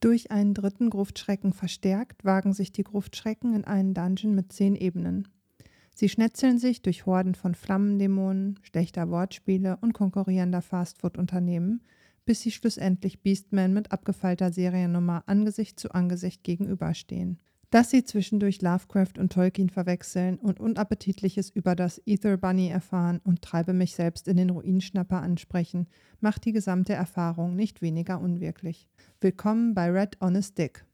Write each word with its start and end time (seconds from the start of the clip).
Durch 0.00 0.30
einen 0.30 0.54
dritten 0.54 0.90
Gruftschrecken 0.90 1.52
verstärkt, 1.52 2.24
wagen 2.24 2.52
sich 2.52 2.72
die 2.72 2.84
Gruftschrecken 2.84 3.54
in 3.54 3.64
einen 3.64 3.94
Dungeon 3.94 4.34
mit 4.34 4.52
zehn 4.52 4.76
Ebenen. 4.76 5.26
Sie 5.92 6.08
schnetzeln 6.08 6.58
sich 6.60 6.82
durch 6.82 7.06
Horden 7.06 7.34
von 7.34 7.56
Flammendämonen, 7.56 8.60
schlechter 8.62 9.10
Wortspiele 9.10 9.78
und 9.80 9.94
konkurrierender 9.94 10.62
Fastfood-Unternehmen, 10.62 11.82
bis 12.24 12.42
sie 12.42 12.52
schlussendlich 12.52 13.22
Beastman 13.22 13.72
mit 13.72 13.90
abgefeilter 13.90 14.52
Seriennummer 14.52 15.24
Angesicht 15.26 15.80
zu 15.80 15.90
Angesicht 15.90 16.44
gegenüberstehen. 16.44 17.40
Dass 17.70 17.90
sie 17.90 18.02
zwischendurch 18.02 18.62
Lovecraft 18.62 19.18
und 19.18 19.30
Tolkien 19.30 19.68
verwechseln 19.68 20.38
und 20.38 20.58
Unappetitliches 20.58 21.50
über 21.50 21.76
das 21.76 22.00
Ether 22.06 22.38
Bunny 22.38 22.68
erfahren 22.68 23.20
und 23.24 23.42
Treibe 23.42 23.74
mich 23.74 23.94
selbst 23.94 24.26
in 24.26 24.38
den 24.38 24.48
Ruinschnapper 24.48 25.20
ansprechen, 25.20 25.86
macht 26.20 26.46
die 26.46 26.52
gesamte 26.52 26.94
Erfahrung 26.94 27.56
nicht 27.56 27.82
weniger 27.82 28.22
unwirklich. 28.22 28.88
Willkommen 29.20 29.74
bei 29.74 29.90
Red 29.90 30.16
on 30.22 30.36
a 30.36 30.40
Stick. 30.40 30.86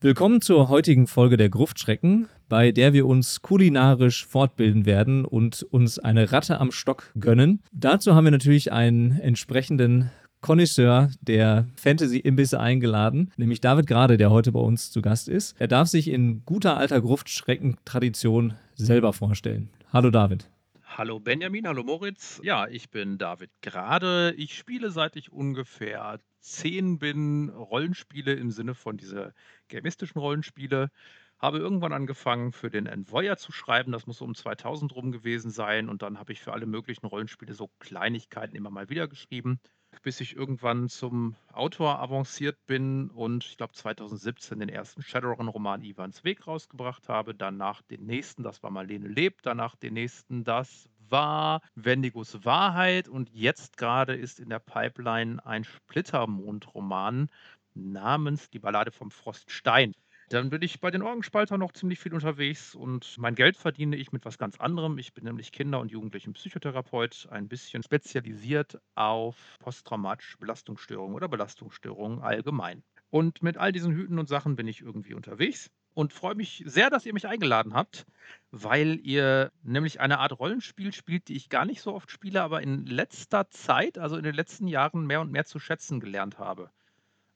Willkommen 0.00 0.42
zur 0.42 0.68
heutigen 0.68 1.06
Folge 1.06 1.38
der 1.38 1.48
Gruftschrecken, 1.48 2.28
bei 2.50 2.70
der 2.70 2.92
wir 2.92 3.06
uns 3.06 3.40
kulinarisch 3.40 4.26
fortbilden 4.26 4.84
werden 4.84 5.24
und 5.24 5.62
uns 5.62 5.98
eine 5.98 6.30
Ratte 6.30 6.60
am 6.60 6.70
Stock 6.70 7.14
gönnen. 7.18 7.62
Dazu 7.72 8.14
haben 8.14 8.24
wir 8.24 8.30
natürlich 8.30 8.72
einen 8.72 9.18
entsprechenden 9.18 10.10
Connoisseur 10.40 11.10
der 11.20 11.66
Fantasy-Imbisse 11.76 12.60
eingeladen, 12.60 13.32
nämlich 13.36 13.60
David 13.60 13.86
Grade, 13.86 14.16
der 14.16 14.30
heute 14.30 14.52
bei 14.52 14.60
uns 14.60 14.90
zu 14.90 15.02
Gast 15.02 15.28
ist. 15.28 15.60
Er 15.60 15.66
darf 15.66 15.88
sich 15.88 16.08
in 16.08 16.44
guter 16.44 16.76
alter 16.76 17.00
Gruftschrecken-Tradition 17.00 18.54
selber 18.76 19.12
vorstellen. 19.12 19.68
Hallo 19.92 20.10
David. 20.10 20.48
Hallo 20.84 21.18
Benjamin, 21.20 21.66
hallo 21.66 21.82
Moritz. 21.82 22.40
Ja, 22.42 22.66
ich 22.68 22.90
bin 22.90 23.18
David 23.18 23.50
Grade. 23.62 24.32
Ich 24.36 24.56
spiele 24.56 24.90
seit 24.90 25.16
ich 25.16 25.32
ungefähr 25.32 26.18
zehn 26.40 26.98
bin 26.98 27.48
Rollenspiele 27.50 28.34
im 28.34 28.50
Sinne 28.50 28.74
von 28.74 28.96
dieser 28.96 29.32
gamistischen 29.68 30.20
Rollenspiele. 30.20 30.90
Habe 31.38 31.58
irgendwann 31.58 31.92
angefangen, 31.92 32.52
für 32.52 32.70
den 32.70 32.86
Envoyer 32.86 33.36
zu 33.36 33.52
schreiben. 33.52 33.92
Das 33.92 34.06
muss 34.06 34.20
um 34.20 34.34
2000 34.34 34.94
rum 34.94 35.12
gewesen 35.12 35.50
sein. 35.50 35.88
Und 35.88 36.02
dann 36.02 36.18
habe 36.18 36.32
ich 36.32 36.40
für 36.40 36.52
alle 36.52 36.66
möglichen 36.66 37.06
Rollenspiele 37.06 37.54
so 37.54 37.70
Kleinigkeiten 37.78 38.56
immer 38.56 38.70
mal 38.70 38.88
wieder 38.88 39.06
geschrieben, 39.06 39.60
bis 40.02 40.20
ich 40.20 40.36
irgendwann 40.36 40.88
zum 40.88 41.34
Autor 41.52 41.98
avanciert 42.00 42.56
bin 42.66 43.10
und 43.10 43.44
ich 43.44 43.56
glaube 43.56 43.72
2017 43.72 44.60
den 44.60 44.68
ersten 44.68 45.02
Shadowrun-Roman 45.02 45.82
Ivans 45.82 46.24
Weg 46.24 46.46
rausgebracht 46.46 47.08
habe. 47.08 47.34
Danach 47.34 47.82
den 47.82 48.06
nächsten, 48.06 48.42
das 48.42 48.62
war 48.62 48.70
Marlene 48.70 49.08
lebt. 49.08 49.46
Danach 49.46 49.76
den 49.76 49.94
nächsten, 49.94 50.44
das 50.44 50.88
war 51.08 51.60
Wendigos 51.74 52.44
Wahrheit 52.44 53.08
und 53.08 53.30
jetzt 53.30 53.76
gerade 53.76 54.14
ist 54.14 54.40
in 54.40 54.50
der 54.50 54.58
Pipeline 54.58 55.44
ein 55.44 55.64
Splittermond-Roman 55.64 57.28
namens 57.74 58.50
Die 58.50 58.58
Ballade 58.58 58.90
vom 58.90 59.10
Froststein. 59.10 59.94
Dann 60.28 60.50
bin 60.50 60.60
ich 60.60 60.80
bei 60.80 60.90
den 60.90 61.00
Orgenspaltern 61.00 61.58
noch 61.58 61.72
ziemlich 61.72 61.98
viel 61.98 62.12
unterwegs 62.12 62.74
und 62.74 63.16
mein 63.16 63.34
Geld 63.34 63.56
verdiene 63.56 63.96
ich 63.96 64.12
mit 64.12 64.26
was 64.26 64.36
ganz 64.36 64.60
anderem. 64.60 64.98
Ich 64.98 65.14
bin 65.14 65.24
nämlich 65.24 65.52
Kinder- 65.52 65.80
und 65.80 65.90
Jugendlichen-Psychotherapeut, 65.90 67.28
ein 67.30 67.48
bisschen 67.48 67.82
spezialisiert 67.82 68.78
auf 68.94 69.56
posttraumatische 69.58 70.36
Belastungsstörungen 70.36 71.16
oder 71.16 71.28
Belastungsstörungen 71.28 72.20
allgemein. 72.20 72.82
Und 73.08 73.42
mit 73.42 73.56
all 73.56 73.72
diesen 73.72 73.94
Hüten 73.94 74.18
und 74.18 74.28
Sachen 74.28 74.54
bin 74.54 74.68
ich 74.68 74.82
irgendwie 74.82 75.14
unterwegs 75.14 75.70
und 75.94 76.12
freue 76.12 76.34
mich 76.34 76.62
sehr, 76.66 76.90
dass 76.90 77.06
ihr 77.06 77.14
mich 77.14 77.26
eingeladen 77.26 77.72
habt, 77.72 78.04
weil 78.50 79.00
ihr 79.02 79.50
nämlich 79.62 79.98
eine 80.00 80.18
Art 80.18 80.38
Rollenspiel 80.38 80.92
spielt, 80.92 81.28
die 81.28 81.36
ich 81.36 81.48
gar 81.48 81.64
nicht 81.64 81.80
so 81.80 81.94
oft 81.94 82.10
spiele, 82.10 82.42
aber 82.42 82.60
in 82.60 82.84
letzter 82.84 83.48
Zeit, 83.48 83.96
also 83.96 84.18
in 84.18 84.24
den 84.24 84.34
letzten 84.34 84.68
Jahren, 84.68 85.06
mehr 85.06 85.22
und 85.22 85.32
mehr 85.32 85.46
zu 85.46 85.58
schätzen 85.58 86.00
gelernt 86.00 86.38
habe. 86.38 86.70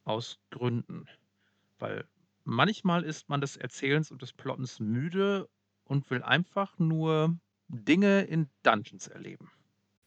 Aus 0.05 0.39
Gründen. 0.51 1.07
Weil 1.79 2.05
manchmal 2.45 3.03
ist 3.05 3.29
man 3.29 3.41
des 3.41 3.57
Erzählens 3.57 4.11
und 4.11 4.23
des 4.23 4.33
Plottens 4.33 4.81
müde 4.81 5.49
und 5.85 6.11
will 6.11 6.23
einfach 6.23 6.79
nur 6.79 7.37
Dinge 7.69 8.23
in 8.23 8.49
Dungeons 8.63 9.09
erleben. 9.09 9.51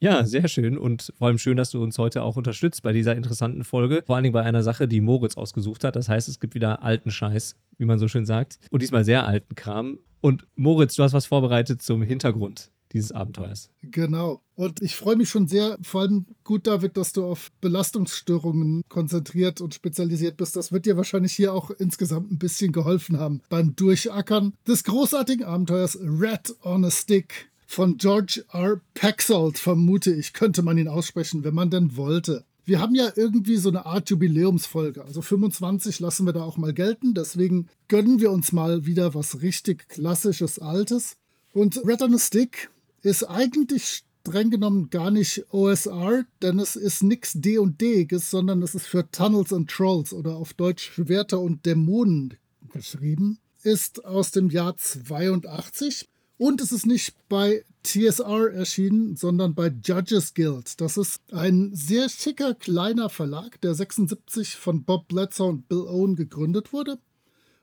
Ja, 0.01 0.25
sehr 0.25 0.47
schön 0.47 0.77
und 0.77 1.13
vor 1.17 1.27
allem 1.27 1.37
schön, 1.37 1.57
dass 1.57 1.71
du 1.71 1.81
uns 1.81 1.97
heute 1.97 2.21
auch 2.21 2.35
unterstützt 2.35 2.83
bei 2.83 2.91
dieser 2.91 3.15
interessanten 3.15 3.63
Folge. 3.63 4.03
Vor 4.05 4.15
allen 4.15 4.23
Dingen 4.23 4.33
bei 4.33 4.43
einer 4.43 4.61
Sache, 4.61 4.87
die 4.87 5.01
Moritz 5.01 5.37
ausgesucht 5.37 5.83
hat. 5.83 5.95
Das 5.95 6.09
heißt, 6.09 6.27
es 6.27 6.39
gibt 6.39 6.53
wieder 6.53 6.83
alten 6.83 7.11
Scheiß, 7.11 7.55
wie 7.77 7.85
man 7.85 7.97
so 7.97 8.07
schön 8.07 8.25
sagt. 8.25 8.59
Und 8.71 8.81
diesmal 8.81 9.05
sehr 9.05 9.25
alten 9.25 9.55
Kram. 9.55 9.99
Und 10.21 10.47
Moritz, 10.55 10.95
du 10.95 11.03
hast 11.03 11.13
was 11.13 11.25
vorbereitet 11.25 11.81
zum 11.81 12.01
Hintergrund 12.01 12.71
dieses 12.95 13.11
Abenteuers. 13.11 13.69
Genau. 13.83 14.41
Und 14.55 14.81
ich 14.81 14.95
freue 14.95 15.17
mich 15.17 15.29
schon 15.29 15.47
sehr, 15.47 15.77
vor 15.83 16.01
allem 16.01 16.25
gut, 16.43 16.65
David, 16.65 16.97
dass 16.97 17.13
du 17.13 17.25
auf 17.25 17.51
Belastungsstörungen 17.61 18.83
konzentriert 18.87 19.61
und 19.61 19.73
spezialisiert 19.73 20.37
bist. 20.37 20.55
Das 20.55 20.71
wird 20.71 20.85
dir 20.85 20.97
wahrscheinlich 20.97 21.33
hier 21.33 21.53
auch 21.53 21.71
insgesamt 21.71 22.31
ein 22.31 22.39
bisschen 22.39 22.71
geholfen 22.71 23.19
haben 23.19 23.41
beim 23.49 23.75
Durchackern 23.75 24.53
des 24.67 24.83
großartigen 24.85 25.45
Abenteuers 25.45 25.99
Red 26.01 26.55
on 26.63 26.85
a 26.85 26.91
Stick 26.91 27.51
von 27.67 27.97
George 27.97 28.45
R. 28.53 28.79
Paxalt, 28.93 29.57
vermute 29.57 30.13
ich, 30.13 30.33
könnte 30.33 30.61
man 30.61 30.77
ihn 30.77 30.87
aussprechen, 30.87 31.43
wenn 31.43 31.53
man 31.53 31.69
denn 31.69 31.97
wollte. 31.97 32.45
Wir 32.63 32.79
haben 32.79 32.95
ja 32.95 33.11
irgendwie 33.15 33.57
so 33.57 33.69
eine 33.69 33.85
Art 33.85 34.09
Jubiläumsfolge. 34.09 35.03
Also 35.03 35.21
25 35.21 35.99
lassen 35.99 36.25
wir 36.25 36.33
da 36.33 36.43
auch 36.43 36.57
mal 36.57 36.73
gelten. 36.73 37.13
Deswegen 37.13 37.67
gönnen 37.87 38.19
wir 38.19 38.31
uns 38.31 38.51
mal 38.53 38.85
wieder 38.87 39.13
was 39.13 39.41
richtig 39.41 39.87
klassisches 39.89 40.57
Altes. 40.57 41.17
Und 41.53 41.79
Red 41.85 42.01
on 42.01 42.15
a 42.15 42.17
Stick 42.17 42.69
ist 43.05 43.23
eigentlich 43.23 44.03
streng 44.21 44.49
genommen 44.49 44.89
gar 44.89 45.11
nicht 45.11 45.45
OSR, 45.51 46.25
denn 46.41 46.57
es 46.57 46.75
ist 46.75 47.03
nichts 47.03 47.33
D&D, 47.35 48.07
sondern 48.17 48.63
es 48.63 48.73
ist 48.73 48.87
für 48.87 49.09
Tunnels 49.11 49.53
and 49.53 49.69
Trolls 49.69 50.11
oder 50.11 50.35
auf 50.35 50.53
Deutsch 50.53 50.91
Schwerter 50.93 51.39
und 51.39 51.65
Dämonen 51.65 52.33
geschrieben. 52.73 53.37
Ist 53.61 54.03
aus 54.05 54.31
dem 54.31 54.49
Jahr 54.49 54.75
82 54.77 56.09
und 56.37 56.61
es 56.61 56.71
ist 56.71 56.87
nicht 56.87 57.15
bei 57.29 57.63
TSR 57.83 58.51
erschienen, 58.51 59.15
sondern 59.15 59.53
bei 59.53 59.67
Judges 59.67 60.33
Guild. 60.33 60.81
Das 60.81 60.97
ist 60.97 61.21
ein 61.31 61.69
sehr 61.73 62.09
schicker 62.09 62.55
kleiner 62.55 63.09
Verlag, 63.09 63.61
der 63.61 63.75
76 63.75 64.55
von 64.55 64.83
Bob 64.83 65.07
Bledsoe 65.07 65.49
und 65.49 65.69
Bill 65.69 65.87
Owen 65.87 66.15
gegründet 66.15 66.73
wurde. 66.73 66.97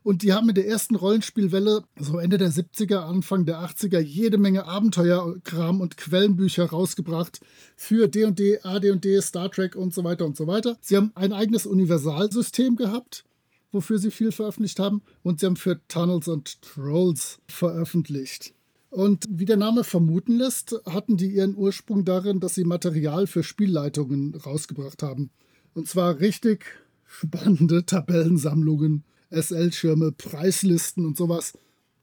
Und 0.03 0.23
die 0.23 0.33
haben 0.33 0.49
in 0.49 0.55
der 0.55 0.67
ersten 0.67 0.97
Rollenspielwelle, 0.97 1.85
so 1.99 2.19
Ende 2.19 2.37
der 2.37 2.51
70er, 2.51 2.99
Anfang 2.99 3.47
der 3.47 3.61
80er, 3.61 4.01
jede 4.01 4.37
Menge 4.37 4.67
Abenteuerkram 4.67 5.81
und 5.81 5.97
Quellenbücher 5.97 6.67
rausgebracht 6.67 7.41
für 7.77 8.09
D&D, 8.09 8.61
AD&D, 8.63 9.21
Star 9.21 9.51
Trek 9.51 9.77
und 9.77 9.95
so 9.95 10.03
weiter 10.03 10.27
und 10.27 10.37
so 10.37 10.47
weiter. 10.47 10.77
Sie 10.81 10.97
haben 10.97 11.13
ein 11.15 11.33
eigenes 11.33 11.67
Universalsystem 11.67 12.75
gehabt, 12.77 13.25
wofür 13.71 13.99
sie 13.99 14.11
viel 14.11 14.33
veröffentlicht 14.33 14.81
haben. 14.81 15.03
Und 15.23 15.41
sie 15.41 15.47
haben 15.47 15.57
für 15.57 15.81
Tunnels 15.87 16.27
und 16.27 16.61
Trolls 16.63 17.39
veröffentlicht. 17.47 18.55
Und 18.91 19.25
wie 19.31 19.47
der 19.47 19.57
Name 19.57 19.85
vermuten 19.85 20.37
lässt, 20.37 20.77
hatten 20.85 21.17
die 21.17 21.29
ihren 21.29 21.57
Ursprung 21.57 22.05
darin, 22.05 22.41
dass 22.41 22.55
sie 22.55 22.65
Material 22.65 23.27
für 23.27 23.43
Spielleitungen 23.43 24.35
rausgebracht 24.35 25.03
haben. 25.03 25.31
Und 25.75 25.89
zwar 25.89 26.21
richtig 26.21 26.67
spannende 27.07 27.87
Tabellensammlungen, 27.87 29.05
SL-Schirme, 29.33 30.13
Preislisten 30.13 31.07
und 31.07 31.17
sowas. 31.17 31.53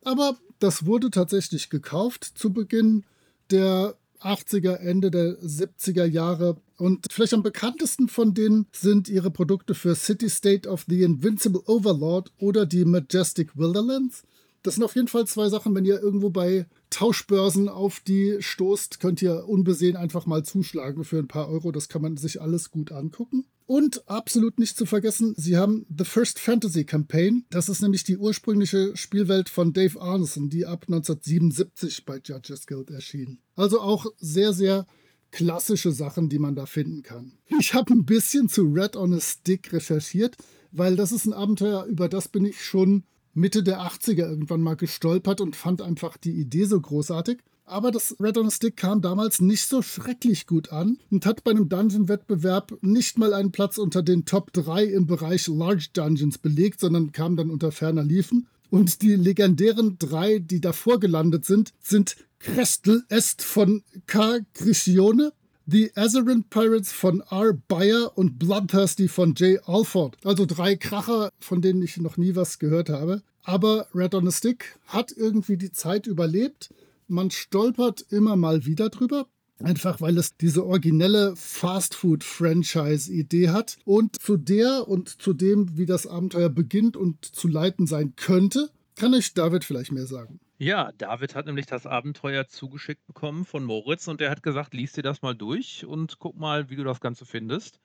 Aber 0.03 0.37
das 0.59 0.85
wurde 0.85 1.09
tatsächlich 1.09 1.69
gekauft 1.69 2.31
zu 2.35 2.51
Beginn 2.51 3.05
der 3.51 3.95
80er, 4.21 4.75
Ende 4.75 5.11
der 5.11 5.39
70er 5.39 6.05
Jahre. 6.05 6.57
Und 6.77 7.07
vielleicht 7.11 7.33
am 7.33 7.43
bekanntesten 7.43 8.07
von 8.09 8.33
denen 8.33 8.67
sind 8.71 9.09
ihre 9.09 9.31
Produkte 9.31 9.73
für 9.73 9.95
City 9.95 10.29
State 10.29 10.67
of 10.67 10.85
the 10.87 11.03
Invincible 11.03 11.61
Overlord 11.65 12.31
oder 12.37 12.65
die 12.65 12.85
Majestic 12.85 13.57
Wilderlands. 13.57 14.23
Das 14.61 14.75
sind 14.75 14.83
auf 14.83 14.95
jeden 14.95 15.07
Fall 15.07 15.25
zwei 15.25 15.47
Sachen, 15.49 15.73
wenn 15.73 15.85
ihr 15.85 16.01
irgendwo 16.01 16.29
bei 16.29 16.65
Tauschbörsen 16.89 17.69
auf 17.69 18.01
die 18.01 18.37
stoßt, 18.39 18.99
könnt 18.99 19.21
ihr 19.21 19.47
unbesehen 19.47 19.95
einfach 19.95 20.25
mal 20.25 20.43
zuschlagen 20.43 21.05
für 21.05 21.19
ein 21.19 21.27
paar 21.27 21.49
Euro. 21.49 21.71
Das 21.71 21.87
kann 21.87 22.01
man 22.01 22.17
sich 22.17 22.41
alles 22.41 22.71
gut 22.71 22.91
angucken. 22.91 23.45
Und 23.69 24.09
absolut 24.09 24.57
nicht 24.57 24.75
zu 24.75 24.87
vergessen, 24.87 25.35
sie 25.37 25.55
haben 25.55 25.85
The 25.95 26.03
First 26.03 26.39
Fantasy 26.39 26.85
Campaign. 26.85 27.45
Das 27.51 27.69
ist 27.69 27.83
nämlich 27.83 28.03
die 28.03 28.17
ursprüngliche 28.17 28.97
Spielwelt 28.97 29.47
von 29.47 29.73
Dave 29.73 30.01
Arneson, 30.01 30.49
die 30.49 30.65
ab 30.65 30.85
1977 30.87 32.03
bei 32.03 32.17
Judges 32.17 32.65
Guild 32.65 32.89
erschien. 32.89 33.37
Also 33.55 33.79
auch 33.79 34.07
sehr, 34.17 34.53
sehr 34.53 34.87
klassische 35.29 35.91
Sachen, 35.91 36.29
die 36.29 36.39
man 36.39 36.55
da 36.55 36.65
finden 36.65 37.03
kann. 37.03 37.33
Ich 37.59 37.75
habe 37.75 37.93
ein 37.93 38.05
bisschen 38.05 38.49
zu 38.49 38.63
Red 38.63 38.95
on 38.95 39.13
a 39.13 39.19
Stick 39.19 39.71
recherchiert. 39.71 40.35
weil 40.71 40.95
das 40.95 41.11
ist 41.11 41.27
ein 41.27 41.33
Abenteuer, 41.33 41.85
über 41.85 42.09
das 42.09 42.27
bin 42.27 42.45
ich 42.45 42.63
schon 42.65 43.03
Mitte 43.35 43.61
der 43.61 43.81
80er 43.81 44.27
irgendwann 44.27 44.61
mal 44.61 44.77
gestolpert 44.77 45.41
und 45.41 45.55
fand 45.55 45.83
einfach 45.83 46.17
die 46.17 46.33
Idee 46.33 46.65
so 46.65 46.81
großartig. 46.81 47.39
Aber 47.69 47.91
das 47.91 48.15
Red 48.19 48.37
on 48.39 48.47
a 48.47 48.51
Stick 48.51 48.77
kam 48.77 48.99
damals 48.99 49.41
nicht 49.41 49.67
so 49.67 49.83
schrecklich 49.83 50.47
gut 50.47 50.71
an 50.71 50.97
und 51.11 51.27
hat 51.27 51.43
bei 51.43 51.51
einem 51.51 51.69
Dungeon-Wettbewerb 51.69 52.79
nicht 52.81 53.19
mal 53.19 53.31
einen 53.31 53.51
Platz 53.51 53.77
unter 53.77 54.01
den 54.01 54.25
Top 54.25 54.51
3 54.53 54.85
im 54.85 55.05
Bereich 55.05 55.47
Large 55.47 55.89
Dungeons 55.93 56.39
belegt, 56.39 56.79
sondern 56.79 57.11
kam 57.11 57.35
dann 57.35 57.51
unter 57.51 57.71
ferner 57.71 58.03
Liefen. 58.03 58.47
Und 58.71 59.03
die 59.03 59.15
legendären 59.15 59.97
drei, 59.99 60.39
die 60.39 60.61
davor 60.61 60.99
gelandet 60.99 61.45
sind, 61.45 61.73
sind 61.79 62.15
Crestel 62.39 63.03
Est 63.09 63.43
von 63.43 63.83
K. 64.07 64.39
Gricione, 64.55 65.31
The 65.67 65.91
Azerin 65.95 66.45
Pirates 66.45 66.91
von 66.91 67.21
R. 67.29 67.53
Bayer 67.67 68.17
und 68.17 68.39
Bloodthirsty 68.39 69.07
von 69.07 69.35
J. 69.35 69.61
Alford. 69.67 70.17
Also 70.23 70.47
drei 70.47 70.75
Kracher, 70.75 71.29
von 71.39 71.61
denen 71.61 71.83
ich 71.83 71.97
noch 71.97 72.17
nie 72.17 72.35
was 72.35 72.57
gehört 72.57 72.89
habe. 72.89 73.21
Aber 73.43 73.87
Red 73.93 74.15
on 74.15 74.27
a 74.27 74.31
Stick 74.31 74.79
hat 74.87 75.11
irgendwie 75.15 75.57
die 75.57 75.71
Zeit 75.71 76.07
überlebt. 76.07 76.71
Man 77.09 77.31
stolpert 77.31 78.05
immer 78.09 78.35
mal 78.35 78.65
wieder 78.65 78.89
drüber. 78.89 79.27
Einfach 79.61 79.99
weil 79.99 80.17
es 80.17 80.37
diese 80.37 80.65
originelle 80.65 81.35
Fast-Food-Franchise-Idee 81.35 83.49
hat. 83.49 83.75
Und 83.83 84.21
zu 84.21 84.37
der 84.37 84.87
und 84.87 85.21
zu 85.21 85.33
dem, 85.33 85.77
wie 85.77 85.85
das 85.85 86.07
Abenteuer 86.07 86.47
beginnt 86.47 86.95
und 86.95 87.25
zu 87.25 87.49
leiten 87.49 87.85
sein 87.85 88.13
könnte, 88.15 88.69
kann 88.95 89.13
euch 89.13 89.33
David 89.33 89.65
vielleicht 89.65 89.91
mehr 89.91 90.05
sagen. 90.05 90.39
Ja, 90.59 90.91
David 90.97 91.35
hat 91.35 91.45
nämlich 91.45 91.65
das 91.65 91.85
Abenteuer 91.85 92.47
zugeschickt 92.47 93.05
bekommen 93.07 93.45
von 93.45 93.63
Moritz 93.63 94.07
und 94.07 94.21
der 94.21 94.29
hat 94.29 94.43
gesagt, 94.43 94.73
lies 94.73 94.93
dir 94.93 95.03
das 95.03 95.21
mal 95.21 95.35
durch 95.35 95.85
und 95.85 96.19
guck 96.19 96.37
mal, 96.37 96.69
wie 96.69 96.75
du 96.75 96.83
das 96.83 96.99
Ganze 96.99 97.25
findest. 97.25 97.79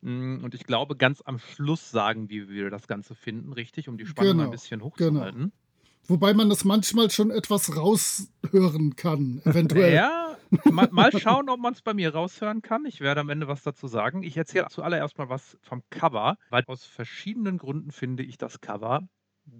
Mm, 0.00 0.42
und 0.42 0.54
ich 0.54 0.64
glaube, 0.64 0.96
ganz 0.96 1.22
am 1.24 1.38
Schluss 1.38 1.90
sagen, 1.90 2.28
wie 2.28 2.48
wir 2.48 2.70
das 2.70 2.88
Ganze 2.88 3.14
finden, 3.14 3.52
richtig, 3.52 3.88
um 3.88 3.96
die 3.96 4.06
Spannung 4.06 4.32
Genau, 4.32 4.44
ein 4.44 4.50
bisschen 4.50 4.82
genau. 4.96 5.30
Wobei 6.08 6.34
man 6.34 6.48
das 6.48 6.64
manchmal 6.64 7.10
schon 7.10 7.30
etwas 7.30 7.76
raushören 7.76 8.96
kann, 8.96 9.40
eventuell. 9.44 9.94
Ja, 9.94 10.36
mal, 10.64 10.88
mal 10.92 11.10
schauen, 11.18 11.48
ob 11.48 11.60
man 11.60 11.72
es 11.72 11.82
bei 11.82 11.94
mir 11.94 12.14
raushören 12.14 12.62
kann. 12.62 12.84
Ich 12.86 13.00
werde 13.00 13.20
am 13.20 13.28
Ende 13.28 13.48
was 13.48 13.62
dazu 13.62 13.88
sagen. 13.88 14.22
Ich 14.22 14.36
erzähle 14.36 14.66
zuallererst 14.68 15.18
mal 15.18 15.28
was 15.28 15.58
vom 15.62 15.82
Cover, 15.90 16.36
weil 16.50 16.64
aus 16.66 16.84
verschiedenen 16.84 17.58
Gründen 17.58 17.90
finde 17.90 18.22
ich 18.22 18.38
das 18.38 18.60
Cover 18.60 19.08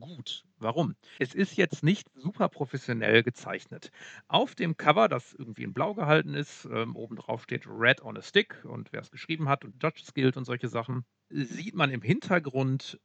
gut. 0.00 0.44
Warum? 0.58 0.94
Es 1.19 1.34
ist 1.34 1.56
jetzt 1.56 1.82
nicht 1.82 2.08
super 2.14 2.49
professionell 2.49 3.22
gezeichnet. 3.22 3.90
Auf 4.28 4.54
dem 4.54 4.76
Cover, 4.76 5.08
das 5.08 5.34
irgendwie 5.34 5.64
in 5.64 5.72
blau 5.72 5.94
gehalten 5.94 6.34
ist, 6.34 6.66
ähm, 6.72 6.96
oben 6.96 7.16
drauf 7.16 7.42
steht 7.42 7.66
Red 7.66 8.02
on 8.02 8.16
a 8.16 8.22
Stick 8.22 8.64
und 8.64 8.92
wer 8.92 9.00
es 9.00 9.10
geschrieben 9.10 9.49
hat 9.49 9.64
und 9.64 9.82
Judges 9.82 10.14
Guild 10.14 10.37
und 10.37 10.44
solche 10.44 10.69
Sachen, 10.69 11.04
sieht 11.28 11.75
man 11.75 11.90
im 11.90 12.02
Hintergrund 12.02 12.99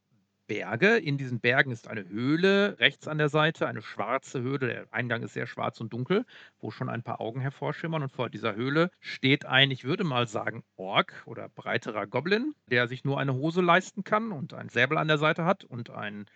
Berge. 0.52 0.98
In 0.98 1.16
diesen 1.16 1.40
Bergen 1.40 1.70
ist 1.70 1.88
eine 1.88 2.06
Höhle 2.06 2.78
rechts 2.78 3.08
an 3.08 3.16
der 3.16 3.30
Seite, 3.30 3.66
eine 3.66 3.80
schwarze 3.80 4.42
Höhle. 4.42 4.58
Der 4.58 4.86
Eingang 4.90 5.22
ist 5.22 5.32
sehr 5.32 5.46
schwarz 5.46 5.80
und 5.80 5.94
dunkel, 5.94 6.26
wo 6.60 6.70
schon 6.70 6.90
ein 6.90 7.02
paar 7.02 7.22
Augen 7.22 7.40
hervorschimmern. 7.40 8.02
Und 8.02 8.12
vor 8.12 8.28
dieser 8.28 8.54
Höhle 8.54 8.90
steht 9.00 9.46
ein, 9.46 9.70
ich 9.70 9.84
würde 9.84 10.04
mal 10.04 10.28
sagen, 10.28 10.62
Ork 10.76 11.22
oder 11.24 11.48
breiterer 11.48 12.06
Goblin, 12.06 12.54
der 12.70 12.86
sich 12.86 13.02
nur 13.02 13.18
eine 13.18 13.32
Hose 13.32 13.62
leisten 13.62 14.04
kann 14.04 14.30
und 14.30 14.52
ein 14.52 14.68
Säbel 14.68 14.98
an 14.98 15.08
der 15.08 15.16
Seite 15.16 15.46
hat 15.46 15.64
und 15.64 15.88
einen 15.88 16.26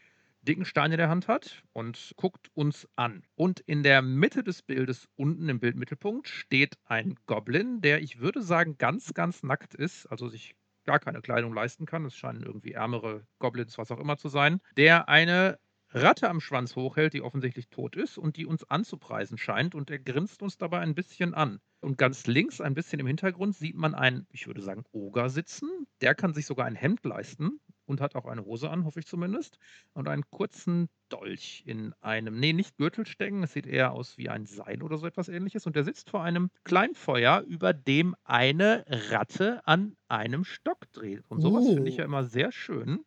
dicken 0.41 0.65
Stein 0.65 0.93
in 0.93 0.99
der 0.99 1.11
Hand 1.11 1.29
hat 1.29 1.63
und 1.75 2.15
guckt 2.17 2.49
uns 2.55 2.89
an. 2.97 3.23
Und 3.35 3.61
in 3.61 3.83
der 3.83 4.01
Mitte 4.01 4.43
des 4.43 4.63
Bildes, 4.63 5.11
unten 5.17 5.47
im 5.51 5.61
Bildmittelpunkt, 5.61 6.27
steht 6.27 6.79
ein 6.87 7.17
Goblin, 7.27 7.83
der, 7.83 8.01
ich 8.01 8.19
würde 8.19 8.41
sagen, 8.41 8.79
ganz, 8.79 9.13
ganz 9.13 9.43
nackt 9.43 9.75
ist, 9.75 10.07
also 10.07 10.29
sich 10.29 10.55
gar 10.87 10.99
keine 10.99 11.21
Kleidung 11.21 11.53
leisten 11.53 11.87
kann. 11.87 12.05
Es 12.05 12.17
scheinen 12.17 12.43
irgendwie 12.43 12.73
ärmere 12.73 13.27
Goblins, 13.39 13.77
was 13.79 13.91
auch 13.91 14.01
immer 14.01 14.17
zu 14.17 14.29
sein, 14.29 14.61
der 14.77 15.09
eine 15.09 15.59
Ratte 15.91 16.29
am 16.29 16.41
Schwanz 16.41 16.77
hochhält, 16.77 17.15
die 17.15 17.23
offensichtlich 17.23 17.69
tot 17.69 17.97
ist 17.97 18.19
und 18.19 18.37
die 18.37 18.47
uns 18.47 18.65
anzupreisen 18.65 19.39
scheint. 19.39 19.75
Und 19.75 19.91
er 19.91 19.99
grinst 19.99 20.43
uns 20.43 20.59
dabei 20.59 20.81
ein 20.81 20.95
bisschen 20.95 21.35
an. 21.35 21.61
Und 21.81 21.99
ganz 21.99 22.27
links, 22.27 22.61
ein 22.61 22.75
bisschen 22.75 22.99
im 22.99 23.07
Hintergrund, 23.07 23.55
sieht 23.55 23.77
man 23.77 23.95
einen, 23.95 24.27
ich 24.31 24.47
würde 24.47 24.63
sagen, 24.63 24.85
Oger 24.93 25.31
sitzen. 25.31 25.87
Der 26.01 26.15
kann 26.15 26.35
sich 26.35 26.47
sogar 26.47 26.67
ein 26.67 26.75
Hemd 26.75 27.05
leisten 27.05 27.61
und 27.87 28.01
hat 28.01 28.15
auch 28.17 28.27
eine 28.27 28.45
Hose 28.45 28.71
an, 28.71 28.85
hoffe 28.85 29.01
ich 29.01 29.07
zumindest. 29.07 29.59
Und 29.95 30.09
einen 30.09 30.25
kurzen 30.31 30.89
Dolch 31.09 31.63
in 31.67 31.93
einem, 32.01 32.39
nee, 32.41 32.53
nicht 32.53 32.77
Gürtelstecken, 32.77 33.43
es 33.45 33.53
sieht 33.53 33.67
eher 33.67 33.93
aus 33.93 34.19
wie 34.19 34.29
ein 34.29 34.45
Seil 34.47 34.83
oder 34.83 34.99
so 34.99 35.07
etwas 35.07 35.29
ähnliches. 35.29 35.67
Und 35.67 35.77
der 35.77 35.85
sitzt 35.85 36.11
vor 36.11 36.23
einem 36.23 36.51
Kleinfeuer, 36.65 37.43
über 37.43 37.73
dem 37.73 38.15
eine 38.25 38.85
Ratte 38.89 39.67
an 39.67 39.95
einem 40.09 40.45
Stock 40.45 40.91
dreht. 40.93 41.25
Und 41.29 41.41
sowas 41.41 41.71
finde 41.71 41.89
ich 41.91 41.97
ja 41.97 42.05
Oh. 42.05 42.07
immer 42.07 42.25
sehr 42.25 42.53
schön, 42.53 43.05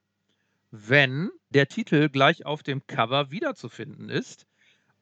wenn 0.71 1.29
der 1.49 1.67
Titel 1.67 2.09
gleich 2.09 2.45
auf 2.45 2.63
dem 2.63 2.85
Cover 2.87 3.31
wiederzufinden 3.31 4.09
ist. 4.09 4.45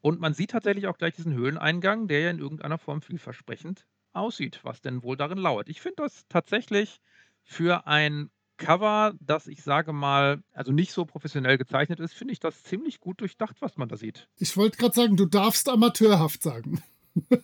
Und 0.01 0.19
man 0.19 0.33
sieht 0.33 0.51
tatsächlich 0.51 0.87
auch 0.87 0.97
gleich 0.97 1.15
diesen 1.15 1.33
Höhleneingang, 1.33 2.07
der 2.07 2.21
ja 2.21 2.31
in 2.31 2.39
irgendeiner 2.39 2.77
Form 2.79 3.01
vielversprechend 3.01 3.87
aussieht, 4.13 4.61
was 4.63 4.81
denn 4.81 5.03
wohl 5.03 5.17
darin 5.17 5.37
lauert. 5.39 5.69
Ich 5.69 5.81
finde 5.81 6.03
das 6.03 6.27
tatsächlich 6.29 6.99
für 7.43 7.87
ein 7.87 8.31
Cover, 8.57 9.13
das 9.19 9.47
ich 9.47 9.63
sage 9.63 9.93
mal, 9.93 10.41
also 10.53 10.71
nicht 10.71 10.91
so 10.91 11.05
professionell 11.05 11.57
gezeichnet 11.57 11.99
ist, 11.99 12.13
finde 12.13 12.33
ich 12.33 12.39
das 12.39 12.63
ziemlich 12.63 12.99
gut 12.99 13.21
durchdacht, 13.21 13.57
was 13.61 13.77
man 13.77 13.87
da 13.89 13.97
sieht. 13.97 14.27
Ich 14.37 14.57
wollte 14.57 14.77
gerade 14.77 14.95
sagen, 14.95 15.15
du 15.15 15.25
darfst 15.25 15.69
amateurhaft 15.69 16.41
sagen. 16.43 16.81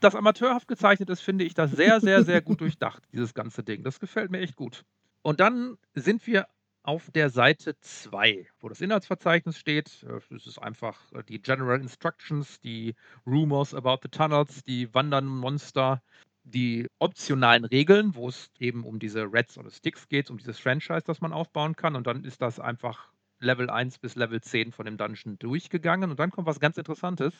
Das 0.00 0.14
amateurhaft 0.14 0.68
gezeichnet 0.68 1.10
ist, 1.10 1.20
finde 1.22 1.44
ich 1.44 1.54
das 1.54 1.70
sehr, 1.72 2.00
sehr, 2.00 2.22
sehr 2.22 2.40
gut 2.42 2.60
durchdacht, 2.60 3.02
dieses 3.12 3.34
ganze 3.34 3.64
Ding. 3.64 3.82
Das 3.82 3.98
gefällt 3.98 4.30
mir 4.30 4.38
echt 4.40 4.56
gut. 4.56 4.84
Und 5.22 5.40
dann 5.40 5.78
sind 5.94 6.26
wir 6.26 6.46
auf 6.82 7.10
der 7.10 7.30
Seite 7.30 7.76
2, 7.80 8.46
wo 8.60 8.68
das 8.68 8.82
Inhaltsverzeichnis 8.82 9.58
steht. 9.58 10.04
Äh, 10.04 10.20
Es 10.34 10.46
ist 10.46 10.58
einfach 10.58 11.00
äh, 11.12 11.22
die 11.24 11.40
General 11.40 11.80
Instructions, 11.80 12.60
die 12.60 12.94
Rumors 13.26 13.74
about 13.74 14.00
the 14.02 14.10
Tunnels, 14.10 14.62
die 14.64 14.92
wandernden 14.94 15.34
Monster, 15.34 16.02
die 16.44 16.88
optionalen 16.98 17.64
Regeln, 17.64 18.14
wo 18.14 18.28
es 18.28 18.50
eben 18.58 18.84
um 18.84 18.98
diese 18.98 19.32
Reds 19.32 19.58
oder 19.58 19.70
Sticks 19.70 20.08
geht, 20.08 20.30
um 20.30 20.38
dieses 20.38 20.58
Franchise, 20.58 21.02
das 21.04 21.20
man 21.20 21.32
aufbauen 21.32 21.74
kann. 21.74 21.96
Und 21.96 22.06
dann 22.06 22.24
ist 22.24 22.42
das 22.42 22.60
einfach 22.60 23.10
Level 23.40 23.70
1 23.70 23.98
bis 23.98 24.14
Level 24.14 24.40
10 24.40 24.72
von 24.72 24.84
dem 24.86 24.96
Dungeon 24.96 25.38
durchgegangen. 25.38 26.10
Und 26.10 26.20
dann 26.20 26.30
kommt 26.30 26.46
was 26.46 26.60
ganz 26.60 26.76
Interessantes. 26.76 27.32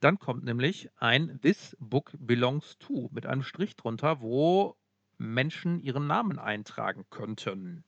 Dann 0.00 0.18
kommt 0.18 0.44
nämlich 0.44 0.90
ein 0.96 1.40
This 1.40 1.76
Book 1.80 2.12
Belongs 2.18 2.78
to 2.78 3.08
mit 3.12 3.26
einem 3.26 3.42
Strich 3.42 3.76
drunter, 3.76 4.20
wo 4.20 4.76
Menschen 5.18 5.80
ihren 5.80 6.06
Namen 6.06 6.38
eintragen 6.38 7.04
könnten. 7.10 7.84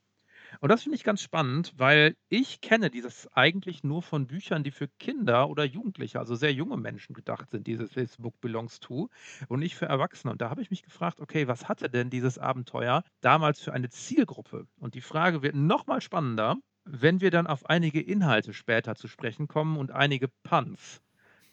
Und 0.59 0.69
das 0.69 0.83
finde 0.83 0.95
ich 0.95 1.03
ganz 1.03 1.21
spannend, 1.21 1.73
weil 1.77 2.15
ich 2.29 2.61
kenne 2.61 2.89
dieses 2.89 3.27
eigentlich 3.33 3.83
nur 3.83 4.01
von 4.01 4.27
Büchern, 4.27 4.63
die 4.63 4.71
für 4.71 4.87
Kinder 4.87 5.49
oder 5.49 5.63
Jugendliche, 5.63 6.19
also 6.19 6.35
sehr 6.35 6.53
junge 6.53 6.77
Menschen 6.77 7.13
gedacht 7.13 7.49
sind, 7.51 7.67
dieses 7.67 7.91
This 7.91 8.17
Book 8.17 8.39
Belongs 8.41 8.79
to 8.79 9.09
und 9.47 9.59
nicht 9.59 9.75
für 9.75 9.85
Erwachsene. 9.85 10.31
Und 10.31 10.41
da 10.41 10.49
habe 10.49 10.61
ich 10.61 10.69
mich 10.69 10.83
gefragt, 10.83 11.19
okay, 11.19 11.47
was 11.47 11.67
hatte 11.67 11.89
denn 11.89 12.09
dieses 12.09 12.37
Abenteuer 12.37 13.03
damals 13.21 13.59
für 13.59 13.73
eine 13.73 13.89
Zielgruppe? 13.89 14.67
Und 14.79 14.95
die 14.95 15.01
Frage 15.01 15.41
wird 15.41 15.55
noch 15.55 15.87
mal 15.87 16.01
spannender, 16.01 16.57
wenn 16.85 17.21
wir 17.21 17.31
dann 17.31 17.47
auf 17.47 17.65
einige 17.69 18.01
Inhalte 18.01 18.53
später 18.53 18.95
zu 18.95 19.07
sprechen 19.07 19.47
kommen 19.47 19.77
und 19.77 19.91
einige 19.91 20.29
Puns 20.43 21.01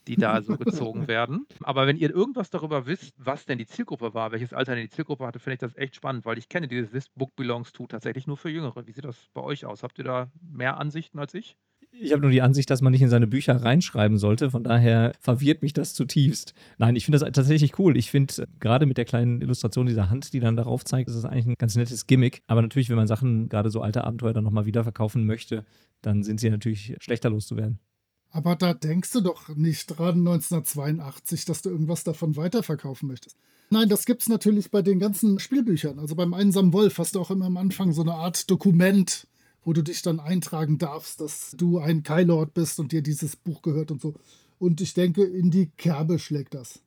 die 0.06 0.16
da 0.16 0.42
so 0.42 0.56
gezogen 0.56 1.08
werden. 1.08 1.46
Aber 1.62 1.86
wenn 1.86 1.96
ihr 1.96 2.10
irgendwas 2.10 2.50
darüber 2.50 2.86
wisst, 2.86 3.14
was 3.18 3.46
denn 3.46 3.58
die 3.58 3.66
Zielgruppe 3.66 4.14
war, 4.14 4.32
welches 4.32 4.52
Alter 4.52 4.74
denn 4.74 4.84
die 4.84 4.90
Zielgruppe 4.90 5.26
hatte, 5.26 5.38
finde 5.38 5.54
ich 5.54 5.60
das 5.60 5.76
echt 5.76 5.96
spannend, 5.96 6.24
weil 6.24 6.38
ich 6.38 6.48
kenne 6.48 6.68
dieses 6.68 6.90
This 6.90 7.08
Book 7.08 7.34
Belongs 7.36 7.72
to 7.72 7.86
tatsächlich 7.86 8.26
nur 8.26 8.36
für 8.36 8.50
Jüngere. 8.50 8.86
Wie 8.86 8.92
sieht 8.92 9.04
das 9.04 9.28
bei 9.34 9.42
euch 9.42 9.64
aus? 9.66 9.82
Habt 9.82 9.98
ihr 9.98 10.04
da 10.04 10.30
mehr 10.40 10.78
Ansichten 10.78 11.18
als 11.18 11.34
ich? 11.34 11.56
Ich 12.00 12.10
habe 12.10 12.22
nur 12.22 12.32
die 12.32 12.42
Ansicht, 12.42 12.68
dass 12.70 12.82
man 12.82 12.90
nicht 12.90 13.02
in 13.02 13.08
seine 13.08 13.28
Bücher 13.28 13.54
reinschreiben 13.62 14.18
sollte. 14.18 14.50
Von 14.50 14.64
daher 14.64 15.12
verwirrt 15.20 15.62
mich 15.62 15.74
das 15.74 15.94
zutiefst. 15.94 16.52
Nein, 16.76 16.96
ich 16.96 17.04
finde 17.04 17.20
das 17.20 17.30
tatsächlich 17.30 17.78
cool. 17.78 17.96
Ich 17.96 18.10
finde 18.10 18.48
gerade 18.58 18.86
mit 18.86 18.98
der 18.98 19.04
kleinen 19.04 19.40
Illustration 19.40 19.86
dieser 19.86 20.10
Hand, 20.10 20.32
die 20.32 20.40
dann 20.40 20.56
darauf 20.56 20.84
zeigt, 20.84 21.08
ist 21.08 21.14
es 21.14 21.24
eigentlich 21.24 21.46
ein 21.46 21.54
ganz 21.56 21.76
nettes 21.76 22.08
Gimmick. 22.08 22.42
Aber 22.48 22.62
natürlich, 22.62 22.90
wenn 22.90 22.96
man 22.96 23.06
Sachen, 23.06 23.48
gerade 23.48 23.70
so 23.70 23.80
alte 23.80 24.02
Abenteuer, 24.02 24.32
dann 24.32 24.42
nochmal 24.42 24.66
wiederverkaufen 24.66 25.24
möchte, 25.24 25.64
dann 26.02 26.24
sind 26.24 26.40
sie 26.40 26.50
natürlich 26.50 26.96
schlechter 26.98 27.30
loszuwerden. 27.30 27.78
Aber 28.34 28.56
da 28.56 28.74
denkst 28.74 29.12
du 29.12 29.20
doch 29.20 29.48
nicht 29.50 29.86
dran, 29.86 30.18
1982, 30.18 31.44
dass 31.44 31.62
du 31.62 31.70
irgendwas 31.70 32.02
davon 32.02 32.34
weiterverkaufen 32.34 33.06
möchtest. 33.06 33.36
Nein, 33.70 33.88
das 33.88 34.06
gibt's 34.06 34.28
natürlich 34.28 34.72
bei 34.72 34.82
den 34.82 34.98
ganzen 34.98 35.38
Spielbüchern. 35.38 36.00
Also 36.00 36.16
beim 36.16 36.34
Einsamen 36.34 36.72
Wolf 36.72 36.98
hast 36.98 37.14
du 37.14 37.20
auch 37.20 37.30
immer 37.30 37.46
am 37.46 37.56
Anfang 37.56 37.92
so 37.92 38.02
eine 38.02 38.14
Art 38.14 38.50
Dokument, 38.50 39.28
wo 39.62 39.72
du 39.72 39.82
dich 39.82 40.02
dann 40.02 40.18
eintragen 40.18 40.78
darfst, 40.78 41.20
dass 41.20 41.52
du 41.56 41.78
ein 41.78 42.02
Kylord 42.02 42.54
bist 42.54 42.80
und 42.80 42.90
dir 42.90 43.02
dieses 43.02 43.36
Buch 43.36 43.62
gehört 43.62 43.92
und 43.92 44.00
so. 44.00 44.14
Und 44.58 44.80
ich 44.80 44.94
denke, 44.94 45.22
in 45.22 45.52
die 45.52 45.70
Kerbe 45.76 46.18
schlägt 46.18 46.54
das. 46.54 46.80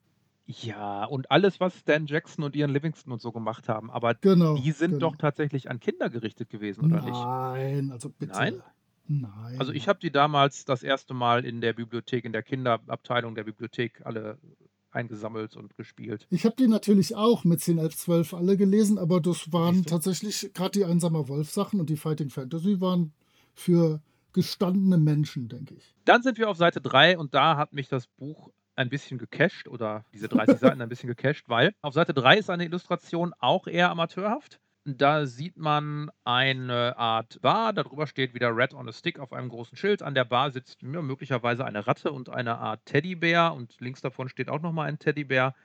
Ja, 0.47 1.05
und 1.05 1.31
alles, 1.31 1.61
was 1.61 1.77
Stan 1.79 2.05
Jackson 2.07 2.43
und 2.43 2.57
Ian 2.57 2.71
Livingston 2.71 3.13
und 3.13 3.21
so 3.21 3.31
gemacht 3.31 3.69
haben. 3.69 3.89
Aber 3.89 4.15
Genau. 4.15 4.57
die 4.57 4.73
sind 4.73 4.91
genau. 4.91 5.11
doch 5.11 5.15
tatsächlich 5.15 5.69
an 5.69 5.79
Kinder 5.79 6.09
gerichtet 6.09 6.49
gewesen, 6.49 6.85
oder 6.85 7.01
nicht? 7.01 7.13
Nein, 7.13 7.91
also 7.91 8.09
bitte. 8.09 8.33
Nein? 8.33 8.61
Nein. 9.07 9.59
Also 9.59 9.71
ich 9.71 9.87
habe 9.87 9.99
die 9.99 10.11
damals 10.11 10.65
das 10.65 10.83
erste 10.83 11.13
Mal 11.13 11.45
in 11.45 11.61
der 11.61 11.73
Bibliothek, 11.73 12.25
in 12.25 12.33
der 12.33 12.43
Kinderabteilung 12.43 13.35
der 13.35 13.43
Bibliothek 13.43 14.01
alle 14.05 14.37
eingesammelt 14.91 15.55
und 15.55 15.75
gespielt. 15.77 16.25
Ich 16.29 16.45
habe 16.45 16.55
die 16.57 16.67
natürlich 16.67 17.15
auch 17.15 17.43
mit 17.43 17.61
10, 17.61 17.77
11, 17.77 17.95
12 17.95 18.33
alle 18.33 18.57
gelesen, 18.57 18.97
aber 18.97 19.21
das 19.21 19.51
waren 19.53 19.85
tatsächlich 19.85 20.51
gerade 20.53 20.71
die 20.71 20.85
Einsamer 20.85 21.27
Wolf-Sachen 21.27 21.79
und 21.79 21.89
die 21.89 21.97
Fighting 21.97 22.29
Fantasy 22.29 22.81
waren 22.81 23.13
für 23.53 24.01
gestandene 24.33 24.97
Menschen, 24.97 25.49
denke 25.49 25.75
ich. 25.75 25.95
Dann 26.05 26.23
sind 26.23 26.37
wir 26.37 26.49
auf 26.49 26.57
Seite 26.57 26.81
3 26.81 27.17
und 27.17 27.33
da 27.33 27.57
hat 27.57 27.73
mich 27.73 27.87
das 27.87 28.07
Buch 28.07 28.49
ein 28.75 28.89
bisschen 28.89 29.17
gecached 29.17 29.67
oder 29.67 30.05
diese 30.13 30.27
30 30.27 30.59
Seiten 30.59 30.81
ein 30.81 30.89
bisschen 30.89 31.09
gecached, 31.09 31.49
weil 31.49 31.73
auf 31.81 31.93
Seite 31.93 32.13
3 32.13 32.37
ist 32.37 32.49
eine 32.49 32.65
Illustration 32.65 33.33
auch 33.39 33.67
eher 33.67 33.89
amateurhaft. 33.89 34.59
Da 34.89 35.25
sieht 35.25 35.57
man 35.57 36.09
eine 36.23 36.97
Art 36.97 37.41
Bar, 37.41 37.73
darüber 37.73 38.07
steht 38.07 38.33
wieder 38.33 38.55
Red 38.55 38.73
on 38.73 38.87
a 38.87 38.93
Stick 38.93 39.19
auf 39.19 39.33
einem 39.33 39.49
großen 39.49 39.77
Schild. 39.77 40.01
An 40.01 40.15
der 40.15 40.23
Bar 40.23 40.51
sitzt 40.51 40.81
ja, 40.81 41.01
möglicherweise 41.01 41.65
eine 41.65 41.87
Ratte 41.87 42.13
und 42.13 42.29
eine 42.29 42.57
Art 42.57 42.85
Teddybär 42.85 43.53
und 43.53 43.81
links 43.81 43.99
davon 43.99 44.29
steht 44.29 44.47
auch 44.47 44.61
nochmal 44.61 44.87
ein 44.87 44.97
Teddybär. 44.97 45.55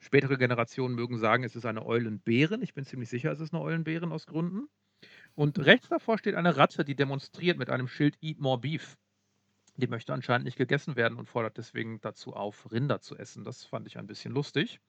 Spätere 0.00 0.36
Generationen 0.36 0.96
mögen 0.96 1.16
sagen, 1.16 1.44
es 1.44 1.54
ist 1.54 1.64
eine 1.64 1.86
Eulenbären. 1.86 2.60
Ich 2.60 2.74
bin 2.74 2.84
ziemlich 2.84 3.08
sicher, 3.08 3.30
es 3.30 3.38
ist 3.38 3.54
eine 3.54 3.62
Eulenbären 3.62 4.10
aus 4.10 4.26
Gründen. 4.26 4.68
Und 5.36 5.60
rechts 5.60 5.88
davor 5.88 6.18
steht 6.18 6.34
eine 6.34 6.56
Ratte, 6.56 6.84
die 6.84 6.96
demonstriert 6.96 7.58
mit 7.58 7.70
einem 7.70 7.86
Schild 7.86 8.18
Eat 8.20 8.40
More 8.40 8.58
Beef. 8.58 8.96
Die 9.76 9.86
möchte 9.86 10.12
anscheinend 10.12 10.44
nicht 10.44 10.58
gegessen 10.58 10.96
werden 10.96 11.18
und 11.18 11.28
fordert 11.28 11.56
deswegen 11.56 12.00
dazu 12.00 12.34
auf, 12.34 12.72
Rinder 12.72 13.00
zu 13.00 13.16
essen. 13.16 13.44
Das 13.44 13.64
fand 13.64 13.86
ich 13.86 13.96
ein 13.96 14.08
bisschen 14.08 14.34
lustig. 14.34 14.80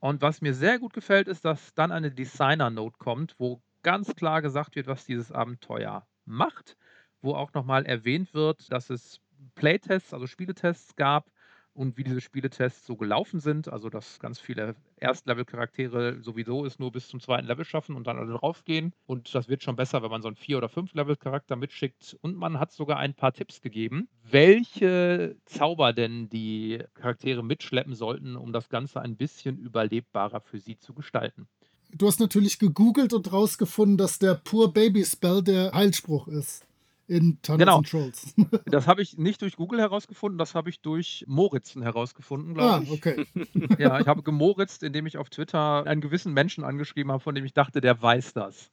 Und 0.00 0.22
was 0.22 0.40
mir 0.40 0.54
sehr 0.54 0.78
gut 0.78 0.92
gefällt, 0.92 1.28
ist, 1.28 1.44
dass 1.44 1.74
dann 1.74 1.92
eine 1.92 2.10
Designer-Note 2.10 2.98
kommt, 2.98 3.34
wo 3.38 3.62
ganz 3.82 4.14
klar 4.14 4.42
gesagt 4.42 4.76
wird, 4.76 4.86
was 4.86 5.04
dieses 5.04 5.32
Abenteuer 5.32 6.06
macht, 6.24 6.76
wo 7.22 7.34
auch 7.34 7.52
nochmal 7.54 7.86
erwähnt 7.86 8.34
wird, 8.34 8.70
dass 8.72 8.90
es 8.90 9.20
Playtests, 9.54 10.12
also 10.12 10.26
Spieletests 10.26 10.96
gab 10.96 11.30
und 11.76 11.96
wie 11.96 12.04
diese 12.04 12.20
Spieletests 12.20 12.86
so 12.86 12.96
gelaufen 12.96 13.40
sind. 13.40 13.68
Also, 13.68 13.90
dass 13.90 14.18
ganz 14.18 14.40
viele 14.40 14.74
Erstlevel-Charaktere 14.98 16.22
sowieso 16.22 16.64
es 16.64 16.78
nur 16.78 16.90
bis 16.90 17.08
zum 17.08 17.20
zweiten 17.20 17.46
Level 17.46 17.64
schaffen 17.64 17.94
und 17.94 18.06
dann 18.06 18.18
alle 18.18 18.32
draufgehen. 18.32 18.92
Und 19.06 19.34
das 19.34 19.48
wird 19.48 19.62
schon 19.62 19.76
besser, 19.76 20.02
wenn 20.02 20.10
man 20.10 20.22
so 20.22 20.28
einen 20.28 20.36
Vier- 20.36 20.58
oder 20.58 20.68
Fünf-Level-Charakter 20.68 21.56
mitschickt. 21.56 22.16
Und 22.22 22.36
man 22.36 22.58
hat 22.58 22.72
sogar 22.72 22.98
ein 22.98 23.14
paar 23.14 23.32
Tipps 23.32 23.60
gegeben, 23.60 24.08
welche 24.28 25.36
Zauber 25.44 25.92
denn 25.92 26.28
die 26.28 26.82
Charaktere 26.94 27.44
mitschleppen 27.44 27.94
sollten, 27.94 28.36
um 28.36 28.52
das 28.52 28.68
Ganze 28.68 29.00
ein 29.00 29.16
bisschen 29.16 29.58
überlebbarer 29.58 30.40
für 30.40 30.58
sie 30.58 30.78
zu 30.78 30.94
gestalten. 30.94 31.46
Du 31.92 32.06
hast 32.08 32.18
natürlich 32.18 32.58
gegoogelt 32.58 33.12
und 33.12 33.32
rausgefunden, 33.32 33.96
dass 33.96 34.18
der 34.18 34.34
Pur 34.34 34.72
Baby 34.72 35.04
Spell 35.04 35.42
der 35.42 35.72
Heilspruch 35.72 36.26
ist 36.26 36.65
in 37.08 37.40
Tunnels 37.42 37.60
Genau. 37.60 37.76
and 37.78 37.88
Trolls. 37.88 38.34
Das 38.66 38.86
habe 38.86 39.02
ich 39.02 39.16
nicht 39.16 39.42
durch 39.42 39.56
Google 39.56 39.80
herausgefunden, 39.80 40.38
das 40.38 40.54
habe 40.54 40.70
ich 40.70 40.80
durch 40.80 41.24
Moritzen 41.26 41.82
herausgefunden, 41.82 42.54
glaube 42.54 42.70
ah, 42.72 42.80
ich. 42.82 42.90
okay. 42.90 43.26
Ja, 43.78 44.00
ich 44.00 44.06
habe 44.06 44.22
gemoritzt, 44.22 44.82
indem 44.82 45.06
ich 45.06 45.18
auf 45.18 45.30
Twitter 45.30 45.86
einen 45.86 46.00
gewissen 46.00 46.32
Menschen 46.32 46.64
angeschrieben 46.64 47.12
habe, 47.12 47.22
von 47.22 47.34
dem 47.34 47.44
ich 47.44 47.54
dachte, 47.54 47.80
der 47.80 48.00
weiß 48.00 48.32
das. 48.32 48.70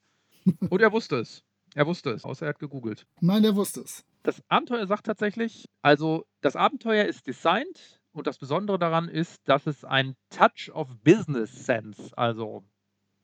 Und 0.69 0.81
er 0.81 0.91
wusste 0.91 1.17
es. 1.17 1.43
Er 1.75 1.87
wusste 1.87 2.11
es, 2.11 2.23
außer 2.23 2.45
er 2.45 2.49
hat 2.49 2.59
gegoogelt. 2.59 3.05
Nein, 3.21 3.43
der 3.43 3.55
wusste 3.55 3.81
es. 3.81 4.03
Das 4.23 4.41
Abenteuer 4.47 4.85
sagt 4.87 5.05
tatsächlich, 5.05 5.69
also 5.81 6.25
das 6.41 6.55
Abenteuer 6.55 7.05
ist 7.05 7.25
designt 7.27 7.99
und 8.11 8.27
das 8.27 8.37
Besondere 8.37 8.77
daran 8.77 9.07
ist, 9.09 9.41
dass 9.47 9.65
es 9.65 9.83
ein 9.83 10.15
Touch 10.29 10.71
of 10.73 10.87
Business 11.03 11.65
Sense, 11.65 12.15
also 12.17 12.63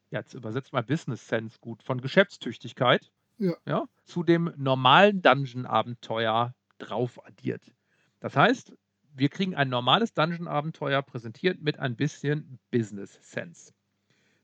jetzt 0.10 0.34
übersetzt 0.34 0.74
mal 0.74 0.84
Business 0.84 1.28
Sense 1.28 1.58
gut, 1.62 1.84
von 1.84 2.02
Geschäftstüchtigkeit, 2.02 3.12
Ja. 3.40 3.54
ja, 3.66 3.86
zu 4.04 4.24
dem 4.24 4.54
normalen 4.58 5.22
Dungeon-Abenteuer 5.22 6.54
drauf 6.78 7.26
addiert. 7.26 7.74
Das 8.20 8.36
heißt, 8.36 8.74
wir 9.14 9.30
kriegen 9.30 9.56
ein 9.56 9.70
normales 9.70 10.14
Dungeon-Abenteuer 10.14 11.02
präsentiert 11.02 11.62
mit 11.62 11.80
ein 11.80 11.96
bisschen 11.96 12.60
Business 12.70 13.18
Sense. 13.22 13.72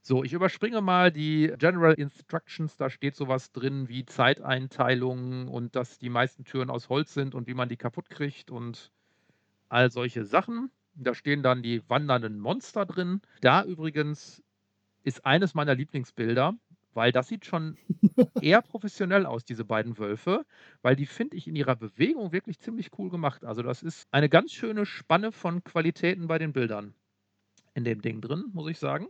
So, 0.02 0.24
ich 0.24 0.34
überspringe 0.34 0.82
mal 0.82 1.12
die 1.12 1.52
General 1.58 1.94
Instructions. 1.94 2.78
Da 2.78 2.90
steht 2.90 3.16
sowas 3.16 3.52
drin 3.52 3.90
wie 3.90 4.06
Zeiteinteilungen 4.06 5.48
und 5.48 5.76
dass 5.76 5.98
die 5.98 6.10
meisten 6.10 6.46
Türen 6.46 6.70
aus 6.70 6.90
Holz 6.90 7.14
sind 7.14 7.36
und 7.36 7.48
wie 7.48 7.56
man 7.56 7.70
die 7.70 7.78
kaputt 7.78 8.10
kriegt 8.10 8.52
und 8.52 8.92
all 9.68 9.92
solche 9.92 10.26
Sachen. 10.26 10.72
Da 10.94 11.16
stehen 11.16 11.44
dann 11.44 11.64
die 11.64 11.82
wandernden 11.90 12.40
Monster 12.40 12.86
drin. 12.86 13.22
Da 13.42 13.64
übrigens 13.64 14.44
ist 15.04 15.26
eines 15.26 15.54
meiner 15.54 15.76
Lieblingsbilder, 15.76 16.54
weil 16.96 17.12
das 17.12 17.28
sieht 17.28 17.46
schon 17.46 17.78
eher 18.42 18.62
professionell 18.62 19.26
aus, 19.26 19.46
diese 19.46 19.66
beiden 19.66 19.98
Wölfe, 20.00 20.46
weil 20.82 20.96
die 20.96 21.06
finde 21.06 21.38
ich 21.38 21.48
in 21.48 21.56
ihrer 21.56 21.76
Bewegung 21.76 22.32
wirklich 22.32 22.60
ziemlich 22.60 22.90
cool 22.98 23.10
gemacht. 23.10 23.46
Also 23.46 23.62
das 23.62 23.84
ist 23.84 24.08
eine 24.12 24.30
ganz 24.30 24.52
schöne 24.52 24.86
Spanne 24.86 25.32
von 25.32 25.64
Qualitäten 25.64 26.28
bei 26.28 26.40
den 26.40 26.54
Bildern 26.54 26.94
in 27.74 27.84
dem 27.84 28.02
Ding 28.02 28.22
drin, 28.22 28.46
muss 28.54 28.70
ich 28.70 28.80
sagen. 28.80 29.08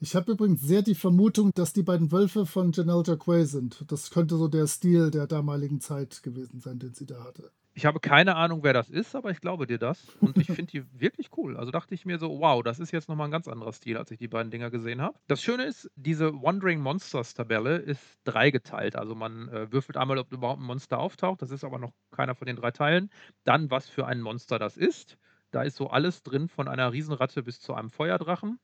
Ich 0.00 0.14
habe 0.14 0.32
übrigens 0.32 0.62
sehr 0.62 0.82
die 0.82 0.94
Vermutung, 0.94 1.50
dass 1.54 1.72
die 1.72 1.82
beiden 1.82 2.12
Wölfe 2.12 2.46
von 2.46 2.72
Janelle 2.72 3.02
Jacquet 3.04 3.46
sind. 3.46 3.84
Das 3.88 4.10
könnte 4.10 4.36
so 4.36 4.46
der 4.46 4.66
Stil 4.66 5.10
der 5.10 5.26
damaligen 5.26 5.80
Zeit 5.80 6.22
gewesen 6.22 6.60
sein, 6.60 6.78
den 6.78 6.94
sie 6.94 7.06
da 7.06 7.24
hatte. 7.24 7.50
Ich 7.78 7.86
habe 7.86 8.00
keine 8.00 8.34
Ahnung, 8.34 8.64
wer 8.64 8.72
das 8.72 8.90
ist, 8.90 9.14
aber 9.14 9.30
ich 9.30 9.40
glaube 9.40 9.68
dir 9.68 9.78
das. 9.78 10.04
Und 10.20 10.36
ich 10.36 10.48
finde 10.48 10.72
die 10.72 10.84
wirklich 11.00 11.28
cool. 11.36 11.56
Also 11.56 11.70
dachte 11.70 11.94
ich 11.94 12.04
mir 12.04 12.18
so, 12.18 12.40
wow, 12.40 12.60
das 12.60 12.80
ist 12.80 12.90
jetzt 12.90 13.08
nochmal 13.08 13.28
ein 13.28 13.30
ganz 13.30 13.46
anderer 13.46 13.72
Stil, 13.72 13.96
als 13.96 14.10
ich 14.10 14.18
die 14.18 14.26
beiden 14.26 14.50
Dinger 14.50 14.68
gesehen 14.68 15.00
habe. 15.00 15.16
Das 15.28 15.40
Schöne 15.40 15.62
ist, 15.62 15.88
diese 15.94 16.32
Wandering 16.42 16.80
Monsters 16.80 17.34
Tabelle 17.34 17.76
ist 17.76 18.18
dreigeteilt. 18.24 18.96
Also 18.96 19.14
man 19.14 19.48
äh, 19.50 19.70
würfelt 19.70 19.96
einmal, 19.96 20.18
ob 20.18 20.32
überhaupt 20.32 20.60
ein 20.60 20.64
Monster 20.64 20.98
auftaucht. 20.98 21.40
Das 21.40 21.52
ist 21.52 21.62
aber 21.62 21.78
noch 21.78 21.92
keiner 22.10 22.34
von 22.34 22.48
den 22.48 22.56
drei 22.56 22.72
Teilen. 22.72 23.10
Dann, 23.44 23.70
was 23.70 23.88
für 23.88 24.08
ein 24.08 24.22
Monster 24.22 24.58
das 24.58 24.76
ist. 24.76 25.16
Da 25.52 25.62
ist 25.62 25.76
so 25.76 25.88
alles 25.88 26.24
drin, 26.24 26.48
von 26.48 26.66
einer 26.66 26.92
Riesenratte 26.92 27.44
bis 27.44 27.60
zu 27.60 27.74
einem 27.74 27.90
Feuerdrachen. 27.90 28.58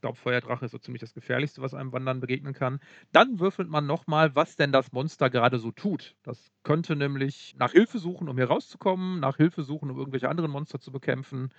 Ich 0.00 0.02
glaube, 0.02 0.16
Feuerdrache 0.16 0.64
ist 0.64 0.70
so 0.70 0.78
ziemlich 0.78 1.02
das 1.02 1.12
Gefährlichste, 1.12 1.60
was 1.60 1.74
einem 1.74 1.92
Wandern 1.92 2.20
begegnen 2.20 2.54
kann. 2.54 2.80
Dann 3.12 3.38
würfelt 3.38 3.68
man 3.68 3.84
nochmal, 3.84 4.34
was 4.34 4.56
denn 4.56 4.72
das 4.72 4.92
Monster 4.92 5.28
gerade 5.28 5.58
so 5.58 5.72
tut. 5.72 6.16
Das 6.22 6.50
könnte 6.62 6.96
nämlich 6.96 7.54
nach 7.58 7.72
Hilfe 7.72 7.98
suchen, 7.98 8.30
um 8.30 8.36
hier 8.38 8.46
rauszukommen, 8.46 9.20
nach 9.20 9.36
Hilfe 9.36 9.62
suchen, 9.62 9.90
um 9.90 9.98
irgendwelche 9.98 10.30
anderen 10.30 10.52
Monster 10.52 10.80
zu 10.80 10.90
bekämpfen, 10.90 11.50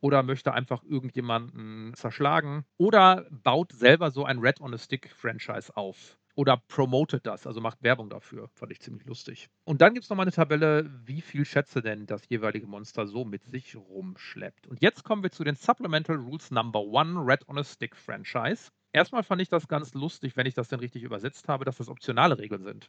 oder 0.00 0.22
möchte 0.22 0.54
einfach 0.54 0.84
irgendjemanden 0.84 1.92
zerschlagen, 1.94 2.64
oder 2.76 3.26
baut 3.32 3.72
selber 3.72 4.12
so 4.12 4.24
ein 4.24 4.38
Red 4.38 4.60
on 4.60 4.74
a 4.74 4.78
Stick 4.78 5.10
Franchise 5.10 5.76
auf. 5.76 6.16
Oder 6.38 6.56
promotet 6.56 7.26
das, 7.26 7.48
also 7.48 7.60
macht 7.60 7.82
Werbung 7.82 8.10
dafür. 8.10 8.46
Fand 8.54 8.70
ich 8.70 8.78
ziemlich 8.78 9.04
lustig. 9.06 9.50
Und 9.64 9.80
dann 9.80 9.92
gibt 9.92 10.04
es 10.04 10.08
nochmal 10.08 10.22
eine 10.22 10.30
Tabelle, 10.30 10.88
wie 11.04 11.20
viel 11.20 11.44
Schätze 11.44 11.82
denn 11.82 12.06
das 12.06 12.28
jeweilige 12.28 12.68
Monster 12.68 13.08
so 13.08 13.24
mit 13.24 13.42
sich 13.42 13.74
rumschleppt. 13.74 14.68
Und 14.68 14.80
jetzt 14.80 15.02
kommen 15.02 15.24
wir 15.24 15.32
zu 15.32 15.42
den 15.42 15.56
Supplemental 15.56 16.14
Rules 16.14 16.52
Number 16.52 16.78
One 16.78 17.26
Red 17.26 17.48
on 17.48 17.58
a 17.58 17.64
Stick 17.64 17.96
Franchise. 17.96 18.70
Erstmal 18.92 19.24
fand 19.24 19.42
ich 19.42 19.48
das 19.48 19.66
ganz 19.66 19.94
lustig, 19.94 20.36
wenn 20.36 20.46
ich 20.46 20.54
das 20.54 20.68
denn 20.68 20.78
richtig 20.78 21.02
übersetzt 21.02 21.48
habe, 21.48 21.64
dass 21.64 21.78
das 21.78 21.88
optionale 21.88 22.38
Regeln 22.38 22.62
sind. 22.62 22.88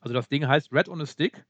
Also 0.00 0.12
das 0.12 0.28
Ding 0.28 0.46
heißt 0.46 0.70
Red 0.70 0.90
on 0.90 1.00
a 1.00 1.06
Stick 1.06 1.46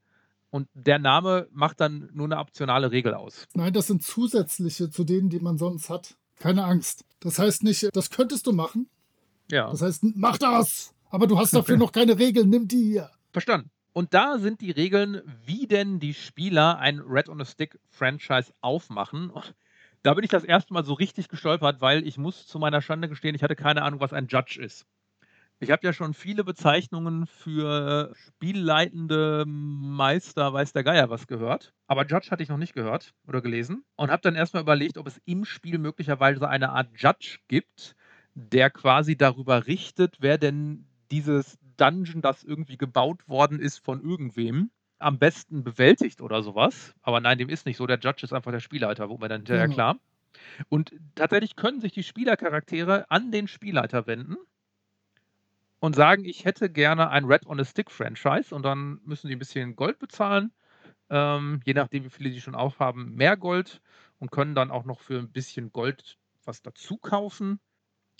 und 0.50 0.68
der 0.74 1.00
Name 1.00 1.48
macht 1.50 1.80
dann 1.80 2.08
nur 2.12 2.26
eine 2.26 2.38
optionale 2.38 2.92
Regel 2.92 3.14
aus. 3.14 3.48
Nein, 3.54 3.72
das 3.72 3.88
sind 3.88 4.04
zusätzliche 4.04 4.90
zu 4.90 5.02
denen, 5.02 5.28
die 5.28 5.40
man 5.40 5.58
sonst 5.58 5.90
hat. 5.90 6.14
Keine 6.38 6.62
Angst. 6.62 7.04
Das 7.18 7.40
heißt 7.40 7.64
nicht, 7.64 7.88
das 7.96 8.10
könntest 8.10 8.46
du 8.46 8.52
machen. 8.52 8.88
Ja. 9.50 9.68
Das 9.72 9.82
heißt, 9.82 10.04
mach 10.14 10.38
das! 10.38 10.94
Aber 11.12 11.26
du 11.26 11.38
hast 11.38 11.54
dafür 11.54 11.76
noch 11.78 11.92
keine 11.92 12.18
Regeln, 12.18 12.48
nimm 12.48 12.66
die 12.66 12.82
hier. 12.84 13.10
Verstanden. 13.32 13.70
Und 13.92 14.14
da 14.14 14.38
sind 14.38 14.62
die 14.62 14.70
Regeln, 14.70 15.20
wie 15.44 15.66
denn 15.66 16.00
die 16.00 16.14
Spieler 16.14 16.78
ein 16.78 17.00
Red 17.00 17.28
on 17.28 17.42
a 17.42 17.44
Stick 17.44 17.78
Franchise 17.90 18.52
aufmachen. 18.62 19.28
Und 19.28 19.54
Da 20.02 20.14
bin 20.14 20.24
ich 20.24 20.30
das 20.30 20.44
erste 20.44 20.72
Mal 20.72 20.84
so 20.84 20.94
richtig 20.94 21.28
gestolpert, 21.28 21.82
weil 21.82 22.06
ich 22.06 22.16
muss 22.16 22.46
zu 22.46 22.58
meiner 22.58 22.80
Schande 22.80 23.10
gestehen, 23.10 23.34
ich 23.34 23.42
hatte 23.42 23.54
keine 23.54 23.82
Ahnung, 23.82 24.00
was 24.00 24.14
ein 24.14 24.26
Judge 24.26 24.60
ist. 24.60 24.86
Ich 25.60 25.70
habe 25.70 25.86
ja 25.86 25.92
schon 25.92 26.14
viele 26.14 26.42
Bezeichnungen 26.42 27.26
für 27.26 28.12
spielleitende 28.16 29.44
Meister, 29.46 30.52
weiß 30.52 30.72
der 30.72 30.82
Geier 30.82 31.10
was 31.10 31.26
gehört. 31.26 31.74
Aber 31.86 32.06
Judge 32.06 32.30
hatte 32.30 32.42
ich 32.42 32.48
noch 32.48 32.56
nicht 32.56 32.72
gehört 32.72 33.12
oder 33.28 33.42
gelesen. 33.42 33.84
Und 33.96 34.10
habe 34.10 34.22
dann 34.22 34.34
erstmal 34.34 34.62
überlegt, 34.62 34.96
ob 34.96 35.06
es 35.06 35.20
im 35.26 35.44
Spiel 35.44 35.78
möglicherweise 35.78 36.48
eine 36.48 36.70
Art 36.70 36.88
Judge 36.96 37.38
gibt, 37.48 37.94
der 38.34 38.70
quasi 38.70 39.16
darüber 39.16 39.66
richtet, 39.66 40.16
wer 40.20 40.38
denn 40.38 40.86
dieses 41.12 41.58
Dungeon, 41.76 42.22
das 42.22 42.42
irgendwie 42.42 42.76
gebaut 42.78 43.28
worden 43.28 43.60
ist 43.60 43.78
von 43.78 44.02
irgendwem, 44.02 44.70
am 44.98 45.18
besten 45.18 45.62
bewältigt 45.62 46.20
oder 46.20 46.42
sowas. 46.42 46.94
Aber 47.02 47.20
nein, 47.20 47.38
dem 47.38 47.48
ist 47.48 47.66
nicht 47.66 47.76
so. 47.76 47.86
Der 47.86 47.98
Judge 47.98 48.24
ist 48.24 48.32
einfach 48.32 48.52
der 48.52 48.60
Spielleiter, 48.60 49.08
wo 49.08 49.18
mir 49.18 49.28
dann 49.28 49.42
hinterher 49.42 49.64
Genau. 49.64 49.74
klar. 49.74 50.00
Und 50.68 50.94
tatsächlich 51.14 51.56
können 51.56 51.80
sich 51.80 51.92
die 51.92 52.02
Spielercharaktere 52.02 53.10
an 53.10 53.30
den 53.30 53.48
Spielleiter 53.48 54.06
wenden 54.06 54.36
und 55.80 55.96
sagen, 55.96 56.24
ich 56.24 56.44
hätte 56.44 56.70
gerne 56.70 57.10
ein 57.10 57.24
Red 57.24 57.46
on 57.46 57.60
a 57.60 57.64
Stick 57.64 57.90
Franchise 57.90 58.54
und 58.54 58.62
dann 58.62 59.00
müssen 59.04 59.28
sie 59.28 59.34
ein 59.34 59.38
bisschen 59.38 59.76
Gold 59.76 59.98
bezahlen. 59.98 60.52
Ähm, 61.10 61.60
je 61.64 61.74
nachdem, 61.74 62.04
wie 62.04 62.10
viele 62.10 62.30
sie 62.30 62.40
schon 62.40 62.54
aufhaben, 62.54 63.14
mehr 63.14 63.36
Gold 63.36 63.82
und 64.18 64.30
können 64.30 64.54
dann 64.54 64.70
auch 64.70 64.84
noch 64.84 65.00
für 65.00 65.18
ein 65.18 65.30
bisschen 65.30 65.72
Gold 65.72 66.16
was 66.44 66.62
dazu 66.62 66.96
kaufen. 66.96 67.60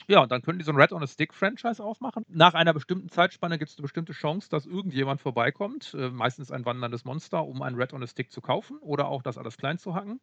Ja, 0.09 0.23
und 0.23 0.33
dann 0.33 0.43
können 0.43 0.59
die 0.59 0.65
so 0.65 0.73
ein 0.73 0.77
Red 0.81 0.93
on 0.93 1.03
a 1.03 1.07
Stick 1.07 1.33
Franchise 1.35 1.83
aufmachen. 1.83 2.25
Nach 2.29 2.55
einer 2.55 2.73
bestimmten 2.73 3.09
Zeitspanne 3.09 3.59
gibt 3.59 3.71
es 3.71 3.77
eine 3.77 3.83
bestimmte 3.83 4.13
Chance, 4.13 4.49
dass 4.51 4.67
irgendjemand 4.67 5.21
vorbeikommt, 5.21 5.95
äh, 5.95 6.11
meistens 6.11 6.51
ein 6.51 6.65
wanderndes 6.65 7.05
Monster, 7.05 7.45
um 7.45 7.63
ein 7.63 7.75
Red 7.75 7.93
on 7.93 8.03
a 8.03 8.07
Stick 8.07 8.31
zu 8.31 8.41
kaufen 8.41 8.79
oder 8.79 9.09
auch 9.09 9.23
das 9.23 9.39
alles 9.39 9.57
klein 9.57 9.79
zu 9.79 9.95
hacken. 9.95 10.21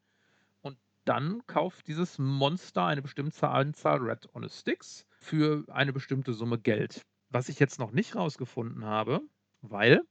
Und 0.62 0.77
dann 1.05 1.41
kauft 1.48 1.88
dieses 1.88 2.19
Monster 2.19 2.86
eine 2.86 3.01
bestimmte 3.01 3.48
Anzahl 3.50 4.00
Red 4.00 4.33
on 4.33 4.43
a 4.43 4.50
Sticks 4.50 5.05
für 5.17 5.65
eine 5.69 5.93
bestimmte 5.93 6.33
Summe 6.33 6.59
Geld. 6.59 7.05
Was 7.29 7.50
ich 7.50 7.59
jetzt 7.59 7.79
noch 7.79 7.91
nicht 7.91 8.15
rausgefunden 8.15 8.86
habe, 8.86 9.21
weil 9.62 10.01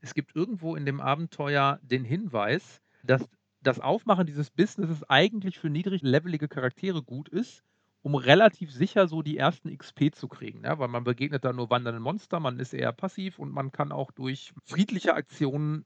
es 0.00 0.14
gibt 0.14 0.34
irgendwo 0.34 0.76
in 0.76 0.86
dem 0.86 1.00
Abenteuer 1.00 1.78
den 1.82 2.04
Hinweis, 2.04 2.80
dass 3.02 3.28
das 3.62 3.80
Aufmachen 3.80 4.26
dieses 4.26 4.50
Businesses 4.50 5.08
eigentlich 5.08 5.58
für 5.58 5.68
niedriglevelige 5.68 6.48
Charaktere 6.48 7.02
gut 7.02 7.28
ist, 7.28 7.62
um 8.02 8.14
relativ 8.14 8.72
sicher 8.72 9.08
so 9.08 9.22
die 9.22 9.36
ersten 9.36 9.76
XP 9.76 10.14
zu 10.14 10.28
kriegen, 10.28 10.62
ne? 10.62 10.78
weil 10.78 10.88
man 10.88 11.04
begegnet 11.04 11.44
da 11.44 11.52
nur 11.52 11.70
wandernden 11.70 12.02
Monster, 12.02 12.40
man 12.40 12.58
ist 12.58 12.72
eher 12.72 12.92
passiv 12.92 13.38
und 13.38 13.52
man 13.52 13.72
kann 13.72 13.92
auch 13.92 14.10
durch 14.10 14.52
friedliche 14.64 15.14
Aktionen 15.14 15.84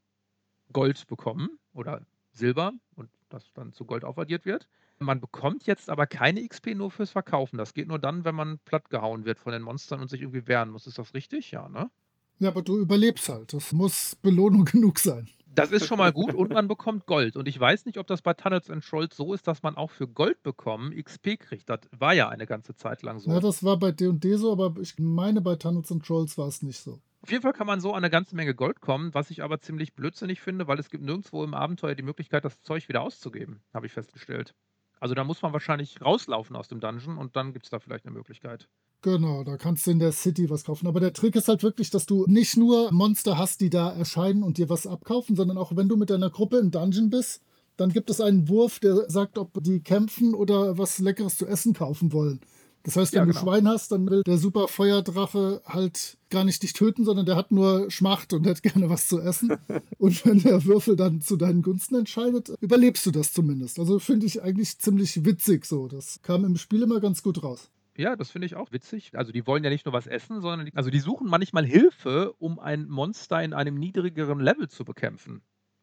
Gold 0.72 1.06
bekommen 1.06 1.58
oder 1.72 2.02
Silber 2.32 2.72
und 2.94 3.10
das 3.28 3.52
dann 3.54 3.72
zu 3.72 3.84
Gold 3.84 4.04
aufaddiert 4.04 4.44
wird. 4.44 4.68
Man 4.98 5.20
bekommt 5.20 5.66
jetzt 5.66 5.90
aber 5.90 6.06
keine 6.06 6.46
XP 6.46 6.74
nur 6.74 6.90
fürs 6.90 7.10
Verkaufen. 7.10 7.58
Das 7.58 7.74
geht 7.74 7.88
nur 7.88 7.98
dann, 7.98 8.24
wenn 8.24 8.34
man 8.34 8.58
plattgehauen 8.60 9.24
wird 9.24 9.38
von 9.38 9.52
den 9.52 9.62
Monstern 9.62 10.00
und 10.00 10.08
sich 10.08 10.22
irgendwie 10.22 10.46
wehren 10.46 10.70
muss. 10.70 10.86
Ist 10.86 10.98
das 10.98 11.14
richtig? 11.14 11.50
Ja, 11.50 11.68
ne? 11.68 11.90
Ja, 12.38 12.48
aber 12.50 12.62
du 12.62 12.78
überlebst 12.78 13.28
halt. 13.28 13.52
Das 13.52 13.72
muss 13.72 14.16
Belohnung 14.16 14.64
genug 14.72 14.98
sein. 14.98 15.28
Das 15.54 15.70
ist 15.70 15.86
schon 15.86 15.98
mal 15.98 16.12
gut 16.12 16.34
und 16.34 16.52
man 16.52 16.68
bekommt 16.68 17.06
Gold. 17.06 17.36
Und 17.36 17.48
ich 17.48 17.58
weiß 17.58 17.86
nicht, 17.86 17.98
ob 17.98 18.06
das 18.06 18.22
bei 18.22 18.34
Tunnels 18.34 18.70
and 18.70 18.84
Trolls 18.84 19.16
so 19.16 19.32
ist, 19.34 19.46
dass 19.46 19.62
man 19.62 19.76
auch 19.76 19.90
für 19.90 20.08
Gold 20.08 20.42
bekommen 20.42 20.94
XP 20.94 21.38
kriegt. 21.38 21.68
Das 21.68 21.80
war 21.96 22.12
ja 22.12 22.28
eine 22.28 22.46
ganze 22.46 22.74
Zeit 22.74 23.02
lang 23.02 23.18
so. 23.18 23.30
Ja, 23.30 23.40
das 23.40 23.62
war 23.62 23.78
bei 23.78 23.92
D&D 23.92 24.36
so, 24.36 24.52
aber 24.52 24.80
ich 24.80 24.98
meine, 24.98 25.40
bei 25.40 25.56
Tunnels 25.56 25.90
and 25.92 26.04
Trolls 26.04 26.36
war 26.38 26.48
es 26.48 26.62
nicht 26.62 26.80
so. 26.80 27.00
Auf 27.22 27.30
jeden 27.30 27.42
Fall 27.42 27.54
kann 27.54 27.66
man 27.66 27.80
so 27.80 27.92
an 27.92 27.98
eine 28.04 28.10
ganze 28.10 28.36
Menge 28.36 28.54
Gold 28.54 28.82
kommen, 28.82 29.14
was 29.14 29.30
ich 29.30 29.42
aber 29.42 29.58
ziemlich 29.60 29.94
blödsinnig 29.94 30.42
finde, 30.42 30.68
weil 30.68 30.78
es 30.78 30.90
gibt 30.90 31.04
nirgendwo 31.04 31.42
im 31.42 31.54
Abenteuer 31.54 31.94
die 31.94 32.02
Möglichkeit, 32.02 32.44
das 32.44 32.60
Zeug 32.60 32.88
wieder 32.88 33.00
auszugeben, 33.00 33.62
habe 33.72 33.86
ich 33.86 33.92
festgestellt. 33.92 34.54
Also 35.00 35.14
da 35.14 35.24
muss 35.24 35.40
man 35.40 35.52
wahrscheinlich 35.52 36.00
rauslaufen 36.02 36.54
aus 36.54 36.68
dem 36.68 36.80
Dungeon 36.80 37.16
und 37.16 37.36
dann 37.36 37.52
gibt 37.52 37.64
es 37.64 37.70
da 37.70 37.78
vielleicht 37.78 38.04
eine 38.04 38.14
Möglichkeit. 38.14 38.68
Genau, 39.04 39.44
da 39.44 39.58
kannst 39.58 39.86
du 39.86 39.90
in 39.90 39.98
der 39.98 40.12
City 40.12 40.48
was 40.48 40.64
kaufen. 40.64 40.86
Aber 40.86 40.98
der 40.98 41.12
Trick 41.12 41.36
ist 41.36 41.48
halt 41.48 41.62
wirklich, 41.62 41.90
dass 41.90 42.06
du 42.06 42.24
nicht 42.26 42.56
nur 42.56 42.90
Monster 42.90 43.36
hast, 43.36 43.60
die 43.60 43.68
da 43.68 43.92
erscheinen 43.92 44.42
und 44.42 44.56
dir 44.56 44.70
was 44.70 44.86
abkaufen, 44.86 45.36
sondern 45.36 45.58
auch 45.58 45.76
wenn 45.76 45.90
du 45.90 45.98
mit 45.98 46.08
deiner 46.08 46.30
Gruppe 46.30 46.56
im 46.56 46.70
Dungeon 46.70 47.10
bist, 47.10 47.42
dann 47.76 47.92
gibt 47.92 48.08
es 48.08 48.22
einen 48.22 48.48
Wurf, 48.48 48.78
der 48.78 49.10
sagt, 49.10 49.36
ob 49.36 49.62
die 49.62 49.80
kämpfen 49.80 50.34
oder 50.34 50.78
was 50.78 51.00
Leckeres 51.00 51.36
zu 51.36 51.46
essen 51.46 51.74
kaufen 51.74 52.14
wollen. 52.14 52.40
Das 52.82 52.96
heißt, 52.96 53.12
wenn 53.12 53.18
ja, 53.18 53.24
genau. 53.26 53.34
du 53.34 53.44
Schwein 53.44 53.68
hast, 53.68 53.92
dann 53.92 54.08
will 54.08 54.22
der 54.22 54.38
super 54.38 54.68
Feuerdrache 54.68 55.60
halt 55.66 56.16
gar 56.30 56.44
nicht 56.44 56.62
dich 56.62 56.72
töten, 56.72 57.04
sondern 57.04 57.26
der 57.26 57.36
hat 57.36 57.52
nur 57.52 57.90
Schmacht 57.90 58.32
und 58.32 58.46
hätte 58.46 58.62
gerne 58.70 58.88
was 58.88 59.06
zu 59.06 59.20
essen. 59.20 59.54
und 59.98 60.24
wenn 60.24 60.38
der 60.38 60.64
Würfel 60.64 60.96
dann 60.96 61.20
zu 61.20 61.36
deinen 61.36 61.60
Gunsten 61.60 61.96
entscheidet, 61.96 62.54
überlebst 62.62 63.04
du 63.04 63.10
das 63.10 63.34
zumindest. 63.34 63.78
Also 63.78 63.98
finde 63.98 64.24
ich 64.24 64.42
eigentlich 64.42 64.78
ziemlich 64.78 65.26
witzig 65.26 65.66
so. 65.66 65.88
Das 65.88 66.22
kam 66.22 66.46
im 66.46 66.56
Spiel 66.56 66.82
immer 66.82 67.00
ganz 67.00 67.22
gut 67.22 67.42
raus. 67.42 67.68
Ja, 67.96 68.16
das 68.16 68.30
finde 68.30 68.46
ich 68.46 68.56
auch 68.56 68.72
witzig. 68.72 69.16
Also 69.16 69.30
die 69.32 69.46
wollen 69.46 69.62
ja 69.62 69.70
nicht 69.70 69.84
nur 69.86 69.92
was 69.92 70.06
essen, 70.06 70.40
sondern 70.40 70.66
die, 70.66 70.74
also 70.74 70.90
die 70.90 70.98
suchen 70.98 71.28
manchmal 71.28 71.64
Hilfe, 71.64 72.32
um 72.38 72.58
ein 72.58 72.88
Monster 72.88 73.42
in 73.42 73.52
einem 73.52 73.76
niedrigeren 73.76 74.40
Level 74.40 74.68
zu 74.68 74.84
bekämpfen. 74.84 75.42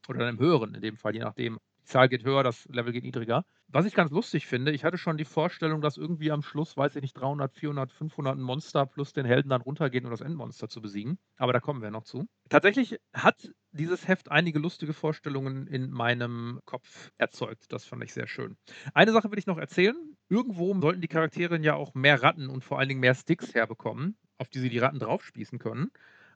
Oder 0.10 0.22
in 0.22 0.28
einem 0.28 0.40
höheren, 0.40 0.76
in 0.76 0.82
dem 0.82 0.98
Fall, 0.98 1.14
je 1.14 1.22
nachdem. 1.22 1.60
Die 1.82 1.86
Zahl 1.86 2.10
geht 2.10 2.24
höher, 2.24 2.44
das 2.44 2.68
Level 2.70 2.94
geht 2.94 3.04
niedriger. 3.04 3.44
Was 3.68 3.86
ich 3.86 3.94
ganz 3.94 4.12
lustig 4.12 4.48
finde, 4.48 4.72
ich 4.72 4.84
hatte 4.84 4.98
schon 4.98 5.18
die 5.18 5.26
Vorstellung, 5.26 5.82
dass 5.82 5.98
irgendwie 5.98 6.32
am 6.32 6.42
Schluss, 6.42 6.76
weiß 6.76 6.96
ich 6.98 7.02
nicht, 7.02 7.14
300, 7.14 7.54
400, 7.54 7.92
500 7.92 8.38
Monster 8.38 8.86
plus 8.86 9.14
den 9.14 9.26
Helden 9.26 9.50
dann 9.50 9.62
runtergehen, 9.62 10.04
um 10.06 10.12
das 10.12 10.20
Endmonster 10.20 10.68
zu 10.68 10.82
besiegen. 10.82 11.18
Aber 11.38 11.54
da 11.54 11.62
kommen 11.62 11.82
wir 11.82 11.90
noch 11.90 12.04
zu. 12.04 12.28
Tatsächlich 12.50 13.00
hat 13.14 13.50
dieses 13.72 14.08
Heft 14.08 14.30
einige 14.30 14.60
lustige 14.60 14.94
Vorstellungen 14.94 15.68
in 15.68 15.90
meinem 15.90 16.60
Kopf 16.66 17.12
erzeugt. 17.18 17.72
Das 17.72 17.86
fand 17.86 18.04
ich 18.04 18.14
sehr 18.14 18.28
schön. 18.28 18.58
Eine 18.94 19.14
Sache 19.14 19.32
will 19.32 19.40
ich 19.40 19.48
noch 19.48 19.58
erzählen. 19.58 19.96
Irgendwo 20.28 20.78
sollten 20.82 21.02
die 21.02 21.08
Charaktere 21.08 21.58
ja 21.62 21.76
auch 21.76 21.94
mehr 21.94 22.22
Ratten 22.22 22.50
und 22.50 22.64
vor 22.64 22.78
allen 22.78 22.90
Dingen 22.90 23.00
mehr 23.00 23.16
Sticks 23.16 23.54
herbekommen, 23.54 24.18
auf 24.38 24.50
die 24.50 24.60
sie 24.60 24.70
die 24.70 24.80
Ratten 24.80 25.00
draufspießen 25.00 25.60
können. 25.60 25.92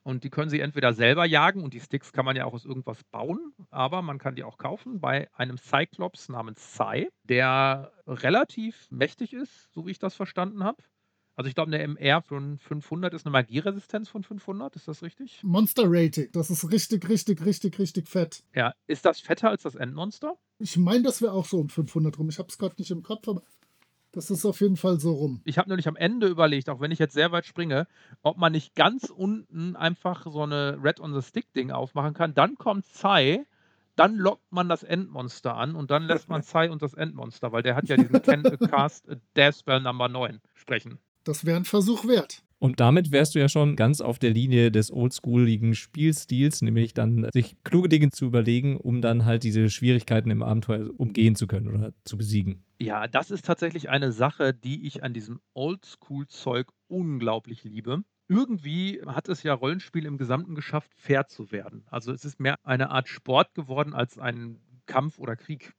Und 0.05 0.23
die 0.23 0.29
können 0.29 0.51
sie 0.51 0.59
entweder 0.59 0.93
selber 0.93 1.25
jagen 1.25 1.63
und 1.63 1.73
die 1.73 1.79
Sticks 1.79 2.13
kann 2.13 2.25
man 2.25 2.35
ja 2.35 2.45
auch 2.45 2.53
aus 2.53 2.63
irgendwas 2.63 3.03
bauen, 3.05 3.53
aber 3.71 4.03
man 4.03 4.19
kann 4.19 4.35
die 4.35 4.43
auch 4.43 4.59
kaufen 4.59 4.99
bei 4.99 5.27
einem 5.33 5.57
Cyclops 5.57 6.29
namens 6.29 6.59
Psy, 6.59 7.09
der 7.23 7.91
relativ 8.05 8.85
mächtig 8.91 9.33
ist, 9.33 9.73
so 9.73 9.87
wie 9.87 9.91
ich 9.91 9.97
das 9.97 10.13
verstanden 10.13 10.63
habe. 10.63 10.77
Also 11.35 11.49
ich 11.49 11.55
glaube, 11.55 11.73
eine 11.73 11.81
MR 11.83 12.21
von 12.21 12.59
500 12.59 13.15
ist 13.15 13.25
eine 13.25 13.31
Magieresistenz 13.31 14.07
von 14.07 14.23
500, 14.23 14.75
ist 14.75 14.87
das 14.87 15.01
richtig? 15.01 15.41
Monster 15.43 15.85
Rating, 15.87 16.31
das 16.33 16.51
ist 16.51 16.71
richtig, 16.71 17.09
richtig, 17.09 17.43
richtig, 17.43 17.79
richtig 17.79 18.07
fett. 18.07 18.43
Ja, 18.53 18.75
ist 18.85 19.05
das 19.05 19.19
fetter 19.19 19.49
als 19.49 19.63
das 19.63 19.73
Endmonster? 19.73 20.37
Ich 20.59 20.77
meine, 20.77 21.01
das 21.01 21.23
wäre 21.23 21.33
auch 21.33 21.45
so 21.45 21.57
um 21.57 21.67
500 21.67 22.19
rum. 22.19 22.29
Ich 22.29 22.37
habe 22.37 22.47
es 22.49 22.59
gerade 22.59 22.75
nicht 22.77 22.91
im 22.91 23.01
Kopf, 23.01 23.27
aber 23.27 23.41
das 24.15 24.31
ist 24.31 24.45
auf 24.45 24.61
jeden 24.61 24.77
Fall 24.77 24.99
so 24.99 25.11
rum. 25.13 25.41
Ich 25.43 25.57
habe 25.57 25.69
nämlich 25.69 25.87
am 25.87 25.97
Ende 25.97 26.27
überlegt, 26.27 26.69
auch 26.69 26.79
wenn 26.79 26.91
ich 26.91 26.99
jetzt 26.99 27.13
sehr 27.13 27.31
weit 27.33 27.45
springe, 27.45 27.85
ob 28.23 28.37
man 28.37 28.53
nicht 28.53 28.73
ganz 28.73 29.09
unten 29.09 29.75
einfach 29.75 30.25
so 30.25 30.41
eine 30.41 30.79
Red 30.81 31.01
on 31.01 31.13
the 31.13 31.21
Stick 31.21 31.51
Ding 31.53 31.71
aufmachen 31.71 32.13
kann. 32.13 32.33
Dann 32.33 32.55
kommt 32.55 32.85
Sai, 32.85 33.45
dann 33.97 34.15
lockt 34.15 34.51
man 34.51 34.69
das 34.69 34.83
Endmonster 34.83 35.55
an 35.55 35.75
und 35.75 35.91
dann 35.91 36.03
lässt 36.03 36.29
man 36.29 36.41
Sai 36.43 36.71
und 36.71 36.81
das 36.81 36.93
Endmonster, 36.93 37.51
weil 37.51 37.61
der 37.61 37.75
hat 37.75 37.89
ja 37.89 37.97
diesen 37.97 38.21
Cast 38.69 39.05
Death 39.35 39.55
Spell 39.57 39.81
Number 39.81 40.07
9 40.07 40.39
sprechen. 40.53 40.97
Das 41.25 41.45
wäre 41.45 41.57
ein 41.57 41.65
Versuch 41.65 42.07
wert. 42.07 42.41
Und 42.59 42.79
damit 42.79 43.11
wärst 43.11 43.35
du 43.35 43.39
ja 43.39 43.49
schon 43.49 43.75
ganz 43.75 44.01
auf 44.01 44.17
der 44.17 44.31
Linie 44.31 44.71
des 44.71 44.91
oldschooligen 44.91 45.75
Spielstils, 45.75 46.61
nämlich 46.61 46.93
dann 46.93 47.27
sich 47.33 47.57
kluge 47.63 47.89
Dinge 47.89 48.09
zu 48.09 48.25
überlegen, 48.25 48.77
um 48.77 49.01
dann 49.01 49.25
halt 49.25 49.43
diese 49.43 49.69
Schwierigkeiten 49.69 50.31
im 50.31 50.41
Abenteuer 50.41 50.89
umgehen 50.97 51.35
zu 51.35 51.47
können 51.47 51.67
oder 51.67 51.93
zu 52.05 52.17
besiegen. 52.17 52.63
Ja, 52.79 53.07
das 53.07 53.31
ist 53.31 53.45
tatsächlich 53.45 53.89
eine 53.89 54.11
Sache, 54.11 54.53
die 54.53 54.87
ich 54.87 55.03
an 55.03 55.13
diesem 55.13 55.39
Oldschool-Zeug 55.53 56.67
unglaublich 56.87 57.63
liebe. 57.63 58.03
Irgendwie 58.27 59.01
hat 59.05 59.29
es 59.29 59.43
ja 59.43 59.53
Rollenspiel 59.53 60.05
im 60.05 60.17
Gesamten 60.17 60.55
geschafft, 60.55 60.91
fair 60.95 61.27
zu 61.27 61.51
werden. 61.51 61.83
Also 61.87 62.11
es 62.11 62.25
ist 62.25 62.39
mehr 62.39 62.55
eine 62.63 62.89
Art 62.89 63.07
Sport 63.07 63.53
geworden 63.53 63.93
als 63.93 64.17
ein 64.17 64.59
Kampf 64.87 65.19
oder 65.19 65.35
Krieg. 65.35 65.73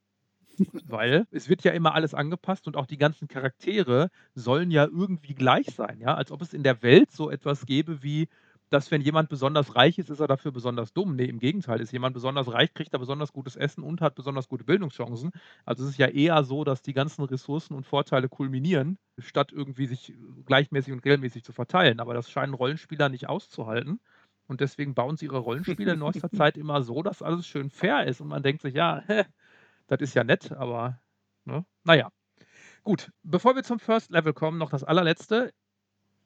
Weil 0.87 1.27
es 1.31 1.49
wird 1.49 1.63
ja 1.63 1.71
immer 1.71 1.93
alles 1.93 2.13
angepasst 2.13 2.67
und 2.67 2.77
auch 2.77 2.85
die 2.85 2.97
ganzen 2.97 3.27
Charaktere 3.27 4.09
sollen 4.35 4.71
ja 4.71 4.85
irgendwie 4.85 5.35
gleich 5.35 5.67
sein, 5.75 5.99
ja, 5.99 6.15
als 6.15 6.31
ob 6.31 6.41
es 6.41 6.53
in 6.53 6.63
der 6.63 6.81
Welt 6.81 7.11
so 7.11 7.29
etwas 7.29 7.65
gäbe 7.65 8.03
wie 8.03 8.27
dass 8.69 8.91
wenn 8.91 9.01
jemand 9.01 9.29
besonders 9.29 9.75
reich 9.75 9.97
ist, 9.97 10.09
ist 10.09 10.19
er 10.19 10.27
dafür 10.27 10.51
besonders 10.51 10.93
dumm. 10.93 11.15
Nee, 11.15 11.25
im 11.25 11.39
Gegenteil, 11.39 11.79
ist 11.79 11.93
jemand 11.93 12.13
besonders 12.13 12.51
reich, 12.51 12.73
kriegt 12.73 12.93
er 12.93 12.99
besonders 12.99 13.31
gutes 13.31 13.55
Essen 13.55 13.83
und 13.83 14.01
hat 14.01 14.15
besonders 14.15 14.47
gute 14.49 14.65
Bildungschancen. 14.65 15.31
Also 15.65 15.83
es 15.83 15.91
ist 15.91 15.97
ja 15.97 16.07
eher 16.07 16.43
so, 16.43 16.63
dass 16.63 16.81
die 16.81 16.93
ganzen 16.93 17.23
Ressourcen 17.23 17.75
und 17.75 17.85
Vorteile 17.85 18.27
kulminieren, 18.27 18.97
statt 19.19 19.51
irgendwie 19.53 19.87
sich 19.87 20.13
gleichmäßig 20.45 20.93
und 20.93 21.05
regelmäßig 21.05 21.43
zu 21.43 21.53
verteilen. 21.53 21.99
Aber 21.99 22.13
das 22.13 22.29
scheinen 22.29 22.53
Rollenspieler 22.53 23.09
nicht 23.09 23.29
auszuhalten. 23.29 23.99
Und 24.47 24.61
deswegen 24.61 24.93
bauen 24.93 25.17
sie 25.17 25.25
ihre 25.25 25.39
Rollenspiele 25.39 25.93
in 25.93 25.99
neuester 25.99 26.29
Zeit 26.31 26.57
immer 26.57 26.81
so, 26.81 27.03
dass 27.03 27.21
alles 27.21 27.47
schön 27.47 27.69
fair 27.69 28.05
ist. 28.05 28.21
Und 28.21 28.27
man 28.27 28.43
denkt 28.43 28.61
sich, 28.61 28.73
ja, 28.73 29.03
das 29.87 30.01
ist 30.01 30.13
ja 30.15 30.23
nett, 30.23 30.51
aber 30.51 30.99
ne? 31.45 31.65
naja. 31.83 32.11
Gut, 32.83 33.11
bevor 33.23 33.55
wir 33.55 33.63
zum 33.63 33.79
First 33.79 34.11
Level 34.11 34.33
kommen, 34.33 34.57
noch 34.57 34.69
das 34.69 34.83
allerletzte. 34.83 35.53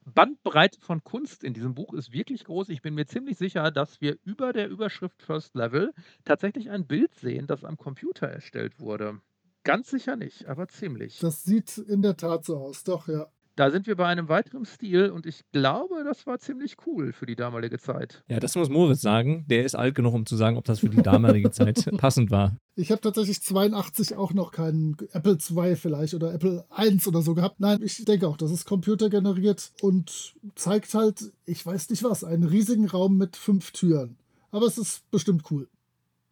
Bandbreite 0.05 0.79
von 0.79 1.03
Kunst 1.03 1.43
in 1.43 1.53
diesem 1.53 1.75
Buch 1.75 1.93
ist 1.93 2.11
wirklich 2.11 2.43
groß. 2.43 2.69
Ich 2.69 2.81
bin 2.81 2.95
mir 2.95 3.05
ziemlich 3.05 3.37
sicher, 3.37 3.69
dass 3.71 4.01
wir 4.01 4.17
über 4.23 4.51
der 4.51 4.67
Überschrift 4.67 5.21
First 5.21 5.55
Level 5.55 5.93
tatsächlich 6.25 6.69
ein 6.71 6.87
Bild 6.87 7.13
sehen, 7.15 7.47
das 7.47 7.63
am 7.63 7.77
Computer 7.77 8.27
erstellt 8.27 8.79
wurde. 8.79 9.21
Ganz 9.63 9.89
sicher 9.91 10.15
nicht, 10.15 10.47
aber 10.47 10.67
ziemlich. 10.67 11.19
Das 11.19 11.43
sieht 11.43 11.77
in 11.77 12.01
der 12.01 12.17
Tat 12.17 12.45
so 12.45 12.57
aus, 12.57 12.83
doch, 12.83 13.07
ja. 13.07 13.27
Da 13.55 13.69
sind 13.69 13.85
wir 13.85 13.95
bei 13.95 14.05
einem 14.05 14.29
weiteren 14.29 14.65
Stil 14.65 15.09
und 15.09 15.25
ich 15.25 15.41
glaube, 15.51 16.03
das 16.05 16.25
war 16.25 16.39
ziemlich 16.39 16.77
cool 16.85 17.11
für 17.11 17.25
die 17.25 17.35
damalige 17.35 17.79
Zeit. 17.79 18.23
Ja, 18.29 18.39
das 18.39 18.55
muss 18.55 18.69
Moritz 18.69 19.01
sagen. 19.01 19.45
Der 19.49 19.65
ist 19.65 19.75
alt 19.75 19.93
genug, 19.93 20.13
um 20.13 20.25
zu 20.25 20.37
sagen, 20.37 20.57
ob 20.57 20.63
das 20.63 20.79
für 20.79 20.89
die 20.89 21.01
damalige 21.01 21.51
Zeit 21.51 21.89
passend 21.97 22.31
war. 22.31 22.55
Ich 22.75 22.91
habe 22.91 23.01
tatsächlich 23.01 23.41
82 23.41 24.15
auch 24.15 24.33
noch 24.33 24.51
keinen 24.51 24.95
Apple 25.11 25.37
II 25.37 25.75
vielleicht 25.75 26.13
oder 26.13 26.33
Apple 26.33 26.65
I 26.77 26.97
oder 27.05 27.21
so 27.21 27.35
gehabt. 27.35 27.59
Nein, 27.59 27.81
ich 27.83 28.03
denke 28.05 28.27
auch, 28.27 28.37
das 28.37 28.51
ist 28.51 28.65
computergeneriert 28.65 29.73
und 29.81 30.33
zeigt 30.55 30.93
halt, 30.93 31.33
ich 31.45 31.65
weiß 31.65 31.89
nicht 31.89 32.03
was, 32.03 32.23
einen 32.23 32.43
riesigen 32.43 32.87
Raum 32.87 33.17
mit 33.17 33.35
fünf 33.35 33.71
Türen. 33.71 34.17
Aber 34.51 34.65
es 34.65 34.77
ist 34.77 35.09
bestimmt 35.11 35.43
cool. 35.51 35.67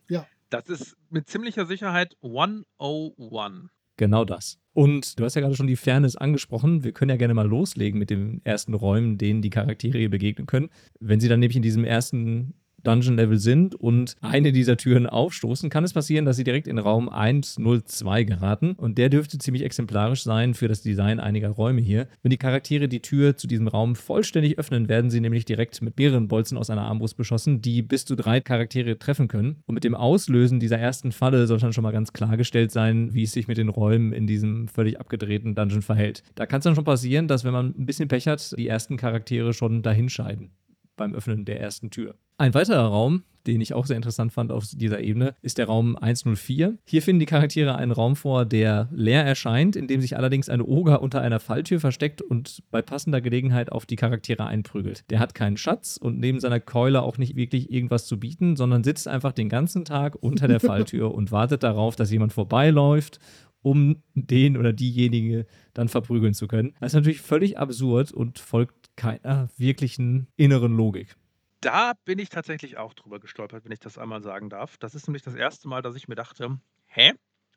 Ja. 0.08 0.26
Das 0.50 0.68
ist 0.68 0.98
mit 1.10 1.30
ziemlicher 1.30 1.66
Sicherheit 1.66 2.16
101. 2.24 3.70
Genau 4.00 4.24
das. 4.24 4.58
Und 4.72 5.20
du 5.20 5.26
hast 5.26 5.36
ja 5.36 5.42
gerade 5.42 5.56
schon 5.58 5.68
die 5.68 5.76
Fairness 5.76 6.16
angesprochen. 6.16 6.86
Wir 6.86 6.94
können 6.94 7.10
ja 7.10 7.18
gerne 7.18 7.34
mal 7.34 7.46
loslegen 7.46 8.00
mit 8.00 8.10
den 8.10 8.40
ersten 8.46 8.74
Räumen, 8.74 9.18
denen 9.18 9.42
die 9.42 9.50
Charaktere 9.50 10.08
begegnen 10.08 10.48
können. 10.48 10.70
Wenn 11.02 11.20
sie 11.20 11.28
dann 11.28 11.42
nämlich 11.42 11.58
in 11.58 11.62
diesem 11.62 11.84
ersten 11.84 12.54
Dungeon-Level 12.84 13.38
sind 13.38 13.76
und 13.76 14.16
eine 14.22 14.52
dieser 14.52 14.78
Türen 14.78 15.08
aufstoßen, 15.08 15.70
kann 15.70 15.84
es 15.84 15.94
passieren, 15.94 16.26
dass 16.26 16.38
sie 16.38 16.44
direkt 16.44 16.68
in 16.68 16.78
Raum 16.78 17.10
102 17.10 18.24
geraten. 18.24 18.74
Und 18.74 18.98
der 18.98 19.10
dürfte 19.10 19.38
ziemlich 19.38 19.64
exemplarisch 19.64 20.24
sein 20.24 20.54
für 20.54 20.68
das 20.68 20.82
Design 20.82 21.20
einiger 21.20 21.50
Räume 21.50 21.82
hier. 21.82 22.08
Wenn 22.22 22.32
die 22.32 22.38
Charaktere 22.38 22.88
die 22.88 23.02
Tür 23.02 23.38
zu 23.38 23.48
diesem 23.48 23.68
Raum 23.68 23.96
vollständig 23.96 24.58
öffnen, 24.58 24.90
werden 24.90 25.10
sie 25.10 25.22
nämlich 25.22 25.46
direkt 25.46 25.82
mit 25.82 25.98
mehreren 25.98 26.28
Bolzen 26.28 26.58
aus 26.58 26.70
einer 26.70 26.84
Armbrust 26.84 27.18
beschossen, 27.18 27.62
die 27.62 27.82
bis 27.82 28.06
zu 28.06 28.16
drei 28.16 28.42
Charaktere 28.42 28.98
treffen 28.98 29.28
können. 29.28 29.58
Und 29.66 29.76
mit 29.76 29.84
dem 29.84 29.96
Auslösen 29.96 30.60
dieser 30.60 30.78
ersten 30.78 31.12
Falle 31.12 31.48
soll 31.48 31.60
dann 31.60 31.74
schon 31.74 31.84
mal 31.84 31.92
ganz 31.92 32.14
klargestellt 32.14 32.72
sein, 32.72 33.14
wie 33.14 33.24
es 33.24 33.34
sich 33.34 33.48
mit 33.48 33.58
den 33.58 33.70
Räumen 33.70 34.14
in 34.14 34.28
diesem 34.28 34.68
völlig 34.68 35.00
abgedrehten 35.00 35.56
Dungeon 35.56 35.82
verhält. 35.82 36.24
Da 36.36 36.46
kann 36.46 36.60
es 36.60 36.64
dann 36.64 36.76
schon 36.76 36.84
passieren, 36.84 37.28
dass 37.28 37.44
wenn 37.44 37.54
man 37.54 37.74
ein 37.78 37.86
bisschen 37.86 38.08
Pech 38.08 38.28
hat, 38.28 38.58
die 38.58 38.68
ersten 38.68 38.98
Charaktere 38.98 39.54
schon 39.54 39.82
dahinscheiden 39.82 40.52
beim 41.00 41.16
Öffnen 41.16 41.46
der 41.46 41.60
ersten 41.60 41.90
Tür. 41.90 42.16
Ein 42.38 42.54
weiterer 42.54 42.86
Raum, 42.86 43.24
den 43.48 43.62
ich 43.62 43.74
auch 43.74 43.86
sehr 43.86 43.96
interessant 43.96 44.32
fand 44.32 44.52
auf 44.52 44.66
dieser 44.72 45.02
Ebene, 45.02 45.36
ist 45.42 45.58
der 45.58 45.66
Raum 45.66 45.96
104. 45.98 46.78
Hier 46.86 47.02
finden 47.02 47.20
die 47.20 47.26
Charaktere 47.26 47.76
einen 47.76 47.92
Raum 47.92 48.16
vor, 48.16 48.46
der 48.46 48.90
leer 48.92 49.26
erscheint, 49.26 49.76
in 49.76 49.88
dem 49.88 50.02
sich 50.02 50.16
allerdings 50.16 50.50
eine 50.50 50.66
Oger 50.66 51.02
unter 51.02 51.22
einer 51.22 51.40
Falltür 51.40 51.80
versteckt 51.80 52.22
und 52.22 52.64
bei 52.72 52.82
passender 52.82 53.22
Gelegenheit 53.22 53.72
auf 53.72 53.86
die 53.86 53.96
Charaktere 53.96 54.46
einprügelt. 54.46 55.04
Der 55.10 55.20
hat 55.20 55.36
keinen 55.36 55.58
Schatz 55.58 55.98
und 55.98 56.20
neben 56.20 56.40
seiner 56.40 56.60
Keule 56.60 57.02
auch 57.02 57.18
nicht 57.18 57.36
wirklich 57.36 57.72
irgendwas 57.72 58.06
zu 58.06 58.20
bieten, 58.20 58.56
sondern 58.56 58.84
sitzt 58.84 59.08
einfach 59.08 59.32
den 59.32 59.50
ganzen 59.50 59.84
Tag 59.84 60.16
unter 60.22 60.48
der 60.48 60.60
Falltür 60.62 61.14
und 61.14 61.32
wartet 61.32 61.64
darauf, 61.64 61.96
dass 61.96 62.12
jemand 62.12 62.34
vorbeiläuft 62.34 63.20
um 63.62 64.04
den 64.14 64.58
oder 64.58 64.74
diejenige 64.74 65.46
dann 65.74 65.90
verprügeln 65.90 66.34
zu 66.34 66.48
können. 66.48 66.74
Das 66.80 66.92
ist 66.92 66.96
natürlich 66.96 67.22
völlig 67.22 67.58
absurd 67.58 68.12
und 68.12 68.40
folgt 68.40 68.96
keiner 68.96 69.50
wirklichen 69.58 70.28
inneren 70.36 70.76
Logik 70.76 71.16
da 71.62 71.94
bin 72.06 72.20
ich 72.20 72.30
tatsächlich 72.30 72.78
auch 72.78 72.94
drüber 72.94 73.20
gestolpert, 73.20 73.66
wenn 73.66 73.72
ich 73.72 73.80
das 73.80 73.98
einmal 73.98 74.22
sagen 74.22 74.50
darf. 74.50 74.78
Das 74.78 74.96
ist 74.96 75.08
nämlich 75.08 75.24
das 75.24 75.36
erste 75.36 75.68
Mal, 75.68 75.82
dass 75.82 75.96
ich 75.96 76.08
mir 76.08 76.16
dachte, 76.16 76.60
hä? 76.86 77.14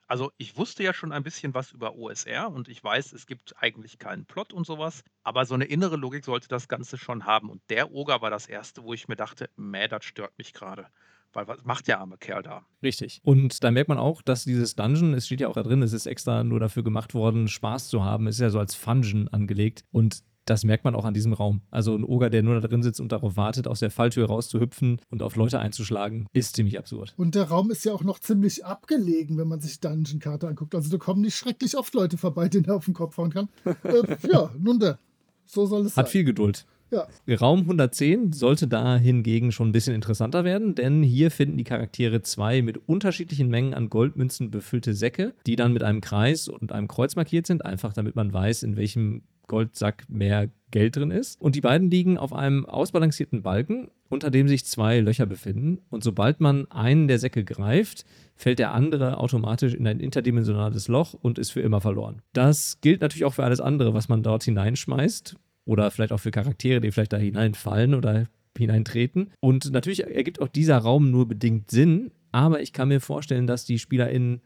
Also 0.08 0.30
ich 0.36 0.56
wusste 0.56 0.82
ja 0.82 0.92
schon 0.92 1.12
ein 1.12 1.22
bisschen 1.22 1.54
was 1.54 1.72
über 1.72 1.94
OSR 1.94 2.50
und 2.50 2.68
ich 2.68 2.82
weiß, 2.82 3.12
es 3.12 3.26
gibt 3.26 3.54
eigentlich 3.56 3.98
keinen 3.98 4.26
Plot 4.26 4.52
und 4.52 4.66
sowas, 4.66 5.04
aber 5.22 5.46
so 5.46 5.54
eine 5.54 5.64
innere 5.64 5.96
Logik 5.96 6.24
sollte 6.24 6.48
das 6.48 6.68
Ganze 6.68 6.98
schon 6.98 7.24
haben. 7.24 7.48
Und 7.48 7.62
der 7.70 7.92
Oger 7.92 8.20
war 8.20 8.28
das 8.28 8.46
erste, 8.46 8.82
wo 8.82 8.92
ich 8.92 9.08
mir 9.08 9.16
dachte, 9.16 9.48
meh, 9.56 9.88
das 9.88 10.04
stört 10.04 10.36
mich 10.36 10.52
gerade. 10.52 10.88
Weil 11.32 11.48
was 11.48 11.64
macht 11.64 11.88
der 11.88 12.00
arme 12.00 12.18
Kerl 12.18 12.42
da? 12.42 12.66
Richtig. 12.82 13.20
Und 13.24 13.64
da 13.64 13.70
merkt 13.70 13.88
man 13.88 13.98
auch, 13.98 14.22
dass 14.22 14.44
dieses 14.44 14.76
Dungeon, 14.76 15.14
es 15.14 15.26
steht 15.26 15.40
ja 15.40 15.48
auch 15.48 15.54
da 15.54 15.62
drin, 15.62 15.82
es 15.82 15.92
ist 15.92 16.06
extra 16.06 16.44
nur 16.44 16.60
dafür 16.60 16.82
gemacht 16.82 17.14
worden, 17.14 17.48
Spaß 17.48 17.88
zu 17.88 18.04
haben. 18.04 18.26
Es 18.26 18.36
ist 18.36 18.40
ja 18.40 18.50
so 18.50 18.58
als 18.58 18.74
Fungeon 18.74 19.28
angelegt. 19.28 19.84
Und 19.92 20.22
das 20.44 20.64
merkt 20.64 20.84
man 20.84 20.94
auch 20.94 21.04
an 21.04 21.14
diesem 21.14 21.32
Raum. 21.32 21.62
Also 21.70 21.94
ein 21.94 22.04
Oger, 22.04 22.28
der 22.28 22.42
nur 22.42 22.60
da 22.60 22.66
drin 22.66 22.82
sitzt 22.82 23.00
und 23.00 23.12
darauf 23.12 23.36
wartet, 23.36 23.68
aus 23.68 23.78
der 23.80 23.90
Falltür 23.90 24.26
rauszuhüpfen 24.26 25.00
und 25.08 25.22
auf 25.22 25.36
Leute 25.36 25.60
einzuschlagen, 25.60 26.26
ist 26.32 26.56
ziemlich 26.56 26.78
absurd. 26.78 27.14
Und 27.16 27.34
der 27.34 27.44
Raum 27.44 27.70
ist 27.70 27.84
ja 27.84 27.92
auch 27.92 28.02
noch 28.02 28.18
ziemlich 28.18 28.64
abgelegen, 28.64 29.38
wenn 29.38 29.48
man 29.48 29.60
sich 29.60 29.80
Dungeon-Karte 29.80 30.48
anguckt. 30.48 30.74
Also 30.74 30.90
da 30.90 30.98
kommen 30.98 31.22
nicht 31.22 31.36
schrecklich 31.36 31.76
oft 31.76 31.94
Leute 31.94 32.18
vorbei, 32.18 32.48
denen 32.48 32.64
er 32.64 32.76
auf 32.76 32.86
den 32.86 32.94
Kopf 32.94 33.16
hauen 33.16 33.30
kann. 33.30 33.48
äh, 33.64 34.16
ja, 34.32 34.50
nun 34.58 34.80
denn. 34.80 34.96
So 35.44 35.66
soll 35.66 35.86
es 35.86 35.96
Hat 35.96 36.06
sein. 36.06 36.12
viel 36.12 36.24
Geduld. 36.24 36.66
Ja. 36.92 37.08
Raum 37.36 37.60
110 37.60 38.32
sollte 38.32 38.68
da 38.68 38.96
hingegen 38.96 39.50
schon 39.50 39.70
ein 39.70 39.72
bisschen 39.72 39.94
interessanter 39.94 40.44
werden, 40.44 40.74
denn 40.74 41.02
hier 41.02 41.30
finden 41.30 41.56
die 41.56 41.64
Charaktere 41.64 42.22
zwei 42.22 42.60
mit 42.60 42.86
unterschiedlichen 42.86 43.48
Mengen 43.48 43.72
an 43.72 43.88
Goldmünzen 43.88 44.50
befüllte 44.50 44.92
Säcke, 44.92 45.34
die 45.46 45.56
dann 45.56 45.72
mit 45.72 45.82
einem 45.82 46.02
Kreis 46.02 46.48
und 46.48 46.70
einem 46.70 46.88
Kreuz 46.88 47.16
markiert 47.16 47.46
sind, 47.46 47.64
einfach 47.64 47.94
damit 47.94 48.14
man 48.14 48.32
weiß, 48.32 48.62
in 48.62 48.76
welchem 48.76 49.22
Goldsack 49.48 50.04
mehr 50.08 50.48
Geld 50.70 50.96
drin 50.96 51.10
ist. 51.10 51.40
Und 51.40 51.54
die 51.54 51.60
beiden 51.60 51.90
liegen 51.90 52.18
auf 52.18 52.32
einem 52.32 52.64
ausbalancierten 52.64 53.42
Balken, 53.42 53.88
unter 54.08 54.30
dem 54.30 54.48
sich 54.48 54.64
zwei 54.64 55.00
Löcher 55.00 55.26
befinden. 55.26 55.78
Und 55.90 56.04
sobald 56.04 56.40
man 56.40 56.70
einen 56.70 57.08
der 57.08 57.18
Säcke 57.18 57.44
greift, 57.44 58.04
fällt 58.34 58.58
der 58.58 58.72
andere 58.72 59.18
automatisch 59.18 59.74
in 59.74 59.86
ein 59.86 60.00
interdimensionales 60.00 60.88
Loch 60.88 61.14
und 61.14 61.38
ist 61.38 61.50
für 61.50 61.60
immer 61.60 61.80
verloren. 61.80 62.22
Das 62.32 62.80
gilt 62.80 63.00
natürlich 63.00 63.24
auch 63.24 63.34
für 63.34 63.44
alles 63.44 63.60
andere, 63.60 63.94
was 63.94 64.08
man 64.08 64.22
dort 64.22 64.44
hineinschmeißt. 64.44 65.36
Oder 65.64 65.90
vielleicht 65.90 66.12
auch 66.12 66.20
für 66.20 66.30
Charaktere, 66.30 66.80
die 66.80 66.90
vielleicht 66.90 67.12
da 67.12 67.18
hineinfallen 67.18 67.94
oder 67.94 68.26
hineintreten. 68.56 69.30
Und 69.40 69.70
natürlich 69.72 70.04
ergibt 70.04 70.40
auch 70.40 70.48
dieser 70.48 70.78
Raum 70.78 71.10
nur 71.10 71.26
bedingt 71.28 71.70
Sinn, 71.70 72.10
aber 72.32 72.60
ich 72.60 72.72
kann 72.72 72.88
mir 72.88 73.00
vorstellen, 73.00 73.46
dass 73.46 73.64
die 73.64 73.78
SpielerInnen 73.78 74.40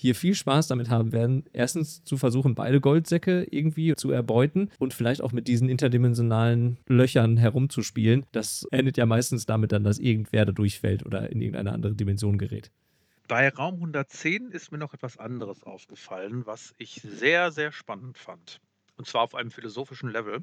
hier 0.00 0.14
viel 0.14 0.34
Spaß 0.34 0.68
damit 0.68 0.88
haben 0.88 1.12
werden, 1.12 1.44
erstens 1.52 2.02
zu 2.04 2.16
versuchen, 2.16 2.54
beide 2.54 2.80
Goldsäcke 2.80 3.46
irgendwie 3.50 3.94
zu 3.96 4.10
erbeuten 4.10 4.70
und 4.78 4.94
vielleicht 4.94 5.20
auch 5.20 5.32
mit 5.32 5.46
diesen 5.46 5.68
interdimensionalen 5.68 6.78
Löchern 6.86 7.36
herumzuspielen. 7.36 8.24
Das 8.32 8.66
endet 8.70 8.96
ja 8.96 9.04
meistens 9.04 9.44
damit 9.44 9.72
dann, 9.72 9.84
dass 9.84 9.98
irgendwer 9.98 10.46
da 10.46 10.52
durchfällt 10.52 11.04
oder 11.04 11.30
in 11.30 11.42
irgendeine 11.42 11.72
andere 11.72 11.94
Dimension 11.94 12.38
gerät. 12.38 12.70
Bei 13.28 13.48
Raum 13.50 13.74
110 13.74 14.50
ist 14.50 14.72
mir 14.72 14.78
noch 14.78 14.94
etwas 14.94 15.18
anderes 15.18 15.62
aufgefallen, 15.62 16.46
was 16.46 16.74
ich 16.78 17.02
sehr, 17.02 17.52
sehr 17.52 17.70
spannend 17.70 18.16
fand. 18.16 18.60
Und 18.96 19.06
zwar 19.06 19.22
auf 19.22 19.34
einem 19.34 19.50
philosophischen 19.50 20.10
Level. 20.10 20.40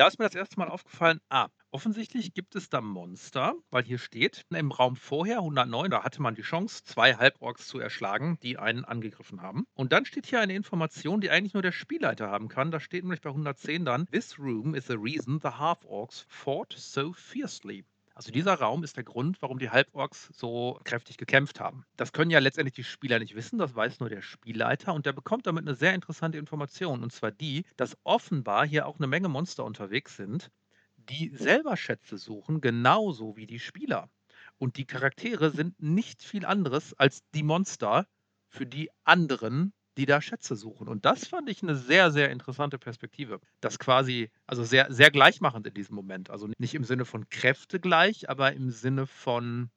Da 0.00 0.06
ist 0.06 0.18
mir 0.18 0.24
das 0.24 0.34
erste 0.34 0.58
Mal 0.58 0.70
aufgefallen, 0.70 1.20
ah, 1.28 1.48
offensichtlich 1.72 2.32
gibt 2.32 2.56
es 2.56 2.70
da 2.70 2.80
Monster, 2.80 3.52
weil 3.70 3.84
hier 3.84 3.98
steht, 3.98 4.46
im 4.48 4.72
Raum 4.72 4.96
vorher, 4.96 5.40
109, 5.40 5.90
da 5.90 6.02
hatte 6.02 6.22
man 6.22 6.34
die 6.34 6.40
Chance, 6.40 6.84
zwei 6.84 7.16
Halborgs 7.16 7.66
zu 7.66 7.78
erschlagen, 7.78 8.38
die 8.42 8.56
einen 8.56 8.86
angegriffen 8.86 9.42
haben. 9.42 9.66
Und 9.74 9.92
dann 9.92 10.06
steht 10.06 10.24
hier 10.24 10.40
eine 10.40 10.54
Information, 10.54 11.20
die 11.20 11.28
eigentlich 11.28 11.52
nur 11.52 11.62
der 11.62 11.72
Spielleiter 11.72 12.30
haben 12.30 12.48
kann. 12.48 12.70
Da 12.70 12.80
steht 12.80 13.04
nämlich 13.04 13.20
bei 13.20 13.28
110 13.28 13.84
dann, 13.84 14.06
This 14.06 14.38
room 14.38 14.74
is 14.74 14.86
the 14.86 14.96
reason 14.96 15.38
the 15.42 15.50
Half-Orcs 15.50 16.24
fought 16.30 16.72
so 16.72 17.12
fiercely. 17.12 17.84
Also 18.20 18.32
dieser 18.32 18.52
Raum 18.52 18.84
ist 18.84 18.98
der 18.98 19.04
Grund, 19.04 19.40
warum 19.40 19.58
die 19.58 19.70
Halborgs 19.70 20.28
so 20.34 20.78
kräftig 20.84 21.16
gekämpft 21.16 21.58
haben. 21.58 21.86
Das 21.96 22.12
können 22.12 22.30
ja 22.30 22.38
letztendlich 22.38 22.74
die 22.74 22.84
Spieler 22.84 23.18
nicht 23.18 23.34
wissen, 23.34 23.58
das 23.58 23.74
weiß 23.74 23.98
nur 23.98 24.10
der 24.10 24.20
Spielleiter 24.20 24.92
und 24.92 25.06
der 25.06 25.14
bekommt 25.14 25.46
damit 25.46 25.66
eine 25.66 25.74
sehr 25.74 25.94
interessante 25.94 26.36
Information 26.36 27.02
und 27.02 27.12
zwar 27.12 27.30
die, 27.30 27.64
dass 27.78 27.96
offenbar 28.04 28.66
hier 28.66 28.84
auch 28.84 28.98
eine 28.98 29.06
Menge 29.06 29.30
Monster 29.30 29.64
unterwegs 29.64 30.18
sind, 30.18 30.50
die 30.98 31.30
selber 31.34 31.78
Schätze 31.78 32.18
suchen, 32.18 32.60
genauso 32.60 33.38
wie 33.38 33.46
die 33.46 33.58
Spieler. 33.58 34.10
Und 34.58 34.76
die 34.76 34.84
Charaktere 34.84 35.50
sind 35.50 35.82
nicht 35.82 36.22
viel 36.22 36.44
anderes 36.44 36.92
als 36.92 37.22
die 37.32 37.42
Monster, 37.42 38.06
für 38.48 38.66
die 38.66 38.90
anderen 39.02 39.72
die 40.00 40.06
da 40.06 40.22
Schätze 40.22 40.56
suchen. 40.56 40.88
Und 40.88 41.04
das 41.04 41.26
fand 41.26 41.50
ich 41.50 41.62
eine 41.62 41.76
sehr, 41.76 42.10
sehr 42.10 42.30
interessante 42.30 42.78
Perspektive. 42.78 43.38
Das 43.60 43.78
quasi, 43.78 44.30
also 44.46 44.64
sehr, 44.64 44.90
sehr 44.90 45.10
gleichmachend 45.10 45.66
in 45.66 45.74
diesem 45.74 45.94
Moment. 45.94 46.30
Also 46.30 46.48
nicht 46.56 46.74
im 46.74 46.84
Sinne 46.84 47.04
von 47.04 47.28
Kräfte 47.28 47.80
gleich, 47.80 48.30
aber 48.30 48.54
im 48.54 48.70
Sinne 48.70 49.06
von 49.06 49.68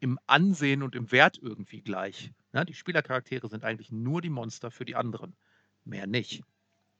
im 0.00 0.18
Ansehen 0.26 0.82
und 0.82 0.96
im 0.96 1.12
Wert 1.12 1.38
irgendwie 1.40 1.80
gleich. 1.80 2.32
Ja, 2.52 2.64
die 2.64 2.74
Spielercharaktere 2.74 3.48
sind 3.48 3.62
eigentlich 3.62 3.92
nur 3.92 4.20
die 4.20 4.30
Monster 4.30 4.72
für 4.72 4.84
die 4.84 4.96
anderen. 4.96 5.36
Mehr 5.84 6.08
nicht. 6.08 6.42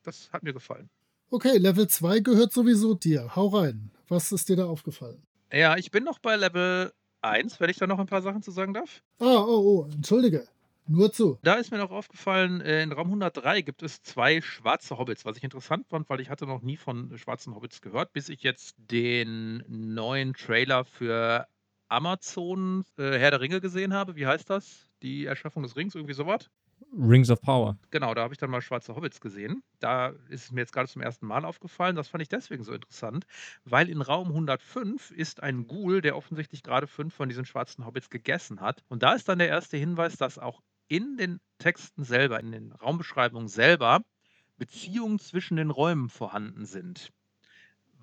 Das 0.05 0.33
hat 0.33 0.44
mir 0.44 0.53
gefallen. 0.53 0.88
Okay, 1.31 1.59
Level 1.59 1.88
2 1.88 2.20
gehört 2.20 2.53
sowieso 2.53 2.94
dir. 2.94 3.35
Hau 3.35 3.48
rein. 3.48 3.90
Was 4.07 4.31
ist 4.31 4.48
dir 4.48 4.57
da 4.57 4.66
aufgefallen? 4.66 5.20
Ja, 5.53 5.77
ich 5.77 5.90
bin 5.90 6.05
noch 6.05 6.20
bei 6.20 6.37
Level 6.37 6.92
1, 7.22 7.59
wenn 7.59 7.70
ich 7.70 7.79
da 7.79 7.88
noch 7.88 7.98
ein 7.98 8.07
paar 8.07 8.22
Sachen 8.22 8.42
zu 8.42 8.53
sagen 8.53 8.72
darf. 8.72 9.03
Ah, 9.18 9.42
oh, 9.42 9.88
oh, 9.88 9.88
entschuldige. 9.92 10.46
Nur 10.87 11.12
zu. 11.12 11.38
Da 11.42 11.55
ist 11.55 11.71
mir 11.71 11.79
noch 11.79 11.90
aufgefallen, 11.90 12.61
äh, 12.61 12.83
in 12.83 12.92
Raum 12.92 13.07
103 13.09 13.62
gibt 13.62 13.83
es 13.83 14.03
zwei 14.03 14.40
schwarze 14.40 14.99
Hobbits, 14.99 15.25
was 15.25 15.37
ich 15.37 15.45
interessant 15.45 15.87
fand, 15.88 16.09
weil 16.11 16.21
ich 16.21 16.29
hatte 16.29 16.47
noch 16.47 16.62
nie 16.62 16.77
von 16.77 17.16
schwarzen 17.18 17.55
Hobbits 17.55 17.81
gehört, 17.81 18.12
bis 18.12 18.29
ich 18.29 18.42
jetzt 18.42 18.77
den 18.79 19.64
neuen 19.68 20.35
Trailer 20.35 20.85
für 20.85 21.47
Amazon 21.88 22.85
äh, 22.99 23.18
Herr 23.18 23.31
der 23.31 23.40
Ringe 23.40 23.61
gesehen 23.61 23.95
habe. 23.95 24.16
Wie 24.16 24.27
heißt 24.27 24.51
das? 24.51 24.88
Die 25.03 25.27
Erschaffung 25.27 25.62
des 25.62 25.77
Rings, 25.77 25.95
irgendwie 25.95 26.14
sowas? 26.14 26.51
Rings 26.92 27.31
of 27.31 27.40
Power. 27.40 27.79
Genau, 27.90 28.12
da 28.14 28.23
habe 28.23 28.35
ich 28.35 28.38
dann 28.38 28.51
mal 28.51 28.61
schwarze 28.61 28.95
Hobbits 28.95 29.21
gesehen. 29.21 29.62
Da 29.79 30.09
ist 30.29 30.45
es 30.45 30.53
mir 30.53 30.61
jetzt 30.61 30.73
gerade 30.73 30.88
zum 30.88 31.03
ersten 31.03 31.27
Mal 31.27 31.45
aufgefallen. 31.45 31.97
Das 31.97 32.09
fand 32.09 32.23
ich 32.23 32.29
deswegen 32.29 32.64
so 32.64 32.73
interessant, 32.73 33.27
weil 33.64 33.88
in 33.88 34.03
Raum 34.03 34.29
105 34.29 35.11
ist 35.11 35.42
ein 35.42 35.66
Ghoul, 35.66 36.01
der 36.01 36.16
offensichtlich 36.16 36.62
gerade 36.62 36.87
fünf 36.87 37.14
von 37.14 37.29
diesen 37.29 37.45
schwarzen 37.45 37.87
Hobbits 37.87 38.11
gegessen 38.11 38.61
hat. 38.61 38.83
Und 38.88 39.03
da 39.03 39.14
ist 39.14 39.29
dann 39.29 39.38
der 39.38 39.49
erste 39.49 39.77
Hinweis, 39.77 40.16
dass 40.16 40.38
auch 40.38 40.61
in 40.92 41.16
den 41.16 41.40
Texten 41.57 42.05
selber, 42.05 42.38
in 42.38 42.52
den 42.52 42.72
Raumbeschreibungen 42.72 43.48
selber 43.48 44.02
Beziehungen 44.59 45.18
zwischen 45.18 45.57
den 45.57 45.70
Räumen 45.70 46.11
vorhanden 46.11 46.66
sind. 46.66 47.09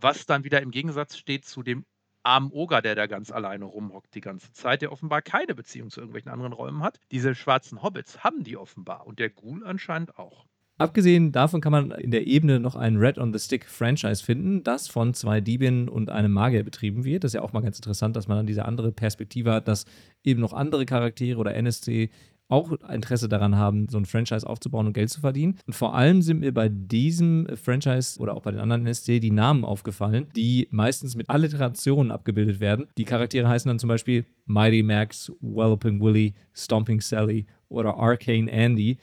Was 0.02 0.26
dann 0.26 0.44
wieder 0.44 0.60
im 0.64 0.72
Gegensatz 0.72 1.16
steht 1.16 1.46
zu 1.46 1.62
dem 1.62 1.86
armen 2.24 2.52
Oger, 2.52 2.82
der 2.82 2.96
da 2.96 3.06
ganz 3.06 3.30
alleine 3.32 3.66
rumhockt 3.66 4.16
die 4.16 4.22
ganze 4.22 4.52
Zeit, 4.54 4.82
der 4.82 4.92
offenbar 4.92 5.22
keine 5.22 5.54
Beziehung 5.54 5.92
zu 5.92 6.00
irgendwelchen 6.00 6.32
anderen 6.32 6.52
Räumen 6.52 6.82
hat. 6.82 7.00
Diese 7.12 7.36
schwarzen 7.36 7.84
Hobbits 7.84 8.24
haben 8.24 8.44
die 8.44 8.58
offenbar 8.58 9.06
und 9.06 9.20
der 9.20 9.30
Ghoul 9.30 9.64
anscheinend 9.64 10.18
auch. 10.18 10.48
Abgesehen 10.80 11.32
davon 11.32 11.62
kann 11.62 11.74
man 11.74 11.92
in 11.92 12.10
der 12.10 12.26
Ebene 12.26 12.60
noch 12.60 12.76
ein 12.76 12.96
Red 12.96 13.20
on 13.20 13.34
the 13.34 13.40
Stick 13.40 13.66
Franchise 13.66 14.24
finden, 14.24 14.64
das 14.64 14.88
von 14.88 15.14
zwei 15.14 15.42
Diebinnen 15.42 15.90
und 15.90 16.10
einem 16.10 16.32
Magier 16.32 16.64
betrieben 16.64 17.04
wird. 17.04 17.24
Das 17.24 17.30
ist 17.30 17.36
ja 17.36 17.42
auch 17.42 17.54
mal 17.54 17.62
ganz 17.62 17.78
interessant, 17.78 18.16
dass 18.16 18.28
man 18.28 18.38
dann 18.38 18.48
diese 18.48 18.66
andere 18.66 18.92
Perspektive 18.92 19.52
hat, 19.52 19.68
dass 19.68 19.86
eben 20.24 20.42
noch 20.42 20.54
andere 20.54 20.86
Charaktere 20.86 21.38
oder 21.38 21.54
NSC 21.54 22.10
auch 22.50 22.72
Interesse 22.90 23.30
daran 23.30 23.56
haben, 23.56 23.88
so 23.90 23.98
ein 23.98 24.06
Franchise 24.06 24.48
aufzubauen 24.48 24.88
und 24.88 24.94
Geld 24.94 25.10
zu 25.10 25.22
verdienen. 25.22 25.58
Und 25.68 25.74
vor 25.74 25.96
allem 25.96 26.22
sind 26.22 26.40
mir 26.40 26.54
bei 26.54 26.68
diesem 26.68 27.48
Franchise 27.56 28.20
oder 28.20 28.36
auch 28.36 28.42
bei 28.42 28.52
den 28.52 28.60
anderen 28.60 28.82
NSC 28.82 29.20
die 29.20 29.32
Namen 29.32 29.64
aufgefallen, 29.64 30.28
die 30.36 30.68
meistens 30.72 31.16
mit 31.16 31.30
Alliterationen 31.30 32.12
abgebildet 32.12 32.60
werden. 32.60 32.88
Die 32.98 33.06
Charaktere 33.06 33.48
heißen 33.48 33.70
dann 33.70 33.80
zum 33.80 33.88
Beispiel 33.88 34.26
Mighty 34.48 34.84
Max, 34.84 35.32
Walloping 35.42 36.02
Willy, 36.02 36.34
Stomping 36.54 37.02
Sally 37.02 37.46
oder 37.70 37.96
Arcane 37.96 38.52
Andy. 38.52 38.98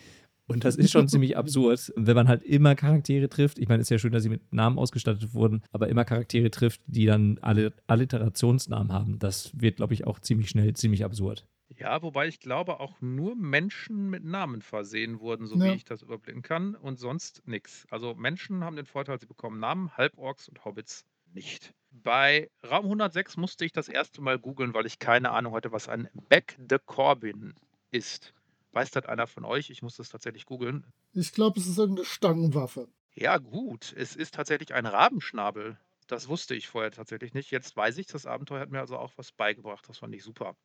Und 0.49 0.65
das 0.65 0.77
ist 0.77 0.91
schon 0.91 1.09
ziemlich 1.09 1.37
absurd, 1.37 1.93
wenn 1.97 2.17
man 2.17 2.29
halt 2.29 2.43
immer 2.43 2.75
Charaktere 2.75 3.29
trifft. 3.29 3.59
Ich 3.59 3.69
meine, 3.69 3.81
es 3.81 3.87
ist 3.87 3.91
ja 3.91 3.99
schön, 3.99 4.13
dass 4.13 4.25
sie 4.25 4.29
mit 4.29 4.53
Namen 4.53 4.79
ausgestattet 4.79 5.35
wurden, 5.35 5.63
aber 5.71 5.89
immer 5.89 6.05
Charaktere 6.05 6.51
trifft, 6.51 6.81
die 6.87 7.07
dann 7.07 7.39
alle 7.43 7.73
Alliterationsnamen 7.87 8.93
haben. 8.93 9.19
Das 9.19 9.51
wird, 9.55 9.77
glaube 9.77 9.95
ich, 9.95 10.07
auch 10.07 10.19
ziemlich 10.19 10.49
schnell 10.49 10.75
ziemlich 10.75 11.05
absurd. 11.05 11.47
Ja, 11.75 12.01
wobei 12.03 12.29
ich 12.29 12.39
glaube, 12.39 12.79
auch 12.81 13.01
nur 13.01 13.35
Menschen 13.35 14.09
mit 14.09 14.23
Namen 14.25 14.63
versehen 14.63 15.19
wurden, 15.21 15.47
so 15.47 15.63
wie 15.65 15.69
Ja. 15.69 15.75
ich 15.75 15.85
das 15.85 16.03
überblicken 16.03 16.43
kann, 16.43 16.75
und 16.77 16.97
sonst 16.99 17.43
nichts. 17.47 17.87
Also 17.91 18.15
Menschen 18.15 18.63
haben 18.65 18.77
den 18.77 18.87
Vorteil, 18.87 19.19
sie 19.19 19.27
bekommen 19.27 19.59
Namen, 19.59 19.97
Halborks 19.97 20.49
und 20.49 20.65
Hobbits 20.65 21.05
nicht. 21.33 21.75
Bei 21.91 22.51
Raum 22.69 22.87
106 22.87 23.37
musste 23.37 23.65
ich 23.65 23.73
das 23.73 23.89
erste 23.89 24.21
Mal 24.23 24.39
googeln, 24.39 24.75
weil 24.75 24.87
ich 24.87 24.99
keine 25.01 25.31
Ahnung 25.31 25.55
hatte, 25.55 25.73
was 25.73 25.89
ein 25.89 26.09
Back 26.29 26.55
de 26.59 26.79
Corbin 26.85 27.55
ist. 27.91 28.33
Weiß 28.73 28.91
das 28.93 29.07
einer 29.07 29.27
von 29.27 29.45
euch? 29.45 29.71
Ich 29.71 29.83
muss 29.83 29.97
das 29.97 30.09
tatsächlich 30.09 30.47
googeln. 30.47 30.87
Ich 31.15 31.33
glaube, 31.33 31.59
es 31.59 31.67
ist 31.67 31.79
irgendeine 31.79 32.07
Stangenwaffe. 32.07 32.89
Ja, 33.19 33.39
gut, 33.39 33.93
es 33.97 34.15
ist 34.15 34.35
tatsächlich 34.35 34.75
ein 34.75 34.85
Rabenschnabel. 34.87 35.79
Das 36.07 36.29
wusste 36.29 36.55
ich 36.55 36.69
vorher 36.69 36.91
tatsächlich 36.93 37.33
nicht. 37.35 37.51
Jetzt 37.51 37.75
weiß 37.77 37.97
ich, 37.99 38.07
das 38.07 38.27
Abenteuer 38.27 38.61
hat 38.61 38.71
mir 38.71 38.81
also 38.81 38.99
auch 38.99 39.13
was 39.17 39.33
beigebracht. 39.33 39.89
Das 39.89 39.99
fand 39.99 40.15
ich 40.15 40.23
super. 40.23 40.57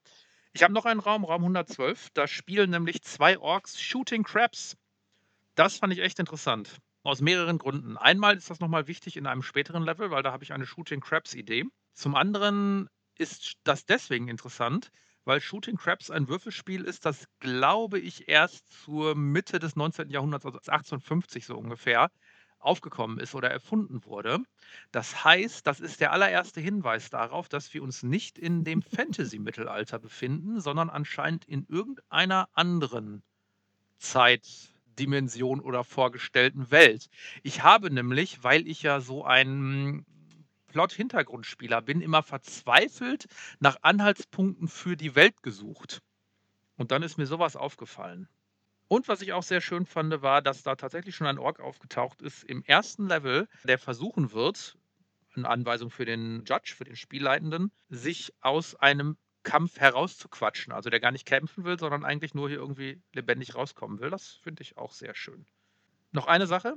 Ich 0.53 0.63
habe 0.63 0.73
noch 0.73 0.85
einen 0.85 0.99
Raum, 0.99 1.23
Raum 1.23 1.43
112. 1.43 2.09
Da 2.13 2.27
spielen 2.27 2.71
nämlich 2.71 3.01
zwei 3.03 3.39
Orks 3.39 3.79
Shooting 3.79 4.23
Crabs. 4.23 4.75
Das 5.55 5.77
fand 5.77 5.93
ich 5.93 5.99
echt 5.99 6.19
interessant. 6.19 6.77
Aus 7.03 7.21
mehreren 7.21 7.57
Gründen. 7.57 7.97
Einmal 7.97 8.35
ist 8.35 8.49
das 8.49 8.59
nochmal 8.59 8.87
wichtig 8.87 9.15
in 9.15 9.27
einem 9.27 9.43
späteren 9.43 9.83
Level, 9.83 10.11
weil 10.11 10.23
da 10.23 10.31
habe 10.31 10.43
ich 10.43 10.51
eine 10.51 10.65
Shooting 10.65 10.99
Crabs 10.99 11.33
Idee. 11.33 11.65
Zum 11.93 12.15
anderen 12.15 12.89
ist 13.17 13.53
das 13.63 13.85
deswegen 13.85 14.27
interessant, 14.27 14.89
weil 15.23 15.39
Shooting 15.39 15.77
Crabs 15.77 16.11
ein 16.11 16.27
Würfelspiel 16.27 16.83
ist, 16.83 17.05
das 17.05 17.25
glaube 17.39 17.99
ich 17.99 18.27
erst 18.27 18.67
zur 18.83 19.15
Mitte 19.15 19.59
des 19.59 19.75
19. 19.75 20.09
Jahrhunderts, 20.09 20.45
also 20.45 20.57
1850 20.57 21.45
so 21.45 21.57
ungefähr, 21.57 22.09
aufgekommen 22.61 23.19
ist 23.19 23.35
oder 23.35 23.49
erfunden 23.49 24.05
wurde. 24.05 24.39
Das 24.91 25.23
heißt, 25.23 25.65
das 25.65 25.79
ist 25.79 25.99
der 25.99 26.11
allererste 26.11 26.61
Hinweis 26.61 27.09
darauf, 27.09 27.49
dass 27.49 27.73
wir 27.73 27.83
uns 27.83 28.03
nicht 28.03 28.37
in 28.37 28.63
dem 28.63 28.81
Fantasy-Mittelalter 28.95 29.99
befinden, 29.99 30.61
sondern 30.61 30.89
anscheinend 30.89 31.45
in 31.45 31.65
irgendeiner 31.67 32.49
anderen 32.53 33.23
Zeitdimension 33.97 35.59
oder 35.59 35.83
vorgestellten 35.83 36.71
Welt. 36.71 37.09
Ich 37.43 37.63
habe 37.63 37.91
nämlich, 37.91 38.43
weil 38.43 38.67
ich 38.67 38.81
ja 38.81 39.01
so 39.01 39.23
ein 39.23 40.05
Plot-Hintergrundspieler 40.67 41.81
bin, 41.81 42.01
immer 42.01 42.23
verzweifelt 42.23 43.27
nach 43.59 43.77
Anhaltspunkten 43.81 44.67
für 44.67 44.95
die 44.95 45.15
Welt 45.15 45.43
gesucht. 45.43 46.01
Und 46.77 46.91
dann 46.91 47.03
ist 47.03 47.17
mir 47.17 47.27
sowas 47.27 47.55
aufgefallen. 47.55 48.27
Und 48.91 49.07
was 49.07 49.21
ich 49.21 49.31
auch 49.31 49.41
sehr 49.41 49.61
schön 49.61 49.85
fand, 49.85 50.21
war, 50.21 50.41
dass 50.41 50.63
da 50.63 50.75
tatsächlich 50.75 51.15
schon 51.15 51.25
ein 51.25 51.39
Ork 51.39 51.61
aufgetaucht 51.61 52.21
ist 52.21 52.43
im 52.43 52.61
ersten 52.65 53.07
Level, 53.07 53.47
der 53.63 53.77
versuchen 53.77 54.33
wird, 54.33 54.77
eine 55.33 55.47
Anweisung 55.47 55.89
für 55.89 56.03
den 56.03 56.43
Judge, 56.43 56.73
für 56.75 56.83
den 56.83 56.97
Spielleitenden, 56.97 57.71
sich 57.87 58.33
aus 58.41 58.75
einem 58.75 59.15
Kampf 59.43 59.79
herauszuquatschen. 59.79 60.73
Also 60.73 60.89
der 60.89 60.99
gar 60.99 61.13
nicht 61.13 61.25
kämpfen 61.25 61.63
will, 61.63 61.79
sondern 61.79 62.03
eigentlich 62.03 62.33
nur 62.33 62.49
hier 62.49 62.57
irgendwie 62.57 63.01
lebendig 63.13 63.55
rauskommen 63.55 64.01
will. 64.01 64.09
Das 64.09 64.27
finde 64.43 64.61
ich 64.61 64.75
auch 64.75 64.91
sehr 64.91 65.15
schön. 65.15 65.45
Noch 66.11 66.27
eine 66.27 66.45
Sache. 66.45 66.75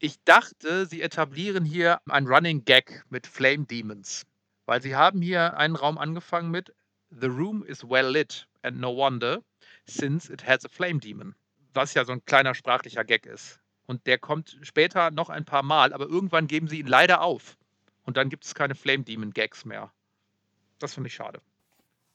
Ich 0.00 0.20
dachte, 0.24 0.86
sie 0.86 1.00
etablieren 1.00 1.64
hier 1.64 2.00
ein 2.06 2.26
Running 2.26 2.64
Gag 2.64 3.04
mit 3.08 3.28
Flame 3.28 3.66
Demons. 3.66 4.26
Weil 4.66 4.82
sie 4.82 4.96
haben 4.96 5.22
hier 5.22 5.56
einen 5.56 5.76
Raum 5.76 5.96
angefangen 5.96 6.50
mit 6.50 6.74
The 7.10 7.28
room 7.28 7.62
is 7.62 7.88
well 7.88 8.10
lit 8.10 8.48
and 8.62 8.80
no 8.80 8.96
wonder, 8.96 9.44
since 9.86 10.28
it 10.28 10.44
has 10.44 10.64
a 10.64 10.68
flame 10.68 10.98
demon. 10.98 11.36
Was 11.74 11.94
ja 11.94 12.04
so 12.04 12.12
ein 12.12 12.24
kleiner 12.24 12.54
sprachlicher 12.54 13.04
Gag 13.04 13.26
ist. 13.26 13.60
Und 13.86 14.06
der 14.06 14.18
kommt 14.18 14.58
später 14.62 15.10
noch 15.10 15.28
ein 15.28 15.44
paar 15.44 15.62
Mal, 15.62 15.92
aber 15.92 16.06
irgendwann 16.06 16.46
geben 16.46 16.68
sie 16.68 16.80
ihn 16.80 16.86
leider 16.86 17.22
auf. 17.22 17.56
Und 18.04 18.16
dann 18.16 18.30
gibt 18.30 18.44
es 18.44 18.54
keine 18.54 18.74
Flame 18.74 19.04
Demon 19.04 19.32
Gags 19.32 19.64
mehr. 19.64 19.92
Das 20.78 20.94
finde 20.94 21.08
ich 21.08 21.14
schade. 21.14 21.40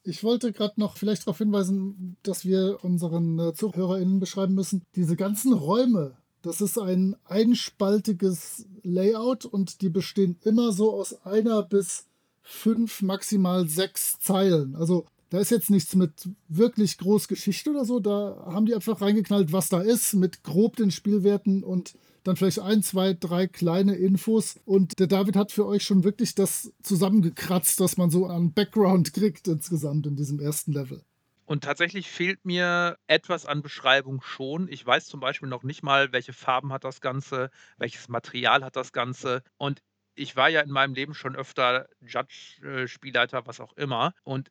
Ich 0.02 0.24
wollte 0.24 0.52
gerade 0.52 0.80
noch 0.80 0.96
vielleicht 0.96 1.22
darauf 1.22 1.38
hinweisen, 1.38 2.16
dass 2.22 2.44
wir 2.44 2.78
unseren 2.82 3.38
äh, 3.38 3.52
ZuhörerInnen 3.52 4.20
beschreiben 4.20 4.54
müssen. 4.54 4.84
Diese 4.94 5.16
ganzen 5.16 5.52
Räume, 5.52 6.16
das 6.42 6.60
ist 6.60 6.78
ein 6.78 7.16
einspaltiges 7.24 8.66
Layout 8.82 9.44
und 9.44 9.82
die 9.82 9.90
bestehen 9.90 10.38
immer 10.44 10.72
so 10.72 10.94
aus 10.94 11.26
einer 11.26 11.62
bis 11.62 12.06
fünf, 12.42 13.02
maximal 13.02 13.68
sechs 13.68 14.18
Zeilen. 14.18 14.76
Also 14.76 15.04
da 15.30 15.38
ist 15.38 15.50
jetzt 15.50 15.70
nichts 15.70 15.94
mit 15.94 16.28
wirklich 16.48 16.98
groß 16.98 17.28
Geschichte 17.28 17.70
oder 17.70 17.84
so. 17.84 18.00
Da 18.00 18.46
haben 18.46 18.66
die 18.66 18.74
einfach 18.74 19.00
reingeknallt, 19.00 19.52
was 19.52 19.68
da 19.68 19.80
ist, 19.80 20.14
mit 20.14 20.42
grob 20.42 20.76
den 20.76 20.90
Spielwerten 20.90 21.62
und 21.62 21.94
dann 22.24 22.36
vielleicht 22.36 22.60
ein, 22.60 22.82
zwei, 22.82 23.14
drei 23.14 23.46
kleine 23.46 23.94
Infos. 23.94 24.58
Und 24.64 24.98
der 24.98 25.06
David 25.06 25.36
hat 25.36 25.52
für 25.52 25.66
euch 25.66 25.82
schon 25.82 26.04
wirklich 26.04 26.34
das 26.34 26.72
zusammengekratzt, 26.82 27.80
dass 27.80 27.96
man 27.96 28.10
so 28.10 28.26
an 28.26 28.52
Background 28.52 29.12
kriegt 29.14 29.48
insgesamt 29.48 30.06
in 30.06 30.16
diesem 30.16 30.40
ersten 30.40 30.72
Level. 30.72 31.02
Und 31.44 31.64
tatsächlich 31.64 32.10
fehlt 32.10 32.44
mir 32.44 32.98
etwas 33.06 33.46
an 33.46 33.62
Beschreibung 33.62 34.20
schon. 34.20 34.68
Ich 34.68 34.84
weiß 34.84 35.06
zum 35.06 35.20
Beispiel 35.20 35.48
noch 35.48 35.62
nicht 35.62 35.82
mal, 35.82 36.12
welche 36.12 36.34
Farben 36.34 36.74
hat 36.74 36.84
das 36.84 37.00
Ganze, 37.00 37.50
welches 37.78 38.08
Material 38.08 38.62
hat 38.62 38.76
das 38.76 38.92
Ganze. 38.92 39.42
Und 39.56 39.80
ich 40.14 40.36
war 40.36 40.50
ja 40.50 40.60
in 40.60 40.70
meinem 40.70 40.92
Leben 40.92 41.14
schon 41.14 41.36
öfter 41.36 41.88
Judge, 42.00 42.60
äh, 42.62 42.86
Spielleiter, 42.86 43.46
was 43.46 43.60
auch 43.60 43.72
immer. 43.78 44.12
Und 44.24 44.50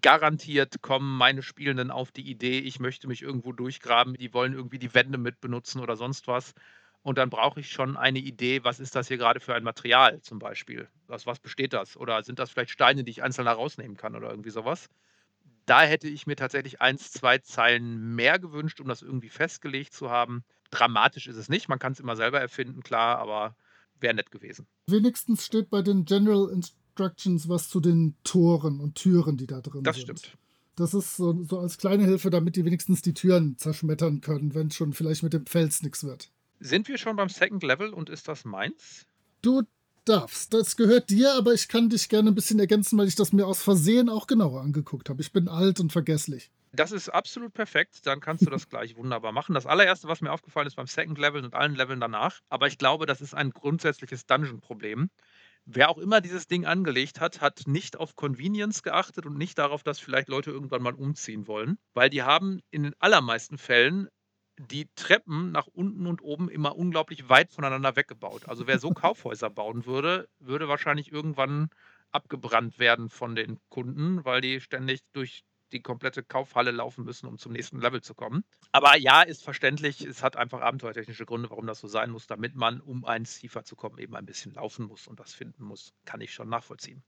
garantiert 0.00 0.80
kommen 0.82 1.16
meine 1.16 1.42
Spielenden 1.42 1.90
auf 1.90 2.10
die 2.10 2.28
Idee, 2.28 2.58
ich 2.58 2.80
möchte 2.80 3.06
mich 3.06 3.22
irgendwo 3.22 3.52
durchgraben, 3.52 4.14
die 4.14 4.32
wollen 4.32 4.54
irgendwie 4.54 4.78
die 4.78 4.94
Wände 4.94 5.18
mit 5.18 5.40
benutzen 5.40 5.80
oder 5.80 5.96
sonst 5.96 6.26
was. 6.26 6.54
Und 7.02 7.18
dann 7.18 7.28
brauche 7.28 7.60
ich 7.60 7.68
schon 7.68 7.98
eine 7.98 8.18
Idee, 8.18 8.64
was 8.64 8.80
ist 8.80 8.96
das 8.96 9.08
hier 9.08 9.18
gerade 9.18 9.38
für 9.38 9.54
ein 9.54 9.62
Material 9.62 10.22
zum 10.22 10.38
Beispiel? 10.38 10.88
Aus 11.08 11.26
was 11.26 11.38
besteht 11.38 11.74
das? 11.74 11.98
Oder 11.98 12.22
sind 12.22 12.38
das 12.38 12.50
vielleicht 12.50 12.70
Steine, 12.70 13.04
die 13.04 13.10
ich 13.10 13.22
einzeln 13.22 13.46
herausnehmen 13.46 13.98
kann 13.98 14.16
oder 14.16 14.30
irgendwie 14.30 14.50
sowas? 14.50 14.88
Da 15.66 15.82
hätte 15.82 16.08
ich 16.08 16.26
mir 16.26 16.36
tatsächlich 16.36 16.80
eins, 16.80 17.12
zwei 17.12 17.38
Zeilen 17.38 18.14
mehr 18.14 18.38
gewünscht, 18.38 18.80
um 18.80 18.88
das 18.88 19.02
irgendwie 19.02 19.28
festgelegt 19.28 19.92
zu 19.92 20.10
haben. 20.10 20.44
Dramatisch 20.70 21.26
ist 21.26 21.36
es 21.36 21.50
nicht, 21.50 21.68
man 21.68 21.78
kann 21.78 21.92
es 21.92 22.00
immer 22.00 22.16
selber 22.16 22.40
erfinden, 22.40 22.82
klar, 22.82 23.18
aber 23.18 23.54
wäre 24.00 24.14
nett 24.14 24.30
gewesen. 24.30 24.66
Wenigstens 24.88 25.44
steht 25.44 25.68
bei 25.68 25.82
den 25.82 26.06
General 26.06 26.48
Instructions 26.50 26.83
was 26.98 27.68
zu 27.68 27.80
den 27.80 28.16
Toren 28.24 28.80
und 28.80 28.94
Türen, 28.94 29.36
die 29.36 29.46
da 29.46 29.60
drin 29.60 29.82
Das 29.82 29.96
sind. 29.96 30.18
stimmt. 30.18 30.38
Das 30.76 30.92
ist 30.92 31.16
so, 31.16 31.44
so 31.44 31.60
als 31.60 31.78
kleine 31.78 32.04
Hilfe, 32.04 32.30
damit 32.30 32.56
die 32.56 32.64
wenigstens 32.64 33.00
die 33.00 33.14
Türen 33.14 33.56
zerschmettern 33.58 34.20
können, 34.20 34.54
wenn 34.54 34.70
schon 34.70 34.92
vielleicht 34.92 35.22
mit 35.22 35.32
dem 35.32 35.46
Fels 35.46 35.82
nichts 35.82 36.02
wird. 36.02 36.30
Sind 36.58 36.88
wir 36.88 36.98
schon 36.98 37.16
beim 37.16 37.28
Second 37.28 37.62
Level 37.62 37.90
und 37.90 38.10
ist 38.10 38.26
das 38.26 38.44
meins? 38.44 39.06
Du 39.42 39.62
darfst. 40.04 40.52
Das 40.52 40.76
gehört 40.76 41.10
dir, 41.10 41.34
aber 41.34 41.54
ich 41.54 41.68
kann 41.68 41.90
dich 41.90 42.08
gerne 42.08 42.30
ein 42.30 42.34
bisschen 42.34 42.58
ergänzen, 42.58 42.98
weil 42.98 43.08
ich 43.08 43.14
das 43.14 43.32
mir 43.32 43.46
aus 43.46 43.62
Versehen 43.62 44.08
auch 44.08 44.26
genauer 44.26 44.62
angeguckt 44.62 45.08
habe. 45.08 45.22
Ich 45.22 45.32
bin 45.32 45.48
alt 45.48 45.80
und 45.80 45.92
vergesslich. 45.92 46.50
Das 46.72 46.90
ist 46.90 47.08
absolut 47.08 47.54
perfekt. 47.54 48.04
Dann 48.04 48.20
kannst 48.20 48.44
du 48.44 48.50
das 48.50 48.68
gleich 48.68 48.96
wunderbar 48.96 49.30
machen. 49.30 49.54
Das 49.54 49.66
allererste, 49.66 50.08
was 50.08 50.20
mir 50.20 50.32
aufgefallen 50.32 50.66
ist 50.66 50.74
beim 50.74 50.88
Second 50.88 51.18
Level 51.18 51.44
und 51.44 51.54
allen 51.54 51.76
Leveln 51.76 52.00
danach, 52.00 52.40
aber 52.48 52.66
ich 52.66 52.78
glaube, 52.78 53.06
das 53.06 53.20
ist 53.20 53.34
ein 53.34 53.50
grundsätzliches 53.50 54.26
Dungeon-Problem. 54.26 55.08
Wer 55.66 55.88
auch 55.88 55.98
immer 55.98 56.20
dieses 56.20 56.46
Ding 56.46 56.66
angelegt 56.66 57.20
hat, 57.20 57.40
hat 57.40 57.62
nicht 57.66 57.96
auf 57.96 58.16
Convenience 58.16 58.82
geachtet 58.82 59.24
und 59.24 59.38
nicht 59.38 59.58
darauf, 59.58 59.82
dass 59.82 59.98
vielleicht 59.98 60.28
Leute 60.28 60.50
irgendwann 60.50 60.82
mal 60.82 60.94
umziehen 60.94 61.46
wollen, 61.46 61.78
weil 61.94 62.10
die 62.10 62.22
haben 62.22 62.60
in 62.70 62.82
den 62.82 62.94
allermeisten 62.98 63.56
Fällen 63.56 64.08
die 64.58 64.88
Treppen 64.94 65.52
nach 65.52 65.66
unten 65.66 66.06
und 66.06 66.22
oben 66.22 66.48
immer 66.50 66.76
unglaublich 66.76 67.28
weit 67.28 67.50
voneinander 67.50 67.96
weggebaut. 67.96 68.46
Also 68.48 68.66
wer 68.66 68.78
so 68.78 68.92
Kaufhäuser 68.92 69.50
bauen 69.50 69.86
würde, 69.86 70.28
würde 70.38 70.68
wahrscheinlich 70.68 71.10
irgendwann 71.10 71.70
abgebrannt 72.12 72.78
werden 72.78 73.08
von 73.08 73.34
den 73.34 73.58
Kunden, 73.70 74.24
weil 74.24 74.40
die 74.42 74.60
ständig 74.60 75.00
durch 75.12 75.44
die 75.72 75.82
komplette 75.82 76.22
Kaufhalle 76.22 76.70
laufen 76.70 77.04
müssen, 77.04 77.26
um 77.26 77.38
zum 77.38 77.52
nächsten 77.52 77.80
Level 77.80 78.02
zu 78.02 78.14
kommen. 78.14 78.44
Aber 78.72 78.96
ja, 78.96 79.22
ist 79.22 79.42
verständlich. 79.42 80.02
Es 80.02 80.22
hat 80.22 80.36
einfach 80.36 80.60
abenteuertechnische 80.60 81.26
Gründe, 81.26 81.50
warum 81.50 81.66
das 81.66 81.80
so 81.80 81.88
sein 81.88 82.10
muss, 82.10 82.26
damit 82.26 82.54
man, 82.54 82.80
um 82.80 83.04
eins 83.04 83.38
tiefer 83.38 83.64
zu 83.64 83.76
kommen, 83.76 83.98
eben 83.98 84.14
ein 84.14 84.26
bisschen 84.26 84.54
laufen 84.54 84.86
muss 84.86 85.06
und 85.06 85.20
das 85.20 85.34
finden 85.34 85.64
muss. 85.64 85.92
Kann 86.04 86.20
ich 86.20 86.32
schon 86.32 86.48
nachvollziehen. 86.48 87.02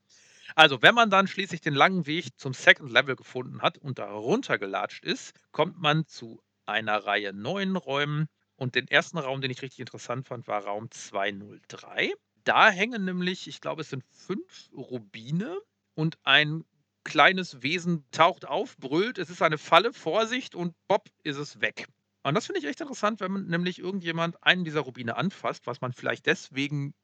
Also, 0.55 0.81
wenn 0.83 0.95
man 0.95 1.11
dann 1.11 1.27
schließlich 1.27 1.61
den 1.61 1.75
langen 1.75 2.07
Weg 2.07 2.39
zum 2.39 2.55
Second 2.55 2.91
Level 2.93 3.17
gefunden 3.17 3.63
hat 3.63 3.79
und 3.79 3.99
da 3.99 4.11
runtergelatscht 4.13 5.05
ist, 5.05 5.35
kommt 5.51 5.79
man 5.79 6.07
zu 6.07 6.41
einer 6.67 7.05
Reihe 7.05 7.33
neuen 7.33 7.77
Räumen. 7.77 8.29
Und 8.57 8.75
den 8.75 8.89
ersten 8.89 9.19
Raum, 9.19 9.41
den 9.41 9.51
ich 9.51 9.63
richtig 9.63 9.81
interessant 9.81 10.27
fand, 10.29 10.47
war 10.49 10.65
Raum 10.65 10.91
203. 10.91 12.13
Da 12.45 12.71
hängen 12.71 13.05
nämlich, 13.05 13.49
ich 13.49 13.61
glaube, 13.61 13.83
es 13.83 13.91
sind 13.91 14.05
fünf 14.13 14.71
Rubine 14.73 15.59
und 15.95 16.19
ein 16.23 16.65
kleines 17.07 17.63
Wesen 17.63 18.05
taucht 18.11 18.47
auf, 18.47 18.77
brüllt, 18.79 19.19
es 19.19 19.31
ist 19.31 19.41
eine 19.41 19.59
Falle, 19.59 19.93
Vorsicht 19.93 20.57
und 20.57 20.75
bopp 20.89 21.09
ist 21.23 21.37
es 21.37 21.61
weg. 21.61 21.87
Und 22.25 22.35
das 22.35 22.47
finde 22.47 22.59
ich 22.59 22.67
echt 22.67 22.81
interessant, 22.81 23.21
wenn 23.21 23.31
man 23.31 23.47
nämlich 23.47 23.79
irgendjemand 23.79 24.43
einen 24.43 24.65
dieser 24.65 24.81
Rubine 24.81 25.17
anfasst, 25.17 25.69
was 25.69 25.81
man 25.81 25.93
vielleicht 25.93 26.27
deswegen 26.27 26.95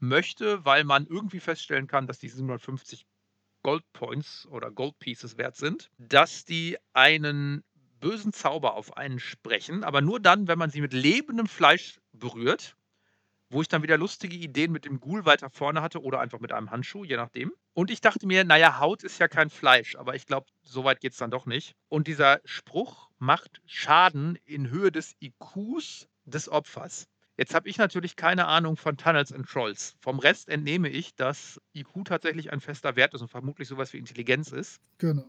möchte, 0.00 0.64
weil 0.64 0.82
man 0.82 1.06
irgendwie 1.06 1.38
feststellen 1.38 1.86
kann, 1.86 2.08
dass 2.08 2.18
die 2.18 2.28
750 2.28 3.06
Gold 3.62 3.84
Points 3.92 4.46
oder 4.46 4.72
Gold 4.72 4.98
Pieces 4.98 5.38
wert 5.38 5.54
sind, 5.54 5.92
dass 5.96 6.44
die 6.44 6.76
einen 6.92 7.62
bösen 8.00 8.32
Zauber 8.32 8.74
auf 8.74 8.96
einen 8.96 9.20
sprechen, 9.20 9.84
aber 9.84 10.00
nur 10.00 10.18
dann, 10.18 10.48
wenn 10.48 10.58
man 10.58 10.70
sie 10.70 10.80
mit 10.80 10.92
lebendem 10.92 11.46
Fleisch 11.46 12.00
berührt, 12.10 12.76
wo 13.52 13.62
ich 13.62 13.68
dann 13.68 13.82
wieder 13.82 13.98
lustige 13.98 14.36
Ideen 14.36 14.72
mit 14.72 14.84
dem 14.84 15.00
Ghoul 15.00 15.24
weiter 15.24 15.50
vorne 15.50 15.82
hatte 15.82 16.02
oder 16.02 16.20
einfach 16.20 16.40
mit 16.40 16.52
einem 16.52 16.70
Handschuh, 16.70 17.04
je 17.04 17.16
nachdem. 17.16 17.52
Und 17.74 17.90
ich 17.90 18.00
dachte 18.00 18.26
mir, 18.26 18.44
naja, 18.44 18.80
Haut 18.80 19.02
ist 19.02 19.18
ja 19.18 19.28
kein 19.28 19.50
Fleisch, 19.50 19.96
aber 19.96 20.14
ich 20.14 20.26
glaube, 20.26 20.46
so 20.62 20.84
weit 20.84 21.00
geht 21.00 21.12
es 21.12 21.18
dann 21.18 21.30
doch 21.30 21.46
nicht. 21.46 21.74
Und 21.88 22.06
dieser 22.06 22.40
Spruch 22.44 23.10
macht 23.18 23.60
Schaden 23.66 24.38
in 24.44 24.70
Höhe 24.70 24.90
des 24.90 25.14
IQs 25.20 26.08
des 26.24 26.48
Opfers. 26.48 27.06
Jetzt 27.36 27.54
habe 27.54 27.68
ich 27.68 27.78
natürlich 27.78 28.16
keine 28.16 28.46
Ahnung 28.46 28.76
von 28.76 28.96
Tunnels 28.96 29.32
and 29.32 29.48
Trolls. 29.48 29.96
Vom 30.00 30.18
Rest 30.18 30.48
entnehme 30.48 30.88
ich, 30.88 31.14
dass 31.14 31.60
IQ 31.74 32.04
tatsächlich 32.04 32.52
ein 32.52 32.60
fester 32.60 32.94
Wert 32.96 33.14
ist 33.14 33.22
und 33.22 33.28
vermutlich 33.28 33.68
sowas 33.68 33.92
wie 33.92 33.98
Intelligenz 33.98 34.52
ist. 34.52 34.80
Genau. 34.98 35.24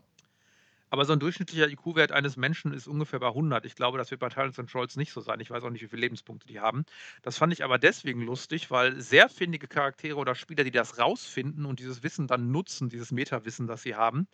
Aber 0.94 1.06
so 1.06 1.14
ein 1.14 1.20
durchschnittlicher 1.20 1.70
IQ-Wert 1.70 2.12
eines 2.12 2.38
Menschen 2.38 2.72
ist 2.72 2.88
ungefähr 2.88 3.20
bei 3.20 3.30
100. 3.30 3.66
Ich 3.66 3.74
glaube, 3.74 3.98
das 3.98 4.12
wird 4.12 4.22
bei 4.22 4.30
Tunnels 4.30 4.60
and 4.60 4.70
Trolls 4.70 4.96
nicht 4.96 5.12
so 5.12 5.22
sein. 5.22 5.40
Ich 5.40 5.50
weiß 5.50 5.64
auch 5.64 5.72
nicht, 5.72 5.82
wie 5.82 5.88
viele 5.88 6.02
Lebenspunkte 6.02 6.46
die 6.46 6.60
haben. 6.60 6.86
Das 7.24 7.36
fand 7.40 7.52
ich 7.52 7.64
aber 7.64 7.80
deswegen 7.80 8.22
lustig, 8.22 8.70
weil 8.70 9.02
sehr 9.02 9.28
findige 9.28 9.68
Charaktere 9.68 10.18
oder 10.18 10.36
Spieler, 10.36 10.64
die 10.64 10.70
das 10.70 11.00
rausfinden 11.00 11.66
und 11.66 11.80
dieses 11.80 12.04
Wissen 12.04 12.28
dann 12.28 12.52
nutzen, 12.52 12.90
dieses 12.90 13.12
Meta-Wissen, 13.12 13.66
das 13.66 13.82
sie 13.82 13.96
haben, 13.96 14.28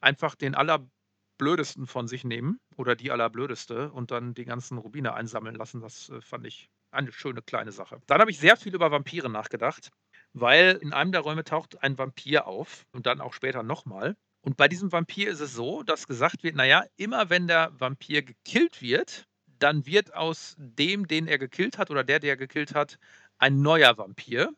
einfach 0.00 0.34
den 0.34 0.56
allerblödesten 0.56 1.86
von 1.86 2.08
sich 2.08 2.24
nehmen 2.24 2.58
oder 2.76 2.96
die 2.96 3.12
allerblödeste 3.12 3.92
und 3.92 4.10
dann 4.10 4.34
die 4.34 4.46
ganzen 4.46 4.78
Rubine 4.78 5.14
einsammeln 5.14 5.54
lassen. 5.54 5.80
Das 5.80 6.10
äh, 6.10 6.20
fand 6.20 6.44
ich 6.46 6.70
eine 6.90 7.12
schöne 7.12 7.40
kleine 7.40 7.70
Sache. 7.70 8.00
Dann 8.08 8.20
habe 8.20 8.32
ich 8.32 8.40
sehr 8.40 8.56
viel 8.56 8.74
über 8.74 8.90
Vampire 8.90 9.30
nachgedacht, 9.30 9.90
weil 10.32 10.76
in 10.82 10.92
einem 10.92 11.12
der 11.12 11.20
Räume 11.20 11.44
taucht 11.44 11.84
ein 11.84 11.98
Vampir 11.98 12.48
auf 12.48 12.84
und 12.90 13.06
dann 13.06 13.20
auch 13.20 13.32
später 13.32 13.62
nochmal. 13.62 14.16
Und 14.44 14.58
bei 14.58 14.68
diesem 14.68 14.92
Vampir 14.92 15.30
ist 15.30 15.40
es 15.40 15.54
so, 15.54 15.82
dass 15.82 16.06
gesagt 16.06 16.42
wird, 16.42 16.54
naja, 16.54 16.84
immer 16.96 17.30
wenn 17.30 17.46
der 17.46 17.72
Vampir 17.80 18.22
gekillt 18.22 18.82
wird, 18.82 19.26
dann 19.58 19.86
wird 19.86 20.12
aus 20.12 20.54
dem, 20.58 21.08
den 21.08 21.26
er 21.26 21.38
gekillt 21.38 21.78
hat 21.78 21.90
oder 21.90 22.04
der, 22.04 22.20
der 22.20 22.36
gekillt 22.36 22.74
hat, 22.74 22.98
ein 23.38 23.62
neuer 23.62 23.96
Vampir, 23.96 24.50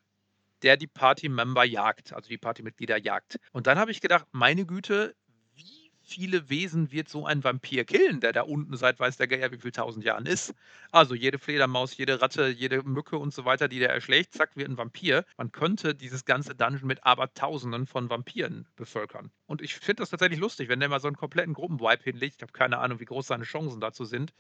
der 0.63 0.77
die 0.77 0.89
Party-Member 0.89 1.63
jagt, 1.63 2.13
also 2.13 2.29
die 2.29 2.37
Partymitglieder 2.37 2.99
jagt. 2.99 3.39
Und 3.53 3.69
dann 3.69 3.79
habe 3.79 3.93
ich 3.93 4.01
gedacht, 4.01 4.27
meine 4.33 4.67
Güte, 4.67 5.15
viele 6.07 6.49
Wesen 6.49 6.93
wird 6.93 7.09
so 7.09 7.27
ein 7.27 7.43
Vampir 7.43 7.85
killen, 7.85 8.21
der 8.21 8.33
da 8.33 8.43
unten 8.43 8.77
seit 8.77 8.99
weiß 9.01 9.17
der 9.17 9.27
Geier 9.27 9.51
wie 9.53 9.59
viel 9.59 9.73
tausend 9.73 10.05
Jahren 10.05 10.27
ist. 10.27 10.55
Also 10.93 11.15
jede 11.15 11.39
Fledermaus, 11.39 11.97
jede 11.97 12.23
Ratte, 12.23 12.47
jede 12.49 12.83
Mücke 12.85 13.19
und 13.19 13.35
so 13.35 13.45
weiter, 13.45 13.69
die 13.69 13.81
der 13.81 13.91
erschlägt, 13.91 14.33
zack, 14.33 14.57
wird 14.57 14.69
ein 14.69 14.79
Vampir. 14.79 15.25
Man 15.37 15.53
könnte 15.53 15.95
dieses 15.95 16.25
ganze 16.25 16.55
Dungeon 16.55 16.87
mit 16.87 17.05
Abertausenden 17.05 17.87
von 17.87 18.09
Vampiren 18.09 18.67
bevölkern. 18.77 19.31
Und 19.47 19.63
ich 19.63 19.75
finde 19.75 20.03
das 20.03 20.11
tatsächlich 20.11 20.39
lustig, 20.39 20.69
wenn 20.69 20.81
der 20.81 20.89
mal 20.89 21.01
so 21.01 21.09
einen 21.09 21.17
kompletten 21.17 21.55
Gruppenwipe 21.55 22.05
hinlegt. 22.05 22.37
Ich 22.37 22.43
habe 22.43 22.53
keine 22.53 22.79
Ahnung, 22.79 23.01
wie 23.01 23.05
groß 23.05 23.27
seine 23.27 23.45
Chancen 23.45 23.81
dazu 23.81 24.05
sind 24.05 24.33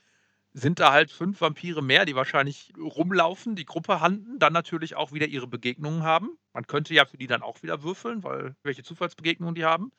sind 0.57 0.81
da 0.81 0.91
halt 0.91 1.11
fünf 1.11 1.43
Vampire 1.43 1.83
mehr, 1.83 2.07
die 2.07 2.15
wahrscheinlich 2.15 2.73
rumlaufen, 2.79 3.57
die 3.57 3.67
Gruppe 3.67 4.01
handen, 4.01 4.39
dann 4.39 4.55
natürlich 4.55 4.97
auch 4.97 5.13
wieder 5.13 5.27
ihre 5.27 5.47
Begegnungen 5.47 6.03
haben. 6.03 6.39
Man 6.55 6.67
könnte 6.67 6.95
ja 6.95 7.05
für 7.05 7.19
die 7.19 7.27
dann 7.27 7.43
auch 7.43 7.63
wieder 7.63 7.83
würfeln, 7.83 8.25
weil 8.25 8.57
welche 8.63 8.83
Zufallsbegegnungen 8.83 9.55
die 9.55 9.67
haben. 9.67 9.93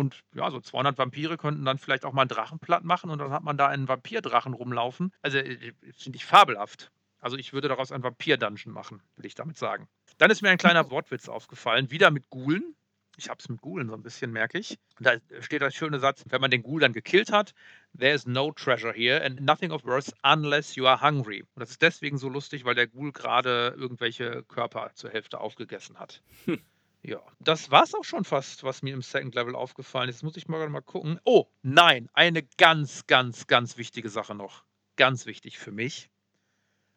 Und 0.00 0.24
ja, 0.34 0.50
so 0.50 0.60
200 0.60 0.96
Vampire 0.96 1.36
könnten 1.36 1.62
dann 1.66 1.76
vielleicht 1.76 2.06
auch 2.06 2.14
mal 2.14 2.22
einen 2.22 2.30
Drachen 2.30 2.58
platt 2.58 2.84
machen 2.84 3.10
und 3.10 3.18
dann 3.18 3.32
hat 3.32 3.42
man 3.42 3.58
da 3.58 3.68
einen 3.68 3.86
Vampirdrachen 3.86 4.54
rumlaufen. 4.54 5.12
Also 5.20 5.36
äh, 5.36 5.52
äh, 5.52 5.72
finde 5.92 6.16
ich 6.16 6.24
fabelhaft. 6.24 6.90
Also 7.18 7.36
ich 7.36 7.52
würde 7.52 7.68
daraus 7.68 7.92
einen 7.92 8.02
Vampir-Dungeon 8.02 8.72
machen, 8.72 9.02
will 9.16 9.26
ich 9.26 9.34
damit 9.34 9.58
sagen. 9.58 9.88
Dann 10.16 10.30
ist 10.30 10.40
mir 10.40 10.48
ein 10.48 10.56
kleiner 10.56 10.90
Wortwitz 10.90 11.28
aufgefallen, 11.28 11.90
wieder 11.90 12.10
mit 12.10 12.30
Gulen. 12.30 12.74
Ich 13.18 13.28
habe 13.28 13.40
es 13.40 13.50
mit 13.50 13.60
Gulen 13.60 13.88
so 13.88 13.94
ein 13.94 14.02
bisschen, 14.02 14.32
merke 14.32 14.58
ich. 14.58 14.78
Und 14.98 15.06
da 15.06 15.16
steht 15.40 15.60
der 15.60 15.70
schöne 15.70 16.00
Satz, 16.00 16.24
wenn 16.30 16.40
man 16.40 16.50
den 16.50 16.62
Ghoul 16.62 16.80
dann 16.80 16.94
gekillt 16.94 17.30
hat, 17.30 17.52
there 17.98 18.14
is 18.14 18.24
no 18.24 18.52
treasure 18.52 18.94
here 18.94 19.22
and 19.22 19.42
nothing 19.42 19.70
of 19.70 19.84
worth 19.84 20.14
unless 20.22 20.76
you 20.76 20.86
are 20.86 21.02
hungry. 21.02 21.42
Und 21.42 21.60
das 21.60 21.72
ist 21.72 21.82
deswegen 21.82 22.16
so 22.16 22.30
lustig, 22.30 22.64
weil 22.64 22.74
der 22.74 22.86
Ghoul 22.86 23.12
gerade 23.12 23.74
irgendwelche 23.76 24.44
Körper 24.44 24.92
zur 24.94 25.10
Hälfte 25.10 25.40
aufgegessen 25.40 25.98
hat. 25.98 26.22
Hm. 26.46 26.58
Ja, 27.02 27.22
das 27.38 27.70
war 27.70 27.84
es 27.84 27.94
auch 27.94 28.04
schon 28.04 28.24
fast, 28.24 28.62
was 28.62 28.82
mir 28.82 28.92
im 28.92 29.02
Second 29.02 29.34
Level 29.34 29.54
aufgefallen 29.54 30.08
ist. 30.08 30.16
Jetzt 30.16 30.22
muss 30.22 30.36
ich 30.36 30.48
mal, 30.48 30.68
mal 30.68 30.82
gucken. 30.82 31.18
Oh, 31.24 31.46
nein, 31.62 32.10
eine 32.12 32.42
ganz, 32.58 33.06
ganz, 33.06 33.46
ganz 33.46 33.78
wichtige 33.78 34.10
Sache 34.10 34.34
noch. 34.34 34.64
Ganz 34.96 35.24
wichtig 35.24 35.58
für 35.58 35.72
mich. 35.72 36.10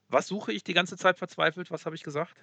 Was 0.09 0.27
suche 0.27 0.51
ich 0.51 0.63
die 0.63 0.73
ganze 0.73 0.97
Zeit 0.97 1.17
verzweifelt? 1.17 1.71
Was 1.71 1.85
habe 1.85 1.95
ich 1.95 2.03
gesagt? 2.03 2.35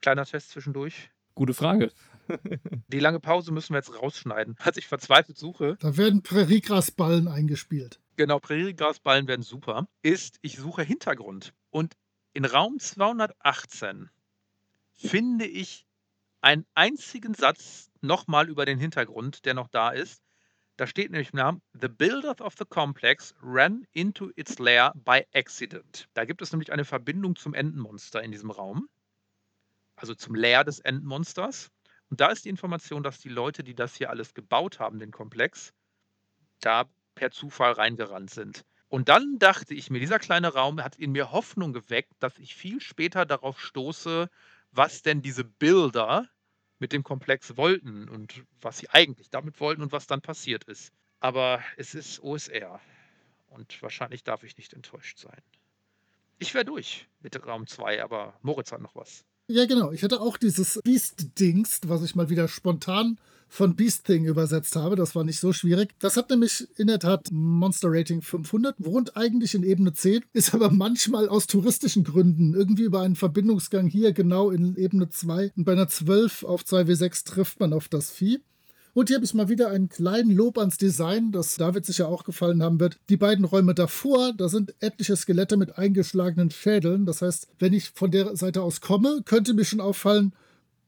Kleiner 0.00 0.24
Test 0.24 0.50
zwischendurch. 0.50 1.10
Gute 1.34 1.54
Frage. 1.54 1.92
die 2.88 2.98
lange 3.00 3.20
Pause 3.20 3.52
müssen 3.52 3.74
wir 3.74 3.78
jetzt 3.78 3.94
rausschneiden. 3.94 4.56
Was 4.64 4.76
ich 4.76 4.88
verzweifelt 4.88 5.36
suche. 5.38 5.76
Da 5.80 5.96
werden 5.96 6.22
Präriegrasballen 6.22 7.28
eingespielt. 7.28 8.00
Genau, 8.16 8.40
Präriegrasballen 8.40 9.28
werden 9.28 9.42
super. 9.42 9.86
Ist, 10.02 10.38
ich 10.42 10.56
suche 10.56 10.82
Hintergrund. 10.82 11.52
Und 11.70 11.96
in 12.32 12.44
Raum 12.44 12.80
218 12.80 14.10
finde 14.94 15.46
ich 15.46 15.86
einen 16.40 16.66
einzigen 16.74 17.34
Satz 17.34 17.90
nochmal 18.00 18.48
über 18.48 18.64
den 18.64 18.78
Hintergrund, 18.78 19.44
der 19.44 19.54
noch 19.54 19.68
da 19.68 19.90
ist. 19.90 20.22
Da 20.76 20.86
steht 20.86 21.10
nämlich 21.10 21.32
im 21.32 21.38
Namen, 21.38 21.62
The 21.72 21.88
builders 21.88 22.40
of 22.40 22.54
the 22.56 22.64
complex 22.64 23.34
ran 23.42 23.84
into 23.92 24.30
its 24.36 24.58
lair 24.58 24.92
by 24.94 25.24
accident. 25.34 26.08
Da 26.14 26.24
gibt 26.24 26.40
es 26.40 26.52
nämlich 26.52 26.72
eine 26.72 26.84
Verbindung 26.84 27.34
zum 27.34 27.54
Entenmonster 27.54 28.22
in 28.22 28.30
diesem 28.30 28.50
Raum. 28.50 28.88
Also 29.96 30.14
zum 30.14 30.36
Lair 30.36 30.62
des 30.62 30.78
Entenmonsters. 30.78 31.70
Und 32.10 32.20
da 32.20 32.28
ist 32.28 32.44
die 32.44 32.48
Information, 32.48 33.02
dass 33.02 33.18
die 33.18 33.28
Leute, 33.28 33.64
die 33.64 33.74
das 33.74 33.96
hier 33.96 34.10
alles 34.10 34.34
gebaut 34.34 34.78
haben, 34.78 35.00
den 35.00 35.10
Komplex, 35.10 35.74
da 36.60 36.84
per 37.16 37.32
Zufall 37.32 37.72
reingerannt 37.72 38.30
sind. 38.30 38.64
Und 38.88 39.08
dann 39.08 39.38
dachte 39.38 39.74
ich 39.74 39.90
mir, 39.90 39.98
dieser 39.98 40.18
kleine 40.18 40.54
Raum 40.54 40.82
hat 40.82 40.96
in 40.96 41.12
mir 41.12 41.32
Hoffnung 41.32 41.72
geweckt, 41.72 42.14
dass 42.20 42.38
ich 42.38 42.54
viel 42.54 42.80
später 42.80 43.26
darauf 43.26 43.60
stoße, 43.60 44.30
was 44.78 45.02
denn 45.02 45.20
diese 45.22 45.42
Bilder 45.42 46.30
mit 46.78 46.92
dem 46.92 47.02
Komplex 47.02 47.56
wollten 47.56 48.08
und 48.08 48.44
was 48.60 48.78
sie 48.78 48.88
eigentlich 48.88 49.28
damit 49.28 49.58
wollten 49.58 49.82
und 49.82 49.90
was 49.90 50.06
dann 50.06 50.22
passiert 50.22 50.64
ist. 50.64 50.92
Aber 51.18 51.60
es 51.76 51.96
ist 51.96 52.22
OSR 52.22 52.80
und 53.48 53.82
wahrscheinlich 53.82 54.22
darf 54.22 54.44
ich 54.44 54.56
nicht 54.56 54.72
enttäuscht 54.72 55.18
sein. 55.18 55.42
Ich 56.38 56.54
wäre 56.54 56.64
durch 56.64 57.08
mit 57.18 57.44
Raum 57.44 57.66
2, 57.66 58.04
aber 58.04 58.38
Moritz 58.42 58.70
hat 58.70 58.80
noch 58.80 58.94
was. 58.94 59.24
Ja, 59.50 59.64
genau. 59.64 59.92
Ich 59.92 60.02
hatte 60.02 60.20
auch 60.20 60.36
dieses 60.36 60.78
Beast-Dings, 60.84 61.80
was 61.86 62.02
ich 62.02 62.14
mal 62.14 62.28
wieder 62.28 62.48
spontan 62.48 63.18
von 63.48 63.76
Beast 63.76 64.04
Thing 64.04 64.26
übersetzt 64.26 64.76
habe. 64.76 64.94
Das 64.94 65.14
war 65.14 65.24
nicht 65.24 65.40
so 65.40 65.54
schwierig. 65.54 65.94
Das 66.00 66.18
hat 66.18 66.28
nämlich 66.28 66.68
in 66.76 66.86
der 66.86 66.98
Tat 66.98 67.28
Monster 67.32 67.88
Rating 67.90 68.20
500, 68.20 68.74
wohnt 68.78 69.16
eigentlich 69.16 69.54
in 69.54 69.62
Ebene 69.62 69.94
10, 69.94 70.22
ist 70.34 70.52
aber 70.52 70.70
manchmal 70.70 71.30
aus 71.30 71.46
touristischen 71.46 72.04
Gründen 72.04 72.52
irgendwie 72.52 72.82
über 72.82 73.00
einen 73.00 73.16
Verbindungsgang 73.16 73.86
hier 73.86 74.12
genau 74.12 74.50
in 74.50 74.76
Ebene 74.76 75.08
2 75.08 75.52
und 75.56 75.64
bei 75.64 75.72
einer 75.72 75.88
12 75.88 76.44
auf 76.44 76.62
2W6 76.62 77.24
trifft 77.24 77.58
man 77.58 77.72
auf 77.72 77.88
das 77.88 78.10
Vieh. 78.10 78.40
Und 78.98 79.06
hier 79.10 79.18
habe 79.18 79.24
ich 79.24 79.32
mal 79.32 79.48
wieder 79.48 79.70
einen 79.70 79.88
kleinen 79.88 80.32
Lob 80.32 80.58
ans 80.58 80.76
Design, 80.76 81.30
das 81.30 81.54
David 81.54 81.86
sicher 81.86 82.08
auch 82.08 82.24
gefallen 82.24 82.64
haben 82.64 82.80
wird. 82.80 82.98
Die 83.10 83.16
beiden 83.16 83.44
Räume 83.44 83.72
davor, 83.72 84.32
da 84.36 84.48
sind 84.48 84.74
etliche 84.80 85.14
Skelette 85.14 85.56
mit 85.56 85.78
eingeschlagenen 85.78 86.50
Fädeln. 86.50 87.06
Das 87.06 87.22
heißt, 87.22 87.46
wenn 87.60 87.74
ich 87.74 87.90
von 87.90 88.10
der 88.10 88.34
Seite 88.34 88.60
aus 88.60 88.80
komme, 88.80 89.22
könnte 89.24 89.54
mir 89.54 89.64
schon 89.64 89.80
auffallen, 89.80 90.32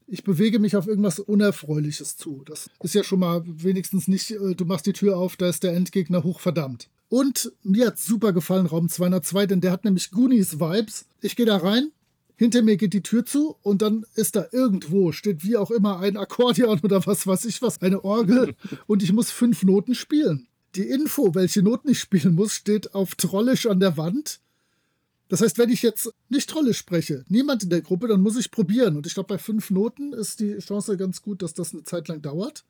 ich 0.08 0.24
bewege 0.24 0.58
mich 0.58 0.74
auf 0.74 0.88
irgendwas 0.88 1.20
Unerfreuliches 1.20 2.16
zu. 2.16 2.42
Das 2.46 2.68
ist 2.82 2.96
ja 2.96 3.04
schon 3.04 3.20
mal 3.20 3.44
wenigstens 3.46 4.08
nicht, 4.08 4.32
äh, 4.32 4.56
du 4.56 4.64
machst 4.64 4.86
die 4.86 4.92
Tür 4.92 5.16
auf, 5.16 5.36
da 5.36 5.48
ist 5.48 5.62
der 5.62 5.74
Endgegner 5.74 6.24
hochverdammt. 6.24 6.88
Und 7.10 7.52
mir 7.62 7.86
hat 7.86 8.00
super 8.00 8.32
gefallen 8.32 8.66
Raum 8.66 8.88
202, 8.88 9.46
denn 9.46 9.60
der 9.60 9.70
hat 9.70 9.84
nämlich 9.84 10.10
Goonies-Vibes. 10.10 11.04
Ich 11.20 11.36
gehe 11.36 11.46
da 11.46 11.58
rein, 11.58 11.92
hinter 12.40 12.62
mir 12.62 12.78
geht 12.78 12.94
die 12.94 13.02
Tür 13.02 13.26
zu 13.26 13.56
und 13.60 13.82
dann 13.82 14.06
ist 14.14 14.34
da 14.34 14.46
irgendwo, 14.50 15.12
steht 15.12 15.44
wie 15.44 15.58
auch 15.58 15.70
immer 15.70 15.98
ein 15.98 16.16
Akkordeon 16.16 16.80
oder 16.80 17.04
was 17.04 17.26
weiß 17.26 17.44
ich 17.44 17.60
was, 17.60 17.82
eine 17.82 18.02
Orgel 18.02 18.54
und 18.86 19.02
ich 19.02 19.12
muss 19.12 19.30
fünf 19.30 19.62
Noten 19.62 19.94
spielen. 19.94 20.46
Die 20.74 20.88
Info, 20.88 21.34
welche 21.34 21.62
Noten 21.62 21.90
ich 21.90 22.00
spielen 22.00 22.34
muss, 22.34 22.54
steht 22.54 22.94
auf 22.94 23.14
Trollisch 23.14 23.66
an 23.66 23.78
der 23.78 23.98
Wand. 23.98 24.40
Das 25.28 25.42
heißt, 25.42 25.58
wenn 25.58 25.68
ich 25.68 25.82
jetzt 25.82 26.14
nicht 26.30 26.48
Trollisch 26.48 26.78
spreche, 26.78 27.26
niemand 27.28 27.62
in 27.62 27.68
der 27.68 27.82
Gruppe, 27.82 28.08
dann 28.08 28.22
muss 28.22 28.38
ich 28.38 28.50
probieren. 28.50 28.96
Und 28.96 29.06
ich 29.06 29.12
glaube, 29.12 29.34
bei 29.34 29.38
fünf 29.38 29.68
Noten 29.68 30.14
ist 30.14 30.40
die 30.40 30.56
Chance 30.60 30.96
ganz 30.96 31.20
gut, 31.20 31.42
dass 31.42 31.52
das 31.52 31.74
eine 31.74 31.82
Zeit 31.82 32.08
lang 32.08 32.22
dauert. 32.22 32.64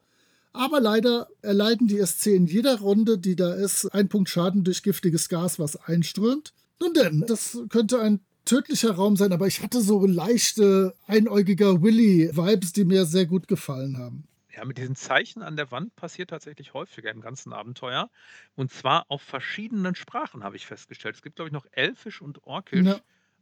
Aber 0.53 0.81
leider 0.81 1.29
erleiden 1.43 1.87
die 1.87 2.05
SC 2.05 2.35
in 2.35 2.47
jeder 2.47 2.81
Runde, 2.81 3.19
die 3.19 3.37
da 3.37 3.55
ist, 3.55 3.87
ein 3.95 4.09
Punkt 4.09 4.31
Schaden 4.31 4.65
durch 4.65 4.83
giftiges 4.83 5.29
Gas, 5.29 5.61
was 5.61 5.77
einströmt. 5.77 6.55
Nun 6.81 6.93
denn, 6.93 7.25
das 7.29 7.57
könnte 7.69 8.01
ein 8.01 8.19
tödlicher 8.45 8.93
Raum 8.93 9.17
sein, 9.17 9.33
aber 9.33 9.47
ich 9.47 9.63
hatte 9.63 9.81
so 9.81 10.07
leichte, 10.07 10.95
einäugiger 11.07 11.83
Willy-Vibes, 11.83 12.73
die 12.73 12.85
mir 12.85 13.05
sehr 13.05 13.27
gut 13.27 13.49
gefallen 13.49 13.99
haben. 13.99 14.25
Ja, 14.55 14.65
mit 14.65 14.79
diesen 14.79 14.97
Zeichen 14.97 15.43
an 15.43 15.57
der 15.57 15.71
Wand 15.71 15.95
passiert 15.97 16.31
tatsächlich 16.31 16.75
häufiger 16.75 17.11
im 17.11 17.21
ganzen 17.21 17.53
Abenteuer. 17.53 18.11
Und 18.57 18.73
zwar 18.73 19.07
auf 19.09 19.23
verschiedenen 19.23 19.95
Sprachen, 19.95 20.43
habe 20.43 20.57
ich 20.57 20.67
festgestellt. 20.67 21.15
Es 21.15 21.23
gibt, 21.23 21.37
glaube 21.37 21.49
ich, 21.49 21.53
noch 21.53 21.67
Elfisch 21.71 22.21
und 22.21 22.45
Orkisch. 22.45 22.87
Ja. 22.87 23.01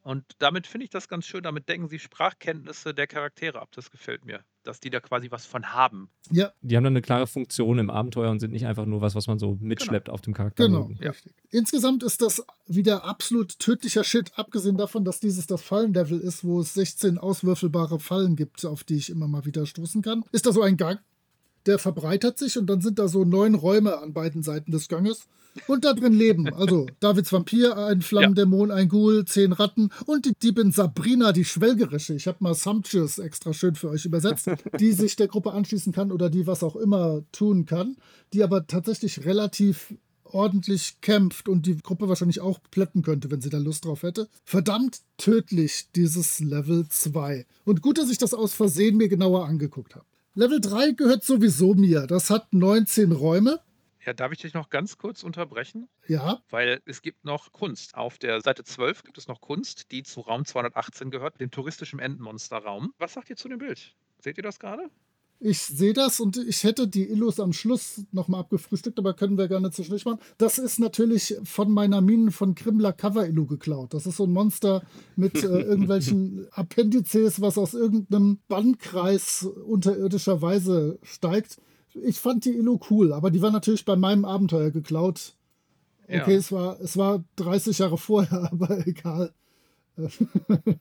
Und 0.09 0.25
damit 0.39 0.67
finde 0.67 0.85
ich 0.85 0.91
das 0.91 1.07
ganz 1.07 1.27
schön. 1.27 1.43
Damit 1.43 1.69
decken 1.69 1.87
sie 1.87 1.99
Sprachkenntnisse 1.99 2.95
der 2.95 3.07
Charaktere 3.07 3.61
ab. 3.61 3.69
Das 3.75 3.91
gefällt 3.91 4.25
mir, 4.25 4.41
dass 4.63 4.81
die 4.81 4.89
da 4.89 5.01
quasi 5.01 5.31
was 5.31 5.45
von 5.45 5.75
haben. 5.75 6.09
Ja, 6.31 6.51
Die 6.63 6.79
haben 6.79 6.85
dann 6.85 6.95
eine 6.95 7.03
klare 7.03 7.27
Funktion 7.27 7.79
im 7.79 7.91
Abenteuer 7.91 8.31
und 8.31 8.41
sind 8.41 8.53
nicht 8.53 8.67
einfach 8.67 8.87
nur 8.87 9.03
was, 9.03 9.15
was 9.15 9.27
man 9.27 9.39
so 9.39 9.59
mitschleppt 9.61 10.09
auf 10.09 10.23
dem 10.23 10.33
Charakter. 10.33 10.65
genau. 10.65 10.91
Ja. 10.99 11.11
Richtig. 11.11 11.35
Insgesamt 11.51 12.03
ist 12.03 12.23
das 12.23 12.43
wieder 12.67 13.05
absolut 13.05 13.59
tödlicher 13.59 14.03
Shit, 14.03 14.33
abgesehen 14.39 14.79
davon, 14.79 15.05
dass 15.05 15.21
dieses 15.21 15.47
das 15.47 15.61
Fallenlevel 15.61 16.19
ist, 16.19 16.43
wo 16.43 16.61
es 16.61 16.73
16 16.73 17.19
auswürfelbare 17.19 18.01
Fallen 18.01 18.35
gibt, 18.35 18.65
auf 18.65 18.85
die 18.85 18.97
ich 18.97 19.11
immer 19.11 19.29
mal 19.29 19.45
wieder 19.45 19.67
stoßen 19.67 20.01
kann. 20.01 20.25
Ist 20.33 20.47
da 20.47 20.53
so 20.53 20.63
ein 20.63 20.79
Gang, 20.79 21.01
der 21.67 21.79
verbreitert 21.79 22.39
sich 22.39 22.57
und 22.57 22.67
dann 22.67 22.81
sind 22.81 22.99
da 22.99 23.09
so 23.09 23.27
neun 23.27 23.55
Räume 23.55 23.99
an 23.99 24.15
beiden 24.15 24.43
Seiten 24.43 24.73
des 24.73 24.89
Ganges. 24.89 25.29
Und 25.67 25.85
da 25.85 25.93
drin 25.93 26.13
leben, 26.13 26.53
also 26.53 26.87
Davids 27.01 27.33
Vampir, 27.33 27.77
ein 27.77 28.03
Flammendämon, 28.03 28.71
ein 28.71 28.89
Ghoul, 28.89 29.25
zehn 29.25 29.53
Ratten 29.53 29.91
und 30.07 30.25
die 30.25 30.35
Diebin 30.35 30.73
Sabrina, 30.73 31.33
die 31.33 31.45
Schwelgerische. 31.45 32.15
Ich 32.15 32.27
habe 32.27 32.39
mal 32.41 32.55
Sumptuous 32.55 33.19
extra 33.19 33.53
schön 33.53 33.75
für 33.75 33.91
euch 33.91 34.05
übersetzt, 34.05 34.49
die 34.81 34.93
sich 34.93 35.17
der 35.17 35.29
Gruppe 35.29 35.53
anschließen 35.53 35.93
kann 35.93 36.13
oder 36.13 36.31
die 36.31 36.47
was 36.47 36.63
auch 36.63 36.77
immer 36.77 37.23
tun 37.33 37.67
kann, 37.67 37.97
die 38.33 38.43
aber 38.43 38.67
tatsächlich 38.67 39.25
relativ 39.25 39.95
ordentlich 40.25 41.01
kämpft 41.01 41.49
und 41.49 41.67
die 41.67 41.79
Gruppe 41.79 42.09
wahrscheinlich 42.09 42.41
auch 42.41 42.61
plätten 42.71 43.03
könnte, 43.03 43.31
wenn 43.31 43.41
sie 43.41 43.51
da 43.51 43.59
Lust 43.59 43.85
drauf 43.85 44.03
hätte. 44.03 44.29
Verdammt 44.45 45.01
tödlich, 45.17 45.89
dieses 45.95 46.41
Level 46.41 46.87
2. 46.89 47.47
Und 47.65 47.83
gut, 47.83 47.99
dass 47.99 48.11
ich 48.11 48.19
das 48.19 48.35
aus 48.35 48.55
Versehen 48.55 48.97
mir 48.97 49.09
genauer 49.09 49.47
angeguckt 49.47 49.95
habe. 49.95 50.05
Level 50.35 50.61
3 50.61 50.93
gehört 50.93 51.25
sowieso 51.25 51.75
mir. 51.75 52.07
Das 52.07 52.31
hat 52.31 52.53
19 52.53 53.13
Räume. 53.13 53.61
Ja, 54.09 54.15
darf 54.15 54.33
ich 54.33 54.39
dich 54.39 54.55
noch 54.55 54.71
ganz 54.71 54.97
kurz 54.97 55.23
unterbrechen? 55.23 55.87
Ja, 56.07 56.41
Weil 56.49 56.81
es 56.87 57.03
gibt 57.03 57.27
noch 57.27 57.53
Kunst. 57.53 57.95
Auf 57.95 58.17
der 58.17 58.41
Seite 58.41 58.65
12 58.65 59.05
gibt 59.05 59.19
es 59.19 59.29
noch 59.29 59.43
Kunst, 59.43 59.93
die 59.93 60.03
zu 60.03 60.23
Raum 60.23 60.47
218 60.47 61.11
gehört, 61.11 61.39
dem 61.43 61.51
touristischen 61.51 61.99
Entenmonsterraum. 61.99 62.95
Was 62.97 63.13
sagt 63.13 63.29
ihr 63.29 63.37
zu 63.37 63.51
dem 63.51 63.59
Bild? 63.59 63.95
Seht 64.21 64.39
ihr 64.39 64.43
das 64.43 64.59
gerade? 64.59 64.89
ich 65.41 65.61
sehe 65.61 65.93
das 65.93 66.19
und 66.21 66.37
ich 66.37 66.65
hätte 66.65 66.89
die 66.89 67.09
Illus 67.09 67.39
am 67.39 67.53
Schluss 67.53 68.03
nochmal 68.11 68.41
abgefrühstückt, 68.41 68.99
aber 68.99 69.15
können 69.15 69.39
wir 69.39 69.47
gerne 69.47 69.71
zwischendurch 69.71 70.05
machen. 70.05 70.19
Das 70.37 70.59
ist 70.59 70.81
natürlich 70.81 71.37
von 71.45 71.71
meiner 71.71 72.01
Minen 72.01 72.33
von 72.33 72.55
Krimmler 72.57 72.93
Cover-Illu 72.93 73.47
geklaut. 73.47 73.95
Das 73.95 74.07
ist 74.07 74.17
so 74.17 74.25
ein 74.25 74.33
Monster 74.33 74.83
mit 75.17 75.37
äh, 75.37 75.47
irgendwelchen 75.47 76.49
Appendizes, 76.51 77.41
was 77.41 77.57
aus 77.57 77.75
irgendeinem 77.75 78.41
Bannkreis 78.49 79.45
unterirdischer 79.45 80.43
Weise 80.43 80.99
steigt. 81.03 81.59
Ich 81.95 82.19
fand 82.21 82.45
die 82.45 82.57
Illu 82.57 82.79
cool, 82.91 83.13
aber 83.13 83.31
die 83.31 83.43
war 83.43 83.51
natürlich 83.51 83.85
bei 83.85 83.97
meinem 83.97 84.25
Abenteuer 84.25 84.71
geklaut. 84.71 85.35
Okay, 86.05 86.17
Ja. 86.17 86.27
es, 86.39 86.53
war, 86.53 86.81
es 86.81 86.97
war 86.97 87.23
30 87.37 87.79
Jahre 87.79 87.99
vorher, 87.99 88.49
aber 88.53 88.87
egal. 88.87 89.33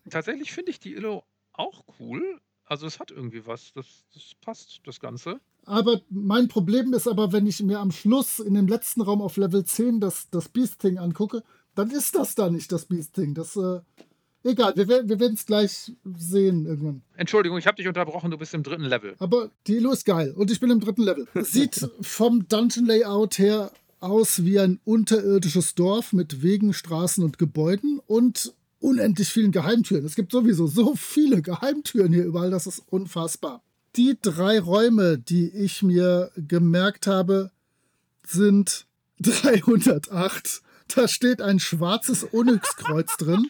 Tatsächlich 0.10 0.51
finde 0.51 0.72
ich 0.72 0.80
die 0.80 0.93
Illo 0.93 1.24
auch 1.53 1.84
cool. 1.99 2.39
Also 2.66 2.86
es 2.86 2.99
hat 2.99 3.12
irgendwie 3.12 3.45
was. 3.45 3.72
Das, 3.74 3.86
das 4.14 4.36
passt, 4.41 4.82
das 4.86 4.99
Ganze. 4.99 5.39
Aber 5.66 6.01
mein 6.10 6.47
Problem 6.47 6.93
ist 6.93 7.08
aber, 7.08 7.32
wenn 7.32 7.47
ich 7.47 7.62
mir 7.64 7.80
am 7.80 7.91
Schluss 7.91 8.39
in 8.39 8.53
dem 8.53 8.68
letzten 8.68 9.01
Raum 9.01 9.22
auf 9.22 9.38
Level 9.38 9.66
10 9.66 9.99
das, 9.99 10.30
das 10.30 10.49
Beast-Thing 10.49 10.97
angucke, 10.97 11.43
dann 11.76 11.91
ist 11.91 12.16
das 12.16 12.36
da 12.36 12.49
nicht 12.49 12.72
das 12.72 12.86
Beast-Thing. 12.86 13.34
Das, 13.34 13.55
äh, 13.55 13.80
egal, 14.44 14.74
wir, 14.76 14.88
wir 14.88 15.20
werden 15.20 15.34
es 15.34 15.46
gleich 15.46 15.92
sehen 16.18 16.66
irgendwann. 16.66 17.02
Entschuldigung, 17.16 17.58
ich 17.58 17.68
habe 17.68 17.78
dich 17.78 17.88
unterbrochen, 17.88 18.32
du 18.32 18.38
bist 18.38 18.54
im 18.54 18.64
dritten 18.64 18.84
Level. 18.84 19.16
Aber 19.20 19.50
die 19.68 19.78
Illu 19.78 19.92
ist 19.92 20.06
geil 20.06 20.34
und 20.36 20.52
ich 20.52 20.60
bin 20.60 20.70
im 20.70 20.80
dritten 20.80 21.04
Level. 21.04 21.28
Sieht 21.36 21.90
vom 22.02 22.48
Dungeon-Layout 22.48 23.40
her 23.40 23.72
aus 24.00 24.44
wie 24.44 24.60
ein 24.60 24.80
unterirdisches 24.86 25.76
Dorf 25.76 26.14
mit 26.14 26.42
Wegen, 26.42 26.74
Straßen 26.74 27.24
und 27.24 27.38
Gebäuden 27.38 28.00
und 28.06 28.54
unendlich 28.80 29.30
vielen 29.30 29.52
Geheimtüren. 29.52 30.06
Es 30.06 30.16
gibt 30.16 30.32
sowieso 30.32 30.68
so 30.68 30.96
viele 30.96 31.42
Geheimtüren 31.42 32.14
hier 32.14 32.26
überall, 32.26 32.52
das 32.52 32.68
ist 32.68 32.84
unfassbar. 32.90 33.64
Die 33.96 34.18
drei 34.22 34.60
Räume, 34.60 35.18
die 35.18 35.50
ich 35.50 35.82
mir 35.82 36.32
gemerkt 36.36 37.08
habe, 37.08 37.52
sind 38.26 38.86
308. 39.20 40.62
Da 40.96 41.08
steht 41.08 41.42
ein 41.42 41.60
schwarzes 41.60 42.32
Onyxkreuz 42.34 43.18
drin. 43.18 43.50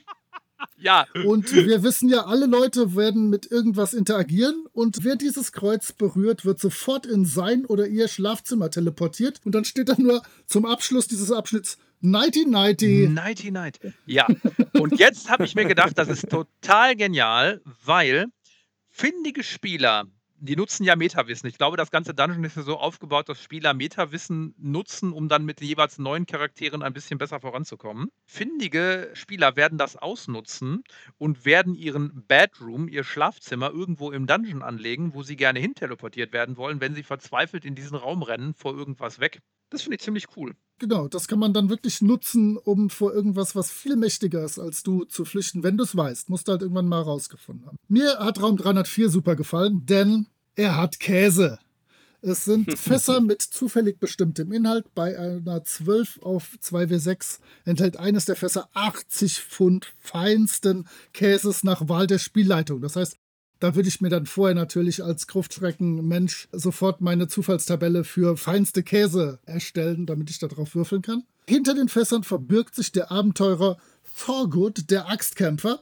Ja, 0.79 1.05
Und 1.25 1.53
wir 1.53 1.83
wissen 1.83 2.09
ja, 2.09 2.25
alle 2.25 2.45
Leute 2.45 2.95
werden 2.95 3.29
mit 3.29 3.51
irgendwas 3.51 3.93
interagieren 3.93 4.65
und 4.73 5.03
wer 5.03 5.15
dieses 5.15 5.51
Kreuz 5.51 5.91
berührt, 5.91 6.45
wird 6.45 6.59
sofort 6.59 7.05
in 7.05 7.25
sein 7.25 7.65
oder 7.65 7.87
ihr 7.87 8.07
Schlafzimmer 8.07 8.69
teleportiert 8.69 9.41
und 9.43 9.55
dann 9.55 9.65
steht 9.65 9.89
da 9.89 9.95
nur 9.97 10.21
zum 10.45 10.65
Abschluss 10.65 11.07
dieses 11.07 11.31
Abschnitts 11.31 11.77
Nighty 11.99 12.45
Nighty. 12.45 13.07
Nighty 13.09 13.51
Night. 13.51 13.79
Ja, 14.05 14.27
und 14.73 14.99
jetzt 14.99 15.29
habe 15.29 15.45
ich 15.45 15.55
mir 15.55 15.65
gedacht, 15.65 15.97
das 15.97 16.09
ist 16.09 16.29
total 16.29 16.95
genial, 16.95 17.61
weil 17.83 18.27
findige 18.89 19.43
Spieler, 19.43 20.05
die 20.39 20.55
nutzen 20.55 20.83
ja 20.83 20.95
Metawissen. 20.95 21.49
Ich 21.49 21.57
glaube, 21.57 21.77
das 21.77 21.91
ganze 21.91 22.13
Dungeon 22.13 22.43
ist 22.43 22.57
ja 22.57 22.63
so 22.63 22.77
aufgebaut, 22.77 23.29
dass 23.29 23.41
Spieler 23.41 23.73
Metawissen 23.73 24.53
nutzen, 24.57 25.11
um 25.11 25.29
dann 25.29 25.45
mit 25.45 25.61
jeweils 25.61 25.97
neuen 25.97 26.25
Charakteren 26.25 26.83
ein 26.83 26.93
bisschen 26.93 27.17
besser 27.17 27.39
voranzukommen. 27.39 28.09
Findige 28.25 29.09
Spieler 29.13 29.55
werden 29.55 29.77
das 29.77 29.95
ausnutzen 29.95 30.83
und 31.17 31.45
werden 31.45 31.73
ihren 31.73 32.25
Bedroom, 32.27 32.87
ihr 32.87 33.03
Schlafzimmer, 33.03 33.71
irgendwo 33.71 34.11
im 34.11 34.27
Dungeon 34.27 34.61
anlegen, 34.61 35.13
wo 35.13 35.23
sie 35.23 35.35
gerne 35.35 35.59
hin 35.59 35.75
teleportiert 35.75 36.33
werden 36.33 36.57
wollen, 36.57 36.81
wenn 36.81 36.95
sie 36.95 37.03
verzweifelt 37.03 37.65
in 37.65 37.75
diesen 37.75 37.97
Raum 37.97 38.21
rennen 38.21 38.53
vor 38.53 38.75
irgendwas 38.75 39.19
weg. 39.19 39.41
Das 39.69 39.81
finde 39.81 39.95
ich 39.95 40.01
ziemlich 40.01 40.27
cool. 40.35 40.55
Genau, 40.79 41.07
das 41.07 41.27
kann 41.27 41.39
man 41.39 41.53
dann 41.53 41.69
wirklich 41.69 42.01
nutzen, 42.01 42.57
um 42.57 42.89
vor 42.89 43.13
irgendwas, 43.13 43.55
was 43.55 43.71
viel 43.71 43.95
mächtiger 43.95 44.43
ist 44.43 44.59
als 44.59 44.83
du, 44.83 45.05
zu 45.05 45.25
flüchten, 45.25 45.63
wenn 45.63 45.75
du 45.75 45.83
es 45.83 45.97
weißt. 45.97 46.29
Musst 46.29 46.47
du 46.47 46.51
halt 46.51 46.61
irgendwann 46.61 46.87
mal 46.87 47.01
rausgefunden 47.01 47.65
haben. 47.65 47.77
Mir 47.87 48.19
hat 48.19 48.41
Raum 48.41 48.57
304 48.57 49.09
super 49.09 49.35
gefallen, 49.35 49.85
denn 49.85 50.27
er 50.55 50.77
hat 50.77 50.99
Käse. 50.99 51.59
Es 52.21 52.45
sind 52.45 52.71
Fässer 52.77 53.21
mit 53.21 53.41
zufällig 53.41 53.99
bestimmtem 53.99 54.51
Inhalt. 54.51 54.85
Bei 54.93 55.17
einer 55.17 55.63
12 55.63 56.19
auf 56.21 56.57
2W6 56.63 57.39
enthält 57.65 57.97
eines 57.97 58.25
der 58.25 58.35
Fässer 58.35 58.69
80 58.73 59.39
Pfund 59.39 59.93
feinsten 59.99 60.87
Käses 61.13 61.63
nach 61.63 61.89
Wahl 61.89 62.05
der 62.05 62.19
Spielleitung. 62.19 62.81
Das 62.81 62.95
heißt, 62.95 63.17
da 63.59 63.75
würde 63.75 63.89
ich 63.89 64.01
mir 64.01 64.09
dann 64.09 64.25
vorher 64.25 64.55
natürlich 64.55 65.03
als 65.03 65.27
Gruftschrecken-Mensch 65.27 66.47
sofort 66.51 67.01
meine 67.01 67.27
Zufallstabelle 67.27 68.03
für 68.03 68.37
feinste 68.37 68.83
Käse 68.83 69.39
erstellen, 69.45 70.05
damit 70.05 70.29
ich 70.29 70.39
darauf 70.39 70.75
würfeln 70.75 71.01
kann. 71.01 71.23
Hinter 71.47 71.73
den 71.73 71.89
Fässern 71.89 72.23
verbirgt 72.23 72.75
sich 72.75 72.91
der 72.91 73.11
Abenteurer 73.11 73.77
Thorgood, 74.17 74.89
der 74.89 75.09
Axtkämpfer. 75.09 75.81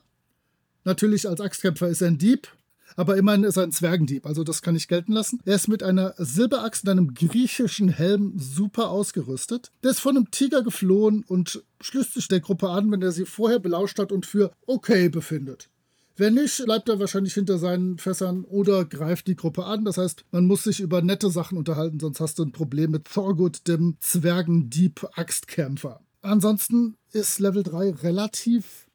Natürlich 0.83 1.27
als 1.27 1.41
Axtkämpfer 1.41 1.87
ist 1.87 2.01
er 2.01 2.09
ein 2.09 2.17
Dieb, 2.17 2.47
aber 2.95 3.17
immerhin 3.17 3.43
ist 3.43 3.57
er 3.57 3.63
ein 3.63 3.71
Zwergendieb, 3.71 4.25
also 4.25 4.43
das 4.43 4.61
kann 4.61 4.75
ich 4.75 4.87
gelten 4.87 5.11
lassen. 5.11 5.41
Er 5.45 5.55
ist 5.55 5.67
mit 5.67 5.83
einer 5.83 6.13
Silberaxt 6.17 6.83
und 6.83 6.89
einem 6.91 7.13
griechischen 7.13 7.89
Helm 7.89 8.33
super 8.37 8.89
ausgerüstet. 8.89 9.71
Der 9.83 9.91
ist 9.91 9.99
von 9.99 10.15
einem 10.15 10.31
Tiger 10.31 10.63
geflohen 10.63 11.23
und 11.27 11.63
schließt 11.81 12.13
sich 12.13 12.27
der 12.27 12.39
Gruppe 12.39 12.69
an, 12.69 12.91
wenn 12.91 13.01
er 13.01 13.11
sie 13.11 13.25
vorher 13.25 13.59
belauscht 13.59 13.99
hat 13.99 14.11
und 14.11 14.25
für 14.25 14.51
okay 14.65 15.09
befindet. 15.09 15.69
Wenn 16.17 16.35
nicht, 16.35 16.63
bleibt 16.65 16.87
er 16.87 16.99
wahrscheinlich 16.99 17.33
hinter 17.33 17.57
seinen 17.57 17.97
Fässern 17.97 18.45
oder 18.45 18.85
greift 18.85 19.27
die 19.27 19.35
Gruppe 19.35 19.65
an. 19.65 19.83
Das 19.83 19.97
heißt, 19.97 20.23
man 20.31 20.45
muss 20.47 20.63
sich 20.63 20.79
über 20.79 21.01
nette 21.01 21.29
Sachen 21.29 21.57
unterhalten, 21.57 21.99
sonst 21.99 22.21
hast 22.21 22.39
du 22.39 22.43
ein 22.43 22.53
Problem 22.53 22.91
mit 22.91 23.05
Thorgood, 23.05 23.67
dem 23.67 23.97
Zwergendieb-Axtkämpfer. 23.99 25.99
Ansonsten 26.21 26.97
ist 27.11 27.39
Level 27.39 27.63
3 27.63 27.91
relativ 27.91 28.87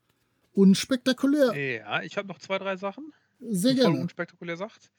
unspektakulär. 0.53 1.55
Ja, 1.57 2.03
ich 2.03 2.16
habe 2.16 2.29
noch 2.29 2.39
zwei, 2.39 2.59
drei 2.59 2.77
Sachen. 2.77 3.12
Sehr 3.39 3.75
voll 3.75 3.83
gerne. 3.85 4.01
unspektakulär 4.01 4.57
sagt. 4.57 4.91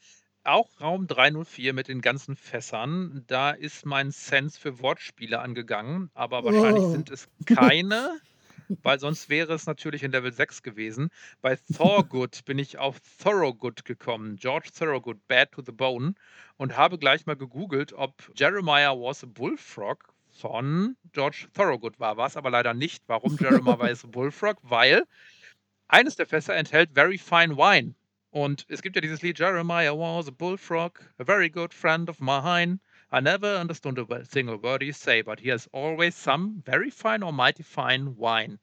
Auch 0.44 0.82
Raum 0.82 1.06
304 1.06 1.74
mit 1.74 1.88
den 1.88 2.02
ganzen 2.02 2.36
Fässern, 2.36 3.24
da 3.28 3.52
ist 3.52 3.86
mein 3.86 4.10
Sense 4.10 4.60
für 4.60 4.80
Wortspiele 4.80 5.40
angegangen, 5.40 6.10
aber 6.16 6.44
wahrscheinlich 6.44 6.84
Oh. 6.84 6.92
sind 6.92 7.12
es 7.12 7.28
keine, 7.46 8.18
weil 8.84 9.00
sonst 9.00 9.30
wäre 9.30 9.54
es 9.54 9.66
natürlich 9.66 10.04
in 10.04 10.12
Level 10.12 10.32
6 10.32 10.64
gewesen. 10.64 11.10
Bei 11.42 11.58
Thorgood 11.76 12.46
bin 12.46 12.60
ich 12.60 12.78
auf 12.78 13.00
Thorogood 13.22 13.86
gekommen, 13.86 14.38
George 14.38 14.70
Thorogood, 14.78 15.28
Bad 15.28 15.52
to 15.52 15.62
the 15.66 15.72
Bone, 15.72 16.16
und 16.58 16.78
habe 16.78 16.98
gleich 16.98 17.26
mal 17.26 17.36
gegoogelt, 17.36 17.94
ob 17.94 18.32
Jeremiah 18.36 18.94
was 18.94 19.24
a 19.24 19.28
Bullfrog 19.28 20.14
von 20.30 20.96
George 21.12 21.48
Thorogood 21.54 22.00
war. 22.00 22.18
War 22.18 22.28
es 22.28 22.38
aber 22.38 22.50
leider 22.50 22.74
nicht. 22.74 23.04
Warum 23.08 23.38
Jeremiah 23.38 23.80
was 23.80 24.04
a 24.04 24.08
Bullfrog? 24.08 24.58
Weil 24.64 25.04
eines 25.88 26.16
der 26.16 26.26
Fässer 26.26 26.56
enthält 26.56 26.92
Very 26.94 27.18
Fine 27.18 27.58
Wine. 27.58 27.96
Und 28.32 28.66
es 28.70 28.82
gibt 28.82 28.96
ja 28.96 29.02
dieses 29.02 29.22
Lied, 29.22 29.40
Jeremiah 29.40 29.94
was 29.94 30.30
a 30.30 30.32
bullfrog, 30.32 31.14
a 31.18 31.26
very 31.26 31.50
good 31.50 31.74
friend 31.74 32.10
of 32.10 32.22
mine. 32.22 32.80
I 33.12 33.20
never 33.20 33.60
understood 33.60 34.00
a 34.00 34.26
single 34.26 34.62
word 34.62 34.82
he 34.82 34.94
say, 34.94 35.22
but 35.22 35.40
he 35.40 35.52
has 35.52 35.68
always 35.74 36.16
some 36.16 36.62
very 36.66 36.92
fine 36.92 37.24
or 37.24 37.34
mighty 37.34 37.64
fine 37.64 38.16
wine. 38.18 38.60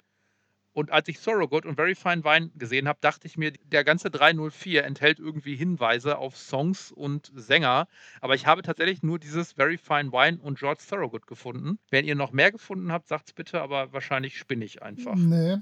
Und 0.78 0.92
als 0.92 1.08
ich 1.08 1.18
Thorogood 1.18 1.66
und 1.66 1.74
Very 1.74 1.96
Fine 1.96 2.22
Wine 2.22 2.50
gesehen 2.54 2.86
habe, 2.86 3.00
dachte 3.00 3.26
ich 3.26 3.36
mir, 3.36 3.52
der 3.64 3.82
ganze 3.82 4.10
304 4.10 4.84
enthält 4.84 5.18
irgendwie 5.18 5.56
Hinweise 5.56 6.18
auf 6.18 6.36
Songs 6.36 6.92
und 6.92 7.32
Sänger. 7.34 7.88
Aber 8.20 8.36
ich 8.36 8.46
habe 8.46 8.62
tatsächlich 8.62 9.02
nur 9.02 9.18
dieses 9.18 9.52
Very 9.52 9.76
Fine 9.76 10.12
Wine 10.12 10.38
und 10.40 10.56
George 10.60 10.82
Thorogood 10.88 11.26
gefunden. 11.26 11.80
Wenn 11.90 12.04
ihr 12.04 12.14
noch 12.14 12.30
mehr 12.30 12.52
gefunden 12.52 12.92
habt, 12.92 13.08
sagt 13.08 13.26
es 13.26 13.32
bitte, 13.32 13.60
aber 13.60 13.92
wahrscheinlich 13.92 14.38
spinne 14.38 14.64
ich 14.64 14.80
einfach. 14.80 15.16
Nee. 15.16 15.56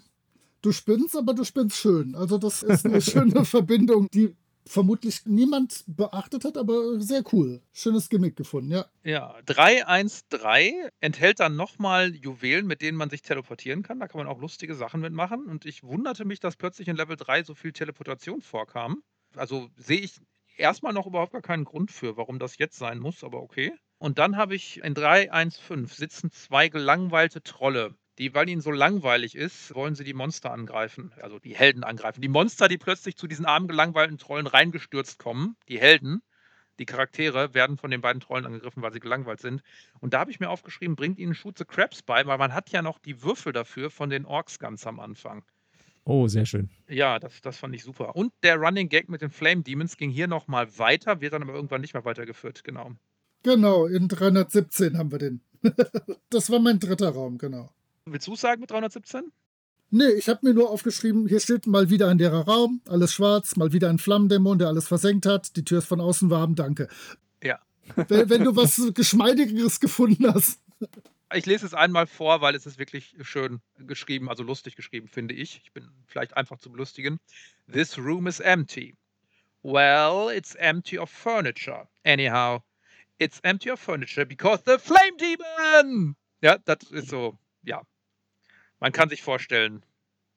Du 0.61 0.73
spinnst, 0.73 1.17
aber 1.17 1.33
du 1.33 1.45
spinnst 1.45 1.79
schön. 1.79 2.15
Also 2.15 2.37
das 2.37 2.63
ist 2.63 2.85
eine 2.85 3.01
schöne 3.01 3.47
Verbindung, 3.47 4.09
die 4.13 4.37
vermutlich 4.67 5.25
niemand 5.27 5.85
beachtet 5.87 6.45
hat, 6.45 6.59
aber 6.59 7.01
sehr 7.01 7.23
cool. 7.33 7.63
Schönes 7.73 8.09
Gimmick 8.09 8.37
gefunden, 8.37 8.73
ja. 8.73 8.87
Ja, 9.05 9.37
313 9.47 10.89
enthält 11.01 11.41
dann 11.41 11.57
nochmal 11.57 12.15
Juwelen, 12.15 12.67
mit 12.67 12.83
denen 12.83 12.99
man 12.99 13.11
sich 13.11 13.23
teleportieren 13.23 13.83
kann. 13.83 14.01
Da 14.01 14.09
kann 14.09 14.19
man 14.19 14.27
auch 14.27 14.41
lustige 14.41 14.75
Sachen 14.75 15.01
mitmachen. 15.01 15.47
Und 15.47 15.65
ich 15.65 15.83
wunderte 15.83 16.25
mich, 16.25 16.41
dass 16.41 16.57
plötzlich 16.57 16.89
in 16.89 16.97
Level 16.97 17.17
3 17.17 17.45
so 17.45 17.55
viel 17.55 17.73
Teleportation 17.73 18.41
vorkam. 18.41 19.03
Also 19.37 19.69
sehe 19.77 20.01
ich 20.01 20.21
erstmal 20.57 20.93
noch 20.93 21.07
überhaupt 21.07 21.33
gar 21.33 21.43
keinen 21.43 21.65
Grund 21.65 21.91
für, 21.91 22.17
warum 22.17 22.39
das 22.39 22.59
jetzt 22.59 22.79
sein 22.79 22.99
muss, 22.99 23.23
aber 23.23 23.43
okay. 23.43 23.73
Und 23.99 24.19
dann 24.19 24.37
habe 24.37 24.55
ich 24.55 24.83
in 24.83 24.95
315 24.95 25.87
sitzen 25.87 26.31
zwei 26.31 26.69
gelangweilte 26.69 27.43
Trolle. 27.43 27.95
Die, 28.19 28.35
weil 28.35 28.49
ihnen 28.49 28.63
so 28.63 28.71
langweilig 28.71 29.35
ist, 29.35 29.75
wollen 29.75 29.95
sie 29.95 30.05
die 30.05 30.15
Monster 30.15 30.51
angreifen, 30.51 31.13
also 31.21 31.39
die 31.39 31.55
Helden 31.55 31.85
angreifen. 31.85 32.23
Die 32.23 32.29
Monster, 32.29 32.67
die 32.67 32.79
plötzlich 32.79 33.17
zu 33.17 33.27
diesen 33.27 33.45
armen, 33.45 33.69
gelangweilten 33.69 34.17
Trollen 34.17 34.47
reingestürzt 34.47 35.19
kommen, 35.19 35.57
die 35.69 35.79
Helden, 35.79 36.23
die 36.79 36.87
Charaktere, 36.87 37.53
werden 37.53 37.77
von 37.77 37.91
den 37.91 38.01
beiden 38.01 38.21
Trollen 38.21 38.47
angegriffen, 38.47 38.83
weil 38.83 38.93
sie 38.93 39.01
gelangweilt 39.01 39.41
sind. 39.41 39.63
Und 40.01 40.15
da 40.15 40.21
habe 40.21 40.31
ich 40.31 40.41
mir 40.41 40.49
aufgeschrieben, 40.49 40.97
bringt 40.97 41.19
ihnen 41.19 41.35
Shoot 41.35 41.59
the 41.59 41.65
Crabs 41.65 42.03
bei, 42.03 42.27
weil 42.27 42.39
man 42.39 42.55
hat 42.55 42.71
ja 42.71 42.81
noch 42.81 42.99
die 42.99 43.23
Würfel 43.23 43.53
dafür 43.53 43.91
von 43.91 44.09
den 44.09 44.25
Orks 44.25 44.59
ganz 44.59 44.87
am 44.87 44.99
Anfang. 44.99 45.45
Oh, 46.05 46.29
sehr 46.29 46.47
schön. 46.47 46.71
Ja, 46.89 47.19
das, 47.19 47.41
das 47.41 47.59
fand 47.59 47.75
ich 47.75 47.83
super. 47.83 48.15
Und 48.15 48.33
der 48.45 48.57
Running 48.57 48.89
Gag 48.89 49.09
mit 49.09 49.23
den 49.23 49.31
Flame 49.31 49.63
Demons 49.63 49.97
ging 49.97 50.09
hier 50.09 50.29
nochmal 50.29 50.79
weiter, 50.79 51.21
wird 51.21 51.33
dann 51.33 51.43
aber 51.43 51.55
irgendwann 51.55 51.81
nicht 51.81 51.95
mehr 51.95 52.05
weitergeführt, 52.05 52.63
genau. 52.63 52.93
Genau, 53.43 53.87
in 53.87 54.09
317 54.09 54.97
haben 54.97 55.11
wir 55.11 55.19
den. 55.19 55.41
das 56.31 56.51
war 56.51 56.61
mein 56.61 56.79
dritter 56.79 57.11
Raum, 57.11 57.39
genau. 57.39 57.71
Willst 58.09 58.29
du 58.29 58.37
sagen 58.37 58.61
mit 58.61 58.71
317? 58.71 59.33
Nee, 59.91 60.11
ich 60.11 60.29
habe 60.29 60.41
mir 60.43 60.55
nur 60.55 60.71
aufgeschrieben, 60.71 61.27
hier 61.27 61.41
steht 61.41 61.67
mal 61.67 61.91
wieder 61.91 62.09
ein 62.09 62.19
leerer 62.19 62.47
Raum, 62.47 62.81
alles 62.89 63.13
schwarz, 63.13 63.57
mal 63.57 63.73
wieder 63.73 63.89
ein 63.89 63.99
Flammendämon, 63.99 64.59
der 64.59 64.69
alles 64.69 64.87
versenkt 64.87 65.27
hat, 65.27 65.57
die 65.57 65.65
Tür 65.65 65.79
ist 65.79 65.87
von 65.87 66.01
außen 66.01 66.31
warm, 66.31 66.55
danke. 66.55 66.89
Ja. 67.43 67.59
Wenn, 68.09 68.29
wenn 68.29 68.45
du 68.45 68.57
was 68.57 68.81
Geschmeidigeres 68.95 69.79
gefunden 69.79 70.33
hast. 70.33 70.61
Ich 71.33 71.47
lese 71.47 71.67
es 71.67 71.75
einmal 71.75 72.09
vor, 72.09 72.41
weil 72.41 72.57
es 72.57 72.67
ist 72.67 72.79
wirklich 72.79 73.15
schön 73.23 73.61
geschrieben, 73.79 74.29
also 74.29 74.43
lustig 74.43 74.75
geschrieben, 74.75 75.07
finde 75.07 75.35
ich. 75.35 75.61
Ich 75.65 75.73
bin 75.73 75.89
vielleicht 76.07 76.37
einfach 76.37 76.59
zum 76.59 76.75
Lustigen. 76.75 77.19
This 77.73 77.97
room 77.97 78.27
is 78.27 78.41
empty. 78.41 78.97
Well, 79.63 80.31
it's 80.37 80.57
empty 80.57 80.99
of 80.99 81.11
furniture. 81.11 81.87
Anyhow, 82.05 82.63
it's 83.19 83.39
empty 83.43 83.71
of 83.71 83.81
furniture 83.81 84.27
because 84.27 84.63
the 84.67 84.79
flame 84.79 85.17
demon! 85.19 86.17
Ja, 86.41 86.59
das 86.59 86.91
ist 86.91 87.09
so, 87.09 87.39
ja, 87.63 87.83
man 88.81 88.93
kann 88.93 89.09
sich 89.09 89.23
vorstellen, 89.23 89.85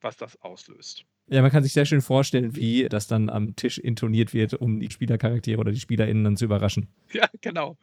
was 0.02 0.18
das 0.18 0.40
auslöst. 0.42 1.06
Ja, 1.28 1.42
man 1.42 1.52
kann 1.52 1.64
sich 1.64 1.74
sehr 1.74 1.86
schön 1.86 2.02
vorstellen, 2.02 2.56
wie 2.56 2.90
das 2.90 3.06
dann 3.06 3.30
am 3.30 3.56
Tisch 3.56 3.78
intoniert 3.78 4.34
wird, 4.34 4.56
um 4.56 4.80
die 4.80 4.90
Spielercharaktere 4.90 5.60
oder 5.60 5.72
die 5.72 5.80
SpielerInnen 5.80 6.24
dann 6.24 6.38
zu 6.38 6.46
überraschen. 6.46 6.88
Ja, 7.14 7.28
genau. 7.42 7.78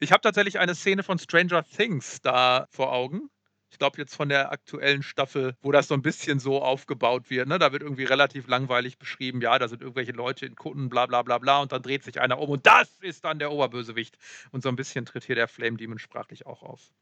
Ich 0.00 0.12
habe 0.12 0.20
tatsächlich 0.20 0.58
eine 0.58 0.74
Szene 0.74 1.02
von 1.02 1.18
Stranger 1.18 1.64
Things 1.64 2.20
da 2.20 2.66
vor 2.70 2.92
Augen. 2.92 3.30
Ich 3.70 3.78
glaube 3.78 3.98
jetzt 3.98 4.14
von 4.14 4.28
der 4.28 4.52
aktuellen 4.52 5.02
Staffel, 5.02 5.56
wo 5.60 5.72
das 5.72 5.88
so 5.88 5.94
ein 5.94 6.02
bisschen 6.02 6.38
so 6.38 6.62
aufgebaut 6.62 7.30
wird. 7.30 7.48
Ne? 7.48 7.58
Da 7.58 7.72
wird 7.72 7.82
irgendwie 7.82 8.04
relativ 8.04 8.46
langweilig 8.46 8.98
beschrieben, 8.98 9.40
ja, 9.40 9.58
da 9.58 9.66
sind 9.66 9.82
irgendwelche 9.82 10.12
Leute 10.12 10.46
in 10.46 10.54
Kutten, 10.54 10.88
bla 10.88 11.06
bla 11.06 11.22
bla 11.22 11.38
bla, 11.38 11.60
und 11.60 11.72
dann 11.72 11.82
dreht 11.82 12.04
sich 12.04 12.20
einer 12.20 12.38
um 12.38 12.50
und 12.50 12.66
das 12.66 12.88
ist 13.00 13.24
dann 13.24 13.40
der 13.40 13.50
Oberbösewicht. 13.50 14.16
Und 14.52 14.62
so 14.62 14.68
ein 14.68 14.76
bisschen 14.76 15.06
tritt 15.06 15.24
hier 15.24 15.34
der 15.34 15.48
Flame 15.48 15.76
Demon 15.76 15.98
sprachlich 15.98 16.46
auch 16.46 16.62
auf. 16.62 16.92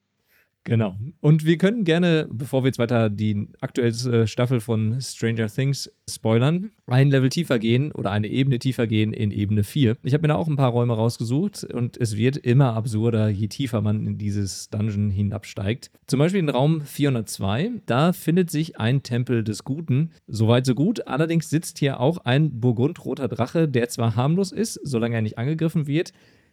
Genau. 0.65 0.95
Und 1.21 1.45
wir 1.45 1.59
können 1.59 1.83
gerne, 1.83 2.29
bevor 2.31 2.63
wir 2.63 2.69
jetzt 2.69 2.79
weiter 2.79 3.11
die 3.11 3.49
aktuelle 3.61 4.29
Staffel 4.29 4.61
von 4.61 5.01
Stranger 5.01 5.49
Things 5.49 5.91
spoilern, 6.09 6.71
ein 6.87 7.11
Level 7.11 7.31
tiefer 7.31 7.59
gehen 7.59 7.91
oder 7.91 8.13
eine 8.13 8.29
Ebene 8.29 8.61
tiefer 8.61 8.87
gehen 8.87 9.13
in 9.13 9.33
Ebene 9.33 9.65
4. 9.65 9.97
Ich 10.05 10.15
habe 10.15 10.23
mir 10.23 10.29
da 10.29 10.37
auch 10.37 10.47
ein 10.47 10.57
paar 10.57 10.71
Räume 10.71 10.95
rausgesucht 10.95 11.65
und 11.65 11.97
es 11.97 12.17
wird 12.17 12.37
immer 12.37 12.75
absurder, 12.75 13.29
je 13.29 13.49
tiefer 13.49 13.81
man 13.81 14.07
in 14.07 14.19
dieses 14.19 14.71
Dungeon 14.71 15.11
hinabsteigt. 15.11 15.91
Zum 16.07 16.21
Beispiel 16.21 16.41
in 16.41 16.49
Raum 16.49 16.83
402, 16.83 17.71
da 17.87 18.13
findet 18.13 18.51
sich 18.51 18.79
ein 18.79 19.03
Tempel 19.03 19.43
des 19.43 19.65
Guten. 19.65 20.11
Soweit 20.29 20.65
so 20.65 20.77
gut. 20.77 21.09
Allerdings 21.09 21.51
sitzt 21.51 21.79
hier 21.79 21.99
auch 21.99 22.19
ein 22.19 22.61
burgundroter 22.61 23.27
Drache, 23.27 23.69
der 23.69 23.89
zwar 23.89 24.15
harmlos 24.15 24.53
ist, 24.53 24.79
solange 24.85 25.17
er 25.17 25.23
nicht 25.23 25.39
angegriffen 25.39 25.89
wird, 25.89 26.13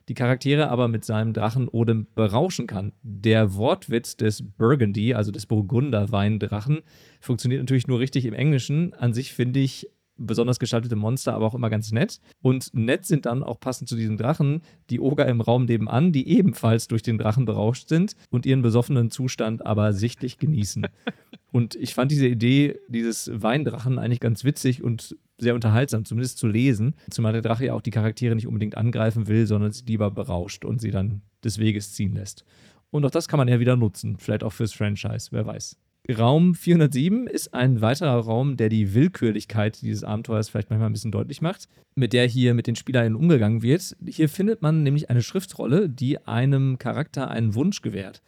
die 0.09 0.15
Charaktere 0.15 0.69
aber 0.69 0.87
mit 0.87 1.05
seinem 1.05 1.33
Drachenodem 1.33 2.07
berauschen 2.15 2.67
kann. 2.67 2.91
Der 3.03 3.53
Wortwitz 3.55 4.17
des 4.17 4.43
Burgundy, 4.43 5.13
also 5.13 5.31
des 5.31 5.45
Burgunderweindrachen, 5.45 6.79
funktioniert 7.21 7.61
natürlich 7.61 7.87
nur 7.87 7.99
richtig 7.99 8.25
im 8.25 8.33
Englischen. 8.33 8.93
An 8.95 9.13
sich 9.13 9.33
finde 9.33 9.59
ich 9.59 9.87
besonders 10.17 10.59
gestaltete 10.59 10.95
Monster 10.95 11.33
aber 11.33 11.45
auch 11.45 11.53
immer 11.53 11.69
ganz 11.69 11.91
nett. 11.91 12.19
Und 12.41 12.73
nett 12.73 13.05
sind 13.05 13.25
dann 13.25 13.43
auch 13.43 13.59
passend 13.59 13.87
zu 13.87 13.95
diesem 13.95 14.17
Drachen 14.17 14.61
die 14.89 14.99
Oger 14.99 15.27
im 15.27 15.41
Raum 15.41 15.65
nebenan, 15.65 16.11
die 16.11 16.27
ebenfalls 16.27 16.87
durch 16.87 17.03
den 17.03 17.17
Drachen 17.17 17.45
berauscht 17.45 17.87
sind 17.87 18.15
und 18.29 18.45
ihren 18.45 18.61
besoffenen 18.61 19.11
Zustand 19.11 19.65
aber 19.65 19.93
sichtlich 19.93 20.39
genießen. 20.39 20.87
und 21.51 21.75
ich 21.75 21.93
fand 21.93 22.11
diese 22.11 22.27
Idee 22.27 22.79
dieses 22.87 23.29
Weindrachen 23.31 23.99
eigentlich 23.99 24.19
ganz 24.19 24.43
witzig 24.43 24.83
und 24.83 25.15
sehr 25.39 25.55
unterhaltsam, 25.55 26.05
zumindest 26.05 26.37
zu 26.37 26.47
lesen. 26.47 26.95
Zumal 27.09 27.33
der 27.33 27.41
Drache 27.41 27.65
ja 27.65 27.73
auch 27.73 27.81
die 27.81 27.91
Charaktere 27.91 28.35
nicht 28.35 28.47
unbedingt 28.47 28.77
angreifen 28.77 29.27
will, 29.27 29.47
sondern 29.47 29.71
sie 29.71 29.85
lieber 29.85 30.11
berauscht 30.11 30.65
und 30.65 30.81
sie 30.81 30.91
dann 30.91 31.21
des 31.43 31.57
Weges 31.57 31.93
ziehen 31.93 32.13
lässt. 32.13 32.45
Und 32.91 33.05
auch 33.05 33.11
das 33.11 33.27
kann 33.27 33.37
man 33.37 33.47
ja 33.47 33.59
wieder 33.59 33.75
nutzen, 33.75 34.17
vielleicht 34.17 34.43
auch 34.43 34.53
fürs 34.53 34.73
Franchise, 34.73 35.29
wer 35.31 35.45
weiß. 35.45 35.77
Raum 36.17 36.55
407 36.55 37.27
ist 37.27 37.53
ein 37.53 37.81
weiterer 37.81 38.19
Raum, 38.19 38.57
der 38.57 38.69
die 38.69 38.95
Willkürlichkeit 38.95 39.81
dieses 39.81 40.03
Abenteuers 40.03 40.49
vielleicht 40.49 40.71
manchmal 40.71 40.89
ein 40.89 40.93
bisschen 40.93 41.11
deutlich 41.11 41.41
macht, 41.41 41.67
mit 41.93 42.13
der 42.13 42.25
hier 42.25 42.55
mit 42.55 42.65
den 42.65 42.75
SpielerInnen 42.75 43.15
umgegangen 43.15 43.61
wird. 43.61 43.95
Hier 44.07 44.27
findet 44.27 44.63
man 44.63 44.81
nämlich 44.81 45.11
eine 45.11 45.21
Schriftrolle, 45.21 45.87
die 45.87 46.25
einem 46.25 46.79
Charakter 46.79 47.29
einen 47.29 47.53
Wunsch 47.53 47.81
gewährt. 47.81 48.23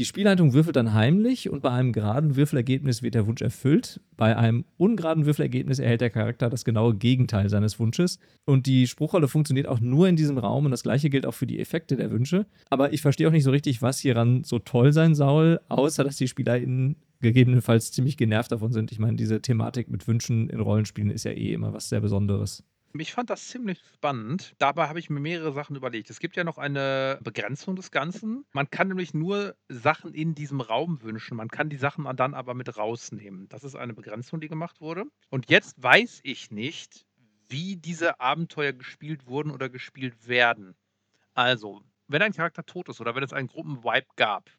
Die 0.00 0.06
Spielleitung 0.06 0.54
würfelt 0.54 0.76
dann 0.76 0.94
heimlich 0.94 1.50
und 1.50 1.60
bei 1.60 1.72
einem 1.72 1.92
geraden 1.92 2.34
Würfelergebnis 2.34 3.02
wird 3.02 3.14
der 3.14 3.26
Wunsch 3.26 3.42
erfüllt. 3.42 4.00
Bei 4.16 4.34
einem 4.34 4.64
ungeraden 4.78 5.26
Würfelergebnis 5.26 5.78
erhält 5.78 6.00
der 6.00 6.08
Charakter 6.08 6.48
das 6.48 6.64
genaue 6.64 6.94
Gegenteil 6.94 7.50
seines 7.50 7.78
Wunsches. 7.78 8.18
Und 8.46 8.64
die 8.64 8.86
Spruchrolle 8.86 9.28
funktioniert 9.28 9.68
auch 9.68 9.78
nur 9.78 10.08
in 10.08 10.16
diesem 10.16 10.38
Raum 10.38 10.64
und 10.64 10.70
das 10.70 10.84
gleiche 10.84 11.10
gilt 11.10 11.26
auch 11.26 11.34
für 11.34 11.46
die 11.46 11.60
Effekte 11.60 11.96
der 11.96 12.10
Wünsche. 12.10 12.46
Aber 12.70 12.94
ich 12.94 13.02
verstehe 13.02 13.28
auch 13.28 13.32
nicht 13.32 13.44
so 13.44 13.50
richtig, 13.50 13.82
was 13.82 13.98
hieran 13.98 14.42
so 14.42 14.58
toll 14.58 14.94
sein 14.94 15.14
soll, 15.14 15.60
außer 15.68 16.02
dass 16.02 16.16
die 16.16 16.28
SpielerInnen 16.28 16.96
gegebenenfalls 17.20 17.92
ziemlich 17.92 18.16
genervt 18.16 18.52
davon 18.52 18.72
sind. 18.72 18.92
Ich 18.92 18.98
meine, 18.98 19.18
diese 19.18 19.42
Thematik 19.42 19.90
mit 19.90 20.08
Wünschen 20.08 20.48
in 20.48 20.60
Rollenspielen 20.60 21.10
ist 21.10 21.24
ja 21.24 21.32
eh 21.32 21.52
immer 21.52 21.74
was 21.74 21.90
sehr 21.90 22.00
Besonderes. 22.00 22.64
Ich 22.98 23.12
fand 23.12 23.30
das 23.30 23.46
ziemlich 23.46 23.80
spannend. 23.94 24.54
Dabei 24.58 24.88
habe 24.88 24.98
ich 24.98 25.10
mir 25.10 25.20
mehrere 25.20 25.52
Sachen 25.52 25.76
überlegt. 25.76 26.10
Es 26.10 26.18
gibt 26.18 26.36
ja 26.36 26.42
noch 26.42 26.58
eine 26.58 27.20
Begrenzung 27.22 27.76
des 27.76 27.92
Ganzen. 27.92 28.44
Man 28.52 28.68
kann 28.68 28.88
nämlich 28.88 29.14
nur 29.14 29.54
Sachen 29.68 30.12
in 30.12 30.34
diesem 30.34 30.60
Raum 30.60 31.00
wünschen. 31.02 31.36
Man 31.36 31.48
kann 31.48 31.68
die 31.68 31.76
Sachen 31.76 32.04
dann 32.16 32.34
aber 32.34 32.54
mit 32.54 32.76
rausnehmen. 32.76 33.48
Das 33.48 33.62
ist 33.62 33.76
eine 33.76 33.94
Begrenzung, 33.94 34.40
die 34.40 34.48
gemacht 34.48 34.80
wurde. 34.80 35.04
Und 35.28 35.48
jetzt 35.50 35.80
weiß 35.80 36.20
ich 36.24 36.50
nicht, 36.50 37.06
wie 37.48 37.76
diese 37.76 38.18
Abenteuer 38.20 38.72
gespielt 38.72 39.26
wurden 39.26 39.52
oder 39.52 39.68
gespielt 39.68 40.26
werden. 40.26 40.74
Also, 41.34 41.82
wenn 42.08 42.22
ein 42.22 42.32
Charakter 42.32 42.66
tot 42.66 42.88
ist 42.88 43.00
oder 43.00 43.14
wenn 43.14 43.22
es 43.22 43.32
einen 43.32 43.48
Gruppenwipe 43.48 44.08
gab, 44.16 44.50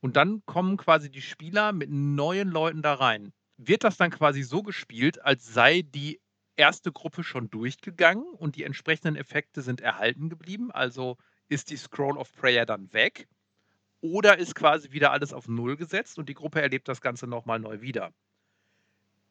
und 0.00 0.16
dann 0.16 0.44
kommen 0.44 0.76
quasi 0.76 1.10
die 1.10 1.22
Spieler 1.22 1.72
mit 1.72 1.90
neuen 1.90 2.50
Leuten 2.50 2.82
da 2.82 2.94
rein. 2.94 3.32
Wird 3.56 3.82
das 3.82 3.96
dann 3.96 4.10
quasi 4.10 4.42
so 4.42 4.62
gespielt, 4.62 5.22
als 5.24 5.52
sei 5.52 5.82
die 5.82 6.20
erste 6.56 6.92
Gruppe 6.92 7.22
schon 7.22 7.50
durchgegangen 7.50 8.24
und 8.24 8.56
die 8.56 8.64
entsprechenden 8.64 9.16
Effekte 9.16 9.62
sind 9.62 9.80
erhalten 9.80 10.28
geblieben? 10.28 10.70
Also 10.70 11.16
ist 11.48 11.70
die 11.70 11.76
Scroll 11.76 12.18
of 12.18 12.32
Prayer 12.34 12.66
dann 12.66 12.92
weg? 12.92 13.28
Oder 14.00 14.38
ist 14.38 14.54
quasi 14.54 14.92
wieder 14.92 15.12
alles 15.12 15.32
auf 15.32 15.48
Null 15.48 15.76
gesetzt 15.76 16.18
und 16.18 16.28
die 16.28 16.34
Gruppe 16.34 16.60
erlebt 16.60 16.88
das 16.88 17.00
Ganze 17.00 17.26
nochmal 17.26 17.58
neu 17.58 17.80
wieder? 17.80 18.12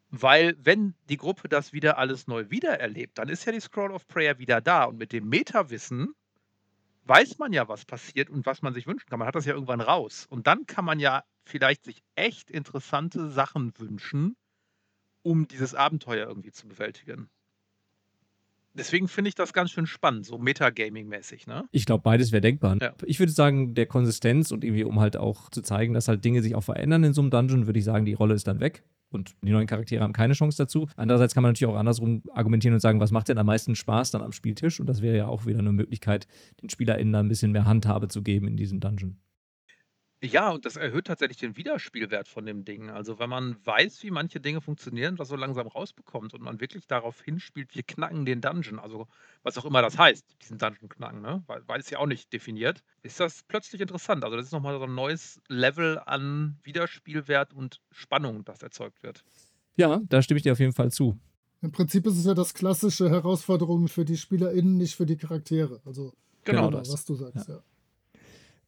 Weil, 0.09 0.55
wenn 0.59 0.95
die 1.09 1.17
Gruppe 1.17 1.49
das 1.49 1.73
wieder 1.73 1.97
alles 1.97 2.28
neu 2.28 2.49
wieder 2.49 2.80
erlebt, 2.80 3.17
dann 3.17 3.30
ist 3.30 3.45
ja 3.45 3.51
die 3.51 3.59
Scroll 3.59 3.91
of 3.91 4.07
Prayer 4.07 4.38
wieder 4.38 4.61
da. 4.61 4.86
Und 4.86 4.97
mit 4.97 5.11
dem 5.11 5.28
Meta-Wissen 5.28 6.13
weiß 7.05 7.38
man 7.38 7.53
ja, 7.53 7.67
was 7.67 7.86
passiert 7.86 8.30
und 8.30 8.45
was 8.45 8.61
man 8.61 8.73
sich 8.73 8.88
wünschen 8.88 9.07
kann. 9.09 9.19
Man 9.19 9.28
hat 9.28 9.36
das 9.36 9.45
ja 9.45 9.53
irgendwann 9.53 9.82
raus. 9.82 10.26
Und 10.30 10.47
dann 10.47 10.65
kann 10.65 10.86
man 10.86 10.99
ja 10.99 11.23
vielleicht 11.43 11.84
sich 11.84 12.01
echt 12.15 12.49
interessante 12.49 13.30
Sachen 13.30 13.73
wünschen, 13.78 14.36
um 15.26 15.47
dieses 15.47 15.73
Abenteuer 15.73 16.28
irgendwie 16.28 16.51
zu 16.51 16.67
bewältigen. 16.67 17.30
Deswegen 18.73 19.07
finde 19.07 19.30
ich 19.30 19.36
das 19.36 19.53
ganz 19.53 19.71
schön 19.71 19.88
spannend, 19.88 20.26
so 20.26 20.38
Metagaming-mäßig, 20.38 21.47
ne? 21.47 21.63
Ich 21.71 21.86
glaube, 21.86 22.03
beides 22.03 22.32
wäre 22.32 22.41
denkbar. 22.41 22.78
Ja. 22.82 22.93
Ich 23.05 23.19
würde 23.19 23.32
sagen, 23.32 23.73
der 23.73 23.86
Konsistenz 23.86 24.51
und 24.51 24.63
irgendwie, 24.63 24.84
um 24.84 24.99
halt 24.99 25.17
auch 25.17 25.49
zu 25.49 25.61
zeigen, 25.61 25.93
dass 25.93 26.09
halt 26.09 26.23
Dinge 26.26 26.43
sich 26.43 26.55
auch 26.55 26.63
verändern 26.63 27.03
in 27.05 27.13
so 27.13 27.21
einem 27.21 27.32
Dungeon, 27.32 27.67
würde 27.67 27.80
ich 27.80 27.86
sagen, 27.86 28.05
die 28.05 28.13
Rolle 28.13 28.36
ist 28.36 28.47
dann 28.47 28.59
weg 28.59 28.84
und 29.09 29.36
die 29.41 29.51
neuen 29.51 29.65
Charaktere 29.65 30.03
haben 30.03 30.13
keine 30.13 30.34
Chance 30.34 30.57
dazu. 30.57 30.89
Andererseits 30.97 31.34
kann 31.34 31.41
man 31.41 31.53
natürlich 31.53 31.73
auch 31.73 31.80
andersrum 31.80 32.21
argumentieren 32.34 32.73
und 32.73 32.82
sagen, 32.82 32.99
was 32.99 33.11
macht 33.11 33.30
denn 33.30 33.38
am 33.38 33.45
meisten 33.45 33.76
Spaß 33.76 34.11
dann 34.11 34.21
am 34.21 34.34
Spieltisch? 34.34 34.80
Und 34.82 34.88
das 34.88 35.01
wäre 35.01 35.15
ja 35.17 35.28
auch 35.28 35.45
wieder 35.45 35.59
eine 35.59 35.71
Möglichkeit, 35.71 36.28
den 36.61 36.69
SpielerInnen 36.69 37.13
da 37.13 37.21
ein 37.21 37.30
bisschen 37.30 37.53
mehr 37.53 37.65
Handhabe 37.65 38.09
zu 38.09 38.21
geben 38.21 38.47
in 38.47 38.57
diesem 38.57 38.82
Dungeon. 38.82 39.17
Ja, 40.26 40.51
und 40.51 40.65
das 40.65 40.76
erhöht 40.76 41.07
tatsächlich 41.07 41.38
den 41.38 41.57
Wiederspielwert 41.57 42.28
von 42.28 42.45
dem 42.45 42.65
Ding. 42.65 42.89
Also, 42.89 43.19
wenn 43.19 43.30
man 43.30 43.55
weiß, 43.65 44.03
wie 44.03 44.11
manche 44.11 44.39
Dinge 44.39 44.61
funktionieren, 44.61 45.15
das 45.15 45.28
so 45.28 45.36
langsam 45.36 45.67
rausbekommt 45.67 46.34
und 46.34 46.41
man 46.41 46.59
wirklich 46.59 46.88
darauf 46.88 47.21
hinspielt, 47.21 47.76
wir 47.76 47.84
knacken 47.84 48.26
den 48.26 48.41
Dungeon, 48.41 48.80
also 48.80 49.07
was 49.43 49.57
auch 49.57 49.65
immer 49.65 49.82
das 49.82 49.97
heißt, 49.97 50.26
diesen 50.41 50.57
Dungeon 50.57 50.89
knacken, 50.89 51.21
ne? 51.21 51.43
Weil, 51.47 51.67
weil 51.67 51.80
es 51.80 51.89
ja 51.89 51.99
auch 51.99 52.07
nicht 52.07 52.34
definiert, 52.34 52.84
ist 53.03 53.19
das 53.19 53.43
plötzlich 53.47 53.82
interessant. 53.82 54.23
Also, 54.23 54.36
das 54.38 54.47
ist 54.47 54.51
nochmal 54.51 54.78
so 54.78 54.86
ein 54.86 54.95
neues 54.95 55.41
Level 55.47 55.99
an 56.05 56.57
Wiederspielwert 56.63 57.53
und 57.53 57.82
Spannung, 57.91 58.43
das 58.45 58.61
erzeugt 58.61 59.03
wird. 59.03 59.23
Ja, 59.76 60.01
da 60.07 60.21
stimme 60.21 60.38
ich 60.38 60.43
dir 60.43 60.53
auf 60.53 60.59
jeden 60.59 60.73
Fall 60.73 60.91
zu. 60.91 61.19
Im 61.61 61.71
Prinzip 61.71 62.05
ist 62.05 62.17
es 62.17 62.26
ja 62.26 62.34
das 62.34 62.53
klassische 62.53 63.09
Herausforderung 63.09 63.88
für 63.88 64.05
die 64.05 64.17
SpielerInnen, 64.17 64.78
nicht 64.78 64.95
für 64.95 65.05
die 65.05 65.17
Charaktere. 65.17 65.82
Also, 65.86 66.13
genau, 66.43 66.67
genau 66.67 66.80
das. 66.80 66.91
was 66.91 67.05
du 67.05 67.15
sagst, 67.15 67.47
ja. 67.47 67.55
ja. 67.55 67.63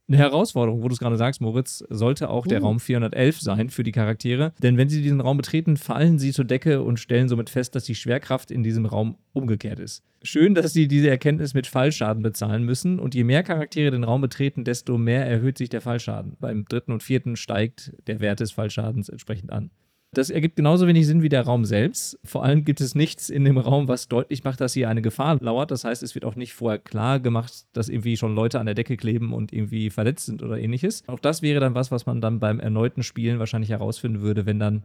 Eine 0.10 0.20
Herausforderung, 0.20 0.84
wo 0.84 0.88
du 0.88 0.94
es 0.94 1.00
gerade 1.00 1.18
sagst, 1.18 1.42
Moritz, 1.42 1.84
sollte 1.90 2.30
auch 2.30 2.48
der 2.48 2.62
Oh. 2.62 2.68
Raum 2.68 2.80
411 2.80 3.42
sein 3.42 3.70
für 3.70 3.84
die 3.84 3.92
Charaktere. 3.92 4.54
Denn 4.64 4.78
wenn 4.78 4.88
sie 4.88 5.02
diesen 5.02 5.20
Raum 5.20 5.36
betreten, 5.36 5.76
fallen 5.76 6.18
sie 6.18 6.32
zur 6.32 6.46
Decke 6.46 6.82
und 6.82 6.98
stellen 6.98 7.28
somit 7.28 7.50
fest, 7.50 7.76
dass 7.76 7.84
die 7.84 7.96
Schwerkraft 7.96 8.50
in 8.50 8.64
diesem 8.64 8.86
Raum 8.86 9.18
umgekehrt 9.34 9.80
ist. 9.80 10.04
Schön, 10.24 10.56
dass 10.56 10.72
sie 10.72 10.88
diese 10.88 11.10
Erkenntnis 11.10 11.54
mit 11.54 11.68
Fallschaden 11.68 12.24
bezahlen 12.24 12.64
müssen. 12.64 13.00
Und 13.00 13.16
je 13.16 13.26
mehr 13.26 13.44
Charaktere 13.44 13.92
den 13.92 14.06
Raum 14.06 14.22
betreten, 14.22 14.64
desto 14.64 14.98
mehr 14.98 15.26
erhöht 15.26 15.58
sich 15.58 15.68
der 15.68 15.82
Fallschaden. 15.82 16.38
Beim 16.40 16.64
dritten 16.64 16.94
und 16.94 17.04
vierten 17.04 17.36
steigt 17.36 17.92
der 18.08 18.22
Wert 18.22 18.40
des 18.40 18.54
Fallschadens 18.54 19.10
entsprechend 19.10 19.52
an. 19.52 19.72
Das 20.14 20.30
ergibt 20.30 20.56
genauso 20.56 20.88
wenig 20.88 21.06
Sinn 21.06 21.22
wie 21.22 21.30
der 21.30 21.44
Raum 21.44 21.66
selbst. 21.66 22.18
Vor 22.24 22.44
allem 22.44 22.64
gibt 22.64 22.82
es 22.82 22.96
nichts 22.96 23.30
in 23.30 23.44
dem 23.44 23.58
Raum, 23.58 23.88
was 23.88 24.08
deutlich 24.08 24.44
macht, 24.44 24.62
dass 24.62 24.74
hier 24.74 24.90
eine 24.90 25.02
Gefahr 25.02 25.38
lauert. 25.42 25.70
Das 25.70 25.84
heißt, 25.84 26.02
es 26.02 26.16
wird 26.16 26.26
auch 26.26 26.36
nicht 26.36 26.54
vorher 26.54 26.80
klar 26.80 27.20
gemacht, 27.20 27.66
dass 27.74 27.90
irgendwie 27.90 28.18
schon 28.18 28.34
Leute 28.34 28.60
an 28.60 28.66
der 28.66 28.76
Decke 28.76 28.96
kleben 28.96 29.34
und 29.34 29.52
irgendwie 29.52 29.90
verletzt 29.90 30.26
sind 30.26 30.42
oder 30.42 30.58
ähnliches. 30.58 31.04
Auch 31.08 31.20
das 31.20 31.42
wäre 31.42 31.60
dann 31.60 31.76
was, 31.76 31.92
was 31.92 32.06
man 32.06 32.22
dann 32.22 32.40
beim 32.40 32.60
erneuten 32.60 33.04
Spielen 33.04 33.38
wahrscheinlich 33.40 33.70
herausfinden 33.70 34.22
würde, 34.22 34.46
wenn 34.46 34.60
dann 34.60 34.84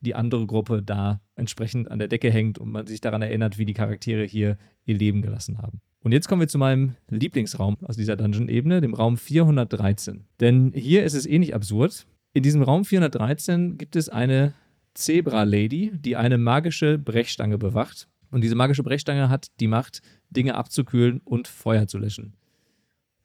die 0.00 0.14
andere 0.14 0.46
Gruppe 0.46 0.82
da 0.82 1.20
entsprechend 1.34 1.90
an 1.90 1.98
der 1.98 2.08
Decke 2.08 2.30
hängt 2.30 2.58
und 2.58 2.70
man 2.70 2.86
sich 2.86 3.00
daran 3.00 3.22
erinnert, 3.22 3.58
wie 3.58 3.64
die 3.64 3.74
Charaktere 3.74 4.24
hier 4.24 4.58
ihr 4.84 4.96
Leben 4.96 5.22
gelassen 5.22 5.58
haben. 5.58 5.80
Und 6.00 6.12
jetzt 6.12 6.28
kommen 6.28 6.40
wir 6.42 6.48
zu 6.48 6.58
meinem 6.58 6.96
Lieblingsraum 7.08 7.78
aus 7.82 7.96
dieser 7.96 8.16
Dungeon-Ebene, 8.16 8.82
dem 8.82 8.92
Raum 8.92 9.16
413. 9.16 10.24
Denn 10.40 10.72
hier 10.74 11.04
ist 11.04 11.14
es 11.14 11.24
ähnlich 11.24 11.54
absurd. 11.54 12.06
In 12.34 12.42
diesem 12.42 12.62
Raum 12.62 12.84
413 12.84 13.78
gibt 13.78 13.96
es 13.96 14.10
eine 14.10 14.52
Zebra-Lady, 14.94 15.92
die 15.94 16.16
eine 16.16 16.38
magische 16.38 16.98
Brechstange 16.98 17.58
bewacht. 17.58 18.08
Und 18.30 18.42
diese 18.42 18.54
magische 18.54 18.82
Brechstange 18.82 19.28
hat 19.28 19.48
die 19.60 19.68
Macht, 19.68 20.02
Dinge 20.30 20.54
abzukühlen 20.54 21.20
und 21.24 21.46
Feuer 21.46 21.86
zu 21.86 21.98
löschen. 21.98 22.34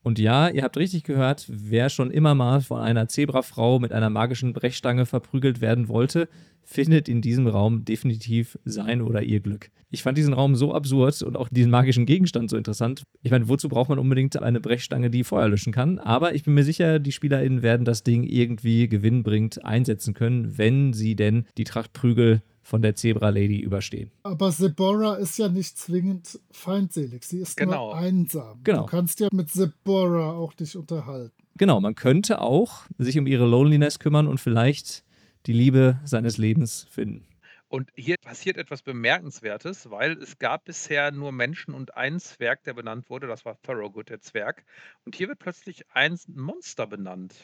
Und 0.01 0.17
ja, 0.17 0.47
ihr 0.47 0.63
habt 0.63 0.77
richtig 0.77 1.03
gehört, 1.03 1.45
wer 1.49 1.89
schon 1.89 2.09
immer 2.09 2.33
mal 2.33 2.61
von 2.61 2.79
einer 2.79 3.07
Zebrafrau 3.07 3.79
mit 3.79 3.91
einer 3.91 4.09
magischen 4.09 4.53
Brechstange 4.53 5.05
verprügelt 5.05 5.59
werden 5.59 5.89
wollte, 5.89 6.29
findet 6.63 7.09
in 7.09 7.21
diesem 7.21 7.47
Raum 7.47 7.83
definitiv 7.83 8.57
sein 8.63 9.01
oder 9.01 9.23
ihr 9.23 9.39
Glück. 9.39 9.71
Ich 9.89 10.03
fand 10.03 10.17
diesen 10.17 10.33
Raum 10.33 10.55
so 10.55 10.73
absurd 10.73 11.21
und 11.23 11.35
auch 11.35 11.49
diesen 11.49 11.71
magischen 11.71 12.05
Gegenstand 12.05 12.49
so 12.49 12.57
interessant. 12.57 13.03
Ich 13.23 13.31
meine, 13.31 13.49
wozu 13.49 13.67
braucht 13.67 13.89
man 13.89 13.99
unbedingt 13.99 14.41
eine 14.41 14.61
Brechstange, 14.61 15.09
die 15.09 15.23
Feuer 15.23 15.49
löschen 15.49 15.73
kann? 15.73 15.97
Aber 15.97 16.35
ich 16.35 16.43
bin 16.43 16.53
mir 16.53 16.63
sicher, 16.63 16.99
die 16.99 17.11
SpielerInnen 17.11 17.63
werden 17.63 17.85
das 17.85 18.03
Ding 18.03 18.23
irgendwie 18.23 18.87
gewinnbringend 18.87 19.65
einsetzen 19.65 20.13
können, 20.13 20.57
wenn 20.57 20.93
sie 20.93 21.15
denn 21.15 21.45
die 21.57 21.63
Tracht 21.63 21.91
Prügel 21.91 22.41
von 22.69 22.81
der 22.83 22.95
Zebra-Lady 22.95 23.59
überstehen. 23.59 24.11
Aber 24.23 24.51
Sebora 24.51 25.15
ist 25.15 25.37
ja 25.39 25.49
nicht 25.49 25.77
zwingend 25.77 26.39
feindselig. 26.51 27.23
Sie 27.25 27.39
ist 27.39 27.57
Genau. 27.57 27.87
nur 27.87 27.97
einsam. 27.97 28.61
Genau. 28.63 28.81
Du 28.81 28.85
kannst 28.85 29.19
ja 29.19 29.27
mit 29.33 29.49
Sebora 29.49 30.31
auch 30.33 30.53
dich 30.53 30.77
unterhalten. 30.77 31.33
Genau, 31.57 31.81
man 31.81 31.95
könnte 31.95 32.39
auch 32.39 32.83
sich 32.97 33.17
um 33.17 33.27
ihre 33.27 33.45
Loneliness 33.47 33.99
kümmern 33.99 34.27
und 34.27 34.39
vielleicht 34.39 35.03
die 35.47 35.53
Liebe 35.53 35.99
seines 36.05 36.37
Lebens 36.37 36.85
finden. 36.91 37.25
Und 37.67 37.89
hier 37.95 38.15
passiert 38.21 38.57
etwas 38.57 38.81
Bemerkenswertes, 38.81 39.89
weil 39.91 40.13
es 40.13 40.37
gab 40.39 40.65
bisher 40.65 41.11
nur 41.11 41.31
Menschen 41.31 41.73
und 41.73 41.95
einen 41.97 42.19
Zwerg, 42.19 42.63
der 42.63 42.73
benannt 42.73 43.09
wurde. 43.09 43.27
Das 43.27 43.45
war 43.45 43.61
Thorogood, 43.61 44.09
der 44.09 44.21
Zwerg. 44.21 44.63
Und 45.05 45.15
hier 45.15 45.27
wird 45.27 45.39
plötzlich 45.39 45.83
ein 45.93 46.17
Monster 46.27 46.87
benannt. 46.87 47.35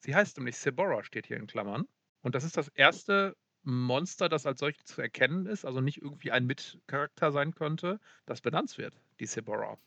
Sie 0.00 0.14
heißt 0.14 0.36
nämlich 0.36 0.56
Sebora, 0.56 1.04
steht 1.04 1.26
hier 1.26 1.36
in 1.36 1.46
Klammern. 1.46 1.84
Und 2.22 2.34
das 2.34 2.44
ist 2.44 2.56
das 2.56 2.68
erste 2.68 3.36
Monster, 3.64 4.28
das 4.28 4.46
als 4.46 4.60
solches 4.60 4.84
zu 4.84 5.00
erkennen 5.00 5.46
ist, 5.46 5.64
also 5.64 5.80
nicht 5.80 6.02
irgendwie 6.02 6.30
ein 6.30 6.46
Mitcharakter 6.46 7.32
sein 7.32 7.54
könnte, 7.54 8.00
das 8.26 8.40
benannt 8.40 8.76
wird, 8.78 8.94
die 9.20 9.26
Sebora. 9.26 9.78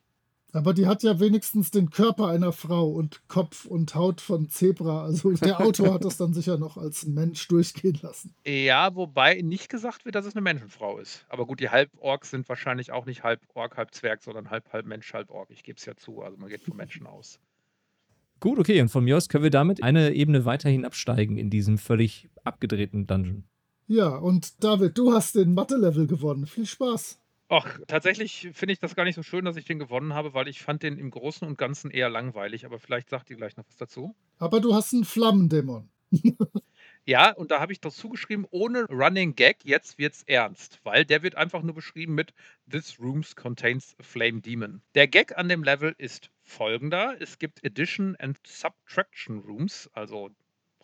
Aber 0.56 0.74
die 0.74 0.88
hat 0.88 1.04
ja 1.04 1.20
wenigstens 1.20 1.70
den 1.70 1.90
Körper 1.90 2.30
einer 2.30 2.54
Frau 2.54 2.90
und 2.90 3.28
Kopf 3.28 3.66
und 3.66 3.94
Haut 3.94 4.22
von 4.22 4.48
Zebra. 4.48 5.04
Also 5.04 5.34
der 5.34 5.60
Autor 5.60 5.94
hat 5.94 6.06
das 6.06 6.16
dann 6.16 6.34
sicher 6.34 6.58
noch 6.58 6.78
als 6.78 7.06
Mensch 7.06 7.46
durchgehen 7.50 8.00
lassen. 8.02 8.34
Ja, 8.46 8.96
wobei 8.96 9.42
nicht 9.42 9.68
gesagt 9.68 10.06
wird, 10.06 10.16
dass 10.16 10.26
es 10.26 10.34
eine 10.34 10.42
Menschenfrau 10.42 10.98
ist. 10.98 11.26
Aber 11.28 11.46
gut, 11.46 11.60
die 11.60 11.70
Halborks 11.70 12.30
sind 12.30 12.48
wahrscheinlich 12.48 12.94
auch 12.94 13.06
nicht 13.06 13.24
halb 13.24 13.42
Ork, 13.54 13.76
halb 13.76 13.94
Zwerg, 13.94 14.24
sondern 14.24 14.50
halb, 14.50 14.72
halb 14.72 14.86
Mensch, 14.86 15.14
halb 15.14 15.30
Ork. 15.30 15.50
Ich 15.52 15.64
gebe 15.64 15.78
es 15.78 15.86
ja 15.86 15.96
zu. 15.98 16.22
Also 16.22 16.38
man 16.38 16.48
geht 16.48 16.64
von 16.64 16.78
Menschen 16.78 17.06
aus. 17.06 17.42
Gut, 18.40 18.58
okay, 18.58 18.80
und 18.80 18.90
von 18.90 19.04
mir 19.04 19.18
aus 19.18 19.28
können 19.28 19.44
wir 19.44 19.52
damit 19.52 19.84
eine 19.84 20.14
Ebene 20.14 20.46
weiterhin 20.46 20.86
absteigen 20.86 21.38
in 21.38 21.50
diesem 21.50 21.78
völlig 21.78 22.30
abgedrehten 22.46 23.08
Dungeon. 23.08 23.44
Ja, 23.88 24.16
und 24.18 24.64
David, 24.64 24.98
du 24.98 25.14
hast 25.14 25.36
den 25.36 25.54
Mathe-Level 25.54 26.08
gewonnen. 26.08 26.48
Viel 26.48 26.66
Spaß. 26.66 27.20
Ach, 27.50 27.80
tatsächlich 27.88 28.50
finde 28.54 28.74
ich 28.74 28.80
das 28.80 28.96
gar 28.96 29.04
nicht 29.04 29.16
so 29.16 29.22
schön, 29.22 29.46
dass 29.46 29.58
ich 29.58 29.66
den 29.66 29.78
gewonnen 29.78 30.16
habe, 30.16 30.34
weil 30.34 30.48
ich 30.48 30.64
fand 30.64 30.82
den 30.82 30.98
im 30.98 31.12
Großen 31.12 31.48
und 31.48 31.58
Ganzen 31.58 31.92
eher 31.92 32.10
langweilig. 32.10 32.66
Aber 32.66 32.80
vielleicht 32.80 33.10
sagt 33.10 33.30
ihr 33.30 33.38
gleich 33.38 33.56
noch 33.58 33.68
was 33.68 33.78
dazu. 33.78 34.16
Aber 34.40 34.60
du 34.60 34.74
hast 34.74 34.94
einen 34.94 35.06
Flammendämon. 35.06 35.90
Ja, 37.08 37.34
und 37.34 37.52
da 37.52 37.60
habe 37.60 37.72
ich 37.72 37.80
dazu 37.80 38.10
geschrieben, 38.10 38.48
ohne 38.50 38.86
Running 38.86 39.36
Gag, 39.36 39.58
jetzt 39.64 40.00
wird's 40.00 40.24
ernst, 40.24 40.80
weil 40.84 41.06
der 41.06 41.22
wird 41.22 41.36
einfach 41.36 41.62
nur 41.62 41.76
beschrieben 41.76 42.16
mit 42.16 42.34
This 42.68 43.00
rooms 43.00 43.36
contains 43.36 43.96
a 44.00 44.04
flame 44.04 44.42
demon. 44.42 44.82
Der 44.96 45.08
Gag 45.08 45.38
an 45.38 45.48
dem 45.48 45.64
Level 45.64 45.94
ist 46.00 46.32
folgender: 46.42 47.16
Es 47.20 47.38
gibt 47.38 47.64
Addition 47.64 48.16
and 48.16 48.40
Subtraction 48.48 49.38
Rooms, 49.38 49.88
also 49.94 50.32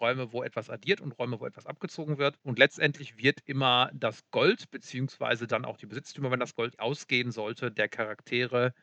Räume, 0.01 0.33
wo 0.33 0.43
etwas 0.43 0.69
addiert 0.69 1.01
und 1.01 1.13
Räume, 1.19 1.39
wo 1.39 1.45
etwas 1.45 1.67
abgezogen 1.67 2.17
wird. 2.17 2.37
Und 2.43 2.59
letztendlich 2.59 3.17
wird 3.17 3.39
immer 3.45 3.91
das 3.93 4.29
Gold, 4.31 4.71
beziehungsweise 4.71 5.47
dann 5.47 5.65
auch 5.65 5.77
die 5.77 5.85
Besitztümer, 5.85 6.31
wenn 6.31 6.39
das 6.39 6.55
Gold 6.55 6.79
ausgehen 6.79 7.31
sollte, 7.31 7.71
der 7.71 7.87
Charaktere 7.89 8.73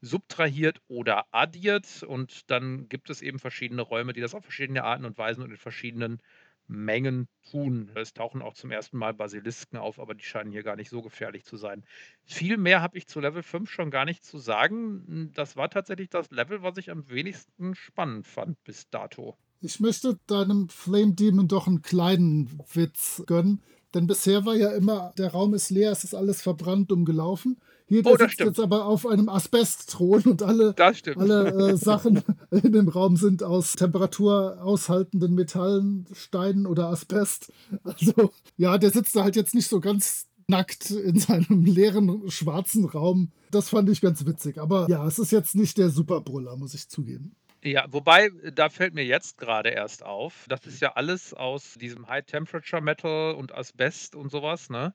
subtrahiert 0.00 0.80
oder 0.88 1.26
addiert. 1.32 2.02
Und 2.02 2.50
dann 2.50 2.88
gibt 2.88 3.10
es 3.10 3.22
eben 3.22 3.38
verschiedene 3.38 3.82
Räume, 3.82 4.12
die 4.12 4.20
das 4.20 4.34
auf 4.34 4.44
verschiedene 4.44 4.84
Arten 4.84 5.04
und 5.04 5.18
Weisen 5.18 5.42
und 5.42 5.50
in 5.50 5.56
verschiedenen 5.56 6.20
Mengen 6.66 7.28
tun. 7.50 7.90
Es 7.94 8.14
tauchen 8.14 8.40
auch 8.42 8.54
zum 8.54 8.70
ersten 8.70 8.96
Mal 8.98 9.12
Basilisken 9.14 9.78
auf, 9.78 9.98
aber 9.98 10.14
die 10.14 10.24
scheinen 10.24 10.50
hier 10.52 10.62
gar 10.62 10.76
nicht 10.76 10.88
so 10.90 11.02
gefährlich 11.02 11.44
zu 11.44 11.56
sein. 11.56 11.84
Viel 12.24 12.56
mehr 12.56 12.80
habe 12.82 12.96
ich 12.98 13.06
zu 13.06 13.20
Level 13.20 13.42
5 13.42 13.70
schon 13.70 13.90
gar 13.90 14.04
nicht 14.06 14.24
zu 14.24 14.38
sagen. 14.38 15.30
Das 15.34 15.56
war 15.56 15.68
tatsächlich 15.70 16.08
das 16.10 16.30
Level, 16.30 16.62
was 16.62 16.78
ich 16.78 16.90
am 16.90 17.08
wenigsten 17.10 17.74
spannend 17.74 18.26
fand 18.26 18.62
bis 18.64 18.88
dato. 18.90 19.36
Ich 19.64 19.80
möchte 19.80 20.18
deinem 20.26 20.68
Flame 20.68 21.14
Demon 21.14 21.48
doch 21.48 21.66
einen 21.66 21.82
kleinen 21.82 22.58
Witz 22.72 23.22
gönnen. 23.26 23.62
Denn 23.94 24.06
bisher 24.06 24.44
war 24.44 24.56
ja 24.56 24.72
immer, 24.72 25.12
der 25.18 25.30
Raum 25.32 25.54
ist 25.54 25.70
leer, 25.70 25.92
es 25.92 26.04
ist 26.04 26.14
alles 26.14 26.42
verbrannt 26.42 26.90
umgelaufen. 26.92 27.56
Hier 27.86 28.02
der 28.02 28.12
Oh, 28.12 28.16
sitzt 28.16 28.32
stimmt. 28.34 28.48
jetzt 28.48 28.60
aber 28.60 28.86
auf 28.86 29.06
einem 29.06 29.28
Asbestthron 29.28 30.22
und 30.22 30.42
alle, 30.42 30.74
alle 31.16 31.70
äh, 31.72 31.76
Sachen 31.76 32.22
in 32.50 32.72
dem 32.72 32.88
Raum 32.88 33.16
sind 33.16 33.42
aus 33.42 33.72
temperaturaushaltenden 33.72 35.34
Metallen, 35.34 36.06
Steinen 36.12 36.66
oder 36.66 36.88
Asbest. 36.88 37.52
Also 37.84 38.32
ja, 38.56 38.78
der 38.78 38.90
sitzt 38.90 39.14
da 39.16 39.22
halt 39.22 39.36
jetzt 39.36 39.54
nicht 39.54 39.68
so 39.68 39.80
ganz 39.80 40.26
nackt 40.48 40.90
in 40.90 41.18
seinem 41.18 41.64
leeren 41.64 42.30
schwarzen 42.30 42.84
Raum. 42.84 43.30
Das 43.50 43.68
fand 43.68 43.88
ich 43.88 44.00
ganz 44.00 44.26
witzig. 44.26 44.58
Aber 44.58 44.88
ja, 44.90 45.06
es 45.06 45.18
ist 45.18 45.30
jetzt 45.32 45.54
nicht 45.54 45.78
der 45.78 45.90
Superbrüller, 45.90 46.56
muss 46.56 46.74
ich 46.74 46.88
zugeben. 46.88 47.36
Ja, 47.64 47.86
wobei, 47.90 48.26
äh, 48.26 48.52
da 48.52 48.68
fällt 48.68 48.94
mir 48.94 49.04
jetzt 49.04 49.38
gerade 49.38 49.70
erst 49.70 50.02
auf, 50.02 50.44
das 50.48 50.66
ist 50.66 50.80
ja 50.80 50.92
alles 50.92 51.32
aus 51.32 51.74
diesem 51.74 52.06
High 52.08 52.26
Temperature 52.26 52.82
Metal 52.82 53.34
und 53.34 53.54
Asbest 53.54 54.14
und 54.14 54.30
sowas, 54.30 54.68
ne? 54.68 54.94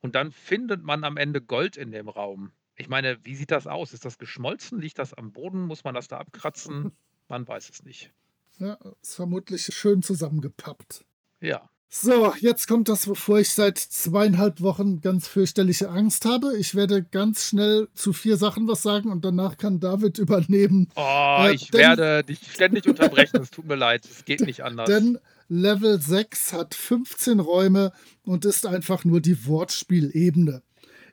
Und 0.00 0.14
dann 0.14 0.30
findet 0.30 0.84
man 0.84 1.02
am 1.02 1.16
Ende 1.16 1.40
Gold 1.42 1.76
in 1.76 1.90
dem 1.90 2.08
Raum. 2.08 2.52
Ich 2.76 2.88
meine, 2.88 3.24
wie 3.24 3.34
sieht 3.34 3.50
das 3.50 3.66
aus? 3.66 3.92
Ist 3.92 4.04
das 4.04 4.18
geschmolzen? 4.18 4.80
Liegt 4.80 4.98
das 4.98 5.14
am 5.14 5.32
Boden? 5.32 5.62
Muss 5.62 5.82
man 5.82 5.94
das 5.94 6.08
da 6.08 6.18
abkratzen? 6.18 6.92
Man 7.28 7.48
weiß 7.48 7.70
es 7.70 7.82
nicht. 7.84 8.12
Ja, 8.58 8.78
ist 9.00 9.14
vermutlich 9.14 9.62
schön 9.62 10.02
zusammengepappt. 10.02 11.06
Ja. 11.40 11.70
So, 11.96 12.34
jetzt 12.40 12.66
kommt 12.66 12.88
das, 12.88 13.06
wovor 13.06 13.38
ich 13.38 13.50
seit 13.50 13.78
zweieinhalb 13.78 14.60
Wochen 14.60 15.00
ganz 15.00 15.28
fürchterliche 15.28 15.90
Angst 15.90 16.24
habe. 16.24 16.56
Ich 16.58 16.74
werde 16.74 17.04
ganz 17.04 17.44
schnell 17.44 17.86
zu 17.94 18.12
vier 18.12 18.36
Sachen 18.36 18.66
was 18.66 18.82
sagen 18.82 19.12
und 19.12 19.24
danach 19.24 19.58
kann 19.58 19.78
David 19.78 20.18
übernehmen. 20.18 20.88
Oh, 20.96 21.36
Äh, 21.44 21.54
ich 21.54 21.70
denn- 21.70 21.80
werde 21.80 22.24
dich 22.24 22.40
ständig 22.52 22.88
unterbrechen. 22.88 23.40
Es 23.40 23.52
tut 23.52 23.66
mir 23.66 23.76
leid. 23.76 24.04
Es 24.10 24.24
geht 24.24 24.40
nicht 24.40 24.62
anders. 24.64 24.88
Denn 24.88 25.18
Level 25.48 26.00
6, 26.00 26.52
hat 26.52 26.74
15 26.74 27.38
Räume 27.38 27.92
und 28.24 28.44
ist 28.44 28.66
einfach 28.66 29.04
nur 29.04 29.20
die 29.20 29.46
Wortspielebene. 29.46 30.62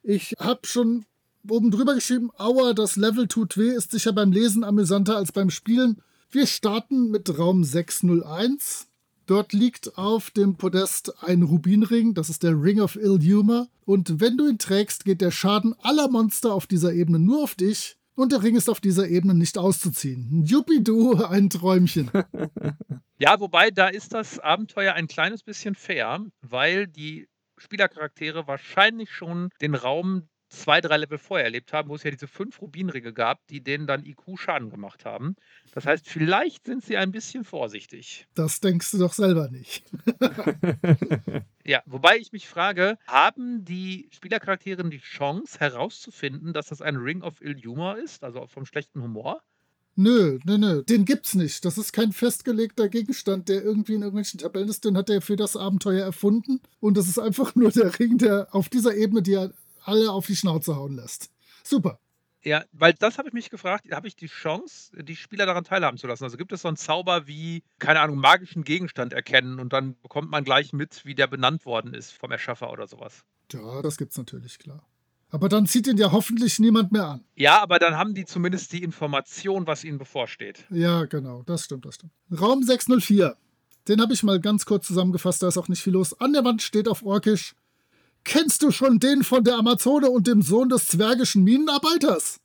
Ich 0.01 0.36
habe 0.39 0.61
schon 0.63 1.05
oben 1.47 1.69
drüber 1.69 1.93
geschrieben, 1.93 2.32
aua, 2.38 2.73
das 2.73 2.95
Level 2.95 3.27
tut 3.27 3.55
weh, 3.55 3.69
ist 3.69 3.91
sicher 3.91 4.13
beim 4.13 4.32
Lesen 4.32 4.63
amüsanter 4.63 5.15
als 5.15 5.32
beim 5.32 5.51
Spielen. 5.51 6.01
Wir 6.32 6.47
starten 6.47 7.11
mit 7.11 7.38
Raum 7.38 7.63
601. 7.63 8.88
Dort 9.26 9.53
liegt 9.53 9.97
auf 9.97 10.32
dem 10.32 10.57
Podest 10.57 11.24
ein 11.24 11.43
Rubinring, 11.43 12.13
das 12.13 12.30
ist 12.30 12.43
der 12.43 12.61
Ring 12.61 12.82
of 12.82 12.95
Ill 12.95 13.19
Humor. 13.19 13.67
Und 13.86 14.19
wenn 14.19 14.38
du 14.38 14.47
ihn 14.47 14.57
trägst, 14.57 15.05
geht 15.05 15.22
der 15.22 15.32
Schaden 15.32 15.76
aller 15.80 16.09
Monster 16.09 16.53
auf 16.53 16.67
dieser 16.67 16.93
Ebene 16.93 17.19
nur 17.19 17.43
auf 17.43 17.55
dich. 17.55 17.97
Und 18.15 18.32
der 18.32 18.43
Ring 18.43 18.55
ist 18.55 18.69
auf 18.69 18.82
dieser 18.82 19.07
Ebene 19.07 19.34
nicht 19.34 19.57
auszuziehen. 19.57 20.43
Juppie-du, 20.45 21.24
ein 21.24 21.49
Träumchen. 21.49 22.11
Ja, 23.24 23.39
wobei 23.39 23.69
da 23.69 23.88
ist 23.88 24.15
das 24.15 24.39
Abenteuer 24.39 24.95
ein 24.95 25.07
kleines 25.07 25.43
bisschen 25.43 25.76
fair, 25.76 26.26
weil 26.41 26.88
die 26.88 27.30
Spielercharaktere 27.55 28.47
wahrscheinlich 28.47 29.11
schon 29.11 29.49
den 29.61 29.76
Raum 29.76 30.28
zwei, 30.52 30.82
drei 30.82 30.97
Level 30.97 31.18
vorher 31.18 31.45
erlebt 31.45 31.74
haben, 31.74 31.89
wo 31.89 31.95
es 31.95 32.04
ja 32.04 32.12
diese 32.12 32.28
fünf 32.28 32.62
Rubinringe 32.62 33.14
gab, 33.14 33.45
die 33.47 33.64
denen 33.64 33.88
dann 33.88 34.06
IQ 34.06 34.38
Schaden 34.38 34.70
gemacht 34.70 35.06
haben. 35.06 35.36
Das 35.74 35.86
heißt, 35.86 36.08
vielleicht 36.08 36.66
sind 36.66 36.84
sie 36.84 36.97
ein 36.97 37.12
bisschen 37.12 37.43
vorsichtig. 37.43 38.28
Das 38.36 38.60
denkst 38.60 38.91
du 38.91 38.97
doch 38.99 39.14
selber 39.14 39.49
nicht. 39.49 39.84
Ja, 41.64 41.84
wobei 41.86 42.18
ich 42.18 42.32
mich 42.32 42.47
frage, 42.47 42.97
haben 43.06 43.64
die 43.64 44.10
Spielercharaktere 44.12 44.88
die 44.89 44.97
Chance 44.97 45.60
herauszufinden, 45.60 46.54
dass 46.54 46.70
das 46.70 46.82
ein 46.82 46.95
Ring 46.95 47.22
of 47.22 47.39
Ill 47.41 47.56
Humor 47.64 47.97
ist, 47.97 48.24
also 48.24 48.47
vom 48.47 48.66
schlechten 48.66 49.02
Humor? 49.02 49.41
Nö, 49.95 50.39
nö, 50.45 50.58
nö, 50.58 50.84
den 50.84 51.06
gibt's 51.06 51.36
nicht. 51.36 51.66
Das 51.66 51.78
ist 51.78 51.91
kein 51.91 52.14
festgelegter 52.14 52.88
Gegenstand, 52.88 53.49
der 53.49 53.64
irgendwie 53.64 53.93
in 53.93 54.02
irgendwelchen 54.02 54.39
Tabellen 54.39 54.70
ist. 54.70 54.86
Den 54.86 54.95
hat 54.97 55.10
er 55.10 55.22
für 55.22 55.36
das 55.36 55.58
Abenteuer 55.58 56.04
erfunden. 56.04 56.62
Und 56.80 56.97
das 56.97 57.08
ist 57.08 57.20
einfach 57.20 57.56
nur 57.56 57.72
der 57.72 57.99
Ring, 57.99 58.18
der 58.18 58.47
auf 58.56 58.70
dieser 58.70 58.95
Ebene, 58.95 59.22
die 59.22 59.34
er 59.34 59.54
alle 59.84 60.11
auf 60.11 60.27
die 60.27 60.36
Schnauze 60.36 60.75
hauen 60.75 60.95
lässt. 60.95 61.29
Super. 61.63 61.99
Ja, 62.43 62.63
weil 62.71 62.93
das 62.93 63.19
habe 63.19 63.27
ich 63.27 63.34
mich 63.34 63.51
gefragt, 63.51 63.86
habe 63.91 64.07
ich 64.07 64.15
die 64.15 64.27
Chance, 64.27 64.91
die 65.03 65.15
Spieler 65.15 65.45
daran 65.45 65.63
teilhaben 65.63 65.99
zu 65.99 66.07
lassen? 66.07 66.23
Also 66.23 66.38
gibt 66.38 66.51
es 66.51 66.63
so 66.63 66.67
einen 66.67 66.77
Zauber 66.77 67.27
wie, 67.27 67.63
keine 67.77 67.99
Ahnung, 67.99 68.17
magischen 68.17 68.63
Gegenstand 68.63 69.13
erkennen 69.13 69.59
und 69.59 69.73
dann 69.73 69.95
bekommt 70.01 70.32
man 70.32 70.43
gleich 70.43 70.73
mit, 70.73 71.05
wie 71.05 71.13
der 71.13 71.27
benannt 71.27 71.65
worden 71.65 71.93
ist 71.93 72.13
vom 72.13 72.32
Erschaffer 72.32 72.71
oder 72.71 72.88
sowas? 72.88 73.23
Ja, 73.51 73.82
das 73.84 73.97
gibt's 73.97 74.17
natürlich, 74.17 74.57
klar. 74.57 74.84
Aber 75.29 75.49
dann 75.49 75.65
zieht 75.65 75.88
ihn 75.88 75.97
ja 75.97 76.11
hoffentlich 76.11 76.59
niemand 76.59 76.91
mehr 76.91 77.05
an. 77.05 77.23
Ja, 77.36 77.61
aber 77.61 77.79
dann 77.79 77.95
haben 77.95 78.15
die 78.15 78.25
zumindest 78.25 78.73
die 78.73 78.84
Information, 78.84 79.67
was 79.67 79.84
ihnen 79.84 79.97
bevorsteht. 79.97 80.65
Ja, 80.71 81.05
genau, 81.05 81.43
das 81.43 81.65
stimmt, 81.65 81.86
das 81.86 81.95
stimmt. 81.95 82.11
Raum 82.39 82.63
604. 82.63 83.38
Den 83.88 84.01
habe 84.01 84.13
ich 84.13 84.23
mal 84.23 84.39
ganz 84.39 84.65
kurz 84.65 84.88
zusammengefasst, 84.88 85.41
da 85.41 85.47
ist 85.47 85.57
auch 85.57 85.67
nicht 85.67 85.82
viel 85.82 85.93
los. 85.93 86.19
An 86.19 86.34
der 86.34 86.43
Wand 86.43 86.61
steht 86.61 86.88
auf 86.88 87.03
Orkisch: 87.03 87.55
Kennst 88.24 88.61
du 88.63 88.72
schon 88.72 88.99
den 88.99 89.24
von 89.24 89.43
der 89.43 89.55
Amazone 89.55 90.09
und 90.09 90.28
dem 90.28 90.41
Sohn 90.41 90.69
des 90.69 90.88
zwergischen 90.88 91.43
Minenarbeiters? 91.43 92.39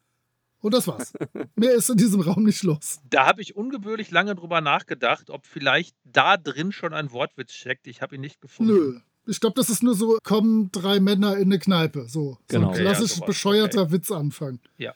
Und 0.61 0.73
das 0.75 0.87
war's. 0.89 1.13
Mehr 1.55 1.75
ist 1.75 1.91
in 1.91 1.97
diesem 1.97 2.21
Raum 2.23 2.45
nicht 2.45 2.63
los. 2.63 2.99
Da 3.11 3.27
habe 3.27 3.43
ich 3.43 3.57
ungebührlich 3.57 4.11
lange 4.11 4.35
drüber 4.35 4.61
nachgedacht, 4.61 5.31
ob 5.31 5.47
vielleicht 5.47 5.95
da 6.05 6.37
drin 6.37 6.73
schon 6.73 6.93
ein 6.95 7.13
Wortwitz 7.13 7.53
steckt. 7.53 7.87
Ich 7.87 8.01
habe 8.03 8.15
ihn 8.17 8.21
nicht 8.23 8.41
gefunden. 8.41 8.73
Nö. 8.73 9.01
Ich 9.29 9.41
glaube, 9.41 9.55
das 9.55 9.71
ist 9.71 9.83
nur 9.83 9.95
so, 9.95 10.19
kommen 10.23 10.71
drei 10.73 10.99
Männer 11.01 11.37
in 11.37 11.45
eine 11.49 11.59
Kneipe. 11.59 12.07
So, 12.09 12.39
Genau. 12.49 12.69
so 12.69 12.69
ein 12.69 12.75
Okay, 12.75 12.85
ja, 12.85 12.91
klassisch 12.93 13.13
sowas. 13.17 13.27
bescheuerter 13.27 13.91
Witzanfang. 13.93 14.61
Ja. 14.79 14.95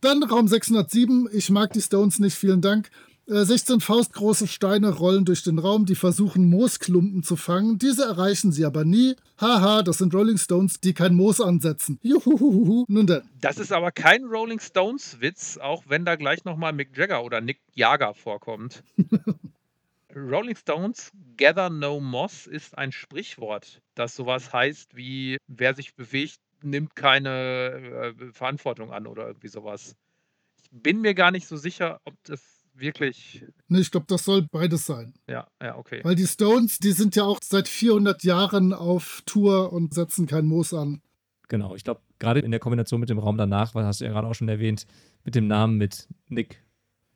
Dann 0.00 0.22
Raum 0.22 0.48
607. 0.48 1.28
Ich 1.32 1.50
mag 1.50 1.72
die 1.72 1.82
Stones 1.82 2.18
nicht, 2.18 2.34
vielen 2.36 2.60
Dank. 2.60 2.90
Äh, 3.28 3.44
16 3.44 3.80
faustgroße 3.80 4.46
Steine 4.46 4.90
rollen 4.90 5.24
durch 5.24 5.42
den 5.42 5.58
Raum, 5.58 5.84
die 5.84 5.96
versuchen, 5.96 6.48
Moosklumpen 6.48 7.24
zu 7.24 7.34
fangen. 7.34 7.76
Diese 7.76 8.04
erreichen 8.04 8.52
sie 8.52 8.64
aber 8.64 8.84
nie. 8.84 9.16
Haha, 9.40 9.82
das 9.82 9.98
sind 9.98 10.14
Rolling 10.14 10.38
Stones, 10.38 10.78
die 10.80 10.94
kein 10.94 11.14
Moos 11.14 11.40
ansetzen. 11.40 11.98
Juhuhuhu. 12.02 12.84
Nun 12.86 13.06
denn. 13.08 13.22
Das 13.40 13.58
ist 13.58 13.72
aber 13.72 13.90
kein 13.90 14.24
Rolling 14.24 14.60
Stones 14.60 15.20
Witz, 15.20 15.58
auch 15.58 15.82
wenn 15.88 16.04
da 16.04 16.14
gleich 16.14 16.44
nochmal 16.44 16.72
Mick 16.72 16.96
Jagger 16.96 17.24
oder 17.24 17.40
Nick 17.40 17.58
Jagger 17.74 18.14
vorkommt. 18.14 18.84
Rolling 20.14 20.56
Stones 20.56 21.10
Gather 21.36 21.68
No 21.68 22.00
Moss 22.00 22.46
ist 22.46 22.78
ein 22.78 22.92
Sprichwort, 22.92 23.82
das 23.94 24.16
sowas 24.16 24.52
heißt 24.52 24.96
wie 24.96 25.36
wer 25.46 25.74
sich 25.74 25.94
bewegt, 25.94 26.38
nimmt 26.62 26.96
keine 26.96 28.14
äh, 28.18 28.32
Verantwortung 28.32 28.92
an 28.92 29.06
oder 29.06 29.26
irgendwie 29.26 29.48
sowas. 29.48 29.94
Ich 30.62 30.70
bin 30.70 31.00
mir 31.00 31.14
gar 31.14 31.32
nicht 31.32 31.46
so 31.46 31.56
sicher, 31.56 32.00
ob 32.04 32.14
das 32.24 32.55
wirklich 32.78 33.44
Nee, 33.68 33.80
ich 33.80 33.90
glaube, 33.90 34.06
das 34.08 34.24
soll 34.24 34.42
beides 34.42 34.86
sein. 34.86 35.14
ja, 35.28 35.46
ja, 35.62 35.76
okay. 35.76 36.00
Weil 36.02 36.14
die 36.14 36.26
Stones, 36.26 36.78
die 36.78 36.92
sind 36.92 37.16
ja 37.16 37.24
auch 37.24 37.40
seit 37.42 37.68
400 37.68 38.22
Jahren 38.24 38.72
auf 38.72 39.22
Tour 39.26 39.72
und 39.72 39.94
setzen 39.94 40.26
kein 40.26 40.46
Moos 40.46 40.72
an. 40.72 41.02
Genau, 41.48 41.74
ich 41.74 41.84
glaube, 41.84 42.00
gerade 42.18 42.40
in 42.40 42.50
der 42.50 42.60
Kombination 42.60 43.00
mit 43.00 43.08
dem 43.08 43.18
Raum 43.18 43.36
danach, 43.36 43.74
was 43.74 43.84
hast 43.84 44.00
du 44.00 44.04
ja 44.04 44.10
gerade 44.10 44.26
auch 44.26 44.34
schon 44.34 44.48
erwähnt, 44.48 44.86
mit 45.24 45.34
dem 45.34 45.46
Namen 45.46 45.76
mit 45.76 46.08
Nick 46.28 46.62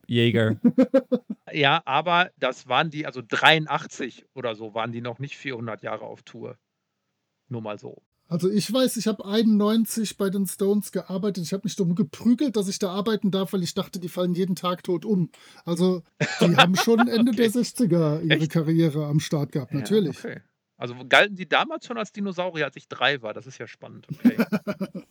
Jäger. 0.07 0.57
Ja, 1.53 1.83
aber 1.85 2.31
das 2.39 2.69
waren 2.69 2.91
die, 2.91 3.07
also 3.07 3.23
83 3.27 4.25
oder 4.35 4.55
so, 4.55 4.73
waren 4.73 4.93
die 4.93 5.01
noch 5.01 5.19
nicht 5.19 5.37
400 5.37 5.83
Jahre 5.83 6.05
auf 6.05 6.23
Tour. 6.23 6.57
Nur 7.49 7.63
mal 7.63 7.77
so. 7.77 8.03
Also 8.31 8.49
ich 8.49 8.73
weiß, 8.73 8.97
ich 8.97 9.09
habe 9.09 9.25
91 9.25 10.17
bei 10.17 10.31
den 10.31 10.47
Stones 10.47 10.93
gearbeitet. 10.93 11.43
Ich 11.43 11.53
habe 11.53 11.63
mich 11.65 11.75
darum 11.75 11.97
geprügelt, 11.97 12.55
dass 12.57 12.69
ich 12.69 12.79
da 12.79 12.91
arbeiten 12.91 13.33
darf, 13.33 13.53
weil 13.53 13.65
ich 13.65 13.75
dachte, 13.75 13.99
die 13.99 14.09
fallen 14.09 14.35
jeden 14.35 14.55
Tag 14.55 14.85
tot 14.85 15.05
um. 15.05 15.31
Also 15.65 16.05
die 16.41 16.57
haben 16.57 16.77
schon 16.77 17.01
Ende 17.09 17.33
der 17.33 17.51
60er 17.51 18.23
ihre 18.23 18.39
Echt? 18.39 18.53
Karriere 18.53 19.07
am 19.07 19.19
Start 19.19 19.51
gehabt, 19.51 19.75
natürlich. 19.75 20.23
Ja, 20.23 20.31
okay. 20.31 20.41
Also 20.77 20.95
galten 21.09 21.35
die 21.35 21.49
damals 21.49 21.87
schon 21.87 21.99
als 21.99 22.13
Dinosaurier, 22.13 22.67
als 22.67 22.77
ich 22.77 22.87
drei 22.89 23.21
war? 23.21 23.35
Das 23.35 23.49
ist 23.49 23.59
ja 23.59 23.67
spannend. 23.67 24.07
Okay. 24.09 24.37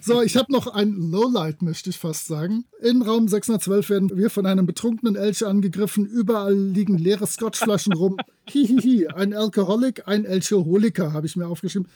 So, 0.00 0.22
ich 0.22 0.36
habe 0.36 0.50
noch 0.50 0.68
ein 0.68 0.94
Lowlight, 1.10 1.60
möchte 1.60 1.90
ich 1.90 1.98
fast 1.98 2.26
sagen. 2.26 2.64
In 2.80 3.02
Raum 3.02 3.28
612 3.28 3.90
werden 3.90 4.16
wir 4.16 4.30
von 4.30 4.46
einem 4.46 4.64
betrunkenen 4.64 5.16
Elch 5.16 5.44
angegriffen. 5.44 6.06
Überall 6.06 6.54
liegen 6.54 6.96
leere 6.96 7.26
Scotchflaschen 7.26 7.92
rum. 7.92 8.16
Hihihi, 8.48 9.08
ein 9.08 9.34
Alkoholik, 9.34 10.08
ein 10.08 10.24
Elcheholiker, 10.24 11.12
habe 11.12 11.26
ich 11.26 11.36
mir 11.36 11.46
aufgeschrieben. 11.46 11.88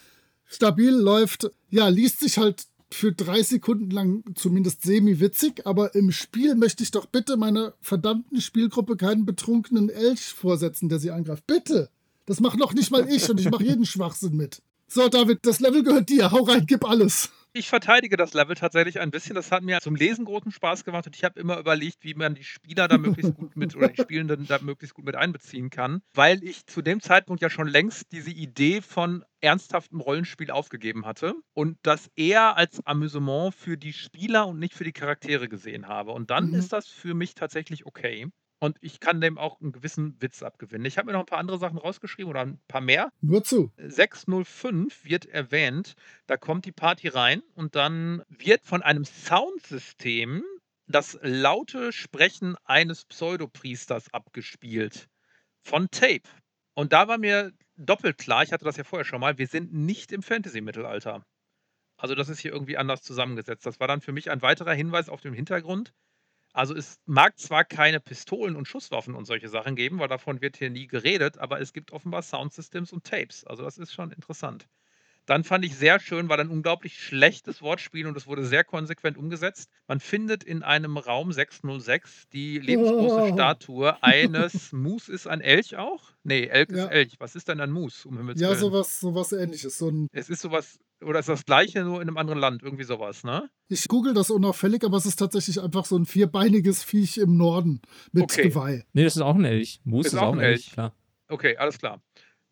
Stabil 0.46 0.90
läuft, 0.90 1.50
ja, 1.70 1.88
liest 1.88 2.20
sich 2.20 2.38
halt 2.38 2.66
für 2.90 3.12
drei 3.12 3.42
Sekunden 3.42 3.90
lang 3.90 4.22
zumindest 4.36 4.82
semi-witzig, 4.82 5.66
aber 5.66 5.94
im 5.94 6.12
Spiel 6.12 6.54
möchte 6.54 6.82
ich 6.82 6.92
doch 6.92 7.06
bitte 7.06 7.36
meiner 7.36 7.74
verdammten 7.80 8.40
Spielgruppe 8.40 8.96
keinen 8.96 9.26
betrunkenen 9.26 9.88
Elch 9.88 10.32
vorsetzen, 10.34 10.88
der 10.88 10.98
sie 10.98 11.10
angreift. 11.10 11.46
Bitte! 11.46 11.90
Das 12.26 12.40
mache 12.40 12.58
noch 12.58 12.74
nicht 12.74 12.90
mal 12.90 13.08
ich 13.08 13.28
und 13.30 13.40
ich 13.40 13.50
mache 13.50 13.64
jeden 13.64 13.86
Schwachsinn 13.86 14.36
mit. 14.36 14.62
So, 14.88 15.08
David, 15.08 15.40
das 15.42 15.60
Level 15.60 15.82
gehört 15.82 16.08
dir. 16.08 16.30
Hau 16.30 16.42
rein, 16.42 16.64
gib 16.66 16.88
alles. 16.88 17.30
Ich 17.58 17.68
verteidige 17.70 18.18
das 18.18 18.34
Level 18.34 18.54
tatsächlich 18.54 19.00
ein 19.00 19.10
bisschen. 19.10 19.34
Das 19.34 19.50
hat 19.50 19.62
mir 19.62 19.80
zum 19.80 19.94
Lesen 19.96 20.26
großen 20.26 20.52
Spaß 20.52 20.84
gemacht 20.84 21.06
und 21.06 21.16
ich 21.16 21.24
habe 21.24 21.40
immer 21.40 21.58
überlegt, 21.58 22.04
wie 22.04 22.12
man 22.12 22.34
die 22.34 22.44
Spieler 22.44 22.86
da 22.86 22.98
möglichst 22.98 23.32
gut 23.32 23.56
mit 23.56 23.74
oder 23.74 23.88
die 23.88 23.96
Spielenden 23.96 24.46
da 24.46 24.58
möglichst 24.60 24.94
gut 24.94 25.06
mit 25.06 25.16
einbeziehen 25.16 25.70
kann, 25.70 26.02
weil 26.14 26.44
ich 26.44 26.66
zu 26.66 26.82
dem 26.82 27.00
Zeitpunkt 27.00 27.40
ja 27.42 27.48
schon 27.48 27.66
längst 27.66 28.12
diese 28.12 28.30
Idee 28.30 28.82
von 28.82 29.24
ernsthaftem 29.40 30.00
Rollenspiel 30.00 30.50
aufgegeben 30.50 31.06
hatte 31.06 31.34
und 31.54 31.78
das 31.82 32.10
eher 32.14 32.56
als 32.58 32.84
Amüsement 32.86 33.54
für 33.54 33.78
die 33.78 33.94
Spieler 33.94 34.46
und 34.48 34.58
nicht 34.58 34.74
für 34.74 34.84
die 34.84 34.92
Charaktere 34.92 35.48
gesehen 35.48 35.88
habe. 35.88 36.12
Und 36.12 36.30
dann 36.30 36.52
Mhm. 36.52 36.52
ist 36.52 36.72
das 36.74 36.88
für 36.88 37.14
mich 37.14 37.34
tatsächlich 37.34 37.86
okay. 37.86 38.26
Und 38.58 38.78
ich 38.80 39.00
kann 39.00 39.20
dem 39.20 39.36
auch 39.36 39.60
einen 39.60 39.72
gewissen 39.72 40.20
Witz 40.20 40.42
abgewinnen. 40.42 40.86
Ich 40.86 40.96
habe 40.96 41.06
mir 41.06 41.12
noch 41.12 41.20
ein 41.20 41.26
paar 41.26 41.38
andere 41.38 41.58
Sachen 41.58 41.78
rausgeschrieben 41.78 42.30
oder 42.30 42.40
ein 42.40 42.58
paar 42.68 42.80
mehr. 42.80 43.12
Nur 43.20 43.44
zu. 43.44 43.70
605 43.76 45.04
wird 45.04 45.26
erwähnt, 45.26 45.94
da 46.26 46.36
kommt 46.36 46.64
die 46.64 46.72
Party 46.72 47.08
rein 47.08 47.42
und 47.54 47.74
dann 47.74 48.22
wird 48.28 48.64
von 48.64 48.82
einem 48.82 49.04
Soundsystem 49.04 50.42
das 50.86 51.18
laute 51.22 51.92
Sprechen 51.92 52.56
eines 52.64 53.04
Pseudopriesters 53.04 54.14
abgespielt. 54.14 55.08
Von 55.62 55.90
Tape. 55.90 56.28
Und 56.74 56.92
da 56.92 57.08
war 57.08 57.18
mir 57.18 57.52
doppelt 57.76 58.18
klar, 58.18 58.42
ich 58.42 58.52
hatte 58.52 58.64
das 58.64 58.76
ja 58.76 58.84
vorher 58.84 59.04
schon 59.04 59.20
mal, 59.20 59.36
wir 59.36 59.48
sind 59.48 59.74
nicht 59.74 60.12
im 60.12 60.22
Fantasy-Mittelalter. 60.22 61.26
Also 61.98 62.14
das 62.14 62.28
ist 62.28 62.40
hier 62.40 62.52
irgendwie 62.52 62.76
anders 62.76 63.02
zusammengesetzt. 63.02 63.64
Das 63.66 63.80
war 63.80 63.88
dann 63.88 64.00
für 64.00 64.12
mich 64.12 64.30
ein 64.30 64.42
weiterer 64.42 64.74
Hinweis 64.74 65.08
auf 65.08 65.20
den 65.20 65.32
Hintergrund. 65.32 65.94
Also 66.56 66.74
es 66.74 66.96
mag 67.04 67.38
zwar 67.38 67.64
keine 67.64 68.00
Pistolen 68.00 68.56
und 68.56 68.66
Schusswaffen 68.66 69.14
und 69.14 69.26
solche 69.26 69.48
Sachen 69.48 69.76
geben, 69.76 69.98
weil 69.98 70.08
davon 70.08 70.40
wird 70.40 70.56
hier 70.56 70.70
nie 70.70 70.86
geredet, 70.86 71.36
aber 71.38 71.60
es 71.60 71.72
gibt 71.74 71.92
offenbar 71.92 72.22
Soundsystems 72.22 72.92
und 72.92 73.04
Tapes. 73.04 73.44
Also 73.44 73.62
das 73.62 73.76
ist 73.78 73.92
schon 73.92 74.10
interessant. 74.10 74.66
Dann 75.26 75.44
fand 75.44 75.64
ich 75.64 75.76
sehr 75.76 76.00
schön, 76.00 76.28
war 76.28 76.38
ein 76.38 76.50
unglaublich 76.50 76.98
schlechtes 77.02 77.62
Wortspiel 77.62 78.06
und 78.06 78.16
es 78.16 78.26
wurde 78.26 78.44
sehr 78.46 78.64
konsequent 78.64 79.18
umgesetzt. 79.18 79.70
Man 79.88 80.00
findet 80.00 80.44
in 80.44 80.62
einem 80.64 80.98
Raum 80.98 81.32
606 81.32 82.28
die 82.32 82.58
lebensgroße 82.60 83.22
Oh. 83.22 83.24
Statue 83.24 84.02
eines 84.02 84.72
Mus 84.72 85.08
ist 85.08 85.26
ein 85.28 85.40
Elch 85.42 85.76
auch? 85.76 86.12
Nee, 86.24 86.46
Elk 86.46 86.72
Ja. 86.72 86.74
ist 86.74 86.86
Elch. 86.86 87.16
Was 87.20 87.36
ist 87.36 87.48
denn 87.48 87.60
ein 87.60 87.72
Mus, 87.72 88.06
um 88.06 88.16
Himmels 88.18 88.44
Ja, 88.44 88.46
Willen? 88.46 88.74
sowas, 88.74 89.00
sowas 89.00 89.32
ähnliches. 89.32 89.78
So 89.78 89.88
ein, 89.90 90.08
Es 90.12 90.28
ist 90.30 90.40
sowas, 90.40 90.78
oder 91.04 91.18
ist 91.20 91.28
das 91.28 91.44
gleiche, 91.44 91.84
nur 91.84 92.00
in 92.02 92.08
einem 92.08 92.16
anderen 92.16 92.38
Land, 92.40 92.62
irgendwie 92.62 92.84
sowas, 92.84 93.22
ne? 93.24 93.48
ich 93.68 93.88
google 93.88 94.14
das 94.14 94.30
unauffällig, 94.30 94.84
aber 94.84 94.96
es 94.96 95.06
ist 95.06 95.16
tatsächlich 95.16 95.60
einfach 95.60 95.84
so 95.84 95.96
ein 95.96 96.06
vierbeiniges 96.06 96.82
Viech 96.84 97.18
im 97.18 97.36
Norden 97.36 97.80
mit 98.12 98.24
Okay. 98.24 98.48
Geweih. 98.48 98.84
nee, 98.92 99.04
das 99.04 99.16
ist 99.16 99.22
auch 99.22 99.34
ein 99.34 99.44
Elch. 99.44 99.80
Moose 99.84 100.08
ist, 100.08 100.14
auch 100.16 100.32
ein 100.32 100.40
Elch, 100.40 100.70
klar. 100.72 100.92
Okay, 101.28 101.56
alles 101.56 101.78
klar. 101.78 102.00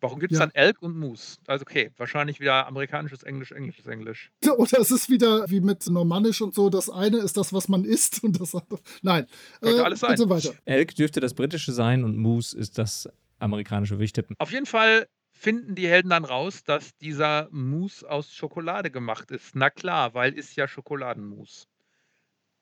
Warum 0.01 0.19
gibt 0.19 0.33
es 0.33 0.39
Ja. 0.39 0.45
dann 0.45 0.53
Elk 0.53 0.81
und 0.81 0.97
Moose? 0.97 1.37
Also 1.47 1.63
okay, 1.63 1.89
wahrscheinlich 1.97 2.39
wieder 2.41 2.67
amerikanisches 2.67 3.23
Englisch, 3.23 3.53
englisches 3.53 3.87
Englisch. 3.87 4.29
Oder 4.57 4.79
es 4.81 4.91
ist 4.91 5.09
wieder 5.09 5.49
wie 5.49 5.61
mit 5.61 5.87
Normannisch 5.89 6.41
und 6.41 6.53
so, 6.53 6.69
das 6.69 6.89
eine 6.89 7.17
ist 7.17 7.37
das, 7.37 7.53
was 7.53 7.69
man 7.69 7.85
isst 7.85 8.21
und 8.23 8.39
das 8.39 8.53
andere. 8.53 8.81
Nein. 9.01 9.25
Könnte 9.61 9.77
Äh, 9.79 9.81
alles 9.81 10.01
sein. 10.01 10.11
Und 10.11 10.17
so 10.17 10.29
weiter. 10.29 10.53
Elk 10.65 10.93
dürfte 10.95 11.21
das 11.21 11.33
britische 11.33 11.71
sein 11.71 12.03
und 12.03 12.17
Moose 12.17 12.55
ist 12.57 12.77
das 12.77 13.09
amerikanische, 13.39 13.95
würde 13.95 14.03
ich 14.03 14.13
tippen. 14.13 14.35
Auf 14.37 14.51
jeden 14.51 14.65
Fall 14.65 15.07
finden 15.45 15.75
die 15.75 15.87
Helden 15.87 16.09
dann 16.09 16.25
raus, 16.25 16.63
dass 16.63 16.97
dieser 16.97 17.47
Mousse 17.51 18.09
aus 18.09 18.33
Schokolade 18.33 18.89
gemacht 18.89 19.29
ist. 19.29 19.55
Na 19.55 19.69
klar, 19.69 20.15
weil 20.15 20.33
ist 20.33 20.55
ja 20.55 20.67
Schokoladenmousse. 20.67 21.67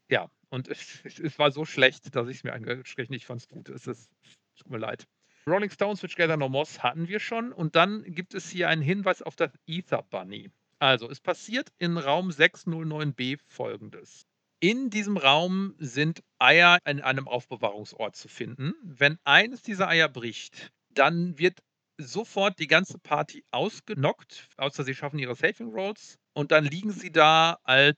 Ja, 0.09 0.29
und 0.49 0.67
es, 0.67 0.99
es, 1.05 1.17
es 1.17 1.39
war 1.39 1.51
so 1.51 1.63
schlecht, 1.63 2.13
dass 2.13 2.27
ich 2.27 2.37
es 2.37 2.43
mir 2.43 2.51
angestrichen 2.51 3.13
nicht 3.13 3.25
fand 3.25 3.39
es 3.39 3.47
gut. 3.47 3.69
Es 3.69 3.85
tut 3.85 4.69
mir 4.69 4.79
leid. 4.79 5.07
Rolling 5.47 5.69
Stones 5.69 6.03
with 6.03 6.13
Gather 6.17 6.35
No 6.35 6.49
Moss 6.49 6.83
hatten 6.83 7.07
wir 7.07 7.21
schon. 7.21 7.53
Und 7.53 7.77
dann 7.77 8.03
gibt 8.03 8.33
es 8.33 8.49
hier 8.49 8.67
einen 8.67 8.81
Hinweis 8.81 9.21
auf 9.21 9.37
das 9.37 9.51
Ether 9.65 10.03
Bunny. 10.03 10.51
Also, 10.79 11.09
es 11.09 11.21
passiert 11.21 11.71
in 11.79 11.97
Raum 11.97 12.31
609b 12.31 13.39
folgendes. 13.47 14.25
In 14.59 14.89
diesem 14.89 15.15
Raum 15.15 15.73
sind 15.77 16.21
Eier 16.37 16.79
an 16.83 16.99
einem 16.99 17.29
Aufbewahrungsort 17.29 18.17
zu 18.17 18.27
finden. 18.27 18.73
Wenn 18.83 19.17
eines 19.23 19.61
dieser 19.61 19.87
Eier 19.87 20.09
bricht, 20.09 20.73
dann 20.89 21.39
wird 21.39 21.61
sofort 21.97 22.59
die 22.59 22.67
ganze 22.67 22.97
Party 22.99 23.43
ausgenockt, 23.51 24.49
außer 24.57 24.83
sie 24.83 24.95
schaffen 24.95 25.19
ihre 25.19 25.35
Saving 25.35 25.71
Rolls. 25.71 26.17
Und 26.33 26.51
dann 26.51 26.65
liegen 26.65 26.91
sie 26.91 27.11
da 27.11 27.59
als 27.63 27.97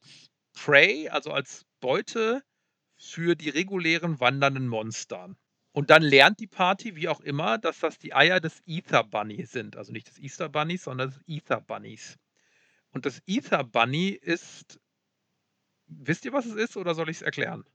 Prey, 0.53 1.09
also 1.09 1.31
als 1.31 1.65
Beute 1.79 2.43
für 2.97 3.35
die 3.35 3.49
regulären 3.49 4.19
wandernden 4.19 4.67
Monster. 4.67 5.35
Und 5.71 5.89
dann 5.89 6.03
lernt 6.03 6.39
die 6.39 6.47
Party, 6.47 6.95
wie 6.95 7.09
auch 7.09 7.19
immer, 7.19 7.57
dass 7.57 7.79
das 7.79 7.99
die 7.99 8.13
Eier 8.13 8.39
des 8.39 8.61
Ether 8.65 9.03
Bunny 9.03 9.45
sind. 9.45 9.75
Also 9.75 9.91
nicht 9.91 10.07
des 10.07 10.17
Easter 10.19 10.47
Bunnies, 10.47 10.85
sondern 10.85 11.09
des 11.09 11.19
Ether 11.27 11.59
Bunnies. 11.59 12.17
Und 12.91 13.05
das 13.05 13.21
Ether 13.27 13.65
Bunny 13.65 14.09
ist. 14.09 14.79
Wisst 15.87 16.23
ihr, 16.23 16.31
was 16.31 16.45
es 16.45 16.55
ist, 16.55 16.77
oder 16.77 16.95
soll 16.95 17.09
ich 17.09 17.17
es 17.17 17.21
erklären? 17.21 17.65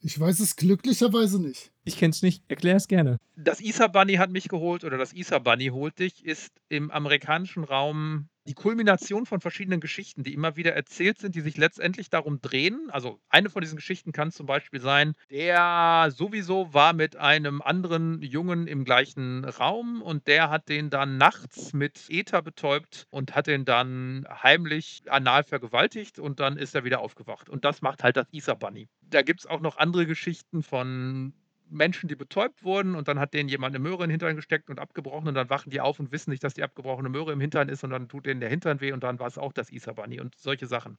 Ich 0.00 0.18
weiß 0.18 0.40
es 0.40 0.56
glücklicherweise 0.56 1.38
nicht. 1.38 1.70
Ich 1.86 1.98
kenne 1.98 2.12
es 2.12 2.22
nicht, 2.22 2.42
erklär 2.48 2.76
es 2.76 2.88
gerne. 2.88 3.18
Das 3.36 3.60
Ether 3.60 3.90
Bunny 3.90 4.14
hat 4.14 4.30
mich 4.30 4.48
geholt 4.48 4.84
oder 4.84 4.96
das 4.96 5.12
Ether 5.12 5.40
Bunny 5.40 5.66
holt 5.66 5.98
dich, 5.98 6.24
ist 6.24 6.50
im 6.70 6.90
amerikanischen 6.90 7.62
Raum 7.62 8.28
die 8.46 8.54
Kulmination 8.54 9.26
von 9.26 9.40
verschiedenen 9.40 9.80
Geschichten, 9.80 10.22
die 10.22 10.32
immer 10.34 10.56
wieder 10.56 10.72
erzählt 10.72 11.18
sind, 11.18 11.34
die 11.34 11.40
sich 11.42 11.56
letztendlich 11.56 12.08
darum 12.08 12.40
drehen. 12.40 12.88
Also 12.90 13.20
eine 13.28 13.50
von 13.50 13.60
diesen 13.60 13.76
Geschichten 13.76 14.12
kann 14.12 14.32
zum 14.32 14.46
Beispiel 14.46 14.80
sein, 14.80 15.14
der 15.30 16.10
sowieso 16.10 16.72
war 16.72 16.94
mit 16.94 17.16
einem 17.16 17.60
anderen 17.60 18.22
Jungen 18.22 18.66
im 18.66 18.84
gleichen 18.84 19.44
Raum 19.44 20.00
und 20.00 20.26
der 20.26 20.50
hat 20.50 20.68
den 20.70 20.88
dann 20.88 21.18
nachts 21.18 21.74
mit 21.74 22.06
Ether 22.08 22.40
betäubt 22.40 23.06
und 23.10 23.34
hat 23.34 23.46
den 23.46 23.66
dann 23.66 24.26
heimlich 24.42 25.02
anal 25.08 25.44
vergewaltigt 25.44 26.18
und 26.18 26.40
dann 26.40 26.56
ist 26.56 26.74
er 26.74 26.84
wieder 26.84 27.00
aufgewacht. 27.00 27.50
Und 27.50 27.64
das 27.64 27.82
macht 27.82 28.02
halt 28.02 28.16
das 28.16 28.26
Ether 28.32 28.56
Bunny. 28.56 28.88
Da 29.02 29.22
gibt 29.22 29.40
es 29.40 29.46
auch 29.46 29.60
noch 29.60 29.76
andere 29.76 30.06
Geschichten 30.06 30.62
von 30.62 31.34
Menschen, 31.68 32.08
die 32.08 32.16
betäubt 32.16 32.62
wurden 32.64 32.94
und 32.94 33.08
dann 33.08 33.18
hat 33.18 33.34
denen 33.34 33.48
jemand 33.48 33.74
eine 33.74 33.82
Möhre 33.82 34.04
in 34.04 34.08
den 34.08 34.12
Hintern 34.12 34.36
gesteckt 34.36 34.70
und 34.70 34.78
abgebrochen 34.80 35.28
und 35.28 35.34
dann 35.34 35.50
wachen 35.50 35.70
die 35.70 35.80
auf 35.80 35.98
und 36.00 36.12
wissen 36.12 36.30
nicht, 36.30 36.44
dass 36.44 36.54
die 36.54 36.62
abgebrochene 36.62 37.08
Möhre 37.08 37.32
im 37.32 37.40
Hintern 37.40 37.68
ist 37.68 37.84
und 37.84 37.90
dann 37.90 38.08
tut 38.08 38.26
denen 38.26 38.40
der 38.40 38.50
Hintern 38.50 38.80
weh 38.80 38.92
und 38.92 39.02
dann 39.02 39.18
war 39.18 39.26
es 39.26 39.38
auch 39.38 39.52
das 39.52 39.70
Ether 39.72 39.94
Bunny 39.94 40.20
und 40.20 40.34
solche 40.36 40.66
Sachen. 40.66 40.98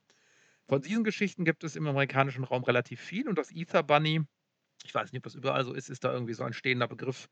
Von 0.68 0.82
diesen 0.82 1.04
Geschichten 1.04 1.44
gibt 1.44 1.64
es 1.64 1.76
im 1.76 1.86
amerikanischen 1.86 2.44
Raum 2.44 2.64
relativ 2.64 3.00
viel 3.00 3.28
und 3.28 3.38
das 3.38 3.52
Ether 3.52 3.82
Bunny, 3.82 4.22
ich 4.84 4.94
weiß 4.94 5.12
nicht, 5.12 5.20
ob 5.20 5.24
das 5.24 5.34
überall 5.34 5.64
so 5.64 5.74
ist, 5.74 5.90
ist 5.90 6.04
da 6.04 6.12
irgendwie 6.12 6.34
so 6.34 6.44
ein 6.44 6.52
stehender 6.52 6.88
Begriff 6.88 7.28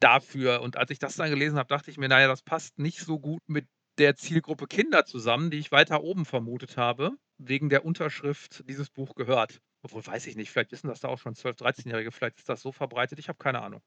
dafür. 0.00 0.62
Und 0.62 0.76
als 0.76 0.90
ich 0.90 0.98
das 0.98 1.16
dann 1.16 1.30
gelesen 1.30 1.58
habe, 1.58 1.68
dachte 1.68 1.90
ich 1.90 1.98
mir, 1.98 2.08
naja, 2.08 2.28
das 2.28 2.42
passt 2.42 2.78
nicht 2.78 3.00
so 3.00 3.18
gut 3.18 3.42
mit 3.48 3.68
der 3.98 4.16
Zielgruppe 4.16 4.66
Kinder 4.66 5.04
zusammen, 5.06 5.50
die 5.50 5.58
ich 5.58 5.72
weiter 5.72 6.02
oben 6.02 6.24
vermutet 6.26 6.76
habe, 6.76 7.12
wegen 7.38 7.68
der 7.70 7.84
Unterschrift 7.84 8.68
dieses 8.68 8.90
Buch 8.90 9.14
gehört. 9.14 9.60
Obwohl, 9.86 10.04
weiß 10.04 10.26
ich 10.26 10.34
nicht, 10.34 10.50
vielleicht 10.50 10.72
wissen 10.72 10.88
das 10.88 10.98
da 10.98 11.06
auch 11.06 11.20
schon 11.20 11.34
12-, 11.34 11.60
13-Jährige, 11.60 12.10
vielleicht 12.10 12.38
ist 12.38 12.48
das 12.48 12.60
so 12.60 12.72
verbreitet, 12.72 13.20
ich 13.20 13.28
habe 13.28 13.38
keine 13.38 13.62
Ahnung. 13.62 13.82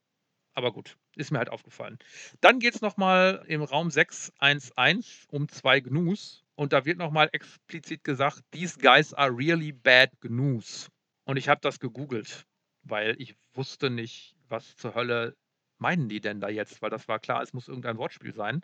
Aber 0.53 0.71
gut, 0.71 0.97
ist 1.17 1.29
mir 1.29 1.39
halt 1.39 1.49
aufgefallen. 1.49 1.99
Dann 2.39 2.59
geht 2.59 2.75
es 2.75 2.79
nochmal 2.79 3.43
im 3.49 3.61
Raum 3.63 3.91
611 3.91 5.25
um 5.27 5.49
zwei 5.49 5.81
Gnus 5.81 6.45
und 6.55 6.71
da 6.71 6.85
wird 6.85 6.99
nochmal 6.99 7.27
explizit 7.33 8.05
gesagt, 8.05 8.43
these 8.51 8.79
guys 8.79 9.13
are 9.13 9.29
really 9.35 9.73
bad 9.73 10.09
Gnus. 10.21 10.87
Und 11.25 11.35
ich 11.35 11.49
habe 11.49 11.59
das 11.59 11.81
gegoogelt, 11.81 12.45
weil 12.83 13.21
ich 13.21 13.35
wusste 13.53 13.89
nicht, 13.89 14.37
was 14.47 14.77
zur 14.77 14.95
Hölle 14.95 15.35
meinen 15.79 16.07
die 16.07 16.21
denn 16.21 16.39
da 16.39 16.47
jetzt, 16.47 16.81
weil 16.81 16.89
das 16.89 17.09
war 17.09 17.19
klar, 17.19 17.41
es 17.41 17.51
muss 17.51 17.67
irgendein 17.67 17.97
Wortspiel 17.97 18.33
sein. 18.33 18.63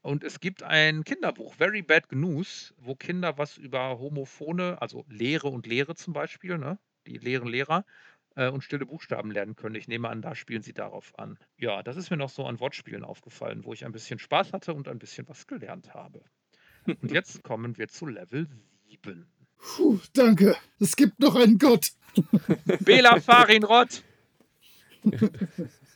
Und 0.00 0.24
es 0.24 0.40
gibt 0.40 0.62
ein 0.62 1.04
Kinderbuch, 1.04 1.54
Very 1.54 1.82
Bad 1.82 2.08
Gnus, 2.08 2.74
wo 2.78 2.94
Kinder 2.94 3.36
was 3.36 3.58
über 3.58 3.98
homophone, 3.98 4.60
also 4.60 5.04
Lehre 5.08 5.48
und 5.48 5.66
Lehre 5.66 5.94
zum 5.96 6.12
Beispiel, 6.12 6.56
ne? 6.58 6.78
die 7.06 7.18
leeren 7.18 7.48
Lehrer, 7.48 7.84
äh, 8.36 8.48
und 8.48 8.62
stille 8.62 8.86
Buchstaben 8.86 9.30
lernen 9.30 9.56
können. 9.56 9.74
Ich 9.74 9.88
nehme 9.88 10.08
an, 10.08 10.22
da 10.22 10.34
spielen 10.34 10.62
sie 10.62 10.72
darauf 10.72 11.18
an. 11.18 11.38
Ja, 11.56 11.82
das 11.82 11.96
ist 11.96 12.10
mir 12.10 12.16
noch 12.16 12.30
so 12.30 12.46
an 12.46 12.60
Wortspielen 12.60 13.04
aufgefallen, 13.04 13.64
wo 13.64 13.72
ich 13.72 13.84
ein 13.84 13.92
bisschen 13.92 14.18
Spaß 14.18 14.52
hatte 14.52 14.72
und 14.74 14.88
ein 14.88 14.98
bisschen 14.98 15.28
was 15.28 15.46
gelernt 15.46 15.94
habe. 15.94 16.22
Und 16.86 17.10
jetzt 17.10 17.42
kommen 17.42 17.76
wir 17.76 17.88
zu 17.88 18.06
Level 18.06 18.46
7. 18.88 19.26
Puh, 19.58 19.98
danke. 20.12 20.56
Es 20.78 20.94
gibt 20.94 21.18
noch 21.18 21.34
einen 21.34 21.58
Gott. 21.58 21.90
Bela 22.80 23.20
Farinrod! 23.20 24.02